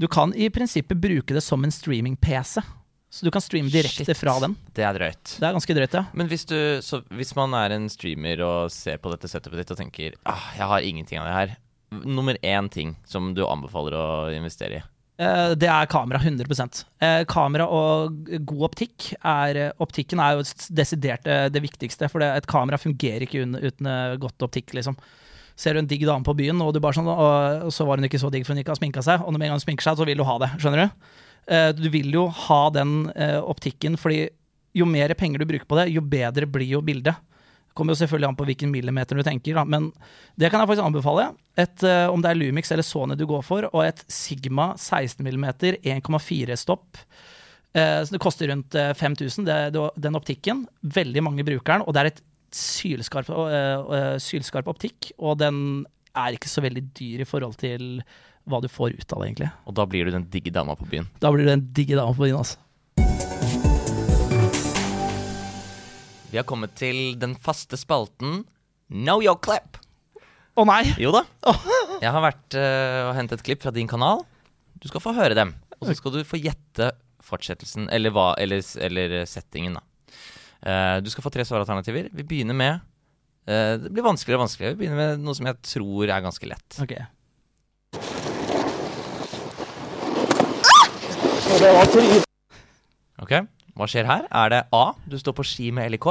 du 0.00 0.08
kan 0.08 0.32
i 0.32 0.48
prinsippet 0.48 0.96
bruke 1.02 1.36
det 1.36 1.44
som 1.44 1.62
en 1.68 1.74
streaming-PC. 1.74 2.64
Så 3.14 3.28
du 3.28 3.30
kan 3.30 3.44
streame 3.44 3.70
direkte 3.70 4.08
Shit. 4.08 4.18
fra 4.18 4.38
den. 4.42 4.56
Det 4.74 4.82
er 4.82 4.96
drøyt. 4.96 5.36
Det 5.36 5.44
er 5.46 5.52
ganske 5.54 5.76
drøyt, 5.76 5.92
ja. 5.94 6.06
Men 6.18 6.26
hvis, 6.32 6.48
du, 6.50 6.56
så 6.82 6.98
hvis 7.14 7.30
man 7.38 7.52
er 7.54 7.76
en 7.76 7.86
streamer 7.92 8.40
og 8.42 8.72
ser 8.74 8.96
på 8.98 9.12
dette 9.12 9.28
setupet 9.30 9.60
ditt 9.60 9.70
og 9.70 9.78
tenker 9.78 10.16
ah, 10.26 10.48
jeg 10.56 10.66
har 10.72 10.88
ingenting 10.88 11.20
av 11.20 11.28
det 11.28 11.36
her, 11.36 11.54
nummer 12.08 12.34
én 12.42 12.66
ting 12.72 12.96
som 13.06 13.30
du 13.36 13.44
anbefaler 13.46 13.94
å 14.00 14.08
investere 14.34 14.80
i? 14.80 14.82
Eh, 15.18 15.54
Det 15.54 15.68
er 15.70 15.86
kamera, 15.86 16.18
100 16.18 16.86
Eh, 17.00 17.24
Kamera 17.24 17.66
og 17.70 18.24
god 18.44 18.64
optikk 18.70 19.12
er 19.22 19.72
Optikken 19.78 20.18
er 20.18 20.34
jo 20.38 20.42
desidert 20.74 21.26
eh, 21.26 21.48
det 21.48 21.62
viktigste, 21.62 22.08
for 22.10 22.20
et 22.20 22.46
kamera 22.46 22.76
fungerer 22.76 23.22
ikke 23.22 23.44
uten, 23.46 23.86
eh, 23.86 24.16
godt 24.16 24.42
optikk, 24.42 24.74
liksom. 24.74 24.96
Ser 25.56 25.74
du 25.74 25.78
en 25.78 25.86
digg 25.86 26.02
dame 26.02 26.24
på 26.26 26.34
byen, 26.34 26.60
og, 26.60 26.74
sånn, 26.74 27.06
og, 27.06 27.70
så 27.70 27.86
var 27.86 27.96
hun 27.98 28.08
ikke 28.08 28.18
så 28.18 28.30
digg 28.30 28.44
for 28.44 28.54
hun 28.54 28.62
ikke 28.64 28.74
har 28.74 28.80
sminka 28.80 29.04
seg, 29.06 29.22
og 29.22 29.30
når 29.30 29.38
med 29.38 29.46
en 29.46 29.52
gang 29.52 29.60
hun 29.60 29.66
sminker 29.68 29.86
seg, 29.86 30.00
så 30.00 30.06
vil 30.08 30.18
du 30.18 30.24
ha 30.26 30.38
det. 30.42 30.50
Skjønner 30.58 30.82
du? 30.82 31.12
Eh, 31.46 31.70
du 31.78 31.86
vil 31.92 32.10
jo 32.10 32.26
ha 32.48 32.70
den 32.74 33.12
eh, 33.14 33.38
optikken, 33.38 33.98
fordi 34.00 34.26
jo 34.74 34.88
mer 34.90 35.14
penger 35.14 35.38
du 35.38 35.46
bruker 35.46 35.68
på 35.70 35.78
det, 35.78 35.92
jo 35.94 36.02
bedre 36.02 36.48
blir 36.50 36.66
jo 36.66 36.82
bildet. 36.82 37.14
Kommer 37.74 37.94
jo 37.94 38.00
selvfølgelig 38.04 38.28
an 38.30 38.38
på 38.38 38.46
hvilken 38.48 38.70
millimeter 38.70 39.18
du 39.18 39.24
tenker, 39.26 39.56
da. 39.58 39.64
men 39.66 39.88
det 40.38 40.50
kan 40.50 40.62
jeg 40.62 40.70
faktisk 40.70 40.86
anbefale. 40.86 41.28
Et, 41.58 41.86
eh, 41.86 42.06
om 42.10 42.22
det 42.22 42.30
er 42.30 42.38
Lumix 42.38 42.70
eller 42.70 42.86
Sony 42.86 43.16
du 43.18 43.26
går 43.26 43.42
for, 43.46 43.66
og 43.72 43.82
et 43.82 44.04
Sigma 44.10 44.72
16 44.78 45.26
mm 45.26 45.48
1,4 45.82 46.58
stopp. 46.60 47.02
Eh, 47.74 47.98
så 48.06 48.14
det 48.14 48.22
koster 48.22 48.52
rundt 48.52 48.78
eh, 48.78 48.92
5000, 48.94 49.48
det, 49.48 49.58
det, 49.74 49.88
den 50.06 50.18
optikken. 50.20 50.62
Veldig 50.82 51.24
mange 51.26 51.46
bruker 51.46 51.74
den, 51.74 51.86
og 51.88 51.96
det 51.96 52.04
er 52.04 52.12
et 52.12 52.22
sylskarp, 52.54 53.30
eh, 53.30 53.96
eh, 53.98 54.12
sylskarp 54.22 54.70
optikk. 54.70 55.10
Og 55.18 55.38
den 55.42 55.58
er 56.14 56.36
ikke 56.36 56.50
så 56.50 56.62
veldig 56.64 56.86
dyr 56.94 57.24
i 57.24 57.28
forhold 57.28 57.58
til 57.58 57.98
hva 58.50 58.60
du 58.60 58.68
får 58.68 58.94
ut 58.94 59.14
av 59.16 59.22
det, 59.22 59.30
egentlig. 59.32 59.50
Og 59.66 59.76
da 59.78 59.86
blir 59.88 60.06
du 60.06 60.14
den 60.14 60.28
digge 60.30 60.52
dama 60.54 60.76
på 60.78 60.86
byen. 60.88 61.08
Da 61.18 61.32
blir 61.32 61.46
du 61.46 61.50
den 61.50 61.66
digge 61.74 61.98
dama 61.98 62.14
på 62.14 62.26
byen, 62.26 62.38
altså. 62.42 62.60
Vi 66.34 66.38
har 66.40 66.46
kommet 66.50 66.72
til 66.74 67.12
den 67.22 67.36
faste 67.38 67.78
spalten 67.78 68.40
Know 68.90 69.20
your 69.22 69.36
clip. 69.38 69.76
Å 70.58 70.64
nei! 70.66 70.80
Jo 70.98 71.12
da. 71.14 71.20
Jeg 72.02 72.10
har 72.10 72.24
vært 72.24 72.56
uh, 72.58 73.02
og 73.04 73.12
hentet 73.14 73.44
klipp 73.46 73.62
fra 73.62 73.70
din 73.70 73.86
kanal. 73.86 74.24
Du 74.82 74.88
skal 74.90 75.04
få 75.04 75.12
høre 75.14 75.36
dem. 75.38 75.52
Og 75.78 75.86
så 75.86 75.94
skal 75.94 76.16
du 76.16 76.26
få 76.26 76.40
gjette 76.42 76.88
fortsettelsen, 77.22 77.86
eller, 77.86 78.10
hva, 78.10 78.32
eller, 78.42 78.66
eller 78.82 79.14
settingen, 79.30 79.78
da. 79.78 79.84
Uh, 80.66 80.98
du 81.06 81.12
skal 81.14 81.22
få 81.22 81.30
tre 81.30 81.46
svaralternativer. 81.46 82.10
Vi 82.10 82.26
begynner 82.26 82.58
med 82.58 82.82
uh, 82.82 83.78
Det 83.78 83.94
blir 83.94 84.02
vanskeligere 84.02 84.42
og 84.42 84.46
vanskeligere. 84.48 84.74
Vi 84.74 84.82
begynner 84.82 85.02
med 85.04 85.22
noe 85.22 85.38
som 85.38 85.46
jeg 85.52 85.62
tror 85.70 86.10
er 86.10 86.26
ganske 86.26 86.50
lett. 86.50 86.82
Ok. 86.82 86.98
Ok, 93.22 93.38
Hva 93.74 93.88
skjer 93.90 94.06
her? 94.06 94.26
Er 94.30 94.52
det 94.52 94.60
A. 94.74 94.84
Du 95.10 95.16
står 95.18 95.34
på 95.38 95.44
ski 95.46 95.70
med 95.74 95.90
LIK? 95.94 96.06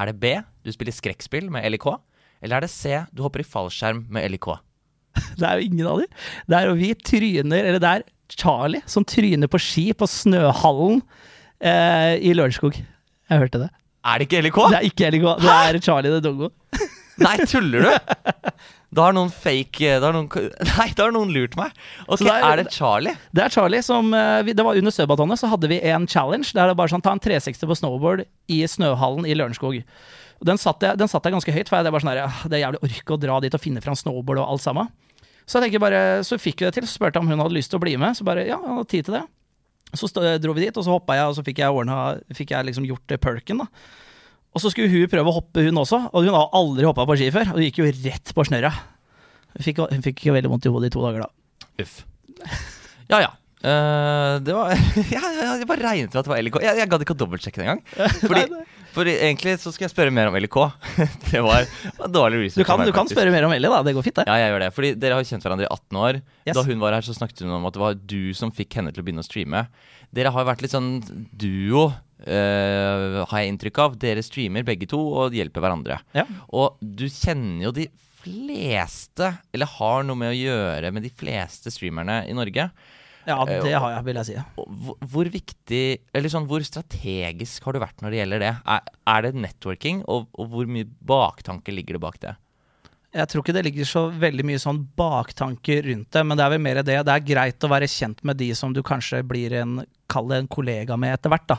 Er 0.00 0.10
det 0.10 0.16
B. 0.20 0.32
Du 0.66 0.72
spiller 0.74 0.94
skrekkspill 0.94 1.46
med 1.54 1.66
LIK? 1.70 1.86
Eller 2.42 2.58
er 2.58 2.66
det 2.66 2.72
C. 2.72 2.96
Du 3.14 3.22
hopper 3.24 3.44
i 3.44 3.46
fallskjerm 3.46 4.04
med 4.12 4.26
LIK? 4.34 4.48
Det 5.38 5.46
er 5.46 5.60
jo 5.60 5.68
ingen 5.70 5.86
av 5.88 6.02
de. 6.02 6.08
Det 6.50 6.58
er 6.58 6.68
jo 6.68 6.74
vi 6.76 6.90
tryner, 6.98 7.62
eller 7.70 7.80
det 7.80 7.92
er 7.94 8.04
Charlie 8.36 8.82
som 8.90 9.06
tryner 9.06 9.48
på 9.48 9.60
ski 9.62 9.86
på 9.96 10.08
Snøhallen 10.10 10.98
eh, 11.62 12.18
i 12.20 12.34
Lørenskog. 12.36 12.76
Jeg 12.76 13.40
hørte 13.40 13.62
det. 13.62 13.70
Er 14.06 14.18
det 14.20 14.26
ikke 14.28 14.42
LIK? 14.44 14.58
Det 14.74 14.78
er 14.80 14.88
ikke 14.90 15.10
LIK. 15.14 15.26
det 15.46 15.54
er 15.54 15.78
Charlie 15.86 16.12
the 16.12 16.20
Doggo. 16.26 16.50
Nei, 17.22 17.36
tuller 17.48 17.86
du? 17.86 18.12
Da 18.96 19.04
har 19.08 19.14
noen 19.16 19.28
fake 19.32 19.98
da 20.00 20.08
har 20.08 20.14
noen, 20.16 20.28
Nei, 20.78 20.86
da 20.96 21.04
har 21.06 21.12
noen 21.14 21.32
lurt 21.34 21.56
meg. 21.60 21.74
Ok, 22.06 22.22
Så 22.22 22.26
det 22.26 22.34
er- 22.34 22.46
er 22.48 22.62
det 22.62 22.72
Charlie? 22.72 23.12
Det 23.36 23.44
er 23.44 23.52
Charlie 23.52 23.82
som 23.84 24.08
eh, 24.16 24.42
Det 24.48 24.64
var 24.64 24.78
under 24.80 24.94
Søbatonet, 24.94 25.38
så 25.42 25.50
hadde 25.52 25.68
vi 25.68 25.80
en 25.92 26.06
challenge 26.08 26.54
der 26.56 26.72
det 26.72 26.76
bare 26.80 26.92
sånn 26.94 27.04
ta 27.04 27.12
en 27.12 27.20
360 27.20 27.68
på 27.68 27.76
snowboard 27.76 28.24
i 28.48 28.62
Snøhallen 28.64 29.28
i 29.28 29.36
Lørenskog. 29.36 29.82
Den 30.44 30.58
satt, 30.60 30.82
jeg, 30.84 30.98
den 31.00 31.08
satt 31.08 31.24
jeg 31.24 31.32
ganske 31.36 31.52
høyt, 31.54 31.68
for 31.72 31.80
det 31.84 31.92
var 31.94 32.02
sånn 32.04 32.12
her, 32.12 32.24
«Ah, 32.26 32.42
det 32.48 32.58
er 32.58 32.64
jævlig 32.66 32.82
orke 32.84 33.14
å 33.14 33.20
dra 33.20 33.38
dit 33.40 33.54
og 33.56 33.62
finne 33.62 33.80
fram 33.84 33.96
snowboard 33.96 34.40
og 34.42 34.50
alt 34.52 34.64
sammen. 34.64 34.90
Så 35.46 35.56
jeg 35.60 35.68
tenker 35.70 35.80
bare, 35.80 36.00
så 36.26 36.36
fikk 36.42 36.60
vi 36.60 36.66
det 36.66 36.74
til, 36.76 36.84
så 36.88 36.98
spurte 36.98 37.16
jeg 37.16 37.24
om 37.24 37.30
hun 37.30 37.40
hadde 37.40 37.54
lyst 37.56 37.70
til 37.72 37.78
å 37.78 37.84
bli 37.84 37.94
med. 38.00 38.16
Så 38.18 38.24
bare, 38.26 38.42
ja, 38.44 38.58
jeg 38.58 38.74
hadde 38.76 38.90
tid 38.90 39.06
til 39.08 39.16
det. 39.16 39.22
Så 39.96 40.10
dro 40.42 40.52
vi 40.56 40.64
dit, 40.66 40.76
og 40.76 40.84
så 40.84 40.92
hoppa 40.96 41.14
jeg, 41.16 41.28
og 41.30 41.36
så 41.38 41.44
fikk 41.46 41.62
jeg, 41.62 41.70
ordnet, 41.72 42.24
fikk 42.36 42.50
jeg 42.52 42.66
liksom 42.68 42.84
gjort 42.88 43.14
eh, 43.14 43.20
perken. 43.22 43.62
da. 43.62 43.68
Og 44.56 44.62
så 44.62 44.72
skulle 44.72 44.88
hun 44.88 45.08
prøve 45.12 45.28
å 45.28 45.36
hoppe, 45.36 45.66
hun 45.66 45.82
også. 45.82 45.98
Og 46.16 46.24
hun 46.24 46.32
har 46.32 46.54
aldri 46.56 46.88
hoppa 46.88 47.04
på 47.08 47.18
ski 47.20 47.28
før, 47.34 47.52
og 47.52 47.60
hun 47.60 47.66
gikk 47.68 47.82
jo 47.82 47.88
rett 48.06 48.32
på 48.32 48.44
snørra. 48.48 48.72
Hun 49.52 49.64
fikk, 49.66 49.82
hun 49.92 50.04
fikk 50.04 50.22
veldig 50.32 50.52
vondt 50.52 50.68
i 50.68 50.72
hodet 50.72 50.88
i 50.88 50.94
to 50.94 51.02
dager 51.04 51.26
da. 51.26 51.66
Uff. 51.84 51.98
Ja 53.12 53.20
ja. 53.26 53.34
Uh, 53.66 54.36
det 54.44 54.52
var 54.52 54.68
ja, 55.14 55.22
Jeg 55.56 55.66
bare 55.66 55.80
regnet 55.80 56.12
med 56.12 56.18
at 56.20 56.26
det 56.26 56.30
var 56.30 56.40
LK. 56.44 56.58
Jeg, 56.62 56.78
jeg 56.80 56.90
gadd 56.92 57.04
ikke 57.04 57.14
å 57.16 57.20
dobbeltsjekke 57.22 57.60
det 57.60 57.66
engang. 57.66 57.80
Fordi, 58.30 58.62
for 58.94 59.10
egentlig 59.10 59.56
så 59.60 59.72
skulle 59.74 59.88
jeg 59.88 59.94
spørre 59.94 60.14
mer 60.14 60.30
om 60.30 60.36
LK. 60.38 60.58
Det 61.30 61.42
var, 61.44 61.66
var 61.98 62.12
dårlig 62.12 62.46
research. 62.46 62.62
Du 62.62 62.68
kan, 62.68 62.84
du 62.86 62.92
kan 62.96 63.10
spørre 63.10 63.32
mer 63.34 63.44
om 63.48 63.52
Ellie, 63.52 63.68
da. 63.72 63.82
Det 63.84 63.92
går 63.96 64.06
fint, 64.06 64.22
det. 64.22 64.24
Ja, 64.28 64.38
jeg 64.40 64.54
gjør 64.54 64.64
det. 64.64 64.70
Fordi 64.76 64.92
dere 65.02 65.18
har 65.18 65.24
jo 65.24 65.28
kjent 65.28 65.44
hverandre 65.44 65.66
i 65.66 65.72
18 65.72 66.00
år. 66.00 66.20
Yes. 66.46 66.56
Da 66.56 66.64
hun 66.68 66.80
var 66.84 66.96
her, 66.96 67.04
så 67.04 67.16
snakket 67.16 67.44
hun 67.44 67.52
om 67.58 67.68
at 67.68 67.76
det 67.76 67.82
var 67.82 67.98
du 68.14 68.22
som 68.38 68.52
fikk 68.56 68.78
henne 68.78 68.94
til 68.94 69.04
å 69.04 69.08
begynne 69.08 69.24
å 69.24 69.28
streame. 69.28 69.66
Dere 70.16 70.32
har 70.32 70.44
jo 70.44 70.48
vært 70.48 70.64
litt 70.64 70.72
sånn 70.72 70.94
duo, 71.36 71.90
eh, 72.24 73.22
har 73.26 73.42
jeg 73.42 73.52
inntrykk 73.52 73.80
av. 73.84 73.96
Dere 74.00 74.24
streamer 74.24 74.66
begge 74.66 74.88
to 74.90 75.00
og 75.22 75.36
hjelper 75.36 75.64
hverandre. 75.64 76.00
Ja. 76.16 76.26
Og 76.56 76.80
du 76.80 77.06
kjenner 77.10 77.68
jo 77.68 77.74
de 77.76 77.88
fleste, 78.26 79.34
eller 79.54 79.70
har 79.76 80.06
noe 80.06 80.18
med 80.18 80.32
å 80.32 80.38
gjøre 80.38 80.92
med 80.94 81.06
de 81.06 81.12
fleste 81.14 81.70
streamerne 81.74 82.24
i 82.26 82.34
Norge. 82.36 82.70
Ja, 83.26 83.36
Eh, 83.42 83.62
det 83.64 83.74
har 83.74 83.90
jeg, 83.90 84.04
vil 84.06 84.18
jeg 84.20 84.28
si. 84.28 84.34
Hvor, 84.54 84.98
hvor 85.10 85.28
viktig, 85.30 85.84
eller 86.14 86.30
sånn, 86.30 86.46
hvor 86.46 86.62
strategisk 86.62 87.64
har 87.66 87.74
du 87.74 87.82
vært 87.82 88.02
når 88.02 88.14
det 88.14 88.20
gjelder 88.20 88.44
det? 88.44 88.52
Er, 88.76 88.90
er 89.12 89.26
det 89.26 89.32
networking, 89.34 90.02
og, 90.06 90.28
og 90.38 90.52
hvor 90.52 90.68
mye 90.70 90.86
baktanke 90.86 91.74
ligger 91.74 91.98
det 91.98 92.04
bak 92.06 92.20
det? 92.22 92.36
Jeg 93.16 93.30
tror 93.32 93.42
ikke 93.42 93.54
det 93.56 93.64
ligger 93.64 93.88
så 93.88 94.04
veldig 94.12 94.44
mye 94.44 94.60
sånn 94.60 94.78
baktanke 94.98 95.80
rundt 95.86 96.10
det, 96.12 96.22
men 96.26 96.38
det 96.38 96.44
er 96.44 96.52
vel 96.52 96.62
mer 96.62 96.80
det. 96.82 96.98
Det 97.06 97.14
er 97.14 97.26
greit 97.26 97.66
å 97.66 97.70
være 97.72 97.88
kjent 97.90 98.22
med 98.28 98.38
de 98.38 98.50
som 98.58 98.74
du 98.76 98.82
kanskje 98.86 99.22
blir 99.26 99.56
en, 99.62 99.78
kall 100.10 100.28
det 100.30 100.42
en 100.42 100.50
kollega 100.52 100.98
med 101.00 101.16
etter 101.16 101.32
hvert, 101.32 101.46
da. 101.54 101.58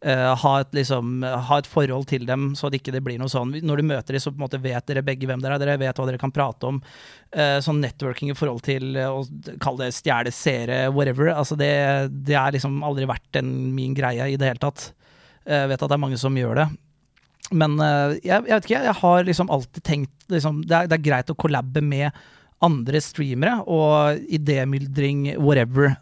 Eh, 0.00 0.34
ha, 0.42 0.50
et, 0.60 0.68
liksom, 0.76 1.24
ha 1.26 1.56
et 1.58 1.66
forhold 1.66 2.04
til 2.06 2.22
dem, 2.28 2.52
så 2.54 2.68
det 2.70 2.78
ikke 2.78 3.00
blir 3.02 3.16
noe 3.18 3.32
sånn 3.32 3.50
Når 3.66 3.80
du 3.80 3.88
møter 3.88 4.14
dem, 4.14 4.22
så 4.22 4.30
på 4.30 4.38
en 4.38 4.44
måte 4.44 4.60
vet 4.62 4.86
dere 4.86 5.02
begge 5.02 5.26
hvem 5.26 5.42
dere 5.42 5.56
er, 5.56 5.62
dere 5.64 5.80
vet 5.80 5.98
hva 5.98 6.06
dere 6.06 6.20
kan 6.22 6.34
prate 6.34 6.68
om. 6.70 6.78
Uh, 7.34 7.58
sånn 7.64 7.80
networking 7.82 8.30
i 8.30 8.36
forhold 8.38 8.62
til 8.68 8.94
eh, 8.94 9.10
å 9.10 9.24
kalle 9.58 9.88
det 9.88 9.96
stjele 9.96 10.30
seere, 10.34 10.84
whatever. 10.94 11.32
Altså 11.34 11.58
det, 11.58 11.72
det 12.14 12.38
er 12.38 12.54
liksom 12.54 12.78
aldri 12.86 13.10
vært 13.10 13.40
en, 13.42 13.50
min 13.74 13.96
greie 13.98 14.30
i 14.30 14.38
det 14.38 14.52
hele 14.52 14.62
tatt. 14.62 14.92
Jeg 15.48 15.72
vet 15.72 15.82
at 15.82 15.90
det 15.90 15.96
er 15.96 16.04
mange 16.04 16.20
som 16.20 16.36
gjør 16.36 16.62
det. 16.62 16.70
Men 17.58 17.78
jeg, 17.80 18.20
jeg 18.28 18.44
vet 18.44 18.66
ikke, 18.66 18.80
jeg 18.84 18.98
har 19.00 19.22
liksom 19.24 19.50
alltid 19.54 19.84
tenkt 19.86 20.26
liksom, 20.34 20.58
det, 20.68 20.74
er, 20.76 20.90
det 20.90 20.98
er 20.98 21.06
greit 21.06 21.30
å 21.32 21.38
collabe 21.38 21.80
med 21.80 22.12
andre 22.60 23.00
streamere, 23.00 23.62
og 23.70 24.18
idémyldring, 24.34 25.38
whatever, 25.40 25.94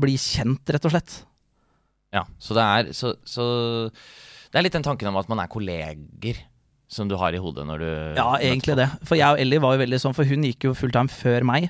bli 0.00 0.14
kjent, 0.16 0.70
rett 0.72 0.86
og 0.88 0.94
slett. 0.94 1.18
Ja, 2.12 2.24
så 2.42 2.56
det 2.58 2.62
er 2.66 2.88
så, 2.96 3.12
så 3.22 3.44
Det 4.50 4.58
er 4.58 4.64
litt 4.66 4.74
den 4.74 4.82
tanken 4.86 5.06
om 5.12 5.18
at 5.20 5.28
man 5.30 5.38
er 5.44 5.50
kolleger 5.52 6.40
som 6.90 7.06
du 7.06 7.14
har 7.20 7.30
i 7.30 7.38
hodet 7.38 7.62
når 7.68 7.78
du 7.84 7.90
Ja, 8.18 8.32
egentlig 8.42 8.74
det. 8.80 8.88
For 9.06 9.14
jeg 9.14 9.30
og 9.30 9.38
Ellie 9.38 9.60
var 9.62 9.76
jo 9.76 9.84
veldig 9.84 10.00
sånn, 10.02 10.16
for 10.16 10.26
hun 10.26 10.42
gikk 10.48 10.66
jo 10.66 10.72
fulltime 10.74 11.06
før 11.12 11.46
meg. 11.46 11.68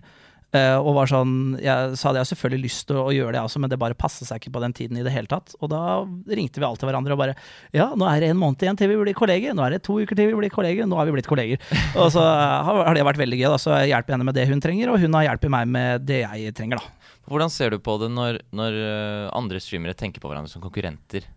eh, 0.56 0.74
og 0.80 0.94
var 0.96 1.06
sånn, 1.06 1.60
Jeg 1.60 1.92
Så 2.00 2.08
hadde 2.08 2.22
jeg 2.24 2.30
selvfølgelig 2.32 2.62
lyst 2.64 2.86
til 2.88 2.96
å, 2.96 3.04
å 3.06 3.12
gjøre 3.12 3.34
det, 3.36 3.42
også, 3.44 3.60
men 3.60 3.68
det 3.70 3.78
bare 3.78 3.94
passet 3.94 4.26
seg 4.26 4.40
ikke 4.40 4.50
på 4.56 4.62
den 4.64 4.72
tiden 4.72 4.96
i 4.96 5.04
det 5.04 5.12
hele 5.12 5.28
tatt. 5.28 5.52
Og 5.60 5.68
da 5.70 6.00
ringte 6.32 6.58
vi 6.58 6.64
alltid 6.66 6.88
hverandre 6.88 7.12
og 7.12 7.20
bare 7.20 7.36
Ja, 7.76 7.90
nå 7.94 8.08
er 8.08 8.24
det 8.24 8.30
en 8.32 8.40
måned 8.40 8.64
igjen 8.64 8.80
til 8.80 8.88
vi 8.88 8.96
blir 8.96 9.14
kolleger. 9.14 9.52
Nå 9.54 9.62
er 9.66 9.76
det 9.76 9.82
to 9.84 10.00
uker 10.00 10.16
til 10.16 10.32
vi 10.32 10.40
blir 10.40 10.50
kolleger. 10.56 10.88
Nå 10.88 10.96
har 10.96 11.04
vi 11.06 11.18
blitt 11.18 11.28
kolleger. 11.28 11.60
Og 12.00 12.08
så 12.16 12.24
har 12.24 12.80
har 12.88 12.94
det 12.96 13.04
vært 13.04 13.20
veldig 13.20 13.38
gøy. 13.44 13.48
da, 13.52 13.60
Så 13.60 13.76
jeg 13.76 13.92
hjelper 13.92 14.16
henne 14.16 14.24
med 14.24 14.34
det 14.40 14.48
hun 14.48 14.60
trenger, 14.64 14.88
og 14.88 14.98
hun 15.04 15.12
har 15.20 15.28
hjulpet 15.28 15.52
meg 15.52 15.68
med 15.68 16.06
det 16.08 16.24
jeg 16.24 16.54
trenger. 16.56 16.80
da. 16.80 16.99
Hvordan 17.30 17.52
ser 17.52 17.70
du 17.70 17.78
på 17.82 17.94
det 18.02 18.10
når, 18.10 18.40
når 18.56 18.76
øh, 18.82 19.26
andre 19.38 19.60
streamere 19.62 19.94
tenker 19.94 20.22
på 20.22 20.30
hverandre 20.30 20.50
som 20.50 20.62
konkurrenter? 20.64 21.28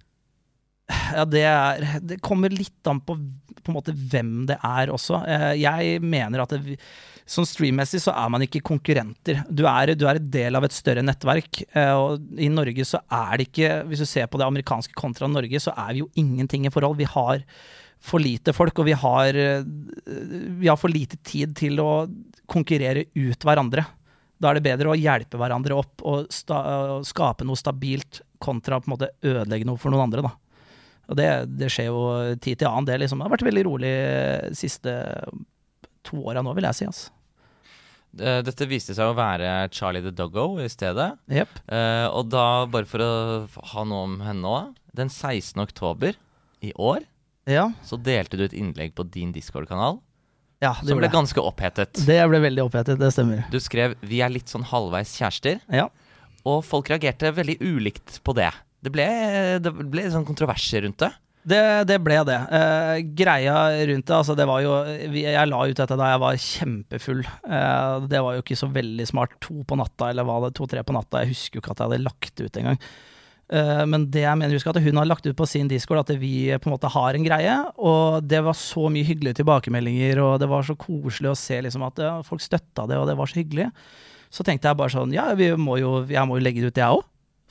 Ja, 1.13 1.23
det, 1.25 1.43
er, 1.47 1.84
det 2.03 2.17
kommer 2.25 2.51
litt 2.51 2.89
an 2.89 2.99
på, 3.06 3.15
på 3.63 3.71
en 3.71 3.99
hvem 4.12 4.32
det 4.49 4.58
er 4.60 4.91
også. 4.91 5.21
Eh, 5.29 5.51
Jeg 5.62 6.01
mener 6.03 6.43
at 6.43 6.56
det, 6.58 6.75
sånn 7.29 7.47
streammessig 7.47 8.01
så 8.03 8.12
er 8.19 8.34
man 8.34 8.43
ikke 8.43 8.62
konkurrenter. 8.67 9.39
Du 9.47 9.63
er, 9.69 9.93
du 9.95 10.03
er 10.10 10.19
et 10.19 10.27
del 10.34 10.60
av 10.60 10.67
et 10.67 10.75
større 10.75 11.06
nettverk. 11.06 11.62
eh, 11.71 11.93
Og 11.95 12.36
i 12.36 12.49
Norge 12.51 12.84
så 12.89 12.99
er 13.08 13.39
det 13.39 13.47
ikke 13.47 13.71
Hvis 13.88 14.03
du 14.03 14.10
ser 14.10 14.27
på 14.27 14.41
det 14.41 14.49
amerikanske 14.49 14.97
kontra 14.99 15.29
Norge, 15.32 15.62
så 15.63 15.71
er 15.77 15.95
vi 15.95 16.03
jo 16.03 16.12
ingenting 16.19 16.67
i 16.67 16.73
forhold. 16.73 16.99
Vi 16.99 17.08
har 17.15 17.45
for 18.03 18.19
lite 18.19 18.51
folk, 18.51 18.75
og 18.84 18.89
vi 18.89 18.97
har, 18.99 19.39
eh, 19.39 19.63
vi 20.60 20.67
har 20.67 20.75
for 20.75 20.91
lite 20.91 21.15
tid 21.23 21.56
til 21.56 21.79
å 21.79 21.91
konkurrere 22.51 23.06
ut 23.15 23.39
hverandre. 23.47 23.86
Da 24.43 24.51
er 24.51 24.60
det 24.60 24.65
bedre 24.65 24.91
å 24.91 24.99
hjelpe 24.99 25.39
hverandre 25.39 25.77
opp 25.79 26.03
og 26.03 26.27
og 26.27 27.08
skape 27.08 27.45
noe 27.47 27.60
stabilt 27.60 28.21
kontra 28.43 28.82
på 28.82 28.89
en 28.89 28.95
måte 28.97 29.12
ødelegge 29.23 29.67
noe 29.69 29.79
for 29.79 29.93
noen 29.93 30.10
andre. 30.10 30.25
da. 30.25 30.34
Og 31.12 31.17
det, 31.19 31.27
det 31.60 31.71
skjer 31.71 31.89
jo 31.89 32.03
tid 32.43 32.60
til 32.60 32.67
annen. 32.69 32.88
Det, 32.88 32.99
liksom, 33.01 33.19
det 33.19 33.27
har 33.27 33.34
vært 33.38 33.47
veldig 33.47 33.65
rolig 33.67 33.91
de 34.49 34.56
siste 34.60 34.93
to 36.03 36.19
åra 36.27 36.43
nå, 36.43 36.53
vil 36.58 36.67
jeg 36.67 36.79
si. 36.79 36.88
Altså. 36.91 37.12
Eh, 38.19 38.39
Dette 38.45 38.67
viste 38.69 38.95
seg 38.95 39.10
å 39.10 39.17
være 39.17 39.53
Charlie 39.73 40.03
the 40.06 40.13
Doggo 40.13 40.60
i 40.62 40.69
stedet. 40.71 41.13
Yep. 41.32 41.63
Eh, 41.65 42.07
og 42.11 42.30
da, 42.32 42.45
bare 42.70 42.89
for 42.89 43.03
å 43.03 43.11
ha 43.74 43.86
noe 43.89 44.07
om 44.09 44.20
henne 44.24 44.49
òg 44.49 44.74
Den 44.93 45.09
16. 45.09 45.57
oktober 45.63 46.20
i 46.63 46.70
år 46.78 47.01
Ja, 47.49 47.72
så 47.84 47.97
delte 47.97 48.38
du 48.38 48.45
et 48.45 48.53
innlegg 48.55 48.93
på 48.95 49.07
din 49.09 49.34
Discord-kanal 49.36 49.97
ja 50.64 50.74
det, 50.80 50.89
som 50.93 51.01
ble 51.01 51.09
ganske 51.14 51.43
opphetet. 51.43 51.99
det 52.07 52.20
ble 52.32 52.39
veldig 52.47 52.64
opphetet, 52.66 52.99
det 53.01 53.11
stemmer. 53.14 53.43
Du 53.51 53.59
skrev 53.59 53.95
'Vi 54.01 54.22
er 54.24 54.32
litt 54.34 54.47
sånn 54.51 54.64
halvveis 54.72 55.14
kjærester', 55.20 55.59
Ja. 55.72 55.89
og 56.45 56.64
folk 56.66 56.88
reagerte 56.89 57.34
veldig 57.36 57.59
ulikt 57.61 58.22
på 58.24 58.34
det. 58.36 58.51
Det 58.84 58.91
ble, 58.91 59.05
det 59.64 59.72
ble 59.72 60.09
sånn 60.11 60.26
kontroverser 60.28 60.84
rundt 60.84 60.97
det. 61.03 61.11
Det, 61.45 61.59
det 61.88 61.97
ble 61.99 62.22
det. 62.24 62.38
Eh, 62.55 62.97
greia 63.20 63.55
rundt 63.88 64.05
det, 64.07 64.16
altså 64.16 64.34
det 64.36 64.45
var 64.47 64.61
jo 64.64 64.72
Jeg 65.11 65.47
la 65.49 65.59
ut 65.68 65.76
dette 65.76 65.97
da 65.99 66.11
jeg 66.14 66.22
var 66.24 66.36
kjempefull. 66.39 67.24
Eh, 67.43 67.99
det 68.07 68.22
var 68.24 68.38
jo 68.38 68.43
ikke 68.45 68.55
så 68.55 68.70
veldig 68.72 69.07
smart. 69.09 69.36
To 69.43 69.64
på 69.68 69.76
natta, 69.76 70.09
eller 70.09 70.24
var 70.24 70.45
det 70.45 70.53
to-tre 70.55 70.84
på 70.88 70.95
natta? 70.95 71.20
Jeg 71.26 71.34
husker 71.36 71.59
jo 71.59 71.64
ikke 71.66 71.72
at 71.76 71.82
jeg 71.84 71.89
hadde 71.89 72.03
lagt 72.05 72.39
ut 72.39 72.59
engang. 72.61 72.80
Eh, 73.51 73.83
men 73.89 74.07
det 74.13 74.23
jeg 74.23 74.39
mener, 74.39 74.55
husk 74.55 74.69
at 74.71 74.79
hun 74.83 74.99
har 75.01 75.09
lagt 75.09 75.27
ut 75.27 75.35
på 75.37 75.47
sin 75.49 75.67
discord 75.71 76.03
at 76.03 76.13
vi 76.21 76.47
på 76.55 76.69
en 76.69 76.75
måte 76.75 76.91
har 76.93 77.17
en 77.17 77.25
greie. 77.25 77.57
Og 77.77 78.23
det 78.25 78.43
var 78.45 78.57
så 78.57 78.87
mye 78.93 79.07
hyggelige 79.07 79.41
tilbakemeldinger, 79.41 80.21
og 80.23 80.39
det 80.43 80.49
var 80.51 80.65
så 80.67 80.77
koselig 80.79 81.33
å 81.33 81.39
se 81.39 81.59
liksom 81.65 81.85
at 81.89 82.01
folk 82.27 82.43
støtta 82.43 82.87
det, 82.89 82.99
og 82.99 83.09
det 83.09 83.17
var 83.19 83.29
så 83.29 83.41
hyggelig. 83.41 83.69
Så 84.33 84.45
tenkte 84.45 84.69
jeg 84.69 84.79
bare 84.79 84.93
sånn 84.93 85.13
Ja, 85.13 85.27
må 85.61 85.77
jo, 85.77 85.99
jeg 86.09 86.25
må 86.25 86.39
jo 86.39 86.45
legge 86.45 86.63
det 86.63 86.73
ut, 86.73 86.81
jeg 86.81 86.99
òg. 86.99 87.03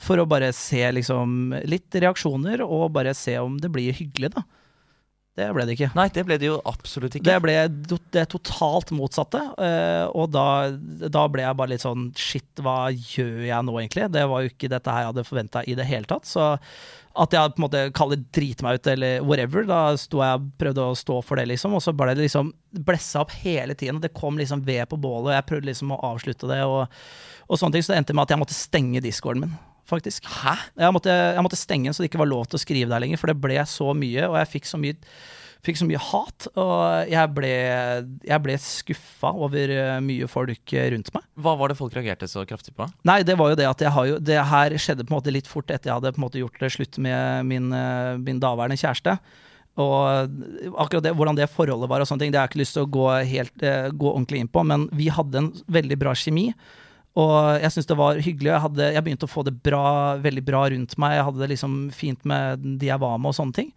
For 0.03 0.19
å 0.19 0.27
bare 0.27 0.49
se 0.55 0.81
liksom 0.91 1.53
litt 1.69 1.95
reaksjoner, 1.95 2.65
og 2.65 2.91
bare 2.95 3.13
se 3.15 3.37
om 3.39 3.55
det 3.61 3.71
blir 3.71 3.95
hyggelig, 3.95 4.33
da. 4.35 4.43
Det 5.33 5.47
ble 5.49 5.63
det 5.65 5.73
ikke. 5.73 5.89
Nei, 5.97 6.05
det 6.13 6.23
ble 6.27 6.35
det 6.37 6.45
jo 6.45 6.59
absolutt 6.69 7.15
ikke. 7.17 7.25
Det 7.25 7.37
ble 7.41 7.53
det 8.13 8.25
totalt 8.29 8.91
motsatte. 8.93 9.39
Uh, 9.57 10.05
og 10.13 10.27
da, 10.29 10.45
da, 11.09 11.23
ble 11.31 11.41
jeg 11.41 11.57
bare 11.57 11.73
litt 11.73 11.81
sånn 11.81 12.11
Shit, 12.13 12.51
hva 12.61 12.91
gjør 12.93 13.47
jeg 13.47 13.65
nå, 13.65 13.77
egentlig? 13.81 14.11
Det 14.13 14.27
var 14.29 14.43
jo 14.43 14.51
ikke 14.51 14.69
dette 14.69 14.93
her 14.93 15.07
jeg 15.07 15.09
hadde 15.09 15.25
forventa 15.25 15.65
i 15.65 15.77
det 15.79 15.87
hele 15.89 16.09
tatt. 16.09 16.29
Så 16.29 16.51
at 16.53 17.33
jeg 17.33 17.55
på 17.55 17.61
en 17.61 17.65
måte 17.65 17.81
kaller 17.97 18.21
drite 18.33 18.65
meg 18.65 18.77
ut, 18.77 18.91
eller 18.93 19.25
whatever, 19.25 19.65
da 19.69 19.81
sto 20.01 20.21
jeg 20.21 20.47
prøvde 20.61 20.85
å 20.85 20.95
stå 20.97 21.19
for 21.25 21.41
det, 21.41 21.49
liksom. 21.49 21.73
Og 21.77 21.81
så 21.85 21.97
ble 21.97 22.13
det 22.13 22.27
liksom 22.27 22.53
blessa 22.85 23.25
opp 23.25 23.33
hele 23.41 23.73
tiden. 23.77 24.01
Det 24.05 24.13
kom 24.17 24.37
liksom 24.37 24.61
ved 24.65 24.85
på 24.89 25.01
bålet, 25.01 25.31
og 25.31 25.37
jeg 25.39 25.49
prøvde 25.49 25.71
liksom 25.73 25.97
å 25.97 26.01
avslutte 26.13 26.49
det, 26.49 26.61
og, 26.69 26.85
og 27.49 27.57
sånne 27.61 27.77
ting. 27.77 27.85
Så 27.85 27.95
det 27.95 28.03
endte 28.03 28.17
med 28.17 28.27
at 28.27 28.37
jeg 28.37 28.45
måtte 28.45 28.57
stenge 28.57 29.01
discorden 29.01 29.47
min 29.47 29.61
faktisk. 29.89 30.27
Hæ? 30.41 30.55
Jeg 30.79 30.95
måtte, 30.95 31.13
jeg 31.13 31.45
måtte, 31.45 31.59
stenge 31.59 31.89
den 31.89 31.95
så 31.95 32.03
det 32.03 32.11
ikke 32.11 32.23
var 32.23 32.31
lov 32.31 32.49
til 32.49 32.59
å 32.59 32.63
skrive 32.63 32.91
der 32.91 33.03
lenger, 33.03 33.21
for 33.21 33.31
det 33.31 33.39
ble 33.43 33.59
så 33.69 33.93
mye, 33.97 34.27
og 34.29 34.37
jeg 34.41 34.51
fikk 34.55 34.69
så 34.69 34.79
mye, 34.81 34.97
fikk 35.63 35.79
så 35.79 35.87
mye 35.89 36.01
hat. 36.09 36.47
Og 36.59 37.11
jeg 37.11 37.33
ble, 37.37 37.53
jeg 38.29 38.45
ble 38.45 38.57
skuffa 38.63 39.33
over 39.45 39.75
eh, 39.75 39.93
mye 40.03 40.29
folk 40.31 40.75
rundt 40.95 41.13
meg. 41.15 41.29
Hva 41.45 41.55
var 41.59 41.71
det 41.71 41.79
folk 41.79 41.95
reagerte 41.97 42.29
så 42.31 42.45
kraftig 42.49 42.75
på? 42.77 42.89
Nei, 43.07 43.21
det 43.27 43.37
var 43.39 43.53
jo 43.53 43.59
det 43.59 43.69
at 43.69 43.85
jeg 43.85 43.95
har 43.95 44.09
jo 44.09 44.19
Det 44.23 44.41
her 44.53 44.75
skjedde 44.81 45.07
på 45.07 45.13
en 45.13 45.19
måte 45.19 45.35
litt 45.35 45.49
fort 45.49 45.71
etter 45.71 45.91
jeg 45.91 45.99
hadde 45.99 46.13
på 46.15 46.21
en 46.21 46.27
måte 46.27 46.41
gjort 46.43 46.61
det 46.61 46.73
slutt 46.75 47.01
med 47.03 47.49
min, 47.49 47.71
eh, 47.75 48.19
min 48.23 48.43
daværende 48.43 48.79
kjæreste. 48.79 49.17
Og 49.81 50.77
akkurat 50.77 51.01
det, 51.01 51.15
hvordan 51.17 51.37
det 51.37 51.49
forholdet 51.49 51.89
var 51.89 52.03
og 52.03 52.05
sånne 52.05 52.27
ting, 52.27 52.33
det 52.33 52.37
har 52.37 52.45
jeg 52.45 52.53
ikke 52.53 52.61
lyst 52.61 52.75
til 52.77 52.85
å 52.85 52.93
gå, 52.93 53.07
helt, 53.25 53.63
eh, 53.65 53.89
gå 53.89 54.11
ordentlig 54.11 54.43
inn 54.43 54.51
på, 54.51 54.61
men 54.69 54.85
vi 54.93 55.09
hadde 55.09 55.39
en 55.39 55.49
veldig 55.65 55.97
bra 55.97 56.13
kjemi. 56.13 56.51
Og 57.19 57.33
jeg 57.61 57.73
syns 57.75 57.89
det 57.89 57.97
var 57.97 58.21
hyggelig. 58.25 58.49
Jeg, 58.49 58.63
hadde, 58.63 58.85
jeg, 58.95 59.05
begynte 59.05 59.27
å 59.27 59.31
få 59.31 59.43
det 59.45 59.53
bra, 59.65 59.83
veldig 60.21 60.43
bra 60.45 60.63
rundt 60.73 60.95
meg. 61.01 61.17
Jeg 61.19 61.27
hadde 61.27 61.43
det 61.43 61.51
liksom 61.51 61.75
fint 61.93 62.23
med 62.29 62.63
de 62.81 62.89
jeg 62.89 63.01
var 63.03 63.19
med, 63.19 63.29
og 63.29 63.37
sånne 63.37 63.57
ting. 63.59 63.69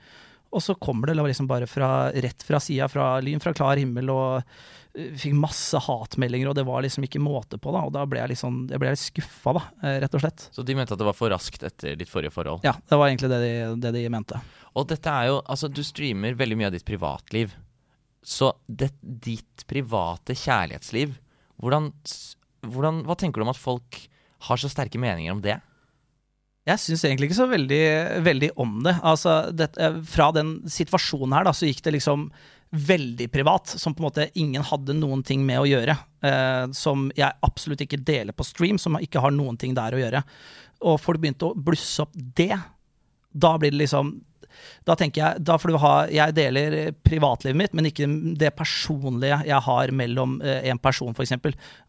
Og 0.57 0.63
så 0.65 0.77
kommer 0.81 1.11
det 1.11 1.19
liksom 1.19 1.49
bare 1.51 1.69
fra, 1.69 2.09
rett 2.11 2.43
fra 2.47 2.61
sida, 2.63 2.89
fra 2.89 3.19
lyn 3.21 3.43
fra 3.43 3.53
klar 3.57 3.77
himmel, 3.77 4.09
og 4.15 4.39
uh, 4.41 5.11
fikk 5.21 5.35
masse 5.37 5.77
hatmeldinger, 5.85 6.49
og 6.49 6.57
det 6.57 6.65
var 6.65 6.87
liksom 6.87 7.05
ikke 7.05 7.21
måte 7.21 7.59
på, 7.61 7.75
da. 7.75 7.83
Og 7.85 7.93
da 7.93 8.07
ble 8.09 8.23
jeg 8.23 8.33
litt 8.33 8.41
sånn 8.41 8.63
Jeg 8.71 8.81
ble 8.81 8.95
litt 8.95 9.03
skuffa, 9.03 9.53
da, 9.59 9.65
eh, 9.83 9.99
rett 10.07 10.17
og 10.17 10.25
slett. 10.25 10.47
Så 10.57 10.65
de 10.65 10.79
mente 10.79 10.97
at 10.97 11.03
det 11.03 11.11
var 11.11 11.19
for 11.19 11.35
raskt 11.35 11.67
etter 11.67 11.99
ditt 12.01 12.13
forrige 12.13 12.33
forhold? 12.33 12.65
Ja, 12.65 12.73
det 12.79 13.01
var 13.03 13.11
egentlig 13.11 13.33
det 13.35 13.43
de, 13.43 13.53
det 13.85 13.93
de 13.99 14.07
mente. 14.17 14.41
Og 14.77 14.89
dette 14.89 15.13
er 15.13 15.29
jo 15.33 15.43
Altså, 15.45 15.69
du 15.69 15.83
streamer 15.85 16.39
veldig 16.39 16.57
mye 16.63 16.71
av 16.71 16.79
ditt 16.79 16.89
privatliv. 16.89 17.53
Så 18.27 18.55
det, 18.67 18.95
ditt 19.03 19.67
private 19.69 20.35
kjærlighetsliv, 20.35 21.19
hvordan 21.61 21.93
hvordan, 22.73 23.05
hva 23.07 23.17
tenker 23.19 23.41
du 23.41 23.47
om 23.47 23.55
at 23.55 23.61
folk 23.61 24.03
har 24.47 24.61
så 24.61 24.71
sterke 24.71 25.01
meninger 25.01 25.35
om 25.35 25.43
det? 25.45 25.59
Jeg 26.67 26.83
syns 26.83 27.05
egentlig 27.07 27.31
ikke 27.31 27.39
så 27.39 27.47
veldig, 27.51 27.85
veldig 28.27 28.51
om 28.59 28.81
det. 28.83 28.97
Altså, 29.07 29.37
det, 29.55 29.71
eh, 29.79 30.01
Fra 30.03 30.33
den 30.35 30.59
situasjonen 30.67 31.37
her, 31.37 31.47
da, 31.47 31.55
så 31.55 31.69
gikk 31.69 31.85
det 31.85 31.95
liksom 31.95 32.29
veldig 32.77 33.29
privat, 33.31 33.71
som 33.79 33.95
på 33.95 34.03
en 34.03 34.09
måte 34.09 34.31
ingen 34.35 34.65
hadde 34.67 34.97
noen 34.99 35.23
ting 35.23 35.45
med 35.47 35.63
å 35.63 35.69
gjøre. 35.71 35.95
Eh, 36.27 36.67
som 36.75 37.07
jeg 37.15 37.39
absolutt 37.47 37.85
ikke 37.87 38.03
deler 38.03 38.35
på 38.35 38.45
stream, 38.45 38.81
som 38.83 38.99
ikke 38.99 39.23
har 39.23 39.31
noen 39.31 39.57
ting 39.57 39.77
der 39.79 39.95
å 39.95 40.01
gjøre. 40.01 40.25
Og 40.91 40.99
folk 41.01 41.23
begynte 41.23 41.53
å 41.53 41.55
blusse 41.55 42.03
opp 42.03 42.13
det. 42.15 42.57
Da 43.37 43.57
blir 43.61 43.75
det 43.75 43.85
liksom 43.85 44.17
da 44.87 44.95
tenker 44.97 45.21
jeg, 45.21 45.43
da 45.45 45.57
får 45.59 45.73
du 45.73 45.79
ha 45.83 45.93
Jeg 46.13 46.35
deler 46.37 46.77
privatlivet 47.05 47.59
mitt, 47.59 47.75
men 47.77 47.89
ikke 47.91 48.07
det 48.39 48.53
personlige 48.57 49.41
jeg 49.49 49.63
har 49.67 49.93
mellom 49.93 50.39
eh, 50.41 50.69
en 50.71 50.81
person, 50.81 51.13
f.eks. 51.13 51.35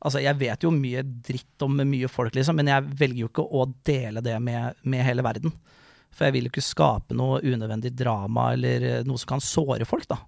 Altså, 0.01 0.21
jeg 0.23 0.39
vet 0.39 0.65
jo 0.65 0.73
mye 0.73 1.03
dritt 1.05 1.65
om 1.65 1.77
mye 1.77 2.09
folk, 2.11 2.35
liksom, 2.35 2.57
men 2.59 2.71
jeg 2.71 2.87
velger 2.99 3.23
jo 3.23 3.31
ikke 3.31 3.45
å 3.45 3.67
dele 3.87 4.23
det 4.25 4.37
med, 4.43 4.79
med 4.83 5.05
hele 5.05 5.25
verden. 5.25 5.53
For 6.13 6.27
jeg 6.27 6.37
vil 6.37 6.47
jo 6.47 6.53
ikke 6.55 6.65
skape 6.65 7.17
noe 7.17 7.43
unødvendig 7.45 7.93
drama 7.97 8.51
eller 8.55 8.89
eh, 8.89 9.05
noe 9.07 9.21
som 9.21 9.35
kan 9.35 9.43
såre 9.43 9.87
folk, 9.87 10.07
da. 10.09 10.19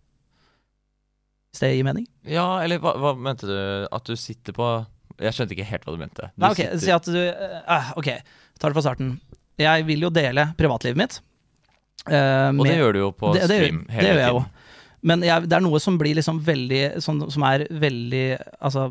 Hvis 1.49 1.63
det 1.63 1.73
gir 1.73 1.87
mening? 1.87 2.05
Ja, 2.29 2.59
eller 2.61 2.81
hva, 2.83 2.93
hva 3.01 3.15
mente 3.17 3.49
du? 3.49 3.57
At 3.89 4.05
du 4.05 4.13
sitter 4.19 4.53
på 4.53 4.67
Jeg 5.17 5.33
skjønte 5.33 5.55
ikke 5.55 5.65
helt 5.71 5.87
hva 5.87 5.95
du 5.95 6.03
mente. 6.03 6.27
Du 6.35 6.43
Nei, 6.43 6.51
ok, 6.53 6.61
sitter... 6.61 6.83
Si 6.83 6.93
at 6.93 7.09
du 7.09 7.17
uh, 7.17 7.89
Ok, 7.97 8.11
tar 8.61 8.69
det 8.69 8.77
fra 8.77 8.85
starten. 8.85 9.15
Jeg 9.59 9.85
vil 9.87 10.07
jo 10.07 10.13
dele 10.13 10.49
privatlivet 10.59 10.99
mitt. 10.99 11.19
Uh, 12.07 12.55
og 12.55 12.63
det 12.63 12.77
gjør 12.79 12.95
du 12.95 12.99
jo 13.01 13.09
på 13.11 13.33
det, 13.35 13.43
stream 13.49 13.83
det, 13.83 13.93
hele 13.97 14.07
det 14.07 14.21
jeg 14.23 14.31
tiden. 14.31 14.47
Jo. 14.47 14.69
Men 15.09 15.23
jeg, 15.23 15.47
det 15.47 15.55
er 15.57 15.63
noe 15.63 15.79
som 15.83 15.95
blir 15.99 16.17
liksom 16.17 16.41
veldig 16.43 16.81
Som, 17.03 17.21
Som 17.31 17.45
er 17.47 17.61
veldig 17.71 18.23
Altså 18.67 18.89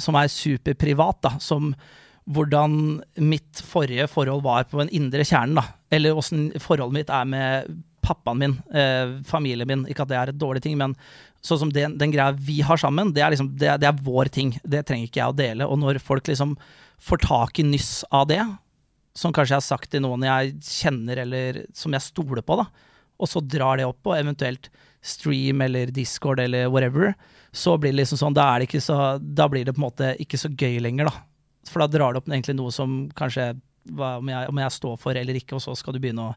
Som 0.00 0.18
er 0.20 0.28
superprivat, 0.32 1.22
da. 1.24 1.36
Som 1.40 1.70
hvordan 2.26 2.72
mitt 3.22 3.60
forrige 3.62 4.08
forhold 4.10 4.42
var 4.42 4.64
på 4.66 4.80
en 4.82 4.90
indre 4.90 5.22
kjernen, 5.22 5.60
da. 5.60 5.62
Eller 5.94 6.16
åssen 6.18 6.48
forholdet 6.58 6.96
mitt 6.96 7.12
er 7.14 7.28
med 7.30 7.68
pappaen 8.02 8.40
min, 8.40 8.56
eh, 8.74 9.12
familien 9.22 9.68
min. 9.68 9.84
Ikke 9.86 10.02
at 10.02 10.10
det 10.10 10.18
er 10.18 10.32
et 10.32 10.40
dårlig 10.40 10.64
ting, 10.64 10.74
men 10.78 10.96
sånn 11.38 11.60
som 11.60 11.70
den, 11.70 11.94
den 12.00 12.10
greia 12.10 12.34
vi 12.34 12.58
har 12.66 12.80
sammen, 12.82 13.12
det 13.14 13.22
er 13.22 13.30
liksom 13.30 13.52
det, 13.54 13.76
det, 13.78 13.86
er 13.86 14.02
vår 14.02 14.32
ting. 14.34 14.56
Det 14.66 14.82
trenger 14.88 15.06
ikke 15.06 15.22
jeg 15.22 15.34
å 15.34 15.38
dele. 15.38 15.70
Og 15.70 15.78
når 15.84 16.02
folk 16.02 16.26
liksom 16.26 16.56
får 16.98 17.22
tak 17.28 17.62
i 17.62 17.68
nyss 17.70 18.00
av 18.10 18.26
det, 18.30 18.42
som 19.16 19.32
kanskje 19.32 19.56
jeg 19.56 19.62
har 19.62 19.66
sagt 19.66 19.90
til 19.92 20.04
noen 20.04 20.26
jeg 20.26 20.56
kjenner 20.66 21.22
eller 21.24 21.62
som 21.76 21.94
jeg 21.96 22.04
stoler 22.04 22.44
på, 22.44 22.58
da, 22.60 22.66
og 23.16 23.30
så 23.30 23.40
drar 23.40 23.80
det 23.80 23.86
opp 23.88 24.02
på 24.04 24.14
eventuelt 24.16 24.68
stream 25.06 25.62
eller 25.64 25.92
Discord 25.94 26.42
eller 26.42 26.68
whatever, 26.68 27.14
så 27.56 27.76
blir 27.80 27.94
det 27.94 28.02
liksom 28.02 28.20
sånn, 28.20 28.36
da, 28.36 28.50
det 28.60 28.82
så, 28.84 29.16
da 29.20 29.48
blir 29.48 29.64
det 29.64 29.72
på 29.76 29.80
en 29.80 29.86
måte 29.86 30.12
ikke 30.20 30.40
så 30.40 30.50
gøy 30.52 30.80
lenger, 30.84 31.08
da. 31.08 31.24
For 31.70 31.82
da 31.82 31.88
drar 31.90 32.14
det 32.14 32.20
opp 32.20 32.28
egentlig 32.30 32.56
noe 32.58 32.74
som 32.74 33.06
kanskje 33.16 33.54
om 33.94 34.30
jeg, 34.30 34.50
om 34.50 34.60
jeg 34.60 34.74
står 34.76 34.96
for 35.00 35.18
eller 35.18 35.38
ikke, 35.38 35.56
og 35.56 35.62
så 35.62 35.74
skal 35.78 35.96
du 35.96 36.00
begynne 36.02 36.28
å 36.28 36.34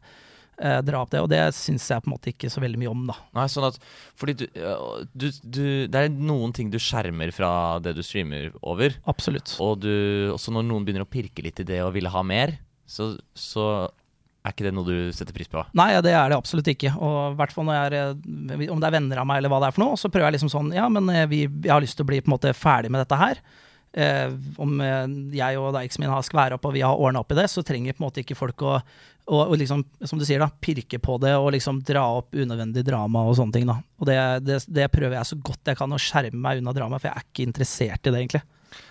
eh, 0.62 0.78
dra 0.86 1.02
opp 1.02 1.12
det. 1.12 1.22
Og 1.22 1.28
det 1.30 1.42
syns 1.56 1.88
jeg 1.90 2.02
på 2.04 2.10
en 2.10 2.14
måte 2.14 2.32
ikke 2.32 2.50
så 2.52 2.62
veldig 2.62 2.80
mye 2.80 2.92
om, 2.92 3.04
da. 3.10 3.16
Nei, 3.36 3.46
sånn 3.50 3.68
at 3.70 3.78
Fordi 4.20 4.36
du, 4.42 4.46
du, 5.12 5.28
du, 5.42 5.64
Det 5.90 6.04
er 6.04 6.10
noen 6.14 6.54
ting 6.56 6.70
du 6.72 6.78
skjermer 6.82 7.34
fra 7.34 7.52
det 7.82 7.96
du 7.98 8.02
streamer 8.06 8.52
over. 8.62 8.96
Absolutt. 9.10 9.56
Og 9.62 9.80
du, 9.82 9.92
også 10.34 10.54
når 10.54 10.68
noen 10.70 10.86
begynner 10.86 11.06
å 11.06 11.10
pirke 11.10 11.44
litt 11.46 11.62
i 11.62 11.68
det 11.68 11.82
og 11.84 11.94
ville 11.96 12.12
ha 12.12 12.24
mer, 12.26 12.58
så, 12.90 13.12
så 13.38 13.66
er 14.40 14.54
ikke 14.54 14.66
det 14.66 14.72
noe 14.74 14.88
du 14.88 15.12
setter 15.14 15.36
pris 15.36 15.50
på? 15.52 15.62
Nei, 15.76 15.92
det 16.04 16.14
er 16.16 16.30
det 16.32 16.38
absolutt 16.38 16.68
ikke. 16.72 16.92
Og 16.96 17.36
hvert 17.38 17.52
fall 17.54 17.70
eh, 17.74 18.12
om 18.72 18.80
det 18.80 18.88
er 18.88 18.94
venner 18.96 19.20
av 19.20 19.28
meg 19.28 19.40
eller 19.40 19.52
hva 19.52 19.60
det 19.62 19.70
er 19.70 19.76
for 19.76 19.84
noe, 19.84 19.98
så 20.00 20.10
prøver 20.12 20.30
jeg 20.30 20.38
liksom 20.38 20.52
sånn 20.52 20.70
Ja, 20.76 20.88
men 20.92 21.10
eh, 21.12 21.26
vi, 21.30 21.42
jeg 21.44 21.72
har 21.72 21.82
lyst 21.84 21.98
til 21.98 22.06
å 22.06 22.10
bli 22.10 22.22
på 22.22 22.30
en 22.30 22.36
måte 22.38 22.54
ferdig 22.56 22.92
med 22.92 23.04
dette 23.04 23.20
her. 23.20 23.42
Eh, 23.92 24.32
om 24.62 24.80
eh, 24.84 25.06
jeg 25.34 25.58
og 25.58 25.76
eksen 25.80 26.04
min 26.04 26.12
har 26.12 26.22
skværa 26.22 26.56
opp 26.56 26.68
og 26.68 26.76
vi 26.76 26.84
har 26.86 26.94
ordna 26.94 27.24
opp 27.24 27.34
i 27.34 27.38
det, 27.40 27.48
så 27.50 27.64
trenger 27.66 27.96
på 27.96 28.04
en 28.04 28.06
måte 28.06 28.22
ikke 28.22 28.38
folk 28.38 28.62
å, 28.62 28.76
å, 28.78 29.40
å, 29.42 29.58
liksom, 29.58 29.82
som 30.06 30.20
du 30.20 30.24
sier, 30.24 30.40
da, 30.42 30.48
pirke 30.62 31.00
på 31.02 31.18
det 31.22 31.34
og 31.36 31.50
liksom 31.56 31.82
dra 31.86 32.06
opp 32.20 32.32
unødvendig 32.32 32.86
drama 32.86 33.26
og 33.28 33.36
sånne 33.40 33.58
ting. 33.58 33.68
da. 33.68 33.80
Og 34.00 34.08
det, 34.08 34.16
det, 34.46 34.62
det 34.70 34.88
prøver 34.94 35.18
jeg 35.18 35.32
så 35.32 35.40
godt 35.50 35.72
jeg 35.72 35.80
kan 35.82 35.92
å 35.92 36.00
skjerme 36.00 36.40
meg 36.40 36.62
unna 36.62 36.74
drama, 36.76 37.02
for 37.02 37.10
jeg 37.10 37.18
er 37.18 37.28
ikke 37.28 37.48
interessert 37.50 38.06
i 38.06 38.14
det, 38.14 38.22
egentlig. 38.22 38.44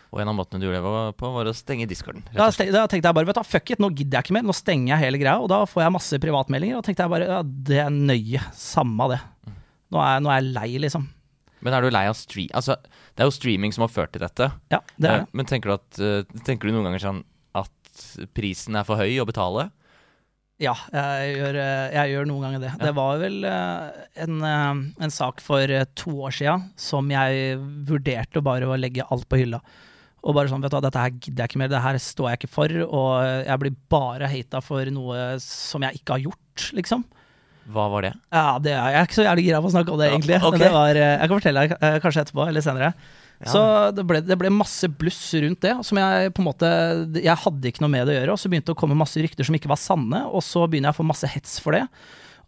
Og 0.10 0.22
en 0.24 0.32
av 0.32 0.34
måtene 0.39 0.62
du 0.62 0.66
gjorde 0.66 0.80
det 0.82 1.18
på, 1.20 1.30
var 1.36 1.49
å 1.51 1.53
stenge 1.53 1.86
discorden. 1.89 2.24
Da, 2.34 2.47
da, 2.49 2.86
tenkte 2.89 3.12
jeg 3.12 3.16
bare 3.16 3.30
vet 3.30 3.38
du, 3.38 3.45
fuck 3.45 3.76
it, 3.76 3.82
nå 3.82 3.91
gidder 3.93 4.18
jeg 4.18 4.26
ikke 4.26 4.36
mer, 4.39 4.47
nå 4.47 4.55
stenger 4.57 4.95
jeg 4.95 5.03
hele 5.03 5.20
greia. 5.22 5.38
Og 5.38 5.51
da 5.51 5.62
får 5.70 5.84
jeg 5.86 5.93
masse 5.93 6.20
privatmeldinger, 6.24 6.80
og 6.80 6.86
tenkte 6.88 7.05
jeg 7.05 7.14
bare 7.14 7.28
ja, 7.30 7.39
det 7.45 7.78
er 7.84 7.93
nøye, 7.93 8.41
samme 8.57 9.10
det. 9.14 9.20
Nå 9.93 10.01
er, 10.01 10.24
nå 10.26 10.32
er 10.34 10.39
jeg 10.41 10.53
lei, 10.55 10.70
liksom. 10.82 11.05
Men 11.66 11.76
er 11.76 11.86
du 11.86 11.91
lei 11.93 12.05
av 12.10 12.16
stream... 12.18 12.49
Altså, 12.57 12.78
det 13.14 13.22
er 13.22 13.30
jo 13.30 13.36
streaming 13.36 13.76
som 13.76 13.86
har 13.86 13.91
ført 13.93 14.14
til 14.16 14.24
dette. 14.24 14.47
Ja, 14.74 14.80
det 14.95 15.12
er 15.12 15.22
det. 15.22 15.34
Men 15.38 15.49
tenker 15.49 15.70
du, 15.70 15.76
at, 15.76 15.99
uh, 16.01 16.41
tenker 16.47 16.70
du 16.70 16.74
noen 16.74 16.88
ganger 16.89 17.03
sånn 17.03 17.20
at 17.60 18.05
prisen 18.38 18.80
er 18.80 18.88
for 18.88 18.97
høy 18.97 19.20
å 19.22 19.28
betale? 19.30 19.68
Ja, 20.60 20.74
jeg 20.91 21.38
gjør, 21.38 21.55
eh, 21.62 21.93
jeg 21.95 22.12
gjør 22.12 22.26
noen 22.28 22.41
ganger 22.43 22.64
det. 22.66 22.72
Ja. 22.74 22.80
Det 22.89 22.95
var 22.97 23.20
vel 23.22 23.45
en, 23.47 24.41
en, 24.43 25.14
sak 25.16 25.39
for 25.39 25.72
to 25.95 26.16
år 26.28 26.36
sia 26.36 26.57
som 26.76 27.07
jeg 27.14 27.53
vurderte 27.88 28.43
bare 28.43 28.68
å 28.68 28.76
legge 28.76 29.05
alt 29.07 29.24
på 29.32 29.39
hylla. 29.39 29.62
Og 30.20 30.36
bare 30.36 30.51
sånn, 30.51 30.63
vet 30.63 30.74
du 30.74 30.76
hva, 30.76 30.84
dette 30.84 31.03
her 31.03 31.13
gidder 31.15 31.45
jeg 31.45 31.53
ikke 31.53 31.61
mer, 31.61 31.72
det 31.72 31.84
her 31.86 32.01
står 32.03 32.32
jeg 32.32 32.41
ikke 32.41 32.51
for. 32.51 32.76
Og 32.88 33.11
jeg 33.47 33.61
blir 33.61 33.78
bare 33.93 34.32
hata 34.32 34.61
for 34.63 34.91
noe 34.91 35.30
som 35.43 35.86
jeg 35.88 36.01
ikke 36.01 36.17
har 36.17 36.28
gjort, 36.28 36.67
liksom. 36.76 37.05
Hva 37.70 37.86
var 37.91 38.05
det? 38.07 38.13
Ja, 38.34 38.57
det 38.61 38.74
er, 38.74 38.93
Jeg 38.95 38.99
er 38.99 39.07
ikke 39.07 39.17
så 39.20 39.26
jævlig 39.28 39.45
gira 39.45 39.61
på 39.61 39.70
å 39.70 39.74
snakke 39.74 39.93
om 39.93 39.99
det, 40.01 40.09
egentlig. 40.09 40.38
Ja, 40.38 40.45
okay. 40.47 40.61
det 40.63 40.70
var, 40.74 40.97
eh, 40.97 41.15
jeg 41.15 41.30
kan 41.30 41.39
fortelle 41.39 41.63
deg 41.65 41.74
eh, 41.78 41.97
kanskje 42.03 42.24
etterpå, 42.26 42.45
eller 42.49 42.65
senere. 42.65 42.93
Ja. 43.39 43.51
Så 43.53 43.61
det 43.95 44.03
ble, 44.09 44.22
det 44.26 44.38
ble, 44.41 44.49
masse 44.51 44.89
bluss 44.99 45.22
rundt 45.39 45.61
det, 45.63 45.76
som 45.88 45.99
jeg 46.01 46.32
på 46.36 46.41
en 46.41 46.47
måte 46.49 46.70
Jeg 47.22 47.38
hadde 47.39 47.70
ikke 47.70 47.86
noe 47.86 47.93
med 47.93 48.09
det 48.09 48.15
å 48.15 48.17
gjøre, 48.17 48.34
og 48.34 48.41
så 48.41 48.51
begynte 48.51 48.72
det 48.72 48.76
å 48.76 48.80
komme 48.82 48.97
masse 48.99 49.22
rykter 49.22 49.47
som 49.47 49.55
ikke 49.55 49.72
var 49.72 49.80
sanne, 49.80 50.26
og 50.28 50.43
så 50.43 50.65
begynner 50.65 50.91
jeg 50.91 50.97
å 50.97 50.99
få 50.99 51.07
masse 51.07 51.30
hets 51.30 51.59
for 51.63 51.78
det. 51.78 51.86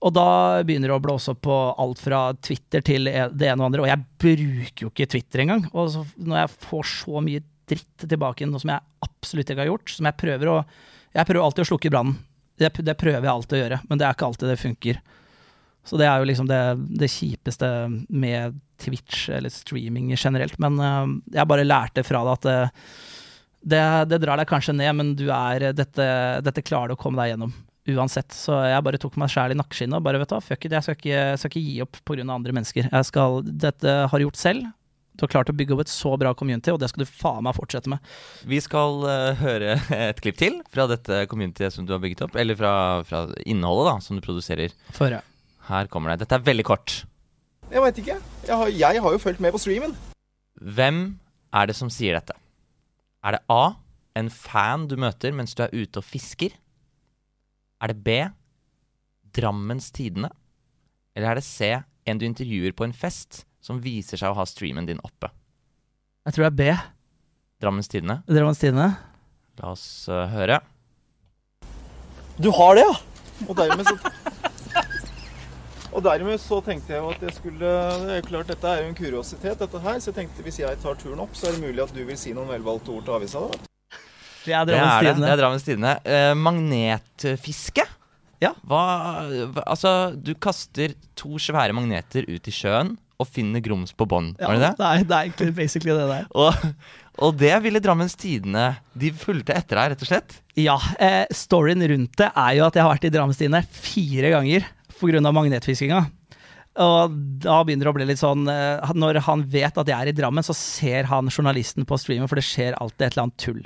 Og 0.02 0.14
da 0.18 0.28
begynner 0.66 0.90
det 0.90 0.98
å 0.98 1.04
blåse 1.04 1.36
opp 1.36 1.44
på 1.46 1.56
alt 1.80 2.02
fra 2.02 2.24
Twitter 2.42 2.82
til 2.86 3.06
e- 3.12 3.30
det 3.30 3.52
ene 3.52 3.62
og 3.62 3.70
andre. 3.70 3.84
Og 3.86 3.92
jeg 3.92 4.06
bruker 4.24 4.88
jo 4.88 4.90
ikke 4.90 5.10
Twitter 5.14 5.44
engang. 5.44 5.68
Og 5.78 5.92
så, 5.94 6.02
når 6.18 6.40
jeg 6.40 6.54
får 6.66 6.88
så 6.96 7.22
mye 7.22 7.44
dritt 7.72 8.06
tilbake, 8.06 8.48
noe 8.50 8.62
som 8.62 8.74
jeg 8.74 9.08
absolutt 9.08 9.52
ikke 9.52 9.64
har 9.64 9.72
gjort, 9.72 9.96
som 9.96 10.10
jeg 10.10 10.20
prøver 10.20 10.52
å 10.52 10.58
Jeg 11.12 11.28
prøver 11.28 11.44
alltid 11.44 11.66
å 11.66 11.68
slukke 11.74 11.90
brannen. 11.92 12.20
Det, 12.56 12.70
det 12.88 12.94
prøver 12.96 13.26
jeg 13.26 13.32
alltid 13.32 13.58
å 13.58 13.62
gjøre, 13.62 13.80
men 13.90 14.00
det 14.00 14.06
er 14.08 14.16
ikke 14.16 14.28
alltid 14.30 14.48
det 14.48 14.62
funker. 14.62 15.00
Så 15.84 15.98
det 15.98 16.06
er 16.08 16.22
jo 16.22 16.28
liksom 16.30 16.48
det, 16.48 16.60
det 17.02 17.10
kjipeste 17.12 17.68
med 18.08 18.60
Twitch 18.82 19.26
eller 19.34 19.52
streaming 19.52 20.14
generelt. 20.16 20.56
Men 20.62 20.78
uh, 20.80 21.10
jeg 21.34 21.50
bare 21.50 21.66
lærte 21.66 22.06
fra 22.06 22.22
det 22.24 22.38
at 22.38 22.48
det, 22.48 22.56
det, 23.74 23.82
det, 24.14 24.22
drar 24.24 24.40
deg 24.40 24.50
kanskje 24.50 24.78
ned, 24.78 24.94
men 24.98 25.14
du 25.18 25.28
er, 25.34 25.72
dette, 25.76 26.08
dette 26.46 26.66
klarer 26.66 26.94
du 26.94 26.98
å 26.98 27.02
komme 27.02 27.22
deg 27.22 27.34
gjennom 27.34 27.54
uansett. 27.92 28.34
Så 28.36 28.56
jeg 28.70 28.86
bare 28.86 29.02
tok 29.02 29.18
meg 29.22 29.32
sjæl 29.34 29.56
i 29.56 29.58
nakkeskinnet 29.58 29.98
og 29.98 30.06
bare 30.06 30.22
vet 30.22 30.34
du 30.34 30.38
fuck 30.46 30.68
it, 30.68 30.76
jeg 30.78 30.86
skal 30.86 30.98
ikke, 31.00 31.24
skal 31.42 31.52
ikke 31.52 31.66
gi 31.66 31.82
opp 31.86 32.00
pga. 32.06 32.28
andre 32.28 32.56
mennesker. 32.56 32.92
Jeg 32.92 33.10
skal, 33.10 33.42
dette 33.46 33.98
har 34.06 34.22
jeg 34.22 34.30
gjort 34.30 34.42
selv. 34.42 34.70
Du 35.22 35.28
har 35.28 35.36
klart 35.36 35.52
å 35.52 35.54
bygge 35.54 35.76
opp 35.76 35.84
et 35.84 35.92
så 35.94 36.16
bra 36.18 36.32
community, 36.34 36.72
og 36.74 36.80
det 36.82 36.88
skal 36.90 37.04
du 37.04 37.10
faen 37.14 37.44
meg 37.46 37.54
fortsette 37.54 37.92
med. 37.92 38.02
Vi 38.50 38.58
skal 38.66 39.04
uh, 39.06 39.38
høre 39.38 39.76
et 40.10 40.18
klipp 40.18 40.40
til 40.40 40.56
fra 40.74 40.88
dette 40.90 41.28
communityet 41.30 41.76
som 41.76 41.86
du 41.86 41.94
har 41.94 42.02
bygget 42.02 42.24
opp. 42.26 42.40
Eller 42.42 42.58
fra, 42.58 42.72
fra 43.06 43.20
innholdet 43.46 43.86
da, 43.86 43.94
som 44.02 44.18
du 44.18 44.24
produserer. 44.26 44.74
Føre. 44.98 45.20
Her 45.68 45.92
kommer 45.94 46.16
det. 46.16 46.24
Dette 46.24 46.40
er 46.40 46.48
veldig 46.48 46.66
kort. 46.66 46.96
Jeg 47.70 47.84
veit 47.86 48.02
ikke. 48.02 48.16
Jeg 48.48 48.58
har, 48.64 48.72
jeg 48.74 49.04
har 49.06 49.14
jo 49.14 49.22
fulgt 49.22 49.44
med 49.46 49.54
på 49.54 49.62
streamen. 49.62 49.94
Hvem 50.58 51.04
er 51.54 51.70
det 51.70 51.78
som 51.78 51.94
sier 51.94 52.18
dette? 52.18 52.34
Er 53.22 53.38
det 53.38 53.44
A. 53.54 53.78
En 54.18 54.34
fan 54.34 54.90
du 54.90 54.98
møter 55.00 55.38
mens 55.38 55.54
du 55.54 55.62
er 55.68 55.78
ute 55.78 56.02
og 56.02 56.08
fisker? 56.10 56.58
Er 57.78 57.94
det 57.94 58.02
B. 58.02 58.18
Drammens 59.38 59.94
Tidende? 59.94 60.34
Eller 61.14 61.36
er 61.36 61.44
det 61.44 61.46
C. 61.46 61.76
En 62.10 62.18
du 62.18 62.26
intervjuer 62.26 62.74
på 62.74 62.90
en 62.90 62.98
fest 62.98 63.44
som 63.62 63.80
viser 63.82 64.20
seg 64.20 64.34
å 64.34 64.38
ha 64.40 64.46
streamen 64.50 64.90
din 64.90 65.02
oppe? 65.06 65.30
Jeg 66.26 66.36
tror 66.36 66.48
det 66.48 66.52
er 66.52 66.58
B. 66.58 66.68
Drammens 67.62 67.90
Tidende? 67.92 68.22
Drammens 68.30 68.62
Tidende. 68.62 68.90
La 69.62 69.74
oss 69.74 69.86
uh, 70.10 70.26
høre. 70.32 70.60
Du 72.42 72.50
har 72.58 72.78
det, 72.78 72.86
ja! 72.88 72.98
Og 73.50 73.58
dermed 73.58 73.88
så 73.88 73.96
Og 75.92 76.04
dermed 76.06 76.40
så 76.40 76.62
tenkte 76.64 76.94
jeg 76.94 77.02
jo 77.02 77.10
at 77.12 77.24
jeg 77.26 77.34
skulle 77.36 77.72
Det 78.06 78.14
er 78.14 78.22
jo 78.22 78.28
klart, 78.30 78.52
dette 78.54 78.70
er 78.70 78.84
jo 78.84 78.92
en 78.92 78.96
kuriositet, 78.96 79.60
dette 79.60 79.82
her. 79.84 80.00
Så 80.00 80.12
jeg 80.12 80.20
tenkte 80.22 80.46
hvis 80.46 80.62
jeg 80.62 80.80
tar 80.82 80.98
turen 81.00 81.20
opp, 81.24 81.36
så 81.36 81.50
er 81.50 81.58
det 81.58 81.66
mulig 81.66 81.84
at 81.84 81.94
du 81.96 82.02
vil 82.08 82.20
si 82.20 82.34
noen 82.38 82.50
velvalgte 82.54 82.94
ord 82.96 83.06
til 83.08 83.18
avisa. 83.18 83.44
da. 83.52 83.68
Det 84.42 84.56
er 84.58 84.66
Drammens 84.66 84.94
det. 84.94 85.08
Tidende. 85.10 85.26
det 85.26 85.34
er 85.34 85.42
Drammens 85.42 85.68
Tidende. 85.68 85.96
Eh, 86.06 86.32
magnetfiske? 86.40 87.86
Ja. 88.42 88.56
Hva, 88.66 88.82
hva 89.54 89.66
Altså, 89.68 89.92
du 90.16 90.34
kaster 90.34 90.96
to 91.20 91.36
svære 91.42 91.76
magneter 91.78 92.26
ut 92.30 92.48
i 92.50 92.56
sjøen 92.56 92.96
og 93.22 93.30
finner 93.30 93.64
grums 93.64 93.94
på 93.98 94.08
bånn. 94.10 94.34
Ja, 94.42 94.50
Var 94.50 94.58
det 94.58 94.64
det? 94.66 94.90
er, 94.90 95.06
det 95.06 95.18
er 95.18 95.30
egentlig 95.30 95.56
basically 95.62 95.96
det 95.98 96.08
der. 96.10 96.28
Og, 96.36 96.66
og 97.28 97.38
det 97.40 97.54
ville 97.64 97.82
Drammens 97.84 98.18
Tidende 98.20 98.66
De 98.98 99.12
fulgte 99.16 99.56
etter 99.56 99.78
deg, 99.80 99.94
rett 99.94 100.06
og 100.06 100.10
slett? 100.10 100.40
Ja, 100.60 100.78
eh, 101.00 101.26
storyen 101.36 101.84
rundt 101.94 102.18
det 102.20 102.32
er 102.34 102.58
jo 102.58 102.66
at 102.68 102.78
jeg 102.78 102.86
har 102.86 102.94
vært 102.96 103.08
i 103.08 103.14
Drammens 103.14 103.40
Tidende 103.42 103.64
fire 103.78 104.34
ganger 104.34 104.66
pga. 105.00 105.22
magnetfiskinga. 105.34 106.02
Og 106.82 107.16
da 107.44 107.58
begynner 107.68 107.88
det 107.88 107.92
å 107.92 107.96
bli 107.98 108.06
litt 108.08 108.22
sånn 108.22 108.46
eh, 108.48 108.92
Når 108.96 109.18
han 109.26 109.42
vet 109.52 109.76
at 109.82 109.90
jeg 109.92 109.98
er 109.98 110.12
i 110.12 110.16
Drammen, 110.16 110.46
så 110.46 110.56
ser 110.56 111.10
han 111.10 111.28
journalisten 111.28 111.84
på 111.88 111.98
streamen, 112.00 112.30
for 112.32 112.40
det 112.40 112.46
skjer 112.48 112.78
alltid 112.80 113.08
et 113.10 113.16
eller 113.18 113.26
annet 113.28 113.42
tull. 113.44 113.60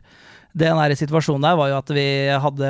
Den 0.55 0.77
der 0.79 0.93
situasjonen 0.95 1.43
der 1.43 1.57
var 1.59 1.67
jo 1.67 1.77
at 1.81 1.89
vi 1.91 2.05
hadde 2.39 2.67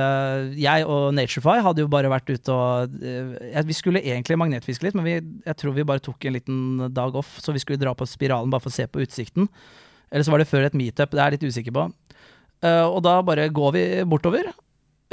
Jeg 0.57 0.85
og 0.89 1.11
Naturefy 1.13 1.59
hadde 1.61 1.83
jo 1.83 1.89
bare 1.91 2.09
vært 2.09 2.31
ute 2.33 2.53
og 2.53 2.95
eh, 2.97 3.61
Vi 3.69 3.77
skulle 3.77 4.01
egentlig 4.01 4.39
magnetfiske 4.41 4.87
litt, 4.87 4.97
men 4.97 5.05
vi, 5.05 5.19
jeg 5.45 5.59
tror 5.61 5.75
vi 5.75 5.85
bare 5.85 6.01
tok 6.01 6.25
en 6.25 6.33
liten 6.33 6.87
dag 6.95 7.13
off, 7.19 7.37
så 7.43 7.53
vi 7.53 7.61
skulle 7.61 7.81
dra 7.81 7.93
på 7.93 8.07
Spiralen 8.09 8.49
bare 8.49 8.65
for 8.65 8.73
å 8.73 8.77
se 8.77 8.87
på 8.89 9.05
utsikten. 9.05 9.49
Eller 10.09 10.25
så 10.25 10.33
var 10.33 10.41
det 10.41 10.49
før 10.49 10.65
et 10.65 10.77
meetup, 10.77 11.13
det 11.13 11.21
er 11.21 11.29
jeg 11.29 11.37
litt 11.37 11.53
usikker 11.53 11.77
på. 11.77 11.87
Eh, 12.65 12.85
og 12.85 13.03
da 13.05 13.19
bare 13.25 13.51
går 13.53 13.77
vi 13.77 13.85
bortover, 14.09 14.49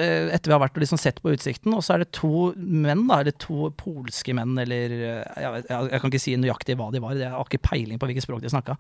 eh, 0.00 0.32
etter 0.32 0.48
vi 0.48 0.56
har 0.56 0.64
vært 0.64 0.78
og 0.78 0.84
liksom 0.86 1.00
sett 1.00 1.20
på 1.20 1.32
utsikten, 1.36 1.74
og 1.76 1.84
så 1.84 1.96
er 1.96 2.04
det 2.06 2.12
to 2.16 2.52
menn, 2.56 3.04
da, 3.10 3.20
eller 3.20 3.36
to 3.36 3.68
polske 3.76 4.32
menn, 4.36 4.56
eller 4.64 4.96
jeg, 4.96 5.24
jeg, 5.36 5.64
jeg 5.68 6.00
kan 6.00 6.12
ikke 6.12 6.24
si 6.24 6.38
nøyaktig 6.40 6.80
hva 6.80 6.88
de 6.94 7.04
var, 7.04 7.20
jeg 7.20 7.36
har 7.36 7.48
ikke 7.48 7.66
peiling 7.68 8.00
på 8.00 8.08
hvilket 8.08 8.24
språk 8.24 8.44
de 8.44 8.52
snakka. 8.52 8.78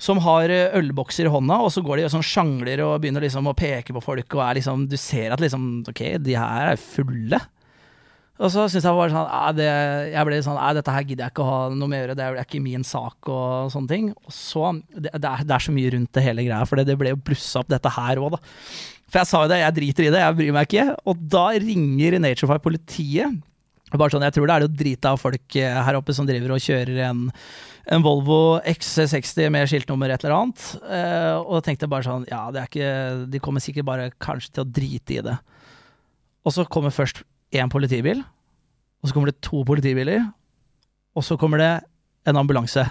Som 0.00 0.20
har 0.24 0.48
eh, 0.52 0.74
ølbokser 0.78 1.28
i 1.28 1.32
hånda, 1.32 1.60
og 1.60 1.72
så 1.74 1.82
går 1.84 2.00
de 2.00 2.08
og 2.08 2.12
sånn 2.14 2.24
sjangler 2.24 2.80
og 2.86 2.98
begynner 3.02 3.26
liksom 3.26 3.50
å 3.50 3.56
peke 3.56 3.94
på 3.96 4.02
folk, 4.04 4.36
og 4.38 4.44
er 4.46 4.60
liksom 4.60 4.86
Du 4.90 4.96
ser 5.00 5.34
at 5.34 5.42
liksom 5.42 5.70
Ok, 5.90 6.04
de 6.24 6.36
her 6.40 6.72
er 6.72 6.80
fulle. 6.80 7.40
Og 8.40 8.48
så 8.48 8.64
syns 8.72 8.86
jeg 8.86 8.96
bare 8.96 9.12
sånn 9.12 9.26
ah, 9.28 9.50
det, 9.52 9.66
Jeg 10.14 10.24
ble 10.24 10.38
sånn 10.44 10.56
ah, 10.56 10.70
Dette 10.76 10.94
her 10.94 11.04
gidder 11.04 11.26
jeg 11.26 11.34
ikke 11.34 11.44
å 11.44 11.50
ha 11.50 11.58
noe 11.74 11.90
med 11.90 11.98
å 11.98 12.00
gjøre, 12.00 12.16
det 12.16 12.24
er 12.26 12.40
ikke 12.40 12.62
min 12.64 12.86
sak 12.86 13.28
og 13.28 13.74
sånne 13.74 13.92
ting. 13.92 14.08
Og 14.16 14.32
så 14.32 14.72
Det, 14.88 15.10
det, 15.12 15.26
er, 15.28 15.44
det 15.44 15.56
er 15.56 15.66
så 15.66 15.76
mye 15.76 15.92
rundt 15.96 16.12
det 16.16 16.24
hele 16.24 16.46
greia, 16.48 16.64
for 16.68 16.80
det, 16.80 16.96
ble 17.00 17.12
jo 17.12 17.20
blussa 17.20 17.60
opp 17.60 17.70
dette 17.72 17.92
her 17.98 18.22
òg, 18.22 18.38
da. 18.38 18.40
For 19.10 19.20
jeg 19.20 19.28
sa 19.28 19.42
jo 19.44 19.50
det, 19.50 19.60
jeg 19.60 19.76
driter 19.76 20.06
i 20.06 20.10
det, 20.14 20.22
jeg 20.22 20.38
bryr 20.38 20.52
meg 20.54 20.68
ikke. 20.68 20.88
Og 21.10 21.22
da 21.34 21.44
ringer 21.58 22.16
Naturefy 22.22 22.60
politiet. 22.62 23.40
Bare 23.90 24.12
sånn, 24.12 24.22
Jeg 24.22 24.36
tror 24.36 24.46
det 24.46 24.54
er 24.54 24.64
jo 24.64 24.70
drita 24.70 25.12
av 25.14 25.20
folk 25.20 25.56
eh, 25.58 25.78
her 25.86 25.98
oppe 25.98 26.14
som 26.14 26.26
driver 26.28 26.52
og 26.54 26.62
kjører 26.62 27.00
en, 27.08 27.24
en 27.90 28.04
Volvo 28.04 28.60
XC60 28.62 29.50
med 29.50 29.70
skiltnummer 29.70 30.12
et 30.14 30.22
eller 30.22 30.36
annet. 30.36 30.66
Eh, 30.86 31.38
og 31.40 31.64
tenkte 31.66 31.90
bare 31.90 32.06
sånn 32.06 32.26
Ja, 32.30 32.44
ikke 32.62 33.26
De 33.30 33.40
kommer 33.42 33.64
sikkert 33.64 33.88
bare 33.88 34.12
kanskje 34.22 34.54
til 34.54 34.62
å 34.62 34.70
drite 34.78 35.16
i 35.16 35.24
det. 35.26 35.38
Og 36.46 36.54
så 36.54 36.66
kommer 36.70 36.94
først 36.94 37.24
én 37.50 37.72
politibil, 37.72 38.22
og 39.02 39.10
så 39.10 39.16
kommer 39.16 39.32
det 39.32 39.42
to 39.42 39.64
politibiler, 39.66 40.22
og 41.18 41.26
så 41.26 41.36
kommer 41.40 41.58
det 41.60 41.72
en 42.30 42.38
ambulanse. 42.38 42.84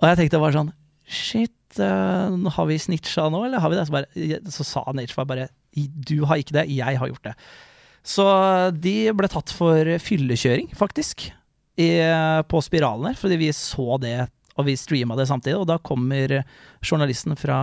Og 0.00 0.08
jeg 0.08 0.22
tenkte 0.22 0.40
bare 0.40 0.56
sånn 0.56 0.72
Shit, 1.04 1.76
eh, 1.76 2.36
har 2.56 2.66
vi 2.70 2.80
snitcha 2.80 3.28
nå, 3.28 3.44
eller 3.44 3.60
har 3.60 3.68
vi 3.68 3.76
det? 3.76 3.84
Så, 3.84 3.92
bare, 3.92 4.40
så 4.48 4.64
sa 4.64 4.84
Nature 4.96 5.28
bare 5.28 5.48
Du 5.76 6.24
har 6.24 6.40
ikke 6.40 6.56
det, 6.56 6.68
jeg 6.72 6.98
har 6.98 7.12
gjort 7.12 7.28
det. 7.28 7.34
Så 8.04 8.24
de 8.76 8.96
ble 9.16 9.30
tatt 9.32 9.52
for 9.56 9.88
fyllekjøring, 10.04 10.70
faktisk, 10.76 11.30
i, 11.80 11.90
på 12.46 12.60
spiralen 12.62 13.08
her, 13.10 13.18
fordi 13.18 13.38
vi 13.40 13.52
så 13.56 13.96
det, 14.02 14.18
og 14.54 14.68
vi 14.68 14.76
streama 14.78 15.16
det 15.18 15.26
samtidig. 15.26 15.56
Og 15.58 15.66
da 15.66 15.80
kommer 15.82 16.30
journalisten 16.84 17.34
fra 17.38 17.56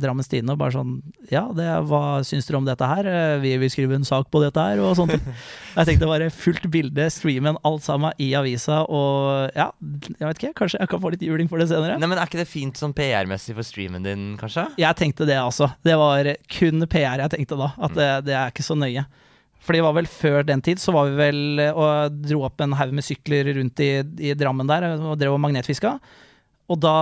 Drammens 0.00 0.30
Tidende 0.30 0.54
og 0.54 0.62
bare 0.62 0.72
sånn 0.72 0.94
Ja, 1.28 1.42
det, 1.52 1.66
hva 1.90 2.22
syns 2.24 2.48
dere 2.48 2.60
om 2.62 2.68
dette 2.68 2.86
her? 2.88 3.08
Vi 3.42 3.52
vil 3.60 3.72
skrive 3.72 3.98
en 3.98 4.06
sak 4.08 4.30
på 4.32 4.40
dette 4.40 4.62
her, 4.70 4.80
og 4.80 4.94
sånt. 4.96 5.12
Jeg 5.76 5.88
tenkte 5.90 6.08
bare 6.08 6.30
fullt 6.32 6.64
bilde, 6.72 7.10
streamen, 7.12 7.60
alt 7.66 7.84
sammen 7.84 8.16
i 8.22 8.30
avisa, 8.38 8.80
og 8.88 9.52
ja, 9.54 9.68
jeg 10.18 10.24
vet 10.24 10.40
ikke, 10.40 10.54
kanskje 10.58 10.80
jeg 10.80 10.90
kan 10.90 11.00
få 11.02 11.12
litt 11.14 11.22
juling 11.22 11.46
for 11.50 11.62
det 11.62 11.68
senere. 11.70 11.94
Nei, 12.00 12.08
men 12.10 12.18
Er 12.18 12.26
ikke 12.26 12.40
det 12.40 12.48
fint 12.50 12.80
sånn 12.80 12.94
PR-messig 12.96 13.54
for 13.54 13.66
streamen 13.66 14.02
din, 14.06 14.24
kanskje? 14.40 14.64
Jeg 14.80 14.98
tenkte 14.98 15.28
det, 15.28 15.38
altså. 15.38 15.70
Det 15.86 15.94
var 16.00 16.32
kun 16.50 16.88
PR 16.90 17.22
jeg 17.22 17.34
tenkte 17.36 17.60
da. 17.60 17.70
At 17.78 17.94
det, 17.94 18.08
det 18.26 18.34
er 18.34 18.50
ikke 18.50 18.66
så 18.66 18.78
nøye. 18.80 19.04
For 19.60 19.76
det 19.76 19.84
var 19.84 19.94
vel 19.98 20.08
før 20.08 20.46
den 20.48 20.62
tid, 20.64 20.80
så 20.80 20.94
var 20.96 21.10
vi 21.10 21.18
vel 21.20 21.60
eh, 21.60 21.76
og 21.76 22.16
dro 22.24 22.46
opp 22.48 22.62
en 22.64 22.76
haug 22.78 22.94
med 22.96 23.04
sykler 23.04 23.52
rundt 23.58 23.82
i, 23.84 23.92
i 24.30 24.34
Drammen 24.38 24.70
der 24.70 24.88
og 24.96 25.18
drev 25.20 25.36
og 25.36 25.42
magnetfiska. 25.44 25.98
Og 26.70 26.78
da 26.78 26.94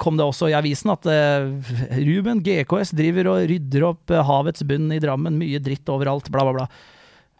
kom 0.00 0.16
det 0.16 0.24
også 0.24 0.48
i 0.48 0.56
avisen 0.56 0.88
at 0.94 1.04
uh, 1.04 1.50
Ruben 2.00 2.40
GKS 2.40 2.94
driver 2.96 3.28
og 3.34 3.42
rydder 3.50 3.84
opp 3.90 4.12
eh, 4.12 4.24
havets 4.24 4.64
bunn 4.66 4.88
i 4.94 5.00
Drammen, 5.02 5.36
mye 5.36 5.60
dritt 5.60 5.88
overalt, 5.92 6.30
bla, 6.32 6.46
bla, 6.48 6.62
bla. 6.62 6.68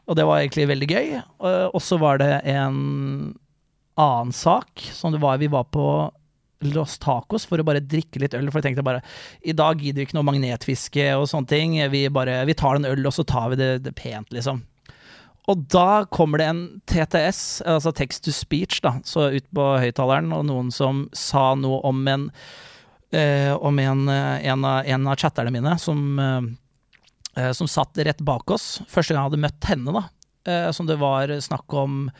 Og 0.06 0.18
det 0.18 0.26
var 0.28 0.42
egentlig 0.42 0.68
veldig 0.68 0.88
gøy. 0.90 1.08
Eh, 1.16 1.64
Og 1.72 1.80
så 1.82 1.98
var 2.02 2.20
det 2.20 2.30
en 2.52 2.76
annen 3.96 4.34
sak 4.36 4.84
som 4.92 5.14
det 5.14 5.22
var 5.22 5.40
Vi 5.40 5.48
var 5.48 5.64
på 5.72 5.86
Los 6.64 6.96
Tacos 7.02 7.44
for 7.48 7.60
å 7.60 7.66
bare 7.66 7.82
drikke 7.84 8.22
litt 8.22 8.34
øl, 8.36 8.48
for 8.48 8.60
jeg 8.60 8.70
tenkte 8.70 8.86
bare 8.86 9.02
i 9.44 9.54
dag 9.56 9.80
gidder 9.82 10.00
vi 10.00 10.06
ikke 10.08 10.16
noe 10.16 10.28
magnetfiske 10.30 11.10
og 11.18 11.26
sånne 11.30 11.50
ting. 11.50 11.76
Vi, 11.92 12.06
bare, 12.12 12.38
vi 12.48 12.56
tar 12.56 12.78
en 12.78 12.88
øl, 12.88 13.04
og 13.04 13.12
så 13.12 13.26
tar 13.28 13.52
vi 13.52 13.60
det, 13.60 13.70
det 13.84 13.92
pent, 13.98 14.32
liksom. 14.32 14.62
Og 15.46 15.66
da 15.70 16.06
kommer 16.10 16.42
det 16.42 16.46
en 16.50 16.62
TTS, 16.90 17.42
altså 17.70 17.92
text 17.94 18.24
to 18.26 18.32
speech, 18.34 18.80
da, 18.82 18.96
så 19.06 19.28
ut 19.36 19.46
på 19.54 19.66
høyttaleren, 19.84 20.32
og 20.34 20.48
noen 20.48 20.72
som 20.74 21.04
sa 21.14 21.52
noe 21.58 21.78
om 21.86 22.00
en 22.10 22.30
eh, 23.14 23.52
om 23.54 23.78
en, 23.78 24.08
eh, 24.08 24.46
en, 24.46 24.64
av, 24.64 24.82
en 24.86 25.06
av 25.06 25.16
chatterne 25.16 25.52
mine 25.54 25.76
som, 25.78 26.18
eh, 26.18 26.42
eh, 27.42 27.52
som 27.52 27.68
satt 27.68 27.98
rett 27.98 28.18
bak 28.18 28.50
oss. 28.50 28.80
Første 28.88 29.14
gang 29.14 29.22
jeg 29.22 29.30
hadde 29.30 29.44
møtt 29.44 29.70
henne, 29.70 29.94
da. 29.94 30.04
Eh, 30.50 30.70
som 30.72 30.86
det 30.86 30.98
var 30.98 31.30
snakk 31.40 31.74
om 31.74 32.10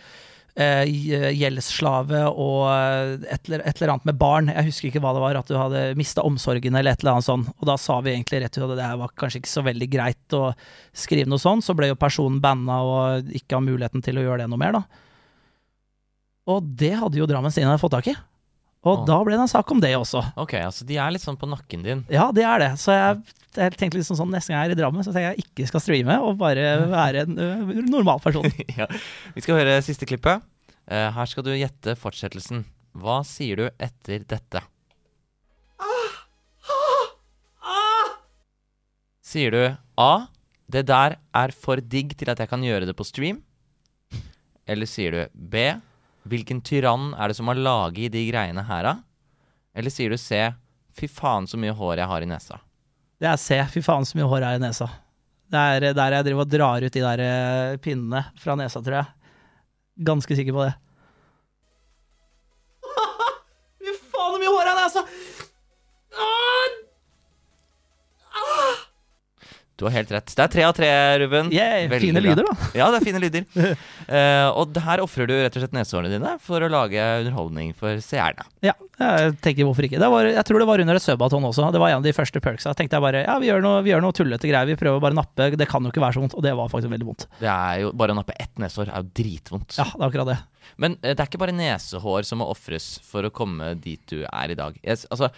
gjeldsslave 0.57 2.23
og 2.33 2.63
eh, 2.73 3.33
et, 3.35 3.49
eller- 3.49 3.65
et 3.69 3.81
eller 3.83 3.93
annet 3.95 4.07
med 4.09 4.19
barn. 4.21 4.49
Jeg 4.49 4.69
husker 4.71 4.89
ikke 4.89 5.03
hva 5.05 5.13
det 5.17 5.23
var, 5.25 5.39
at 5.41 5.51
du 5.51 5.57
hadde 5.61 5.83
mista 6.01 6.25
omsorgen 6.25 6.75
eller 6.79 6.93
et 6.97 7.03
eller 7.05 7.17
annet 7.19 7.27
sånt. 7.29 7.51
Og 7.61 7.67
da 7.69 7.77
sa 7.81 7.99
vi 8.01 8.15
egentlig 8.15 8.41
rett 8.45 8.57
ut 8.57 8.65
at 8.71 8.77
det 8.79 8.91
var 9.03 9.13
kanskje 9.21 9.43
ikke 9.43 9.53
så 9.53 9.65
veldig 9.67 9.89
greit 9.93 10.37
å 10.39 10.45
skrive 10.97 11.29
noe 11.29 11.43
sånt. 11.43 11.67
Så 11.67 11.77
ble 11.77 11.91
jo 11.93 11.99
personen 12.01 12.41
banna 12.41 12.79
og 12.87 13.29
ikke 13.37 13.59
har 13.59 13.67
muligheten 13.67 14.05
til 14.07 14.17
å 14.21 14.25
gjøre 14.29 14.45
det 14.45 14.51
noe 14.53 14.63
mer, 14.65 14.79
da. 14.81 14.85
Og 16.47 16.63
det 16.79 16.95
hadde 16.95 17.19
jo 17.19 17.27
Drammen 17.27 17.51
Stine 17.53 17.77
fått 17.83 17.97
tak 17.99 18.09
i. 18.13 18.17
Og 18.87 19.03
da 19.09 19.17
ble 19.27 19.35
det 19.35 19.43
en 19.43 19.51
sak 19.51 19.71
om 19.75 19.81
det 19.83 19.93
også. 19.99 20.23
Ok, 20.39 20.55
altså 20.61 20.87
de 20.87 20.99
er 21.03 21.15
litt 21.15 21.25
sånn 21.25 21.39
på 21.41 21.49
nakken 21.51 21.83
din. 21.83 22.05
Ja, 22.13 22.29
de 22.35 22.45
er 22.47 22.63
det. 22.63 22.71
Så 22.81 22.95
jeg, 22.95 23.35
jeg 23.59 23.75
tenkte 23.81 23.99
liksom 23.99 24.19
sånn 24.21 24.31
neste 24.35 24.53
gang 24.53 24.63
jeg 24.63 24.71
er 24.71 24.77
i 24.77 24.79
Drammen, 24.79 25.03
så 25.03 25.11
tenker 25.11 25.33
jeg 25.33 25.43
jeg 25.43 25.49
ikke 25.51 25.67
skal 25.73 25.83
streame 25.83 26.19
og 26.23 26.39
bare 26.41 26.69
være 26.93 27.27
en 27.27 27.41
uh, 27.41 27.75
normal 27.89 28.23
person. 28.23 28.47
ja. 28.79 28.87
Vi 29.35 29.45
skal 29.45 29.61
høre 29.61 29.81
siste 29.85 30.09
klippet. 30.09 30.45
Uh, 30.87 31.11
her 31.17 31.31
skal 31.31 31.47
du 31.47 31.53
gjette 31.57 31.97
fortsettelsen. 31.99 32.63
Hva 32.97 33.21
sier 33.27 33.59
du 33.59 33.67
etter 33.83 34.23
dette? 34.29 34.63
Sier 39.27 39.51
du 39.53 39.63
A. 39.99 40.13
Det 40.67 40.85
der 40.87 41.19
er 41.35 41.53
for 41.55 41.83
digg 41.83 42.15
til 42.19 42.31
at 42.31 42.41
jeg 42.43 42.51
kan 42.51 42.63
gjøre 42.63 42.87
det 42.89 42.95
på 42.99 43.07
stream. 43.07 43.43
Eller 44.67 44.89
sier 44.91 45.15
du 45.15 45.21
B. 45.35 45.69
Hvilken 46.27 46.61
tyrann 46.67 47.13
er 47.15 47.31
det 47.31 47.37
som 47.39 47.49
har 47.51 47.59
laget 47.59 48.15
de 48.15 48.23
greiene 48.31 48.65
her, 48.67 48.87
da? 48.87 48.95
Eller 49.77 49.93
sier 49.93 50.11
du 50.13 50.19
C. 50.21 50.41
Fy 50.97 51.09
faen 51.13 51.47
så 51.47 51.59
mye 51.61 51.75
hår 51.77 52.01
jeg 52.01 52.11
har 52.11 52.25
i 52.25 52.31
nesa. 52.31 52.61
Det 53.21 53.29
er 53.31 53.41
C. 53.41 53.61
Fy 53.73 53.83
faen 53.85 54.07
så 54.09 54.19
mye 54.19 54.29
hår 54.29 54.41
jeg 54.43 54.49
har 54.49 54.61
i 54.61 54.65
nesa. 54.65 54.89
Det 55.47 55.61
er 55.61 55.93
der 55.95 56.17
jeg 56.17 56.27
driver 56.27 56.43
og 56.43 56.51
drar 56.51 56.87
ut 56.87 56.97
de 56.97 57.05
der 57.05 57.79
pinnene 57.85 58.25
fra 58.41 58.57
nesa, 58.59 58.83
tror 58.83 58.99
jeg. 58.99 59.31
Ganske 60.09 60.39
sikker 60.39 60.57
på 60.57 60.65
det. 60.67 60.75
Du 69.77 69.85
har 69.85 69.93
helt 69.93 70.09
rett. 70.13 70.31
Det 70.33 70.41
er 70.41 70.49
tre 70.49 70.63
av 70.65 70.73
tre, 70.77 70.89
Ruben. 71.21 71.51
Yeah, 71.53 71.85
Veldig 71.91 72.07
fine 72.09 72.21
bra. 72.23 72.31
lyder, 72.31 72.47
da. 72.49 72.69
Ja, 72.79 72.87
det 72.93 73.01
er 73.03 73.05
fine 73.05 73.21
lyder. 73.21 73.45
uh, 74.09 74.49
og 74.63 74.79
her 74.87 75.03
ofrer 75.05 75.29
du 75.29 75.35
rett 75.37 75.59
og 75.59 75.65
slett 75.65 75.77
nesehårene 75.77 76.15
dine 76.15 76.33
for 76.41 76.65
å 76.65 76.71
lage 76.73 77.03
underholdning 77.21 77.75
for 77.77 78.01
seerne. 78.01 78.47
Ja, 78.65 78.73
jeg 79.03 79.37
tenker 79.45 79.69
hvorfor 79.69 79.85
ikke. 79.85 80.01
Det 80.01 80.09
var, 80.13 80.31
jeg 80.33 80.49
tror 80.49 80.65
det 80.65 80.69
var 80.71 80.81
under 80.81 80.97
et 80.97 81.05
subaton 81.05 81.45
også. 81.51 81.69
Det 81.75 81.83
var 81.83 81.93
en 81.93 82.01
av 82.01 82.09
de 82.09 82.17
første 82.17 82.41
perksa. 82.41 82.73
tenkte 82.79 82.97
jeg 82.97 83.05
bare 83.05 83.27
ja, 83.27 83.37
vi 83.43 83.51
gjør 83.51 83.61
noe, 83.65 83.85
vi 83.85 83.93
gjør 83.93 84.07
noe 84.07 84.17
tullete 84.17 84.49
greier. 84.49 84.71
Vi 84.71 84.79
prøver 84.81 85.03
bare 85.05 85.17
å 85.17 85.21
nappe. 85.21 85.51
Det 85.61 85.69
kan 85.69 85.85
jo 85.85 85.93
ikke 85.93 86.05
være 86.07 86.17
så 86.17 86.25
vondt. 86.25 86.39
Og 86.41 86.47
det 86.47 86.57
var 86.57 86.73
faktisk 86.73 86.95
veldig 86.97 87.11
vondt. 87.13 87.29
Det 87.43 87.53
er 87.53 87.85
jo 87.85 87.93
Bare 87.97 88.13
å 88.13 88.19
nappe 88.19 88.35
ett 88.41 88.57
nesehår 88.61 88.91
er 88.93 89.05
jo 89.05 89.13
dritvondt. 89.21 89.77
Ja, 89.77 89.87
det 89.93 90.01
er 90.01 90.09
akkurat 90.09 90.33
det. 90.33 90.41
Men 90.81 90.97
uh, 91.03 91.13
det 91.13 91.21
er 91.21 91.29
ikke 91.29 91.41
bare 91.45 91.57
nesehår 91.57 92.27
som 92.29 92.41
må 92.41 92.49
ofres 92.53 92.97
for 93.05 93.29
å 93.29 93.33
komme 93.35 93.75
dit 93.81 94.01
du 94.09 94.23
er 94.25 94.53
i 94.53 94.59
dag. 94.59 94.77
Jeg, 94.81 95.05
altså, 95.13 95.31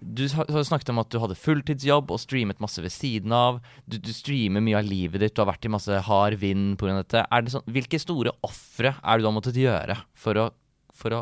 du 0.00 0.24
snakket 0.28 0.92
om 0.92 1.00
at 1.02 1.10
du 1.12 1.18
hadde 1.20 1.36
fulltidsjobb 1.38 2.12
og 2.12 2.20
streamet 2.22 2.60
masse 2.62 2.80
ved 2.82 2.92
siden 2.94 3.34
av. 3.36 3.60
Du, 3.84 3.98
du 4.00 4.10
streamer 4.16 4.64
mye 4.64 4.78
av 4.80 4.88
livet 4.88 5.20
ditt, 5.20 5.34
du 5.36 5.42
har 5.42 5.50
vært 5.52 5.68
i 5.68 5.72
masse 5.72 6.00
hard 6.06 6.38
vind 6.40 6.78
pga. 6.80 6.96
dette. 7.02 7.24
Det 7.28 7.54
sånn, 7.54 7.66
hvilke 7.68 8.00
store 8.00 8.32
ofre 8.46 8.94
er 8.96 9.18
det 9.18 9.24
du 9.24 9.28
har 9.28 9.36
måttet 9.36 9.60
gjøre 9.60 9.98
for 10.16 10.40
å, 10.40 10.46
for 10.96 11.16
å 11.18 11.20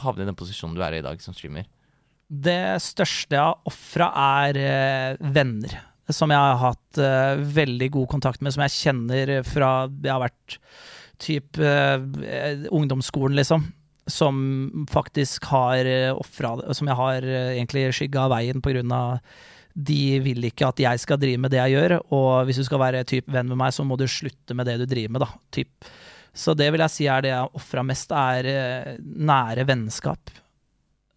havne 0.00 0.24
i 0.24 0.30
den 0.30 0.38
posisjonen 0.38 0.78
du 0.78 0.84
er 0.84 0.96
i 0.96 1.02
i 1.02 1.06
dag 1.06 1.20
som 1.24 1.36
streamer? 1.36 1.68
Det 2.30 2.78
største 2.82 3.38
av 3.42 3.66
ofra, 3.68 4.10
er 4.40 4.60
eh, 4.60 5.30
venner. 5.34 5.76
Som 6.10 6.32
jeg 6.32 6.40
har 6.40 6.60
hatt 6.62 6.98
eh, 7.02 7.42
veldig 7.58 7.90
god 7.98 8.08
kontakt 8.16 8.42
med, 8.42 8.54
som 8.54 8.64
jeg 8.64 8.76
kjenner 8.78 9.34
fra 9.46 9.74
jeg 9.90 10.12
har 10.14 10.24
vært 10.24 10.56
type 11.20 11.60
eh, 11.60 12.64
ungdomsskolen, 12.70 13.36
liksom. 13.38 13.66
Som 14.10 14.86
faktisk 14.90 15.48
har 15.52 15.86
uh, 15.86 16.18
ofra 16.18 16.56
Som 16.76 16.90
jeg 16.90 16.98
har 16.98 17.26
eh, 17.26 17.54
egentlig 17.54 17.88
skygga 17.96 18.26
av 18.26 18.34
veien 18.34 18.62
av 18.92 19.20
de 19.80 20.18
vil 20.20 20.44
ikke 20.48 20.66
at 20.66 20.80
jeg 20.82 21.00
skal 21.00 21.18
drive 21.22 21.38
med 21.38 21.52
det 21.54 21.60
jeg 21.60 21.76
gjør, 21.76 21.92
og 22.10 22.48
hvis 22.48 22.58
du 22.58 22.64
skal 22.66 22.80
være 22.82 23.04
typ 23.06 23.28
venn 23.30 23.46
med 23.48 23.56
meg, 23.60 23.70
så 23.72 23.84
må 23.86 23.96
du 23.96 24.02
slutte 24.10 24.52
med 24.58 24.66
det 24.66 24.80
du 24.80 24.84
driver 24.90 25.14
med, 25.14 25.22
da. 25.22 25.28
Typ. 25.54 25.86
Så 26.34 26.56
det 26.58 26.66
vil 26.74 26.82
jeg 26.82 26.94
si 26.94 27.06
er 27.10 27.22
det 27.24 27.30
jeg 27.30 27.54
ofra 27.56 27.84
mest, 27.86 28.10
er 28.10 28.48
eh, 28.50 28.98
nære 28.98 29.64
vennskap. 29.70 30.34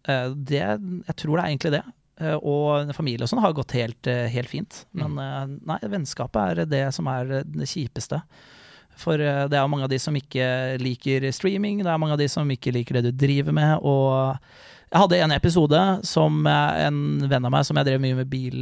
Eh, 0.08 0.30
det, 0.36 0.62
jeg 0.62 1.16
tror 1.20 1.36
det 1.36 1.44
er 1.44 1.52
egentlig 1.52 1.74
det. 1.76 1.84
Eh, 2.22 2.36
og 2.36 2.94
familie 2.96 3.26
og 3.26 3.30
sånn 3.30 3.42
har 3.44 3.54
gått 3.56 3.76
helt, 3.78 4.10
eh, 4.10 4.26
helt 4.32 4.50
fint. 4.50 4.84
Men 4.96 5.16
mm. 5.18 5.54
nei, 5.70 5.80
vennskapet 5.82 6.42
er 6.64 6.70
det 6.70 6.84
som 6.96 7.08
er 7.10 7.40
det 7.42 7.70
kjipeste. 7.70 8.20
For 9.00 9.20
eh, 9.20 9.44
det 9.50 9.58
er 9.58 9.70
mange 9.70 9.88
av 9.88 9.92
de 9.92 9.98
som 10.02 10.14
ikke 10.16 10.46
liker 10.82 11.26
streaming, 11.34 11.82
det 11.82 11.90
er 11.90 12.00
mange 12.00 12.16
av 12.16 12.22
de 12.22 12.28
som 12.30 12.48
ikke 12.50 12.74
liker 12.74 12.98
det 13.00 13.10
du 13.10 13.26
driver 13.26 13.56
med. 13.56 13.76
Og 13.82 14.38
jeg 14.90 15.02
hadde 15.02 15.20
en 15.24 15.34
episode 15.34 15.82
som 16.06 16.44
eh, 16.46 16.86
en 16.86 16.98
venn 17.30 17.48
av 17.48 17.54
meg 17.54 17.66
som 17.66 17.80
jeg 17.80 17.88
drev 17.90 18.02
mye 18.02 18.18
med 18.20 18.30
bil, 18.30 18.58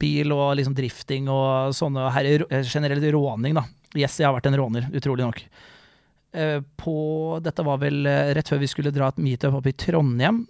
bil 0.00 0.34
og 0.34 0.56
liksom 0.60 0.76
drifting 0.78 1.30
og 1.32 1.74
sånne 1.76 2.10
her, 2.14 2.46
generelt 2.62 3.08
råning, 3.14 3.56
da. 3.58 3.66
Yes, 3.94 4.18
jeg 4.18 4.26
har 4.26 4.34
vært 4.36 4.50
en 4.50 4.58
råner, 4.58 4.90
utrolig 4.94 5.26
nok. 5.26 5.44
Eh, 6.34 6.60
På, 6.76 6.94
dette 7.42 7.62
var 7.66 7.78
vel 7.82 8.06
eh, 8.10 8.32
rett 8.34 8.50
før 8.50 8.62
vi 8.62 8.70
skulle 8.70 8.94
dra 8.94 9.10
et 9.10 9.20
meetup 9.22 9.54
opp 9.60 9.68
i 9.70 9.74
Trondheim. 9.78 10.44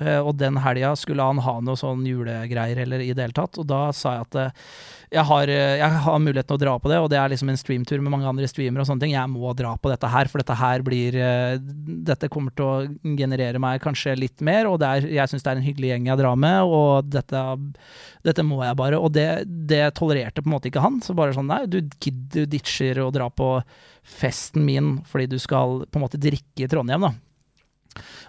Eh, 0.00 0.20
Og 0.22 0.36
den 0.38 0.58
helga 0.62 0.92
skulle 0.96 1.24
han 1.26 1.40
ha 1.42 1.58
noe 1.64 1.78
sånn 1.78 2.04
julegreier 2.06 2.84
eller 2.84 3.02
i 3.02 3.12
det 3.12 3.24
hele 3.26 3.36
tatt. 3.36 3.58
Og 3.58 3.66
da 3.66 3.88
sa 3.96 4.14
jeg 4.18 4.26
at 4.28 4.38
eh, 4.38 4.68
jeg 5.18 5.24
har, 5.24 5.50
eh, 5.50 5.78
jeg 5.80 6.00
har 6.04 6.18
muligheten 6.20 6.54
å 6.54 6.60
dra 6.60 6.74
på 6.78 6.90
det, 6.92 6.98
og 7.02 7.08
det 7.10 7.18
er 7.18 7.32
liksom 7.32 7.50
en 7.50 7.58
streamtur 7.58 8.02
med 8.04 8.12
mange 8.12 8.28
andre 8.28 8.48
streamere 8.50 8.84
og 8.84 8.90
sånne 8.90 9.06
ting. 9.06 9.14
Jeg 9.16 9.32
må 9.32 9.50
dra 9.58 9.72
på 9.80 9.90
dette 9.90 10.10
her, 10.12 10.30
for 10.30 10.42
dette 10.42 10.58
her 10.58 10.84
blir 10.86 11.16
Dette 12.08 12.28
kommer 12.32 12.52
til 12.56 12.64
å 12.66 13.16
generere 13.18 13.60
meg 13.62 13.80
kanskje 13.82 14.14
litt 14.18 14.42
mer, 14.44 14.68
og 14.68 14.82
er, 14.84 15.06
jeg 15.08 15.30
syns 15.30 15.44
det 15.44 15.50
er 15.50 15.60
en 15.60 15.64
hyggelig 15.66 15.90
gjeng 15.92 16.08
jeg 16.10 16.20
drar 16.20 16.38
med, 16.38 16.68
og 16.68 17.08
dette, 17.10 17.42
dette 18.26 18.44
må 18.46 18.60
jeg 18.64 18.78
bare. 18.78 19.00
Og 19.00 19.12
det, 19.16 19.28
det 19.46 19.82
tolererte 19.98 20.44
på 20.44 20.50
en 20.50 20.56
måte 20.58 20.70
ikke 20.70 20.84
han. 20.84 21.00
Så 21.04 21.16
bare 21.18 21.34
sånn 21.36 21.48
nei, 21.50 21.64
du, 21.66 21.80
du 21.82 22.42
ditcher 22.46 23.00
å 23.02 23.10
dra 23.14 23.30
på 23.32 23.56
festen 24.08 24.64
min 24.64 24.98
fordi 25.08 25.26
du 25.34 25.38
skal 25.42 25.82
på 25.88 25.98
en 25.98 26.04
måte 26.06 26.20
drikke 26.20 26.64
i 26.64 26.70
Trondheim, 26.70 27.08
da. 27.08 27.12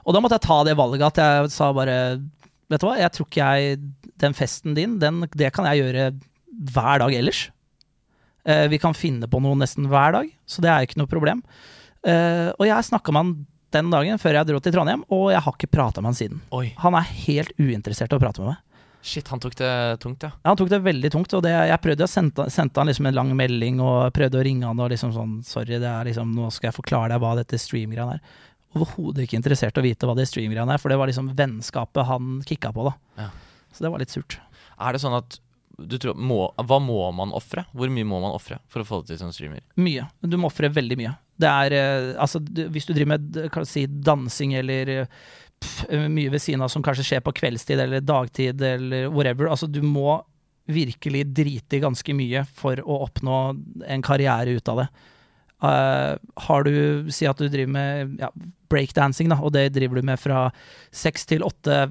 Og 0.05 0.15
da 0.15 0.21
måtte 0.23 0.37
jeg 0.39 0.45
ta 0.47 0.59
det 0.67 0.75
valget 0.79 1.07
at 1.11 1.21
jeg 1.23 1.53
sa 1.55 1.71
bare 1.75 1.95
Vet 2.69 2.83
du 2.83 2.85
hva, 2.85 2.97
jeg 3.01 3.09
tror 3.15 3.25
ikke 3.25 3.45
jeg 3.49 3.79
Den 4.21 4.35
festen 4.37 4.75
din, 4.77 4.99
den, 5.01 5.23
det 5.33 5.49
kan 5.55 5.65
jeg 5.71 5.81
gjøre 5.81 6.09
hver 6.73 6.99
dag 7.01 7.13
ellers. 7.15 7.47
Eh, 8.45 8.67
vi 8.71 8.77
kan 8.81 8.93
finne 8.97 9.27
på 9.31 9.39
noe 9.43 9.55
nesten 9.57 9.87
hver 9.89 10.11
dag, 10.17 10.29
så 10.49 10.61
det 10.63 10.69
er 10.71 10.85
ikke 10.85 10.99
noe 10.99 11.09
problem. 11.11 11.41
Eh, 12.03 12.49
og 12.55 12.65
jeg 12.67 12.87
snakka 12.89 13.13
med 13.15 13.23
han 13.23 13.33
den 13.75 13.91
dagen 13.93 14.17
før 14.19 14.39
jeg 14.39 14.49
dro 14.49 14.59
til 14.63 14.73
Trondheim, 14.75 15.03
og 15.13 15.29
jeg 15.31 15.43
har 15.45 15.55
ikke 15.55 15.69
prata 15.71 16.01
med 16.01 16.11
han 16.11 16.17
siden. 16.17 16.41
Oi, 16.57 16.71
Han 16.81 16.97
er 16.97 17.05
helt 17.27 17.51
uinteressert 17.61 18.11
i 18.11 18.17
å 18.17 18.21
prate 18.21 18.41
med 18.41 18.51
meg. 18.53 18.65
shit, 19.01 19.27
han 19.31 19.39
tok 19.39 19.55
det 19.55 19.99
tungt, 20.03 20.23
ja. 20.25 20.31
Ja, 20.43 20.49
han 20.49 20.57
tok 20.59 20.69
det 20.73 20.81
veldig 20.83 21.11
tungt, 21.13 21.33
og 21.37 21.43
det, 21.45 21.53
jeg 21.69 21.79
prøvde 21.85 22.03
å 22.03 22.09
sende, 22.11 22.49
sendte 22.51 22.81
han 22.81 22.89
liksom 22.89 23.05
en 23.07 23.15
lang 23.15 23.29
melding 23.37 23.79
og 23.79 24.11
prøvde 24.11 24.41
å 24.41 24.43
ringe 24.43 24.67
han 24.67 24.79
og 24.83 24.89
liksom 24.91 25.13
sånn 25.15 25.37
Sorry, 25.47 25.77
det 25.79 25.87
er 25.87 26.09
liksom, 26.09 26.33
nå 26.35 26.49
skal 26.51 26.67
jeg 26.71 26.75
forklare 26.81 27.13
deg 27.13 27.21
hva 27.23 27.35
dette 27.39 27.61
stream-greia 27.61 28.17
er. 28.17 28.19
Overhodet 28.77 29.25
ikke 29.25 29.39
interessert 29.39 29.77
i 29.77 29.81
å 29.81 29.85
vite 29.85 30.05
hva 30.09 30.15
det 30.17 30.27
streamgreiene 30.29 30.75
er, 30.75 30.81
for 30.81 30.93
det 30.93 30.99
var 31.01 31.09
liksom 31.09 31.31
vennskapet 31.37 32.05
han 32.05 32.39
kicka 32.45 32.73
på, 32.75 32.85
da. 32.89 32.93
Ja. 33.23 33.29
Så 33.73 33.85
det 33.85 33.93
var 33.93 34.01
litt 34.01 34.13
surt. 34.13 34.37
Er 34.79 34.95
det 34.95 35.01
sånn 35.01 35.17
at 35.17 35.39
du 35.79 35.95
tror, 35.95 36.17
må, 36.19 36.41
Hva 36.67 36.79
må 36.83 36.99
man 37.15 37.31
ofre? 37.35 37.63
Hvor 37.71 37.91
mye 37.93 38.07
må 38.07 38.19
man 38.19 38.33
ofre 38.35 38.59
for 38.71 38.83
å 38.83 38.87
få 38.87 39.01
det 39.01 39.13
til 39.13 39.21
som 39.21 39.33
streamer? 39.35 39.63
Mye. 39.79 40.09
Du 40.19 40.35
må 40.39 40.49
ofre 40.49 40.71
veldig 40.75 40.97
mye. 40.99 41.13
Det 41.39 41.49
er 41.49 41.75
eh, 41.77 42.07
Altså, 42.19 42.41
hvis 42.43 42.87
du 42.89 42.93
driver 42.95 43.13
med 43.15 43.37
kan 43.53 43.67
si, 43.67 43.85
dansing 43.87 44.57
eller 44.59 44.91
eh, 44.95 45.13
pff, 45.61 45.85
mye 46.11 46.33
ved 46.33 46.43
siden 46.43 46.65
av 46.65 46.73
som 46.73 46.83
kanskje 46.85 47.07
skjer 47.11 47.23
på 47.23 47.35
kveldstid 47.39 47.79
eller 47.79 48.03
dagtid 48.03 48.61
eller 48.65 49.07
whatever, 49.13 49.51
altså 49.51 49.69
du 49.71 49.81
må 49.85 50.19
virkelig 50.69 51.23
drite 51.33 51.79
i 51.79 51.81
ganske 51.81 52.13
mye 52.13 52.43
for 52.59 52.77
å 52.83 52.99
oppnå 53.07 53.37
en 53.89 54.03
karriere 54.05 54.53
ut 54.53 54.69
av 54.69 54.83
det. 54.83 54.89
Eh, 55.59 56.15
har 56.45 56.63
du 56.63 57.11
Si 57.11 57.27
at 57.27 57.39
du 57.39 57.49
driver 57.51 57.71
med 57.73 58.15
ja, 58.21 58.29
breakdancing, 58.71 59.31
da, 59.31 59.39
og 59.43 59.53
det 59.55 59.69
driver 59.75 59.99
du 59.99 60.07
med 60.07 60.21
fra 60.21 60.47
seks 60.95 61.27
til 61.27 61.43
åtte 61.43 61.81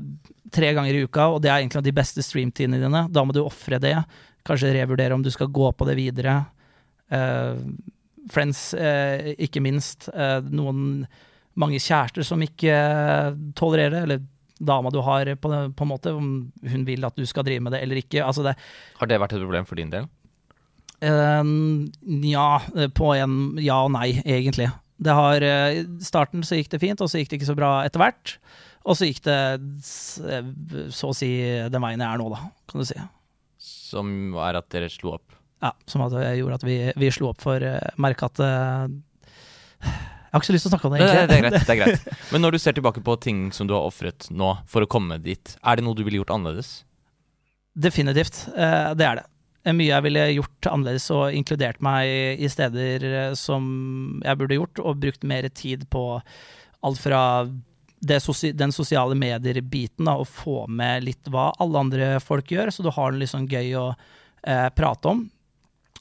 tre 0.55 0.73
ganger 0.73 0.97
i 0.97 1.05
uka, 1.05 1.27
og 1.35 1.43
det 1.45 1.51
er 1.53 1.61
egentlig 1.61 1.85
de 1.85 1.97
beste 1.97 2.25
streamtidene 2.25 2.81
dine. 2.81 3.05
Da 3.13 3.25
må 3.25 3.37
du 3.37 3.43
ofre 3.45 3.81
det. 3.83 3.97
Kanskje 4.49 4.73
revurdere 4.79 5.17
om 5.17 5.25
du 5.25 5.31
skal 5.35 5.51
gå 5.53 5.73
på 5.77 5.89
det 5.89 5.99
videre. 5.99 6.39
Uh, 7.13 7.61
friends, 8.33 8.71
uh, 8.73 9.35
ikke 9.37 9.61
minst. 9.65 10.09
Noen 10.49 11.05
mange 11.59 11.81
kjærester 11.83 12.25
som 12.25 12.41
ikke 12.45 12.73
tolererer 13.59 13.93
det, 13.93 14.03
eller 14.07 14.25
dama 14.59 14.91
du 14.95 15.03
har, 15.05 15.29
på, 15.37 15.53
på 15.77 15.85
en 15.85 15.91
måte, 15.91 16.13
om 16.17 16.31
hun 16.49 16.87
vil 16.89 17.05
at 17.05 17.19
du 17.19 17.27
skal 17.29 17.45
drive 17.47 17.63
med 17.67 17.77
det 17.77 17.83
eller 17.85 18.01
ikke. 18.01 18.23
Altså 18.25 18.47
det, 18.47 18.57
Har 18.99 19.11
det 19.11 19.21
vært 19.21 19.37
et 19.37 19.45
problem 19.45 19.69
for 19.69 19.81
din 19.81 19.93
del? 19.93 20.09
Eh, 21.05 21.43
Nja, 21.45 22.49
på 22.97 23.13
en 23.17 23.59
ja 23.63 23.83
og 23.87 23.93
nei, 23.95 24.11
egentlig. 24.25 24.71
Det 24.99 25.15
har 25.15 25.45
I 25.45 25.85
starten 26.03 26.43
så 26.43 26.57
gikk 26.59 26.73
det 26.73 26.81
fint, 26.83 27.01
og 27.05 27.11
så 27.11 27.21
gikk 27.21 27.31
det 27.31 27.39
ikke 27.39 27.53
så 27.53 27.59
bra 27.59 27.73
etter 27.87 28.03
hvert. 28.03 28.33
Og 28.89 28.97
så 28.99 29.07
gikk 29.07 29.21
det 29.27 29.39
så 29.85 31.11
å 31.13 31.15
si 31.17 31.29
den 31.71 31.85
veien 31.85 32.03
jeg 32.03 32.09
er 32.09 32.19
nå, 32.19 32.27
da, 32.33 32.41
kan 32.71 32.83
du 32.83 32.87
si. 32.89 32.97
Som 33.63 34.35
er 34.43 34.59
at 34.59 34.69
dere 34.75 34.89
slo 34.93 35.15
opp? 35.19 35.37
Ja, 35.63 35.73
Som 35.91 36.05
at 36.07 36.15
det 36.15 36.37
gjorde 36.39 36.59
at 36.61 36.67
vi, 36.67 36.77
vi 36.99 37.11
slo 37.15 37.33
opp 37.33 37.41
for 37.43 37.63
uh, 37.63 37.79
merke 37.99 38.29
at 38.29 38.39
eh, 38.45 38.85
Jeg 39.83 40.31
har 40.31 40.39
ikke 40.39 40.47
så 40.51 40.55
lyst 40.55 40.67
til 40.69 40.71
å 40.71 40.75
snakke 40.77 40.87
om 40.87 40.95
det, 40.95 41.01
Det, 41.03 41.09
det, 41.09 41.39
egentlig. 41.39 41.41
det 41.41 41.41
er 41.41 41.43
greit. 41.43 41.67
det 41.67 41.75
er 41.75 41.81
greit 41.81 42.31
Men 42.35 42.45
når 42.45 42.55
du 42.55 42.59
ser 42.63 42.77
tilbake 42.77 43.03
på 43.03 43.17
ting 43.25 43.41
som 43.57 43.67
du 43.67 43.75
har 43.75 43.89
ofret 43.89 44.29
nå 44.31 44.53
for 44.71 44.87
å 44.87 44.91
komme 44.91 45.19
dit, 45.25 45.57
er 45.59 45.81
det 45.81 45.87
noe 45.87 45.99
du 45.99 46.05
ville 46.07 46.21
gjort 46.21 46.31
annerledes? 46.37 46.85
Definitivt. 47.79 48.45
eh, 48.55 48.93
det 48.99 49.07
er 49.09 49.21
det. 49.21 49.27
Eh, 49.69 49.77
Mye 49.77 49.93
jeg 49.93 50.07
ville 50.07 50.27
gjort 50.39 50.71
annerledes 50.73 51.09
og 51.15 51.37
inkludert 51.37 51.81
meg 51.85 52.41
i 52.41 52.51
steder 52.51 53.09
eh, 53.09 53.33
som 53.39 53.65
jeg 54.25 54.41
burde 54.41 54.61
gjort, 54.61 54.83
og 54.83 55.01
brukt 55.03 55.27
mer 55.29 55.49
tid 55.53 55.89
på 55.93 56.05
alt 56.87 57.01
fra 57.03 57.23
det 57.99 58.21
den 58.55 58.71
sosiale 58.71 59.17
medier-biten, 59.19 60.07
og 60.07 60.29
få 60.31 60.61
med 60.71 61.09
litt 61.09 61.31
hva 61.35 61.51
alle 61.59 61.81
andre 61.83 62.11
folk 62.23 62.53
gjør, 62.55 62.71
så 62.71 62.85
du 62.87 62.93
har 62.95 63.11
det 63.11 63.25
litt 63.25 63.33
sånn 63.33 63.51
gøy 63.51 63.75
å 63.75 63.89
eh, 64.47 64.69
prate 64.71 65.11
om. 65.11 65.25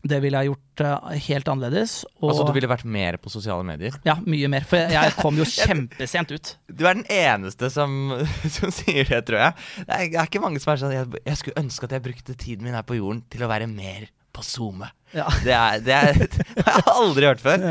Det 0.05 0.19
ville 0.21 0.39
jeg 0.39 0.51
gjort 0.51 0.83
eh, 0.85 1.15
helt 1.27 1.47
annerledes. 1.51 1.93
Og, 2.19 2.29
Altså, 2.29 2.45
du 2.47 2.51
ville 2.55 2.69
vært 2.69 2.85
mer 2.85 3.17
på 3.21 3.31
sosiale 3.33 3.65
medier? 3.65 3.95
Ja, 4.05 4.17
mye 4.29 4.49
mer. 4.51 4.67
For 4.67 4.79
jeg, 4.79 4.93
jeg 4.93 5.15
kom 5.17 5.39
jo 5.39 5.47
kjempesent 5.57 6.33
ut. 6.35 6.53
Du 6.69 6.85
er 6.85 6.99
den 6.99 7.07
eneste 7.09 7.71
som, 7.73 8.13
som 8.57 8.73
sier 8.73 9.09
det, 9.09 9.23
tror 9.27 9.41
jeg. 9.41 9.57
Det 9.81 9.87
er, 9.87 10.05
det 10.13 10.21
er 10.21 10.29
ikke 10.29 10.43
mange 10.43 10.61
som 10.63 10.73
er 10.73 10.83
sånn 10.83 10.95
jeg, 10.95 11.23
jeg 11.25 11.41
skulle 11.41 11.63
ønske 11.63 11.89
at 11.89 11.97
jeg 11.97 12.05
brukte 12.05 12.37
tiden 12.37 12.67
min 12.67 12.77
her 12.77 12.85
på 12.87 12.99
jorden 12.99 13.23
til 13.33 13.45
å 13.47 13.51
være 13.51 13.69
mer 13.71 14.09
på 14.37 14.45
SoMe. 14.45 14.91
Ja. 15.17 15.25
Det, 15.43 15.55
er, 15.55 15.81
det, 15.81 15.97
er, 15.97 16.21
det 16.59 16.67
har 16.67 16.83
jeg 16.83 16.93
aldri 16.93 17.31
hørt 17.31 17.43
før. 17.43 17.67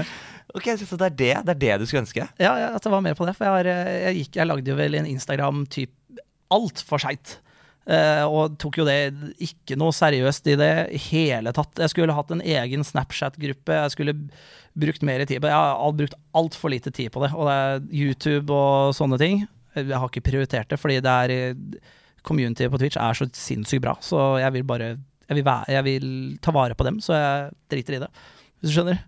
Ok, 0.56 0.70
Så 0.80 0.96
det 0.98 1.06
er 1.10 1.16
det, 1.16 1.32
det 1.46 1.54
er 1.54 1.62
det 1.62 1.72
du 1.82 1.86
skulle 1.86 2.04
ønske? 2.04 2.26
Ja, 2.40 2.52
at 2.72 2.84
jeg 2.84 2.92
var 2.92 3.02
med 3.04 3.16
på 3.18 3.26
det. 3.28 3.36
For 3.38 3.46
jeg, 3.46 3.54
har, 3.58 3.70
eh, 3.70 3.96
jeg, 4.08 4.22
gikk, 4.22 4.38
jeg 4.40 4.50
lagde 4.50 4.72
jo 4.72 4.78
vel 4.78 4.98
en 4.98 5.08
Instagram 5.10 5.66
typ 5.70 5.92
altfor 6.54 7.02
seint. 7.02 7.38
Eh, 7.86 8.24
og 8.26 8.56
tok 8.58 8.80
jo 8.80 8.86
det 8.88 8.98
ikke 9.46 9.76
noe 9.78 9.94
seriøst 9.94 10.48
i 10.50 10.56
det 10.58 10.70
hele 11.08 11.52
tatt. 11.54 11.78
Jeg 11.78 11.92
skulle 11.92 12.16
hatt 12.16 12.32
en 12.34 12.42
egen 12.42 12.86
Snapchat-gruppe. 12.86 13.76
Jeg 13.82 13.94
skulle 13.94 14.16
brukt 14.76 15.04
mer 15.06 15.22
tid 15.24 15.38
på 15.38 15.46
det. 15.46 15.52
Jeg 15.54 15.76
har 15.82 15.98
brukt 16.00 16.16
altfor 16.36 16.74
lite 16.74 16.90
tid 16.94 17.12
på 17.14 17.22
det. 17.22 17.30
Og 17.36 17.46
det 17.46 17.58
er 17.58 17.84
YouTube 17.94 18.54
og 18.54 18.96
sånne 18.98 19.20
ting. 19.22 19.44
Jeg 19.76 19.92
har 19.92 20.08
ikke 20.10 20.24
prioritert 20.26 20.72
det, 20.72 20.80
fordi 20.80 20.98
det 21.04 21.12
er 21.12 21.34
communityet 22.26 22.72
på 22.72 22.80
Twitch 22.80 22.98
er 22.98 23.14
så 23.14 23.28
sinnssykt 23.36 23.84
bra. 23.84 23.94
Så 24.02 24.18
jeg 24.42 24.56
vil 24.56 24.66
bare 24.66 24.96
jeg 25.26 25.40
vil, 25.40 25.46
være, 25.46 25.72
jeg 25.74 25.84
vil 25.86 26.08
ta 26.42 26.52
vare 26.54 26.74
på 26.78 26.86
dem, 26.86 27.00
så 27.02 27.16
jeg 27.18 27.54
driter 27.72 27.96
i 27.96 28.02
det. 28.04 28.10
Hvis 28.60 28.70
du 28.70 28.76
skjønner? 28.76 29.00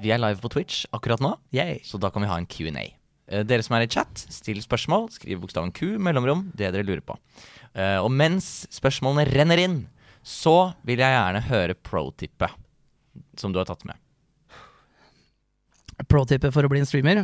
Vi 0.00 0.12
er 0.14 0.20
live 0.22 0.40
på 0.40 0.48
Twitch 0.48 0.86
akkurat 0.96 1.20
nå, 1.20 1.34
Yay. 1.52 1.82
så 1.84 2.00
da 2.00 2.08
kan 2.08 2.24
vi 2.24 2.30
ha 2.30 2.38
en 2.40 2.48
Q&A. 2.48 2.86
Eh, 3.30 3.44
Dere 3.46 3.62
som 3.62 3.76
er 3.78 3.86
i 3.86 3.90
chat, 3.90 4.24
still 4.34 4.60
spørsmål. 4.64 5.08
Skriv 5.14 5.40
bokstaven 5.44 5.72
Q, 5.76 5.94
mellomrom, 6.02 6.48
det 6.58 6.72
dere 6.74 6.86
lurer 6.86 7.04
på. 7.06 7.16
Eh, 7.74 7.98
Og 8.02 8.10
mens 8.10 8.66
spørsmålene 8.74 9.28
renner 9.30 9.62
inn, 9.62 9.78
så 10.26 10.74
vil 10.84 11.00
jeg 11.00 11.14
gjerne 11.14 11.44
høre 11.46 11.74
pro-tippet 11.78 12.58
som 13.40 13.52
du 13.54 13.58
har 13.60 13.68
tatt 13.70 13.86
med. 13.88 13.96
Pro-tippet 16.10 16.52
for 16.54 16.64
å 16.64 16.70
bli 16.72 16.80
en 16.82 16.88
streamer, 16.88 17.22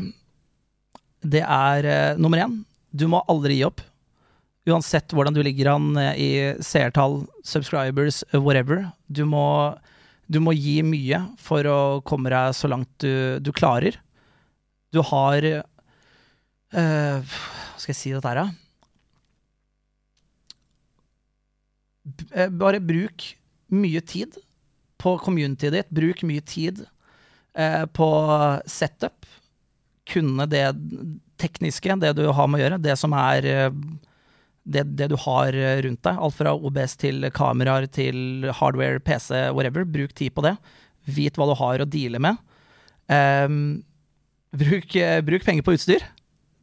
det 1.27 1.43
er 1.43 1.89
eh, 1.91 2.17
nummer 2.21 2.43
én. 2.45 2.59
Du 2.97 3.07
må 3.11 3.23
aldri 3.29 3.59
gi 3.59 3.67
opp. 3.67 3.83
Uansett 4.67 5.13
hvordan 5.15 5.35
du 5.37 5.43
ligger 5.47 5.69
an 5.75 5.93
i 6.19 6.55
seertall, 6.65 7.21
subscribers, 7.47 8.23
whatever. 8.35 8.89
Du 9.07 9.23
må, 9.29 9.45
du 10.27 10.41
må 10.43 10.55
gi 10.59 10.81
mye 10.83 11.21
for 11.39 11.67
å 11.71 11.77
komme 12.07 12.33
deg 12.33 12.55
så 12.59 12.71
langt 12.73 12.91
du, 13.03 13.39
du 13.39 13.53
klarer. 13.55 13.99
Du 14.91 15.03
har 15.07 15.47
eh, 16.77 17.21
Hva 17.25 17.81
skal 17.81 17.93
jeg 17.93 17.99
si 17.99 18.13
dette 18.15 18.31
her, 18.31 18.43
da? 18.43 18.47
Eh, 22.35 22.51
Bare 22.53 22.81
bruk 22.81 23.33
mye 23.75 24.03
tid 24.07 24.37
på 25.03 25.17
communityet 25.25 25.75
ditt. 25.75 25.91
Bruk 25.95 26.23
mye 26.29 26.45
tid 26.47 26.85
eh, 27.59 27.85
på 27.97 28.09
setup. 28.71 29.27
Kunne 30.07 30.47
det 30.49 30.69
tekniske, 31.41 31.99
det 32.01 32.15
du 32.17 32.27
har 32.31 32.49
med 32.49 32.61
å 32.61 32.65
gjøre. 32.65 32.83
Det 32.85 32.95
som 33.01 33.15
er 33.19 33.49
det, 34.67 34.85
det 34.99 35.09
du 35.11 35.17
har 35.27 35.53
rundt 35.85 36.03
deg. 36.07 36.21
Alt 36.23 36.39
fra 36.39 36.55
OBS 36.55 36.97
til 37.03 37.27
kameraer 37.35 37.89
til 37.91 38.47
hardware, 38.61 39.03
PC, 39.03 39.49
whatever. 39.51 39.85
Bruk 39.85 40.15
tid 40.17 40.35
på 40.37 40.47
det. 40.47 40.55
Vit 41.07 41.37
hva 41.39 41.47
du 41.51 41.57
har 41.59 41.83
å 41.83 41.89
deale 41.91 42.23
med. 42.23 42.39
Um, 43.07 43.59
bruk, 44.55 44.95
bruk 45.27 45.45
penger 45.47 45.67
på 45.67 45.75
utstyr. 45.77 46.07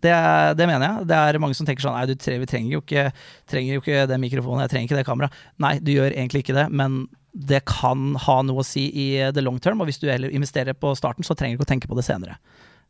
Det, 0.03 0.13
det 0.59 0.67
mener 0.67 0.85
jeg. 0.85 1.07
Det 1.09 1.17
er 1.17 1.39
mange 1.39 1.55
som 1.57 1.67
tenker 1.67 1.85
sånn 1.85 1.95
Nei, 1.95 2.07
du 2.09 2.17
tre, 2.19 2.35
vi 2.41 2.47
trenger 2.49 2.75
jo, 2.75 2.83
ikke, 2.83 3.09
trenger 3.49 3.77
jo 3.77 3.83
ikke 3.83 4.05
den 4.11 4.23
mikrofonen, 4.23 4.65
jeg 4.65 4.73
trenger 4.73 4.89
ikke 4.89 4.99
det 4.99 5.07
kameraet. 5.07 5.43
Nei, 5.63 5.77
du 5.79 5.93
gjør 5.93 6.11
egentlig 6.11 6.43
ikke 6.43 6.57
det, 6.57 6.67
men 6.75 7.05
det 7.33 7.63
kan 7.65 8.13
ha 8.27 8.35
noe 8.45 8.61
å 8.61 8.67
si 8.67 8.85
i 8.93 9.07
the 9.33 9.41
long 9.41 9.57
term. 9.63 9.81
Og 9.81 9.89
hvis 9.89 10.01
du 10.01 10.05
heller 10.11 10.33
investerer 10.33 10.77
på 10.77 10.93
starten, 10.97 11.25
så 11.25 11.35
trenger 11.37 11.55
du 11.55 11.61
ikke 11.61 11.69
å 11.69 11.71
tenke 11.73 11.89
på 11.89 11.97
det 11.97 12.05
senere. 12.05 12.37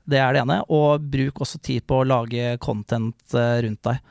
Det 0.03 0.19
er 0.19 0.35
det 0.35 0.41
ene. 0.43 0.59
Og 0.73 1.05
bruk 1.13 1.39
også 1.45 1.61
tid 1.63 1.85
på 1.87 2.01
å 2.01 2.07
lage 2.07 2.57
content 2.63 3.37
eh, 3.37 3.61
rundt 3.63 3.83
deg. 3.87 4.01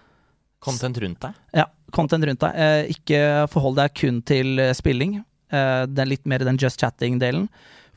Content 0.63 1.03
rundt 1.03 1.21
deg. 1.25 1.37
Ja, 1.59 1.67
content 1.93 2.25
rundt 2.29 2.41
deg. 2.45 2.57
Eh, 2.57 2.95
ikke 2.95 3.21
forhold 3.53 3.77
deg 3.83 3.95
kun 3.99 4.23
til 4.25 4.63
eh, 4.63 4.75
spilling. 4.79 5.21
Er 5.53 6.09
litt 6.09 6.25
mer 6.25 6.41
den 6.47 6.57
just 6.57 6.81
chatting-delen. 6.81 7.45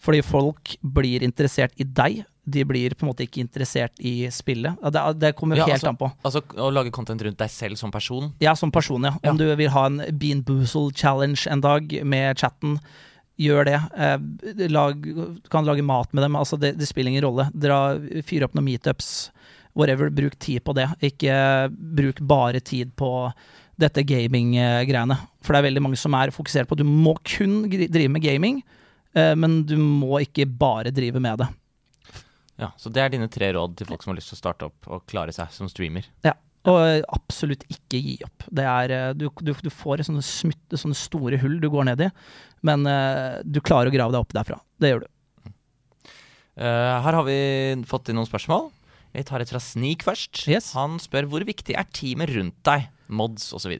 Fordi 0.03 0.19
folk 0.27 0.73
blir 0.83 1.23
interessert 1.23 1.71
i 1.79 1.87
deg. 1.87 2.25
De 2.47 2.63
blir 2.63 2.93
på 2.93 3.05
en 3.05 3.09
måte 3.09 3.25
ikke 3.25 3.41
interessert 3.41 3.97
i 3.99 4.27
spillet. 4.29 4.77
Det, 4.93 5.01
det 5.19 5.31
kommer 5.35 5.57
Ja, 5.57 5.65
helt 5.65 5.79
altså- 5.81 5.89
an 5.89 5.97
på. 5.97 6.11
Altså 6.23 6.41
å 6.61 6.71
lage 6.71 6.91
content 6.93 7.21
rundt 7.25 7.37
deg 7.37 7.49
selv 7.49 7.77
som 7.77 7.91
person. 7.91 8.33
Ja, 8.39 8.53
som 8.53 8.71
person, 8.71 9.01
ja. 9.03 9.11
Om 9.15 9.19
Ja. 9.23 9.33
du 9.33 9.55
vil 9.55 9.69
ha 9.69 9.85
en 9.87 9.97
Bean 10.19 10.41
Boozle 10.43 10.91
challenge 10.93 11.47
en 11.49 11.61
dag 11.61 11.89
med 12.05 12.37
chatten, 12.37 12.79
gjør 13.39 13.65
det. 13.65 13.79
Eh, 13.97 14.67
lag, 14.69 15.01
kan 15.49 15.65
lage 15.65 15.83
mat 15.83 16.13
med 16.13 16.23
dem. 16.23 16.35
Altså, 16.35 16.57
det, 16.59 16.77
det 16.77 16.87
spiller 16.87 17.09
ingen 17.11 17.23
rolle. 17.25 17.49
Dra, 17.51 17.97
fyr 18.23 18.43
opp 18.45 18.53
noen 18.53 18.65
meetups. 18.69 19.31
Whatever. 19.75 20.09
Bruk 20.09 20.37
tid 20.39 20.63
på 20.63 20.73
det. 20.73 20.85
Ikke 21.01 21.69
bruk 21.69 22.21
bare 22.21 22.61
tid 22.61 22.93
på 22.95 23.33
dette 23.77 24.05
gaming-greiene. 24.07 25.17
For 25.43 25.51
det 25.53 25.59
er 25.59 25.67
veldig 25.69 25.81
mange 25.83 25.97
som 25.99 26.13
er 26.15 26.31
fokusert 26.31 26.67
på 26.69 26.77
Du 26.77 26.85
må 26.87 27.15
kun 27.27 27.65
drive 27.69 28.09
med 28.09 28.21
gaming, 28.23 28.61
eh, 29.15 29.33
men 29.35 29.63
du 29.67 29.75
må 29.75 30.21
ikke 30.23 30.45
bare 30.47 30.91
drive 30.95 31.19
med 31.19 31.39
det. 31.39 31.47
Ja, 32.61 32.71
Så 32.79 32.91
det 32.93 33.03
er 33.03 33.11
dine 33.11 33.27
tre 33.31 33.51
råd 33.55 33.75
til 33.79 33.89
folk 33.89 34.03
som 34.03 34.13
har 34.13 34.19
lyst 34.19 34.31
til 34.31 34.37
å 34.37 34.43
starte 34.43 34.67
opp 34.69 34.87
og 34.87 35.03
klare 35.11 35.33
seg 35.35 35.51
som 35.51 35.67
streamer. 35.71 36.07
Ja, 36.23 36.37
og 36.69 36.79
eh, 36.81 37.01
absolutt 37.13 37.65
ikke 37.69 37.99
gi 37.99 38.15
opp. 38.25 38.45
Det 38.47 38.65
er, 38.65 38.93
eh, 38.95 39.09
du, 39.17 39.27
du, 39.43 39.51
du 39.53 39.71
får 39.73 40.05
sånne, 40.07 40.23
smutte, 40.25 40.79
sånne 40.79 40.97
store 40.97 41.39
hull 41.43 41.59
du 41.61 41.67
går 41.73 41.89
ned 41.91 42.05
i, 42.07 42.09
men 42.65 42.87
uh, 42.89 43.43
du 43.45 43.59
klarer 43.61 43.91
å 43.91 43.93
grave 43.93 44.15
deg 44.15 44.23
opp 44.23 44.33
derfra. 44.33 44.57
Det 44.81 44.89
gjør 44.89 45.03
du. 45.03 45.11
Uh, 46.55 46.95
her 47.03 47.19
har 47.19 47.27
vi 47.27 47.37
fått 47.85 48.09
inn 48.09 48.17
noen 48.17 48.29
spørsmål. 48.29 48.71
Vi 49.15 49.23
tar 49.27 49.43
et 49.43 49.51
fra 49.51 49.61
Sneak 49.61 50.03
først. 50.07 50.45
Yes. 50.49 50.71
Han 50.75 50.97
spør 51.03 51.29
hvor 51.31 51.45
viktig 51.47 51.75
er 51.77 51.85
teamet 51.93 52.33
rundt 52.33 52.57
deg, 52.67 52.89
mods 53.11 53.51
osv. 53.55 53.75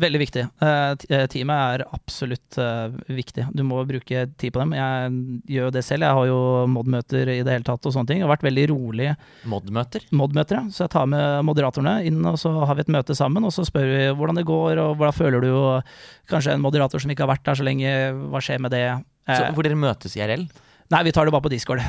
Veldig 0.00 0.20
viktig. 0.22 0.42
Eh, 0.64 0.92
eh, 1.12 1.26
teamet 1.28 1.58
er 1.74 1.82
absolutt 1.92 2.56
eh, 2.60 2.94
viktig. 3.12 3.44
Du 3.52 3.60
må 3.68 3.82
bruke 3.84 4.22
tid 4.40 4.54
på 4.54 4.62
dem. 4.62 4.72
Jeg 4.78 5.12
gjør 5.52 5.68
jo 5.68 5.74
det 5.76 5.82
selv. 5.84 6.06
Jeg 6.06 6.16
har 6.16 6.28
jo 6.30 6.38
mod-møter 6.72 7.28
i 7.28 7.42
det 7.44 7.58
hele 7.58 7.66
tatt 7.66 7.84
og 7.84 7.92
sånne 7.92 8.08
ting. 8.08 8.22
Jeg 8.22 8.26
har 8.26 8.32
vært 8.32 8.46
veldig 8.48 8.64
rolig 8.72 9.10
Mod-møter. 9.52 10.08
mod-møter, 10.16 10.62
ja. 10.62 10.72
så 10.72 10.86
jeg 10.86 10.94
tar 10.96 11.12
med 11.12 11.44
moderatorene 11.44 11.98
inn, 12.08 12.24
og 12.24 12.40
så 12.40 12.54
har 12.64 12.78
vi 12.78 12.86
et 12.86 12.94
møte 12.96 13.16
sammen, 13.18 13.44
og 13.44 13.52
så 13.52 13.66
spør 13.68 13.92
vi 13.92 14.02
hvordan 14.16 14.40
det 14.40 14.48
går, 14.48 14.80
og 14.80 14.96
hvordan 14.96 15.18
føler 15.18 15.44
du, 15.44 15.50
og 15.52 15.94
kanskje 16.32 16.56
en 16.56 16.64
moderator 16.64 17.02
som 17.02 17.12
ikke 17.12 17.26
har 17.26 17.34
vært 17.34 17.46
der 17.50 17.60
så 17.60 17.68
lenge, 17.68 17.94
hva 18.32 18.40
skjer 18.40 18.64
med 18.64 18.72
det? 18.72 18.86
Så, 19.28 19.44
hvor 19.52 19.66
dere 19.66 19.78
møtes 19.78 20.16
IRL. 20.16 20.48
Nei, 20.92 21.06
vi 21.06 21.12
tar 21.14 21.28
det 21.28 21.32
bare 21.32 21.44
på 21.44 21.52
Discord. 21.52 21.80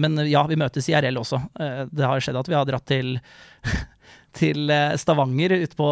Men 0.00 0.18
ja, 0.28 0.42
vi 0.48 0.58
møtes 0.60 0.88
i 0.90 0.92
IRL 0.92 1.20
også. 1.20 1.38
Det 1.54 2.04
har 2.04 2.20
skjedd 2.24 2.40
at 2.40 2.50
vi 2.50 2.56
har 2.56 2.66
dratt 2.68 2.84
til 2.88 3.14
til 4.34 4.70
eh, 4.72 4.96
Stavanger, 5.00 5.56
ute 5.62 5.78
på 5.78 5.88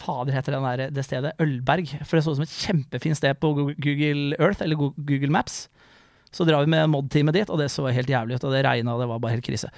Fader, 0.00 0.34
heter 0.36 0.56
den 0.56 0.66
der, 0.68 0.92
det 0.94 1.04
stedet? 1.06 1.34
Ølberg. 1.42 1.90
For 2.04 2.18
det 2.18 2.24
så 2.26 2.34
ut 2.34 2.40
som 2.40 2.46
et 2.46 2.58
kjempefint 2.66 3.18
sted 3.18 3.38
på 3.42 3.52
Google 3.56 4.36
Earth, 4.38 4.62
eller 4.64 4.78
Google 4.78 5.32
Maps. 5.34 5.64
Så 6.30 6.46
drar 6.46 6.62
vi 6.62 6.70
med 6.70 6.90
mod-teamet 6.92 7.34
dit, 7.34 7.50
og 7.50 7.58
det 7.58 7.70
så 7.74 7.88
helt 7.90 8.10
jævlig 8.10 8.38
ut. 8.38 8.46
Og 8.46 8.54
det 8.54 8.62
regna, 8.66 8.94
det 9.00 9.08
var 9.10 9.22
bare 9.22 9.34
helt 9.36 9.46
krise. 9.46 9.70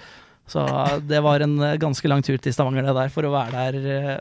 Så 0.51 0.67
det 1.09 1.23
var 1.25 1.41
en 1.41 1.57
eh, 1.63 1.79
ganske 1.81 2.09
lang 2.11 2.25
tur 2.25 2.37
til 2.37 2.55
Stavanger 2.55 2.87
det 2.89 2.97
der, 2.99 3.13
for 3.15 3.27
å 3.27 3.33
være 3.35 3.67
der 3.73 3.93
eh, 3.97 4.21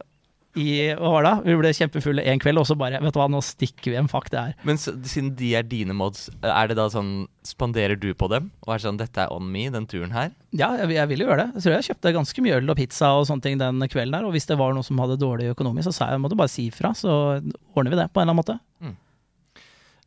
i 0.60 0.68
Hva 0.98 1.12
var 1.14 1.26
det? 1.28 1.34
Vi 1.48 1.56
ble 1.60 1.72
kjempefulle 1.76 2.24
en 2.28 2.42
kveld, 2.42 2.60
og 2.60 2.68
så 2.68 2.76
bare 2.80 3.00
Vet 3.04 3.16
du 3.16 3.20
hva, 3.22 3.28
nå 3.32 3.40
stikker 3.46 3.94
vi 3.94 4.00
en 4.00 4.10
fuck, 4.12 4.28
det 4.34 4.42
her. 4.42 4.56
Men 4.68 4.80
så, 4.82 4.94
siden 5.08 5.32
de 5.40 5.54
er 5.56 5.68
dine 5.68 5.96
mods, 5.96 6.28
er 6.44 6.72
det 6.72 6.78
da 6.80 6.90
sånn 6.92 7.30
Spanderer 7.48 7.98
du 7.98 8.10
på 8.18 8.28
dem? 8.32 8.52
Og 8.66 8.74
er 8.74 8.82
det 8.82 8.86
sånn 8.86 9.00
Dette 9.00 9.24
er 9.24 9.32
on 9.34 9.48
me, 9.54 9.68
den 9.74 9.88
turen 9.90 10.12
her? 10.16 10.34
Ja, 10.52 10.74
jeg, 10.82 10.92
jeg 10.98 11.22
jo 11.22 11.30
gjøre 11.30 11.46
det. 11.46 11.48
Jeg 11.56 11.66
tror 11.66 11.78
jeg 11.78 11.88
kjøpte 11.90 12.16
ganske 12.20 12.46
mye 12.46 12.60
øl 12.60 12.74
og 12.74 12.78
pizza 12.78 13.14
og 13.18 13.26
sånne 13.30 13.48
ting 13.48 13.62
den 13.62 13.88
kvelden 13.88 14.18
der. 14.18 14.28
Og 14.28 14.36
hvis 14.36 14.50
det 14.50 14.60
var 14.60 14.76
noe 14.76 14.86
som 14.86 15.00
hadde 15.02 15.20
dårlig 15.22 15.54
økonomi, 15.56 15.86
så 15.86 15.96
sa 15.96 16.12
jeg 16.12 16.22
må 16.22 16.32
du 16.32 16.38
bare 16.40 16.52
si 16.52 16.68
ifra, 16.68 16.92
så 16.98 17.14
ordner 17.40 17.94
vi 17.94 18.02
det 18.04 18.12
på 18.12 18.22
en 18.22 18.28
eller 18.28 18.36
annen 18.36 18.44
måte. 18.44 18.60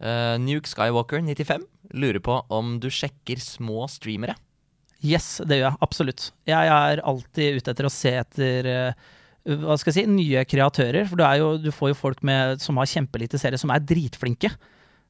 Uh, 0.04 0.34
Nuke 0.42 0.68
Skywalker 0.68 1.22
95 1.22 1.62
lurer 1.94 2.20
på 2.20 2.34
om 2.52 2.78
du 2.82 2.90
sjekker 2.92 3.40
små 3.40 3.86
streamere. 3.88 4.34
Yes, 5.04 5.38
det 5.44 5.60
gjør 5.60 5.68
jeg. 5.68 5.80
Absolutt. 5.84 6.30
Jeg 6.48 6.70
er 6.72 7.02
alltid 7.04 7.60
ute 7.60 7.74
etter 7.74 7.86
å 7.88 7.92
se 7.92 8.12
etter 8.16 8.68
eh, 8.70 9.10
hva 9.44 9.76
skal 9.76 9.92
jeg 9.92 10.06
si, 10.06 10.10
nye 10.10 10.44
kreatører. 10.48 11.08
For 11.10 11.20
jo, 11.38 11.50
du 11.60 11.70
får 11.74 11.92
jo 11.92 11.98
folk 11.98 12.22
med, 12.24 12.62
som 12.64 12.78
har 12.80 12.88
kjempelite 12.88 13.40
serier, 13.40 13.60
som 13.60 13.72
er 13.74 13.84
dritflinke. 13.84 14.52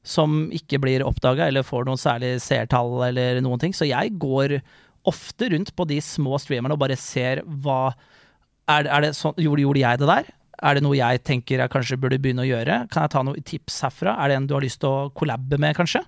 Som 0.05 0.49
ikke 0.53 0.79
blir 0.83 1.05
oppdaga 1.05 1.47
eller 1.47 1.65
får 1.65 1.87
noen 1.87 1.99
særlig 1.99 2.35
seertall 2.43 3.07
eller 3.07 3.39
noen 3.43 3.61
ting. 3.61 3.73
Så 3.73 3.87
jeg 3.89 4.13
går 4.21 4.59
ofte 5.07 5.49
rundt 5.53 5.71
på 5.77 5.85
de 5.87 6.01
små 6.01 6.37
streamerne 6.41 6.75
og 6.75 6.81
bare 6.81 6.97
ser 6.99 7.43
hva 7.45 7.93
er, 8.65 8.87
er 8.89 9.05
det 9.05 9.13
sånn, 9.17 9.37
gjorde, 9.37 9.79
jeg 9.79 10.01
det 10.01 10.09
der? 10.09 10.29
Er 10.65 10.77
det 10.77 10.83
noe 10.85 10.97
jeg 10.97 11.21
tenker 11.27 11.61
jeg 11.61 11.71
kanskje 11.71 11.99
burde 12.01 12.19
begynne 12.21 12.45
å 12.45 12.49
gjøre? 12.49 12.79
Kan 12.91 13.05
jeg 13.05 13.13
ta 13.13 13.23
noen 13.25 13.45
tips 13.45 13.81
herfra? 13.85 14.15
Er 14.17 14.31
det 14.31 14.39
en 14.39 14.47
du 14.49 14.55
har 14.57 14.65
lyst 14.65 14.81
til 14.81 14.89
å 14.89 15.09
kollabe 15.15 15.59
med, 15.61 15.75
kanskje? 15.77 16.01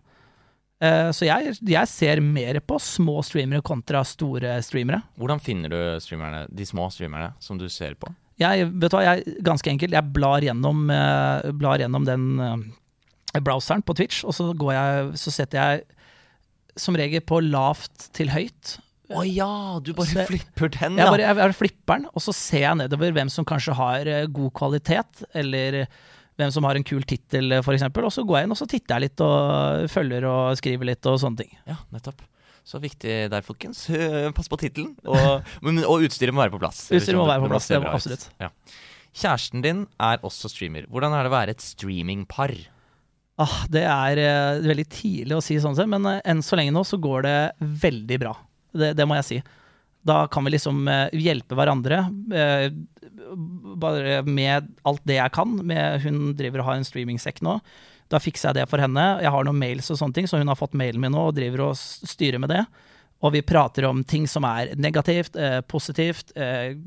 Eh, 0.77 1.09
så 1.15 1.25
jeg, 1.25 1.55
jeg 1.65 1.89
ser 1.89 2.19
mer 2.21 2.59
på 2.61 2.77
små 2.81 3.19
streamere 3.25 3.63
kontra 3.65 4.03
store 4.05 4.59
streamere. 4.65 5.01
Hvordan 5.17 5.41
finner 5.41 5.73
du 5.73 5.77
streamerne, 6.03 6.43
de 6.53 6.67
små 6.69 6.85
streamerne 6.93 7.31
som 7.41 7.57
du 7.57 7.65
ser 7.73 7.95
på? 7.97 8.11
Jeg, 8.37 8.67
vet 8.69 8.91
du 8.93 8.97
hva, 8.99 9.05
jeg, 9.07 9.37
ganske 9.45 9.71
enkelt, 9.71 9.95
jeg 9.97 10.13
blar 10.13 10.45
gjennom, 10.45 10.83
eh, 10.93 11.47
blar 11.57 11.81
gjennom 11.81 12.05
den 12.05 12.27
eh, 12.45 13.39
browseren 13.41 13.81
på 13.81 13.95
Twitch, 13.97 14.19
og 14.29 14.35
så, 14.37 14.51
går 14.53 14.75
jeg, 14.75 15.07
så 15.23 15.33
setter 15.33 15.57
jeg 15.63 15.87
som 16.77 16.93
regel 16.99 17.23
på 17.25 17.39
lavt 17.41 18.11
til 18.13 18.29
høyt. 18.29 18.75
Å 19.09 19.23
ja, 19.25 19.49
du 19.81 19.93
bare 19.97 20.11
Se- 20.11 20.27
flipper 20.29 20.69
den, 20.75 20.97
Jeg 20.99 21.09
bare 21.09 21.25
jeg, 21.39 21.55
flipper 21.57 21.97
den, 22.03 22.05
og 22.13 22.21
så 22.21 22.33
ser 22.35 22.65
jeg 22.67 22.77
nedover 22.83 23.15
hvem 23.15 23.29
som 23.33 23.47
kanskje 23.47 23.73
har 23.79 24.09
god 24.35 24.53
kvalitet, 24.59 25.23
eller 25.33 25.85
hvem 26.37 26.53
som 26.53 26.65
har 26.67 26.77
en 26.77 26.85
kul 26.85 27.05
tittel, 27.07 27.51
eh, 27.51 27.63
f.eks. 27.63 27.85
Og 27.89 28.11
så 28.13 28.25
går 28.27 28.39
jeg 28.39 28.47
inn 28.47 28.55
og 28.55 28.59
så 28.59 28.69
titter 28.69 28.95
jeg 28.95 29.07
litt 29.07 29.23
og 29.25 29.87
følger 29.91 30.27
og 30.29 30.57
skriver 30.59 30.91
litt 30.91 31.09
og 31.09 31.19
sånne 31.21 31.43
ting. 31.43 31.55
Ja, 31.69 31.79
nettopp. 31.93 32.21
Så 32.67 32.81
viktig 32.83 33.15
der, 33.31 33.43
folkens. 33.47 33.85
Pass 34.37 34.51
på 34.51 34.59
tittelen. 34.59 34.93
Og, 35.07 35.51
og 35.91 36.07
utstyret 36.07 36.35
må 36.35 36.43
være 36.43 36.55
på 36.55 36.61
plass. 36.61 36.87
Utstyret 36.91 37.19
må 37.19 37.27
være 37.29 37.45
på 37.45 37.51
plass, 37.53 37.69
det 37.71 37.81
må 37.83 37.93
absolutt. 37.93 38.27
Ja. 38.43 38.51
Kjæresten 39.17 39.63
din 39.65 39.85
er 40.03 40.25
også 40.25 40.51
streamer. 40.51 40.85
Hvordan 40.91 41.15
er 41.15 41.25
det 41.25 41.31
å 41.31 41.37
være 41.37 41.55
et 41.55 41.63
streamingpar? 41.63 42.53
Ah, 43.41 43.63
det 43.69 43.83
er 43.85 44.19
eh, 44.21 44.65
veldig 44.65 44.85
tidlig 44.89 45.37
å 45.37 45.43
si 45.45 45.59
sånn 45.61 45.77
sett, 45.77 45.89
men 45.89 46.05
eh, 46.09 46.21
enn 46.25 46.43
så 46.45 46.57
lenge 46.57 46.73
nå 46.73 46.83
så 46.85 46.99
går 47.01 47.25
det 47.25 47.37
veldig 47.85 48.19
bra. 48.21 48.33
Det, 48.77 48.91
det 48.97 49.05
må 49.09 49.17
jeg 49.19 49.27
si. 49.27 49.37
Da 50.07 50.21
kan 50.31 50.47
vi 50.47 50.55
liksom 50.55 50.87
eh, 50.91 51.19
hjelpe 51.19 51.57
hverandre 51.57 52.05
eh, 52.33 52.69
bare 53.77 54.21
med 54.23 54.71
alt 54.87 55.03
det 55.07 55.19
jeg 55.19 55.35
kan. 55.35 55.59
Med, 55.67 56.01
hun 56.05 56.33
driver 56.39 56.63
og 56.63 56.69
har 56.71 56.79
en 56.79 56.87
streamingsekk 56.87 57.43
nå. 57.45 57.57
Da 58.11 58.21
fikser 58.23 58.51
jeg 58.51 58.61
det 58.61 58.69
for 58.71 58.81
henne. 58.81 59.05
Jeg 59.23 59.33
har 59.33 59.47
noen 59.47 59.59
mails 59.59 59.91
og 59.91 59.99
sånne 59.99 60.15
ting, 60.15 60.29
så 60.29 60.39
hun 60.39 60.47
har 60.47 60.59
fått 60.59 60.77
mailen 60.79 61.01
min 61.03 61.11
nå 61.15 61.27
og 61.29 61.35
driver 61.37 61.67
og 61.69 61.77
styrer 61.77 62.39
med 62.39 62.53
det. 62.53 62.63
Og 63.25 63.33
vi 63.33 63.43
prater 63.45 63.87
om 63.89 64.03
ting 64.07 64.27
som 64.29 64.45
er 64.47 64.75
negativt, 64.79 65.35
eh, 65.35 65.59
positivt. 65.61 66.31
Eh, 66.37 66.77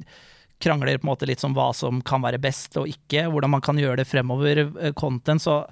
krangler 0.60 0.98
på 0.98 1.06
en 1.06 1.12
måte 1.12 1.26
litt 1.26 1.42
om 1.44 1.54
hva 1.56 1.70
som 1.74 2.02
kan 2.04 2.22
være 2.22 2.40
best 2.40 2.76
og 2.76 2.88
ikke, 2.88 3.26
hvordan 3.32 3.50
man 3.56 3.64
kan 3.64 3.76
gjøre 3.80 4.02
det 4.02 4.08
fremover. 4.08 4.58
eh, 4.80 4.92
content, 4.92 5.42
så 5.42 5.64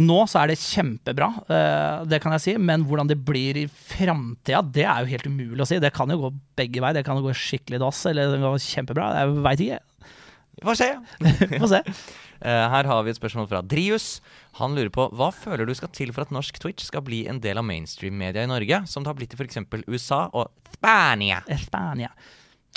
nå 0.00 0.16
så 0.26 0.40
er 0.42 0.50
det 0.50 0.58
kjempebra, 0.58 1.28
eh, 1.46 2.04
det 2.10 2.18
kan 2.22 2.34
jeg 2.34 2.42
si, 2.42 2.54
men 2.58 2.82
hvordan 2.88 3.10
det 3.10 3.20
blir 3.22 3.60
i 3.60 3.68
framtida, 3.70 4.62
det 4.74 4.86
er 4.90 5.04
jo 5.04 5.12
helt 5.12 5.28
umulig 5.30 5.62
å 5.62 5.68
si. 5.70 5.78
Det 5.82 5.92
kan 5.94 6.10
jo 6.10 6.18
gå 6.24 6.32
begge 6.58 6.82
veier. 6.82 6.98
Det 6.98 7.04
kan 7.06 7.20
jo 7.20 7.28
gå 7.28 7.34
skikkelig 7.38 7.78
dass, 7.82 8.02
eller 8.10 8.32
det 8.32 8.40
kan 8.42 8.56
gå 8.56 8.62
kjempebra. 8.66 9.08
Jeg 9.20 9.36
veit 9.46 9.64
ikke. 9.68 9.80
Får 10.64 10.80
se. 10.82 10.92
Får 11.58 11.72
se. 11.76 11.82
Eh, 12.44 12.66
Her 12.68 12.84
har 12.84 13.04
vi 13.06 13.08
et 13.08 13.16
spørsmål 13.16 13.46
fra 13.48 13.62
Drius. 13.64 14.18
Han 14.58 14.74
lurer 14.76 14.90
på 14.92 15.06
hva 15.16 15.30
føler 15.32 15.64
du 15.64 15.72
skal 15.78 15.88
til 15.94 16.10
for 16.12 16.26
at 16.26 16.32
norsk 16.34 16.58
Twitch 16.60 16.84
skal 16.84 17.00
bli 17.06 17.22
en 17.30 17.38
del 17.40 17.56
av 17.56 17.64
mainstream-media 17.64 18.42
i 18.44 18.50
Norge, 18.50 18.82
som 18.90 19.00
det 19.00 19.08
har 19.08 19.16
blitt 19.16 19.32
i 19.32 19.38
f.eks. 19.38 19.62
USA 19.86 20.18
og 20.36 20.50
Spania? 20.74 21.38
Spania. 21.62 22.10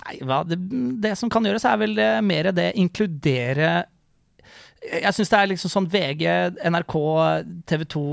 Nei, 0.06 0.16
hva, 0.24 0.44
det, 0.48 0.60
det 1.04 1.16
som 1.20 1.28
kan 1.34 1.44
gjøres, 1.44 1.66
er 1.68 1.82
vel 1.82 2.00
eh, 2.00 2.22
mer 2.24 2.52
det 2.56 2.70
inkludere 2.80 3.74
Jeg 4.86 5.16
syns 5.16 5.32
det 5.32 5.40
er 5.40 5.50
liksom 5.52 5.72
sånn 5.74 5.90
VG, 5.92 6.24
NRK, 6.70 6.96
TV 7.68 7.84
2, 7.96 8.06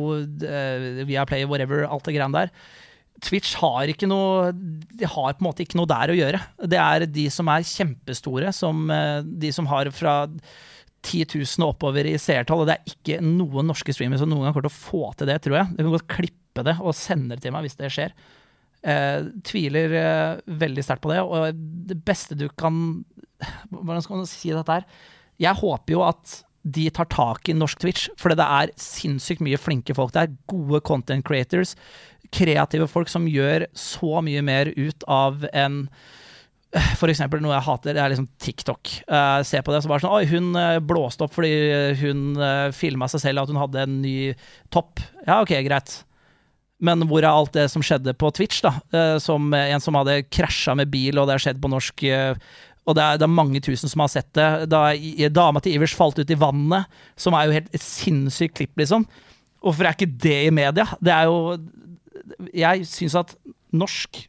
uh, 0.49 1.05
Viaplay, 1.05 1.45
whatever, 1.49 1.85
alt 1.87 2.09
det 2.09 2.17
greiene 2.17 2.45
der. 2.45 2.53
Twitch 3.23 3.55
har 3.61 3.89
ikke 3.89 4.09
noe 4.11 4.51
De 4.53 5.07
har 5.07 5.37
på 5.37 5.43
en 5.43 5.47
måte 5.47 5.63
ikke 5.65 5.79
noe 5.79 5.91
der 5.91 6.13
å 6.13 6.17
gjøre. 6.19 6.41
Det 6.71 6.81
er 6.81 7.07
de 7.09 7.27
som 7.33 7.51
er 7.53 7.67
kjempestore, 7.67 8.53
som 8.57 8.89
eh, 8.93 9.21
de 9.25 9.53
som 9.55 9.69
har 9.71 9.91
fra 9.95 10.17
10 11.05 11.37
000 11.37 11.65
og 11.65 11.75
oppover 11.75 12.09
i 12.09 12.17
seertall, 12.21 12.65
og 12.65 12.71
det 12.71 12.79
er 12.79 12.95
ikke 12.95 13.21
noen 13.25 13.69
norske 13.69 13.93
streamere 13.95 14.23
som 14.23 14.31
noen 14.31 14.47
gang 14.47 14.57
kommer 14.57 14.69
til 14.69 14.73
å 14.73 14.83
få 14.89 15.13
til 15.19 15.29
det, 15.31 15.39
tror 15.45 15.59
jeg. 15.61 15.77
Du 15.77 15.83
kan 15.83 15.93
godt 15.95 16.11
klippe 16.17 16.65
det 16.67 16.77
og 16.81 16.97
sende 16.97 17.37
det 17.37 17.45
til 17.45 17.55
meg 17.55 17.67
hvis 17.67 17.79
det 17.79 17.93
skjer. 17.93 18.15
Eh, 18.85 19.29
tviler 19.47 19.99
eh, 20.01 20.41
veldig 20.65 20.85
sterkt 20.85 21.05
på 21.05 21.13
det, 21.13 21.21
og 21.23 21.61
det 21.89 22.01
beste 22.05 22.37
du 22.37 22.51
kan 22.53 23.05
Hvordan 23.69 24.01
skal 24.05 24.21
man 24.21 24.29
si 24.31 24.53
dette 24.55 24.77
her? 24.79 24.85
Jeg 25.43 25.59
håper 25.59 25.93
jo 25.93 26.05
at 26.07 26.35
de 26.65 26.89
tar 26.97 27.09
tak 27.13 27.49
i 27.49 27.57
norsk 27.57 27.81
Twitch, 27.83 28.09
for 28.21 28.33
det 28.33 28.45
er 28.45 28.73
sinnssykt 28.81 29.45
mye 29.45 29.61
flinke 29.61 29.97
folk 29.97 30.15
der. 30.17 30.33
Gode 30.51 30.81
content 30.87 31.25
creators. 31.27 31.75
Kreative 32.35 32.89
folk 32.91 33.13
som 33.13 33.29
gjør 33.31 33.69
så 33.77 34.21
mye 34.25 34.43
mer 34.45 34.73
ut 34.77 35.05
av 35.11 35.45
en 35.53 35.85
for 36.99 37.07
eksempel 37.07 37.39
noe 37.39 37.53
jeg 37.55 37.67
hater, 37.69 37.95
det 37.95 38.01
er 38.03 38.11
liksom 38.11 38.27
TikTok. 38.43 38.91
Uh, 39.07 39.45
se 39.47 39.61
på 39.63 39.71
det, 39.71 39.85
så 39.85 39.91
bare 39.93 40.03
sånn 40.03 40.17
Oi, 40.17 40.25
hun 40.27 40.49
eh, 40.59 40.81
blåste 40.83 41.23
opp 41.23 41.37
fordi 41.37 41.53
hun 42.01 42.33
uh, 42.41 42.73
filma 42.75 43.07
seg 43.13 43.23
selv 43.23 43.45
at 43.45 43.53
hun 43.53 43.61
hadde 43.61 43.85
en 43.85 44.01
ny 44.03 44.17
topp. 44.75 44.99
Ja, 45.23 45.39
ok, 45.45 45.55
greit. 45.69 46.01
Men 46.85 47.05
hvor 47.09 47.23
er 47.23 47.31
alt 47.31 47.55
det 47.55 47.69
som 47.73 47.85
skjedde 47.85 48.17
på 48.19 48.31
Twitch, 48.35 48.61
da? 48.65 48.75
Uh, 48.95 49.17
som 49.23 49.53
eh, 49.55 49.71
en 49.73 49.83
som 49.83 49.97
hadde 49.99 50.25
krasja 50.27 50.75
med 50.77 50.91
bil, 50.93 51.19
og 51.19 51.29
det 51.29 51.37
har 51.37 51.45
skjedd 51.47 51.61
på 51.63 51.71
norsk 51.71 52.07
eh, 52.09 52.35
Og 52.85 52.97
det 52.97 53.05
er, 53.05 53.21
det 53.21 53.25
er 53.27 53.33
mange 53.33 53.63
tusen 53.65 53.91
som 53.91 54.03
har 54.05 54.13
sett 54.13 54.29
det. 54.37 54.49
Da 54.69 54.83
dama 55.33 55.63
til 55.65 55.79
Ivers 55.79 55.95
falt 55.97 56.19
ut 56.21 56.31
i 56.31 56.39
vannet, 56.39 56.91
som 57.17 57.37
er 57.37 57.49
jo 57.49 57.57
helt 57.57 57.71
et 57.73 57.85
sinnssykt 57.85 58.59
klipp, 58.59 58.75
liksom. 58.81 59.07
Hvorfor 59.65 59.89
er 59.89 59.97
ikke 59.97 60.13
det 60.21 60.39
i 60.51 60.53
media? 60.53 60.85
Det 61.01 61.13
er 61.15 61.31
jo 61.31 61.57
Jeg 62.53 62.87
syns 62.89 63.17
at 63.17 63.33
norsk 63.75 64.21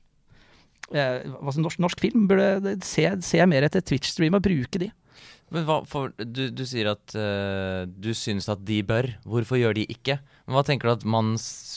eh, 0.96 1.26
norsk, 1.28 1.80
norsk 1.80 2.02
film 2.02 2.28
burde 2.30 2.78
se, 2.84 3.08
se 3.24 3.44
mer 3.48 3.68
etter 3.68 3.84
Twitch-stream 3.84 4.38
og 4.38 4.46
bruke 4.46 4.82
de. 4.82 4.90
Men 5.54 5.68
hva, 5.68 5.82
for, 5.88 6.12
du, 6.18 6.48
du 6.50 6.64
sier 6.68 6.90
at 6.96 7.14
uh, 7.14 7.86
du 7.86 8.12
syns 8.18 8.48
at 8.50 8.64
de 8.66 8.80
bør. 8.88 9.12
Hvorfor 9.30 9.60
gjør 9.60 9.78
de 9.78 9.86
ikke? 9.94 10.18
Men 10.46 10.58
hva 10.58 10.66
tenker 10.66 10.90
du 10.90 10.96
at 10.96 11.06
man 11.08 11.36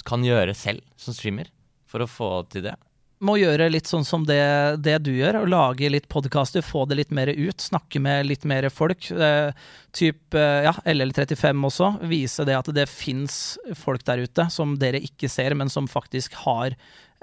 kan 0.08 0.24
gjøre 0.24 0.56
selv 0.56 0.84
som 1.00 1.16
streamer 1.16 1.50
for 1.88 2.04
å 2.04 2.08
få 2.10 2.30
til 2.52 2.70
det? 2.70 2.76
Må 3.18 3.34
gjøre 3.40 3.66
litt 3.72 3.88
sånn 3.90 4.04
som 4.06 4.22
det, 4.28 4.38
det 4.84 4.94
du 5.02 5.10
gjør, 5.10 5.40
og 5.40 5.50
lage 5.50 5.90
litt 5.90 6.06
podkaster, 6.10 6.62
få 6.62 6.84
det 6.86 7.00
litt 7.00 7.14
mer 7.14 7.30
ut. 7.32 7.58
Snakke 7.58 7.98
med 8.02 8.28
litt 8.28 8.44
mer 8.46 8.68
folk. 8.70 9.10
Eh, 9.10 9.50
typ 9.96 10.36
eh, 10.38 10.68
ja, 10.68 10.74
LL35 10.86 11.64
også. 11.66 11.92
Vise 12.10 12.46
det 12.46 12.54
at 12.54 12.70
det 12.76 12.86
fins 12.90 13.56
folk 13.78 14.06
der 14.06 14.22
ute 14.22 14.46
som 14.54 14.76
dere 14.78 15.02
ikke 15.02 15.30
ser, 15.32 15.56
men 15.58 15.72
som 15.72 15.90
faktisk 15.90 16.38
har 16.44 16.76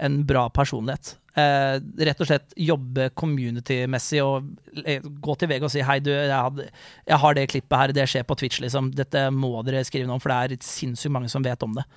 en 0.04 0.18
bra 0.28 0.50
personlighet. 0.52 1.14
Eh, 1.36 1.78
rett 2.08 2.22
og 2.24 2.28
slett 2.28 2.54
jobbe 2.60 3.10
community-messig 3.16 4.20
og 4.24 4.52
eh, 4.84 5.00
gå 5.04 5.36
til 5.40 5.52
VG 5.52 5.64
og 5.68 5.72
si 5.72 5.84
hei, 5.84 5.98
du, 6.04 6.12
jeg, 6.12 6.32
hadde, 6.32 6.68
jeg 7.08 7.22
har 7.24 7.40
det 7.40 7.48
klippet 7.52 7.80
her, 7.80 7.96
det 7.96 8.10
skjer 8.12 8.28
på 8.28 8.38
Twitch, 8.40 8.60
liksom. 8.64 8.92
Dette 8.96 9.30
må 9.32 9.54
dere 9.68 9.84
skrive 9.88 10.12
noe 10.12 10.20
om, 10.20 10.24
for 10.24 10.32
det 10.32 10.60
er 10.60 10.68
sinnssykt 10.68 11.16
mange 11.16 11.32
som 11.32 11.44
vet 11.44 11.64
om 11.64 11.80
det. 11.80 11.88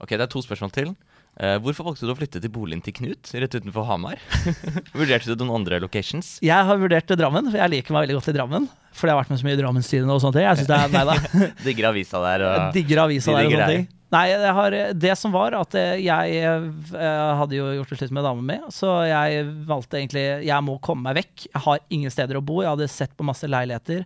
Ok, 0.00 0.14
det 0.16 0.24
er 0.24 0.30
to 0.32 0.40
spørsmål 0.42 0.70
til. 0.74 0.92
Eh, 1.40 1.56
hvorfor 1.64 1.86
valgte 1.88 2.04
du 2.04 2.12
å 2.12 2.18
flytte 2.18 2.40
til 2.42 2.52
boligen 2.52 2.82
til 2.84 2.92
Knut 2.98 3.30
rett 3.32 3.54
utenfor 3.56 3.86
Hamar? 3.88 4.20
Vurderte 4.98 5.30
du 5.30 5.40
noen 5.40 5.62
andre 5.62 5.78
locations? 5.80 6.34
Jeg 6.44 6.66
har 6.68 6.80
vurdert 6.80 7.08
Drammen, 7.16 7.48
for 7.48 7.56
jeg 7.56 7.72
liker 7.72 7.96
meg 7.96 8.04
veldig 8.04 8.18
godt 8.18 8.28
i 8.28 8.34
Drammen. 8.36 8.66
Fordi 8.92 9.08
jeg 9.08 9.16
har 9.16 9.22
vært 9.22 9.30
med 9.32 9.40
så 9.40 9.46
mye 9.46 9.56
i 9.56 9.60
Drammenstidene 9.62 10.12
og 10.12 10.20
sånne 10.20 10.36
ting. 10.36 10.44
Jeg 10.44 10.60
synes 10.60 10.68
det 10.68 10.76
er, 10.76 10.92
nei 10.92 11.04
da, 11.08 11.14
Digger 11.66 11.88
avisa 11.92 12.20
der. 12.26 12.44
Og... 12.44 12.66
digger 12.76 13.00
avisa 13.06 13.32
de 13.32 13.38
der 13.38 13.48
og 13.48 13.54
sånne 13.56 13.70
ting. 13.72 13.86
Nei, 14.10 14.24
jeg 14.32 14.54
har, 14.58 14.76
det 14.98 15.14
som 15.16 15.32
var 15.32 15.54
at 15.54 15.76
jeg, 15.78 16.02
jeg 16.02 16.40
eh, 16.42 17.30
hadde 17.38 17.56
jo 17.56 17.68
gjort 17.78 17.92
det 17.94 17.98
slutt 18.00 18.14
med 18.16 18.26
dama 18.26 18.42
mi, 18.42 18.56
så 18.74 18.96
jeg 19.06 19.44
valgte 19.68 20.00
egentlig 20.00 20.24
Jeg 20.48 20.66
må 20.66 20.74
komme 20.82 21.06
meg 21.06 21.20
vekk. 21.22 21.46
Jeg 21.46 21.62
har 21.68 21.80
ingen 21.94 22.12
steder 22.12 22.40
å 22.40 22.44
bo. 22.44 22.58
Jeg 22.64 22.74
hadde 22.74 22.90
sett 22.90 23.14
på 23.16 23.24
masse 23.24 23.48
leiligheter. 23.48 24.02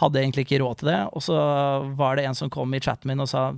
Hadde 0.00 0.22
egentlig 0.22 0.46
ikke 0.46 0.62
råd 0.62 0.80
til 0.80 0.92
det. 0.92 1.00
Og 1.12 1.26
så 1.26 1.36
var 1.98 2.16
det 2.16 2.24
en 2.30 2.38
som 2.38 2.52
kom 2.52 2.72
i 2.72 2.80
chatten 2.80 3.10
min 3.10 3.26
og 3.26 3.28
sa 3.28 3.50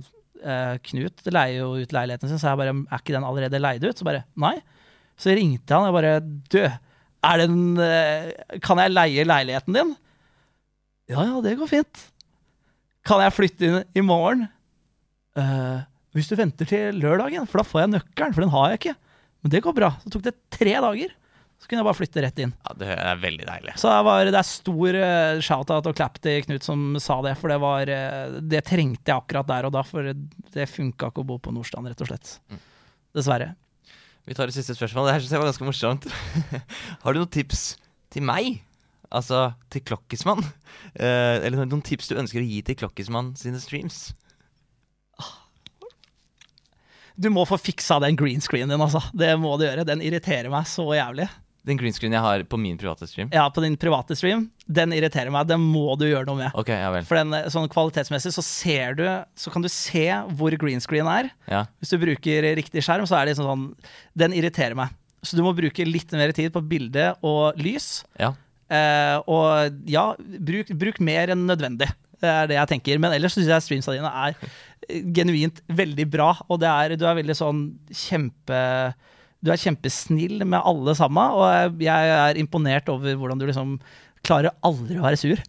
eh, 0.43 0.77
Knut 0.89 1.25
leier 1.29 1.61
jo 1.61 1.73
ut 1.81 1.95
leiligheten 1.95 2.31
sin, 2.31 2.39
så 2.41 2.51
jeg 2.51 2.59
bare 2.61 2.75
Er 2.75 3.01
ikke 3.01 3.15
den 3.15 3.27
allerede 3.27 3.61
leid 3.61 3.85
ut? 3.85 3.97
Så 3.97 4.07
bare 4.07 4.25
Nei. 4.39 4.55
Så 5.19 5.35
ringte 5.35 5.75
han 5.75 5.89
og 5.89 5.95
bare 5.97 6.17
Du, 6.23 6.59
er 6.63 7.43
den 7.43 7.79
eh, 7.81 8.31
Kan 8.63 8.81
jeg 8.83 8.93
leie 8.93 9.27
leiligheten 9.27 9.79
din? 9.79 9.95
Ja 11.11 11.25
ja, 11.27 11.39
det 11.43 11.57
går 11.59 11.67
fint. 11.67 12.03
Kan 13.03 13.19
jeg 13.19 13.35
flytte 13.35 13.67
inn 13.67 13.81
i 13.99 14.03
morgen? 14.05 14.45
Uh, 15.35 15.83
hvis 16.15 16.29
du 16.29 16.37
venter 16.39 16.67
til 16.69 16.95
lørdagen, 17.01 17.47
for 17.49 17.59
da 17.59 17.65
får 17.67 17.81
jeg 17.81 17.91
nøkkelen, 17.91 18.35
for 18.35 18.45
den 18.45 18.53
har 18.53 18.69
jeg 18.71 18.79
ikke. 18.79 18.93
Men 19.43 19.53
det 19.53 19.61
går 19.65 19.75
bra. 19.75 19.89
Så 19.99 20.13
tok 20.13 20.23
det 20.29 20.33
tre 20.53 20.77
dager. 20.77 21.11
Så 21.63 21.69
kunne 21.69 21.79
jeg 21.79 21.87
bare 21.87 21.95
flytte 21.95 22.21
rett 22.25 22.39
inn. 22.43 22.51
Ja, 22.67 22.73
det 22.75 22.87
er 22.91 23.19
veldig 23.21 23.45
deilig. 23.47 23.73
Så 23.79 23.87
det, 23.87 23.99
var, 24.03 24.27
det 24.27 24.35
er 24.35 24.47
stor 24.49 24.97
uh, 24.99 25.37
shout-out 25.47 25.85
og 25.87 25.93
clap 25.95 26.17
til 26.19 26.41
Knut 26.43 26.65
som 26.67 26.81
sa 26.99 27.21
det, 27.23 27.37
for 27.39 27.53
det 27.53 27.59
var 27.63 27.87
eh, 27.87 28.33
Det 28.51 28.59
trengte 28.67 29.13
jeg 29.13 29.15
akkurat 29.15 29.47
der 29.47 29.69
og 29.69 29.71
da, 29.71 29.83
for 29.87 30.09
det 30.11 30.65
funka 30.67 31.07
ikke 31.13 31.23
å 31.23 31.29
bo 31.29 31.37
på 31.39 31.53
Nordstrand, 31.55 31.87
rett 31.87 32.03
og 32.03 32.09
slett. 32.09 32.33
Dessverre. 33.15 33.53
Vi 34.27 34.35
tar 34.35 34.51
et 34.51 34.57
siste 34.57 34.75
spørsmål. 34.75 35.07
Det 35.07 35.13
her 35.15 35.23
synes 35.23 35.37
jeg 35.37 35.43
var 35.45 35.49
ganske 35.53 35.69
morsomt. 35.69 36.07
Har 37.05 37.15
du 37.15 37.21
noen 37.21 37.31
tips 37.31 37.63
til 38.11 38.27
meg? 38.27 38.59
Altså 39.13 39.53
til 39.71 39.85
Klokkismann? 39.87 40.43
Eh, 40.99 41.39
eller 41.47 41.63
noen 41.63 41.85
tips 41.85 42.11
du 42.11 42.17
ønsker 42.19 42.43
å 42.43 42.49
gi 42.49 42.59
til 42.67 42.81
Klokkismann 42.83 43.37
sine 43.39 43.63
streams? 43.63 44.09
Du 47.15 47.29
må 47.29 47.45
få 47.45 47.59
fiksa 47.61 47.99
den 48.01 48.17
green 48.17 48.41
screenen 48.41 48.73
din, 48.73 48.83
altså. 48.83 48.99
Det 49.13 49.31
må 49.39 49.53
du 49.55 49.67
gjøre. 49.67 49.85
Den 49.87 50.01
irriterer 50.03 50.49
meg 50.51 50.67
så 50.67 50.87
jævlig. 50.97 51.29
Den 51.63 51.77
green 51.79 51.93
screen 51.95 52.11
jeg 52.11 52.19
har 52.23 52.41
på 52.51 52.57
min 52.59 52.75
private 52.77 53.07
stream? 53.07 53.29
Ja, 53.31 53.45
på 53.53 53.61
din 53.63 53.77
private 53.79 54.17
stream. 54.19 54.49
Den 54.67 54.91
irriterer 54.91 55.31
meg. 55.31 55.47
Den 55.47 55.61
må 55.63 55.93
du 55.99 56.03
gjøre 56.09 56.27
noe 56.27 56.41
med. 56.41 56.51
Ok, 56.59 56.73
ja 56.75 56.89
vel. 56.91 57.05
For 57.07 57.15
den, 57.21 57.31
eh, 57.37 57.47
sånn 57.53 57.69
kvalitetsmessig 57.71 58.33
så 58.35 58.43
ser 58.43 58.97
du 58.99 59.05
Så 59.39 59.51
kan 59.53 59.63
du 59.63 59.69
se 59.71 60.05
hvor 60.35 60.51
green 60.59 60.83
screen 60.83 61.07
er. 61.07 61.31
Ja. 61.47 61.65
Hvis 61.79 61.93
du 61.95 61.97
bruker 62.01 62.49
riktig 62.59 62.83
skjerm, 62.83 63.07
så 63.07 63.15
er 63.15 63.25
det 63.25 63.35
liksom 63.37 63.47
sånn 63.47 63.65
Den 64.17 64.35
irriterer 64.35 64.75
meg. 64.75 64.91
Så 65.23 65.37
du 65.39 65.43
må 65.45 65.53
bruke 65.55 65.85
litt 65.87 66.11
mer 66.11 66.33
tid 66.35 66.51
på 66.51 66.59
bilde 66.67 67.13
og 67.23 67.55
lys. 67.57 68.03
ja. 68.19 68.33
Eh, 68.73 69.19
og 69.29 69.75
ja, 69.85 70.15
bruk, 70.17 70.71
bruk 70.79 70.99
mer 71.03 71.29
enn 71.29 71.43
nødvendig. 71.45 71.89
Det 72.23 72.29
er 72.31 72.47
det 72.49 72.55
jeg 72.55 72.69
tenker. 72.71 72.99
Men 73.03 73.13
ellers 73.13 73.35
syns 73.35 73.49
jeg 73.51 73.61
streamsa 73.65 73.93
dine 73.93 74.09
er 74.09 74.33
eh, 74.87 75.03
genuint 75.13 75.59
veldig 75.67 76.05
bra. 76.09 76.29
Og 76.49 76.59
det 76.63 76.69
er, 76.71 76.95
du 76.97 77.05
er 77.05 77.19
veldig 77.19 77.35
sånn 77.37 77.63
kjempe 77.91 78.61
Du 79.43 79.51
er 79.51 79.59
kjempesnill 79.59 80.45
med 80.47 80.61
alle 80.63 80.95
sammen. 80.95 81.35
Og 81.35 81.83
jeg 81.83 82.13
er 82.15 82.39
imponert 82.39 82.87
over 82.91 83.17
hvordan 83.19 83.41
du 83.41 83.45
liksom 83.49 83.75
klarer 84.23 84.55
aldri 84.63 84.95
å 84.99 85.03
være 85.03 85.19
sur. 85.19 85.39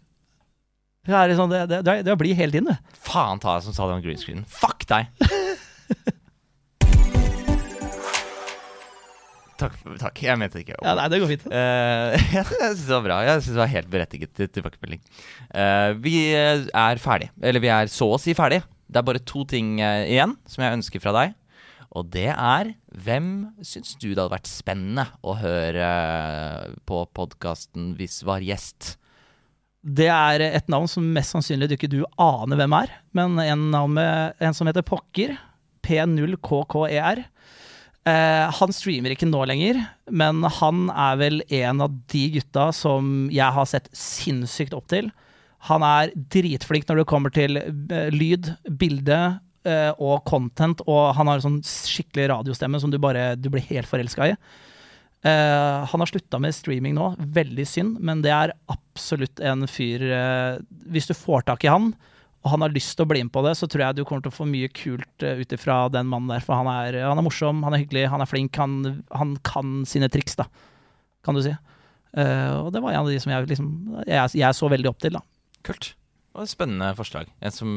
Det 1.05 1.13
er 1.13 1.29
liksom, 1.29 1.51
det, 1.53 1.59
det, 1.69 2.01
det, 2.03 2.33
hele 2.35 2.51
tiden, 2.51 2.67
du. 2.67 2.75
Faen 3.05 3.39
ta 3.39 3.55
deg 3.55 3.63
som 3.67 3.73
sa 3.77 3.85
det 3.87 3.95
om 3.99 4.03
green 4.03 4.19
screen. 4.19 4.41
Fuck 4.49 4.87
deg! 4.89 5.05
takk, 9.61 9.77
takk. 10.01 10.17
Jeg 10.25 10.37
mente 10.41 10.57
det 10.57 10.63
ikke. 10.65 10.79
Ja, 10.81 10.95
nei, 10.97 11.07
det 11.13 11.21
går 11.21 11.31
fint. 11.35 11.45
Uh, 11.55 12.17
jeg 12.33 12.45
syns 12.49 12.83
det 12.89 12.95
var 12.97 13.05
bra. 13.05 13.17
Jeg 13.29 13.37
synes 13.45 13.53
det 13.53 13.63
var 13.63 13.75
helt 13.77 13.89
berettiget 13.93 14.31
til 14.35 14.47
tilbakemelding. 14.57 15.01
Uh, 15.53 15.93
vi 16.03 16.15
er 16.33 16.95
ferdig. 16.99 17.29
Eller 17.39 17.61
vi 17.63 17.69
er 17.71 17.85
så 17.93 18.09
å 18.17 18.19
si 18.19 18.33
ferdig. 18.35 18.59
Det 18.89 18.97
er 18.99 19.07
bare 19.07 19.23
to 19.23 19.45
ting 19.47 19.77
uh, 19.79 20.03
igjen 20.09 20.33
som 20.49 20.65
jeg 20.65 20.81
ønsker 20.81 20.99
fra 21.05 21.13
deg. 21.21 21.37
Og 21.95 22.11
det 22.11 22.27
er 22.33 22.73
Hvem 22.91 23.31
syns 23.63 23.95
du 23.99 24.09
det 24.09 24.19
hadde 24.19 24.33
vært 24.33 24.51
spennende 24.51 25.07
å 25.23 25.37
høre 25.39 25.89
på 26.87 27.01
podkasten 27.15 27.93
hvis 27.99 28.21
var 28.27 28.43
gjest? 28.43 28.95
Det 29.85 30.09
er 30.09 30.41
et 30.47 30.71
navn 30.71 30.89
som 30.89 31.05
mest 31.13 31.35
sannsynlig 31.35 31.69
du 31.69 31.75
ikke 31.75 31.91
du 31.91 32.01
aner 32.17 32.57
hvem 32.57 32.73
er, 32.73 32.93
men 33.13 33.37
en, 33.43 33.67
med, 33.93 34.39
en 34.41 34.55
som 34.57 34.65
heter 34.65 34.85
Pokker. 34.85 35.35
P0KKER. 35.85 37.21
Eh, 38.09 38.55
han 38.57 38.73
streamer 38.73 39.13
ikke 39.13 39.29
nå 39.29 39.43
lenger, 39.49 39.79
men 40.09 40.41
han 40.59 40.87
er 40.89 41.19
vel 41.21 41.43
en 41.59 41.85
av 41.85 41.93
de 42.11 42.23
gutta 42.37 42.71
som 42.73 43.29
jeg 43.33 43.57
har 43.57 43.69
sett 43.69 43.91
sinnssykt 43.97 44.73
opp 44.77 44.89
til. 44.89 45.11
Han 45.69 45.85
er 45.85 46.13
dritflink 46.13 46.85
når 46.89 47.01
det 47.01 47.07
kommer 47.09 47.33
til 47.33 47.57
eh, 47.61 48.09
lyd, 48.13 48.51
bilde 48.81 49.19
og 49.65 50.23
content, 50.29 50.83
og 50.85 51.15
han 51.17 51.29
har 51.31 51.41
sånn 51.41 51.61
skikkelig 51.65 52.29
radiostemme 52.29 52.79
som 52.81 52.91
du 52.93 52.99
bare 53.01 53.33
du 53.39 53.49
blir 53.49 53.65
helt 53.71 53.89
forelska 53.89 54.29
i. 54.29 54.35
Uh, 55.25 55.81
han 55.89 56.01
har 56.03 56.09
slutta 56.11 56.37
med 56.37 56.53
streaming 56.53 56.93
nå, 56.93 57.07
veldig 57.17 57.63
synd, 57.65 57.95
men 57.97 58.19
det 58.21 58.29
er 58.29 58.51
absolutt 58.69 59.41
en 59.41 59.65
fyr 59.65 60.03
uh, 60.05 60.59
Hvis 60.93 61.09
du 61.09 61.15
får 61.17 61.47
tak 61.47 61.65
i 61.65 61.71
han, 61.71 61.87
og 62.45 62.51
han 62.53 62.61
har 62.61 62.75
lyst 62.75 62.93
til 62.93 63.07
å 63.07 63.09
bli 63.09 63.23
med 63.25 63.33
på 63.33 63.41
det, 63.41 63.55
så 63.57 63.65
tror 63.65 63.87
jeg 63.87 63.97
du 63.97 64.03
kommer 64.05 64.21
til 64.21 64.29
å 64.29 64.35
få 64.35 64.45
mye 64.45 64.69
kult 64.69 65.25
uh, 65.25 65.41
ut 65.41 65.55
ifra 65.57 65.79
den 65.89 66.05
mannen 66.11 66.29
der. 66.29 66.45
For 66.45 66.59
han 66.59 66.69
er, 66.69 66.99
han 67.07 67.17
er 67.17 67.25
morsom, 67.25 67.63
han 67.65 67.73
er 67.73 67.81
hyggelig, 67.81 68.05
han 68.13 68.21
er 68.21 68.29
flink, 68.29 68.59
han, 68.61 68.99
han 69.09 69.33
kan 69.47 69.79
sine 69.89 70.11
triks, 70.13 70.37
da, 70.37 70.45
kan 71.25 71.33
du 71.33 71.41
si. 71.47 71.55
Eh, 72.15 72.51
og 72.61 72.71
det 72.71 72.79
var 72.83 72.93
en 72.93 73.03
av 73.03 73.11
de 73.11 73.17
som 73.19 73.33
jeg 73.33 73.47
liksom 73.49 73.71
jeg, 74.07 74.37
jeg 74.39 74.55
så 74.55 74.69
veldig 74.71 74.91
opp 74.91 75.01
til, 75.03 75.17
da. 75.17 75.23
Kult. 75.67 75.89
Var 76.35 76.45
et 76.45 76.51
spennende 76.51 76.89
forslag. 76.97 77.29
En 77.39 77.53
som 77.53 77.69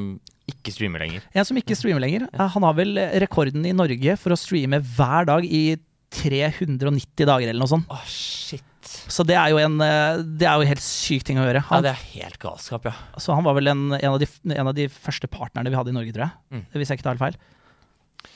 ikke 0.51 0.73
streamer 0.75 1.05
lenger. 1.05 1.27
En 1.31 1.47
som 1.47 1.59
ikke 1.61 1.77
streamer 1.79 2.03
lenger. 2.03 2.25
Han 2.35 2.65
har 2.67 2.79
vel 2.79 2.99
rekorden 3.23 3.67
i 3.69 3.75
Norge 3.77 4.17
for 4.19 4.35
å 4.35 4.39
streame 4.39 4.81
hver 4.97 5.29
dag 5.29 5.47
i 5.47 5.77
390 6.19 7.29
dager, 7.29 7.51
eller 7.51 7.61
noe 7.61 7.71
sånt. 7.71 7.87
Åh, 7.93 8.07
shit. 8.09 8.65
Så 9.13 9.23
det 9.29 9.37
er 9.37 9.51
jo 9.53 9.59
en 9.61 9.75
eh, 9.85 10.21
Det 10.41 10.47
er 10.49 10.57
jo 10.57 10.65
en 10.65 10.71
helt 10.71 10.83
syk 10.83 11.27
ting 11.29 11.37
å 11.37 11.45
gjøre. 11.45 11.61
Ja, 11.69 11.81
det 11.85 11.93
er 11.93 12.07
helt 12.15 12.39
galskap, 12.41 12.89
ja. 12.89 12.95
Så 13.21 13.37
han 13.37 13.45
var 13.45 13.59
vel 13.59 13.69
en, 13.71 13.85
en, 13.93 14.15
av 14.15 14.19
de, 14.23 14.29
en 14.55 14.71
av 14.71 14.75
de 14.77 14.89
første 14.91 15.29
partnerne 15.31 15.69
vi 15.69 15.79
hadde 15.79 15.93
i 15.93 15.97
Norge, 15.99 16.15
tror 16.17 16.27
jeg. 16.27 16.39
Mm. 16.57 16.65
Hvis 16.75 16.91
jeg 16.91 16.99
ikke 16.99 17.07
tar 17.07 17.19
helt 17.19 17.27
feil. 17.27 17.39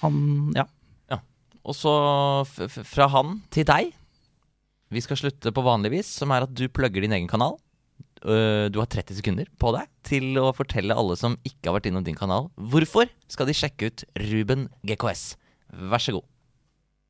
Han, 0.04 0.22
ja. 0.58 0.68
Og 1.62 1.76
så 1.78 1.92
fra 2.48 3.08
han 3.12 3.36
til 3.54 3.66
deg. 3.68 3.92
Vi 4.92 5.02
skal 5.04 5.18
slutte 5.18 5.52
på 5.54 5.64
vanlig 5.64 5.92
vis, 5.94 6.10
som 6.20 6.32
er 6.34 6.46
at 6.46 6.52
du 6.52 6.66
plugger 6.68 7.04
din 7.04 7.14
egen 7.16 7.30
kanal. 7.30 7.56
Øh, 8.24 8.70
Du 8.70 8.78
har 8.80 8.86
30 8.86 9.18
sekunder 9.18 9.48
på 9.58 9.72
deg 9.76 9.88
til 10.06 10.36
å 10.38 10.52
fortelle 10.54 10.94
alle 10.94 11.16
som 11.18 11.36
ikke 11.44 11.68
har 11.70 11.78
vært 11.78 11.88
innom 11.90 12.04
din 12.06 12.18
kanal, 12.18 12.50
hvorfor 12.56 13.10
skal 13.30 13.48
de 13.48 13.56
sjekke 13.56 13.90
ut 13.90 14.04
Ruben 14.18 14.68
GKS. 14.86 15.36
Vær 15.72 16.02
så 16.02 16.12
god. 16.18 16.26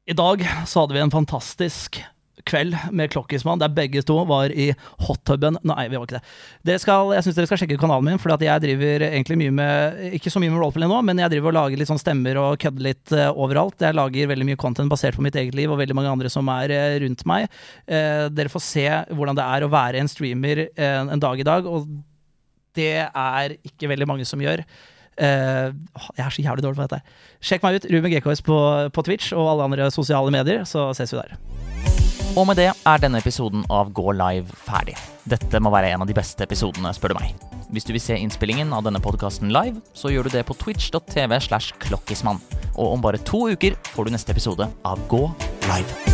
I 0.08 0.16
dag 0.18 0.42
så 0.66 0.82
hadde 0.82 0.96
vi 0.96 1.02
en 1.04 1.12
fantastisk 1.14 2.00
kveld 2.48 2.76
med 2.94 3.12
Klokkismann, 3.12 3.60
der 3.62 3.72
begge 3.72 4.02
to 4.06 4.18
var 4.28 4.52
i 4.52 4.70
hottuben. 5.06 5.58
Nei, 5.68 5.86
vi 5.90 5.98
var 5.98 6.06
ikke 6.06 6.18
det. 6.18 6.34
Dere 6.68 6.82
skal, 6.82 7.12
jeg 7.16 7.26
syns 7.26 7.38
dere 7.38 7.50
skal 7.50 7.62
sjekke 7.62 7.80
kanalen 7.80 8.10
min, 8.10 8.20
for 8.22 8.34
jeg 8.34 8.64
driver 8.64 9.06
egentlig 9.08 9.38
mye 9.40 9.54
med 9.56 10.14
Ikke 10.18 10.32
så 10.32 10.42
mye 10.42 10.52
med 10.52 10.62
roleplay 10.62 10.90
nå, 10.90 11.00
men 11.06 11.22
jeg 11.22 11.34
driver 11.34 11.52
og 11.52 11.58
lager 11.58 11.80
litt 11.80 11.90
sånn 11.90 12.00
stemmer 12.02 12.40
og 12.40 12.60
kødder 12.62 12.86
litt 12.88 13.14
uh, 13.16 13.30
overalt. 13.32 13.82
Jeg 13.82 13.98
lager 13.98 14.30
veldig 14.32 14.48
mye 14.52 14.60
content 14.60 14.92
basert 14.92 15.18
på 15.18 15.24
mitt 15.24 15.36
eget 15.38 15.56
liv 15.58 15.72
og 15.72 15.80
veldig 15.80 15.98
mange 15.98 16.12
andre 16.12 16.32
som 16.32 16.48
er 16.52 16.74
uh, 16.74 16.96
rundt 17.04 17.26
meg. 17.28 17.50
Uh, 17.86 18.28
dere 18.32 18.52
får 18.52 18.66
se 18.66 18.86
hvordan 19.12 19.38
det 19.38 19.46
er 19.46 19.66
å 19.66 19.72
være 19.72 20.02
en 20.02 20.10
streamer 20.10 20.66
en 20.82 21.20
dag 21.22 21.40
i 21.40 21.46
dag, 21.46 21.66
og 21.68 21.86
det 22.76 23.04
er 23.04 23.54
ikke 23.66 23.90
veldig 23.90 24.08
mange 24.08 24.26
som 24.28 24.40
gjør. 24.42 24.64
Uh, 25.20 25.74
jeg 26.16 26.24
er 26.24 26.30
så 26.30 26.42
jævlig 26.42 26.64
dårlig 26.64 26.80
på 26.80 26.86
dette. 26.86 27.00
Sjekk 27.44 27.66
meg 27.66 27.76
ut, 27.76 27.88
Ruben 27.92 28.14
GKS 28.14 28.44
på, 28.46 28.60
på 28.94 29.04
Twitch 29.08 29.32
og 29.36 29.50
alle 29.54 29.68
andre 29.68 29.90
sosiale 29.92 30.32
medier, 30.32 30.64
så 30.68 30.90
ses 30.96 31.12
vi 31.12 31.20
der. 31.20 32.01
Og 32.32 32.46
med 32.48 32.56
det 32.56 32.70
er 32.72 33.02
denne 33.02 33.20
episoden 33.20 33.66
av 33.72 33.90
Gå 33.92 34.14
live 34.16 34.54
ferdig. 34.66 34.96
Dette 35.28 35.60
må 35.62 35.72
være 35.74 35.92
en 35.92 36.04
av 36.04 36.08
de 36.08 36.16
beste 36.16 36.46
episodene, 36.46 36.94
spør 36.96 37.12
du 37.12 37.20
meg. 37.20 37.34
Hvis 37.72 37.86
du 37.88 37.92
vil 37.94 38.04
se 38.04 38.16
innspillingen 38.20 38.72
av 38.76 38.84
denne 38.86 39.00
podkasten 39.00 39.52
live, 39.52 39.80
så 39.96 40.12
gjør 40.12 40.28
du 40.28 40.36
det 40.36 40.46
på 40.48 40.56
twitch.tv 40.60 41.38
slash 41.48 41.76
klokkismann. 41.84 42.40
Og 42.72 42.96
om 42.96 43.04
bare 43.04 43.20
to 43.20 43.46
uker 43.52 43.76
får 43.92 44.08
du 44.08 44.16
neste 44.16 44.34
episode 44.34 44.68
av 44.68 45.06
Gå 45.12 45.26
live. 45.70 46.11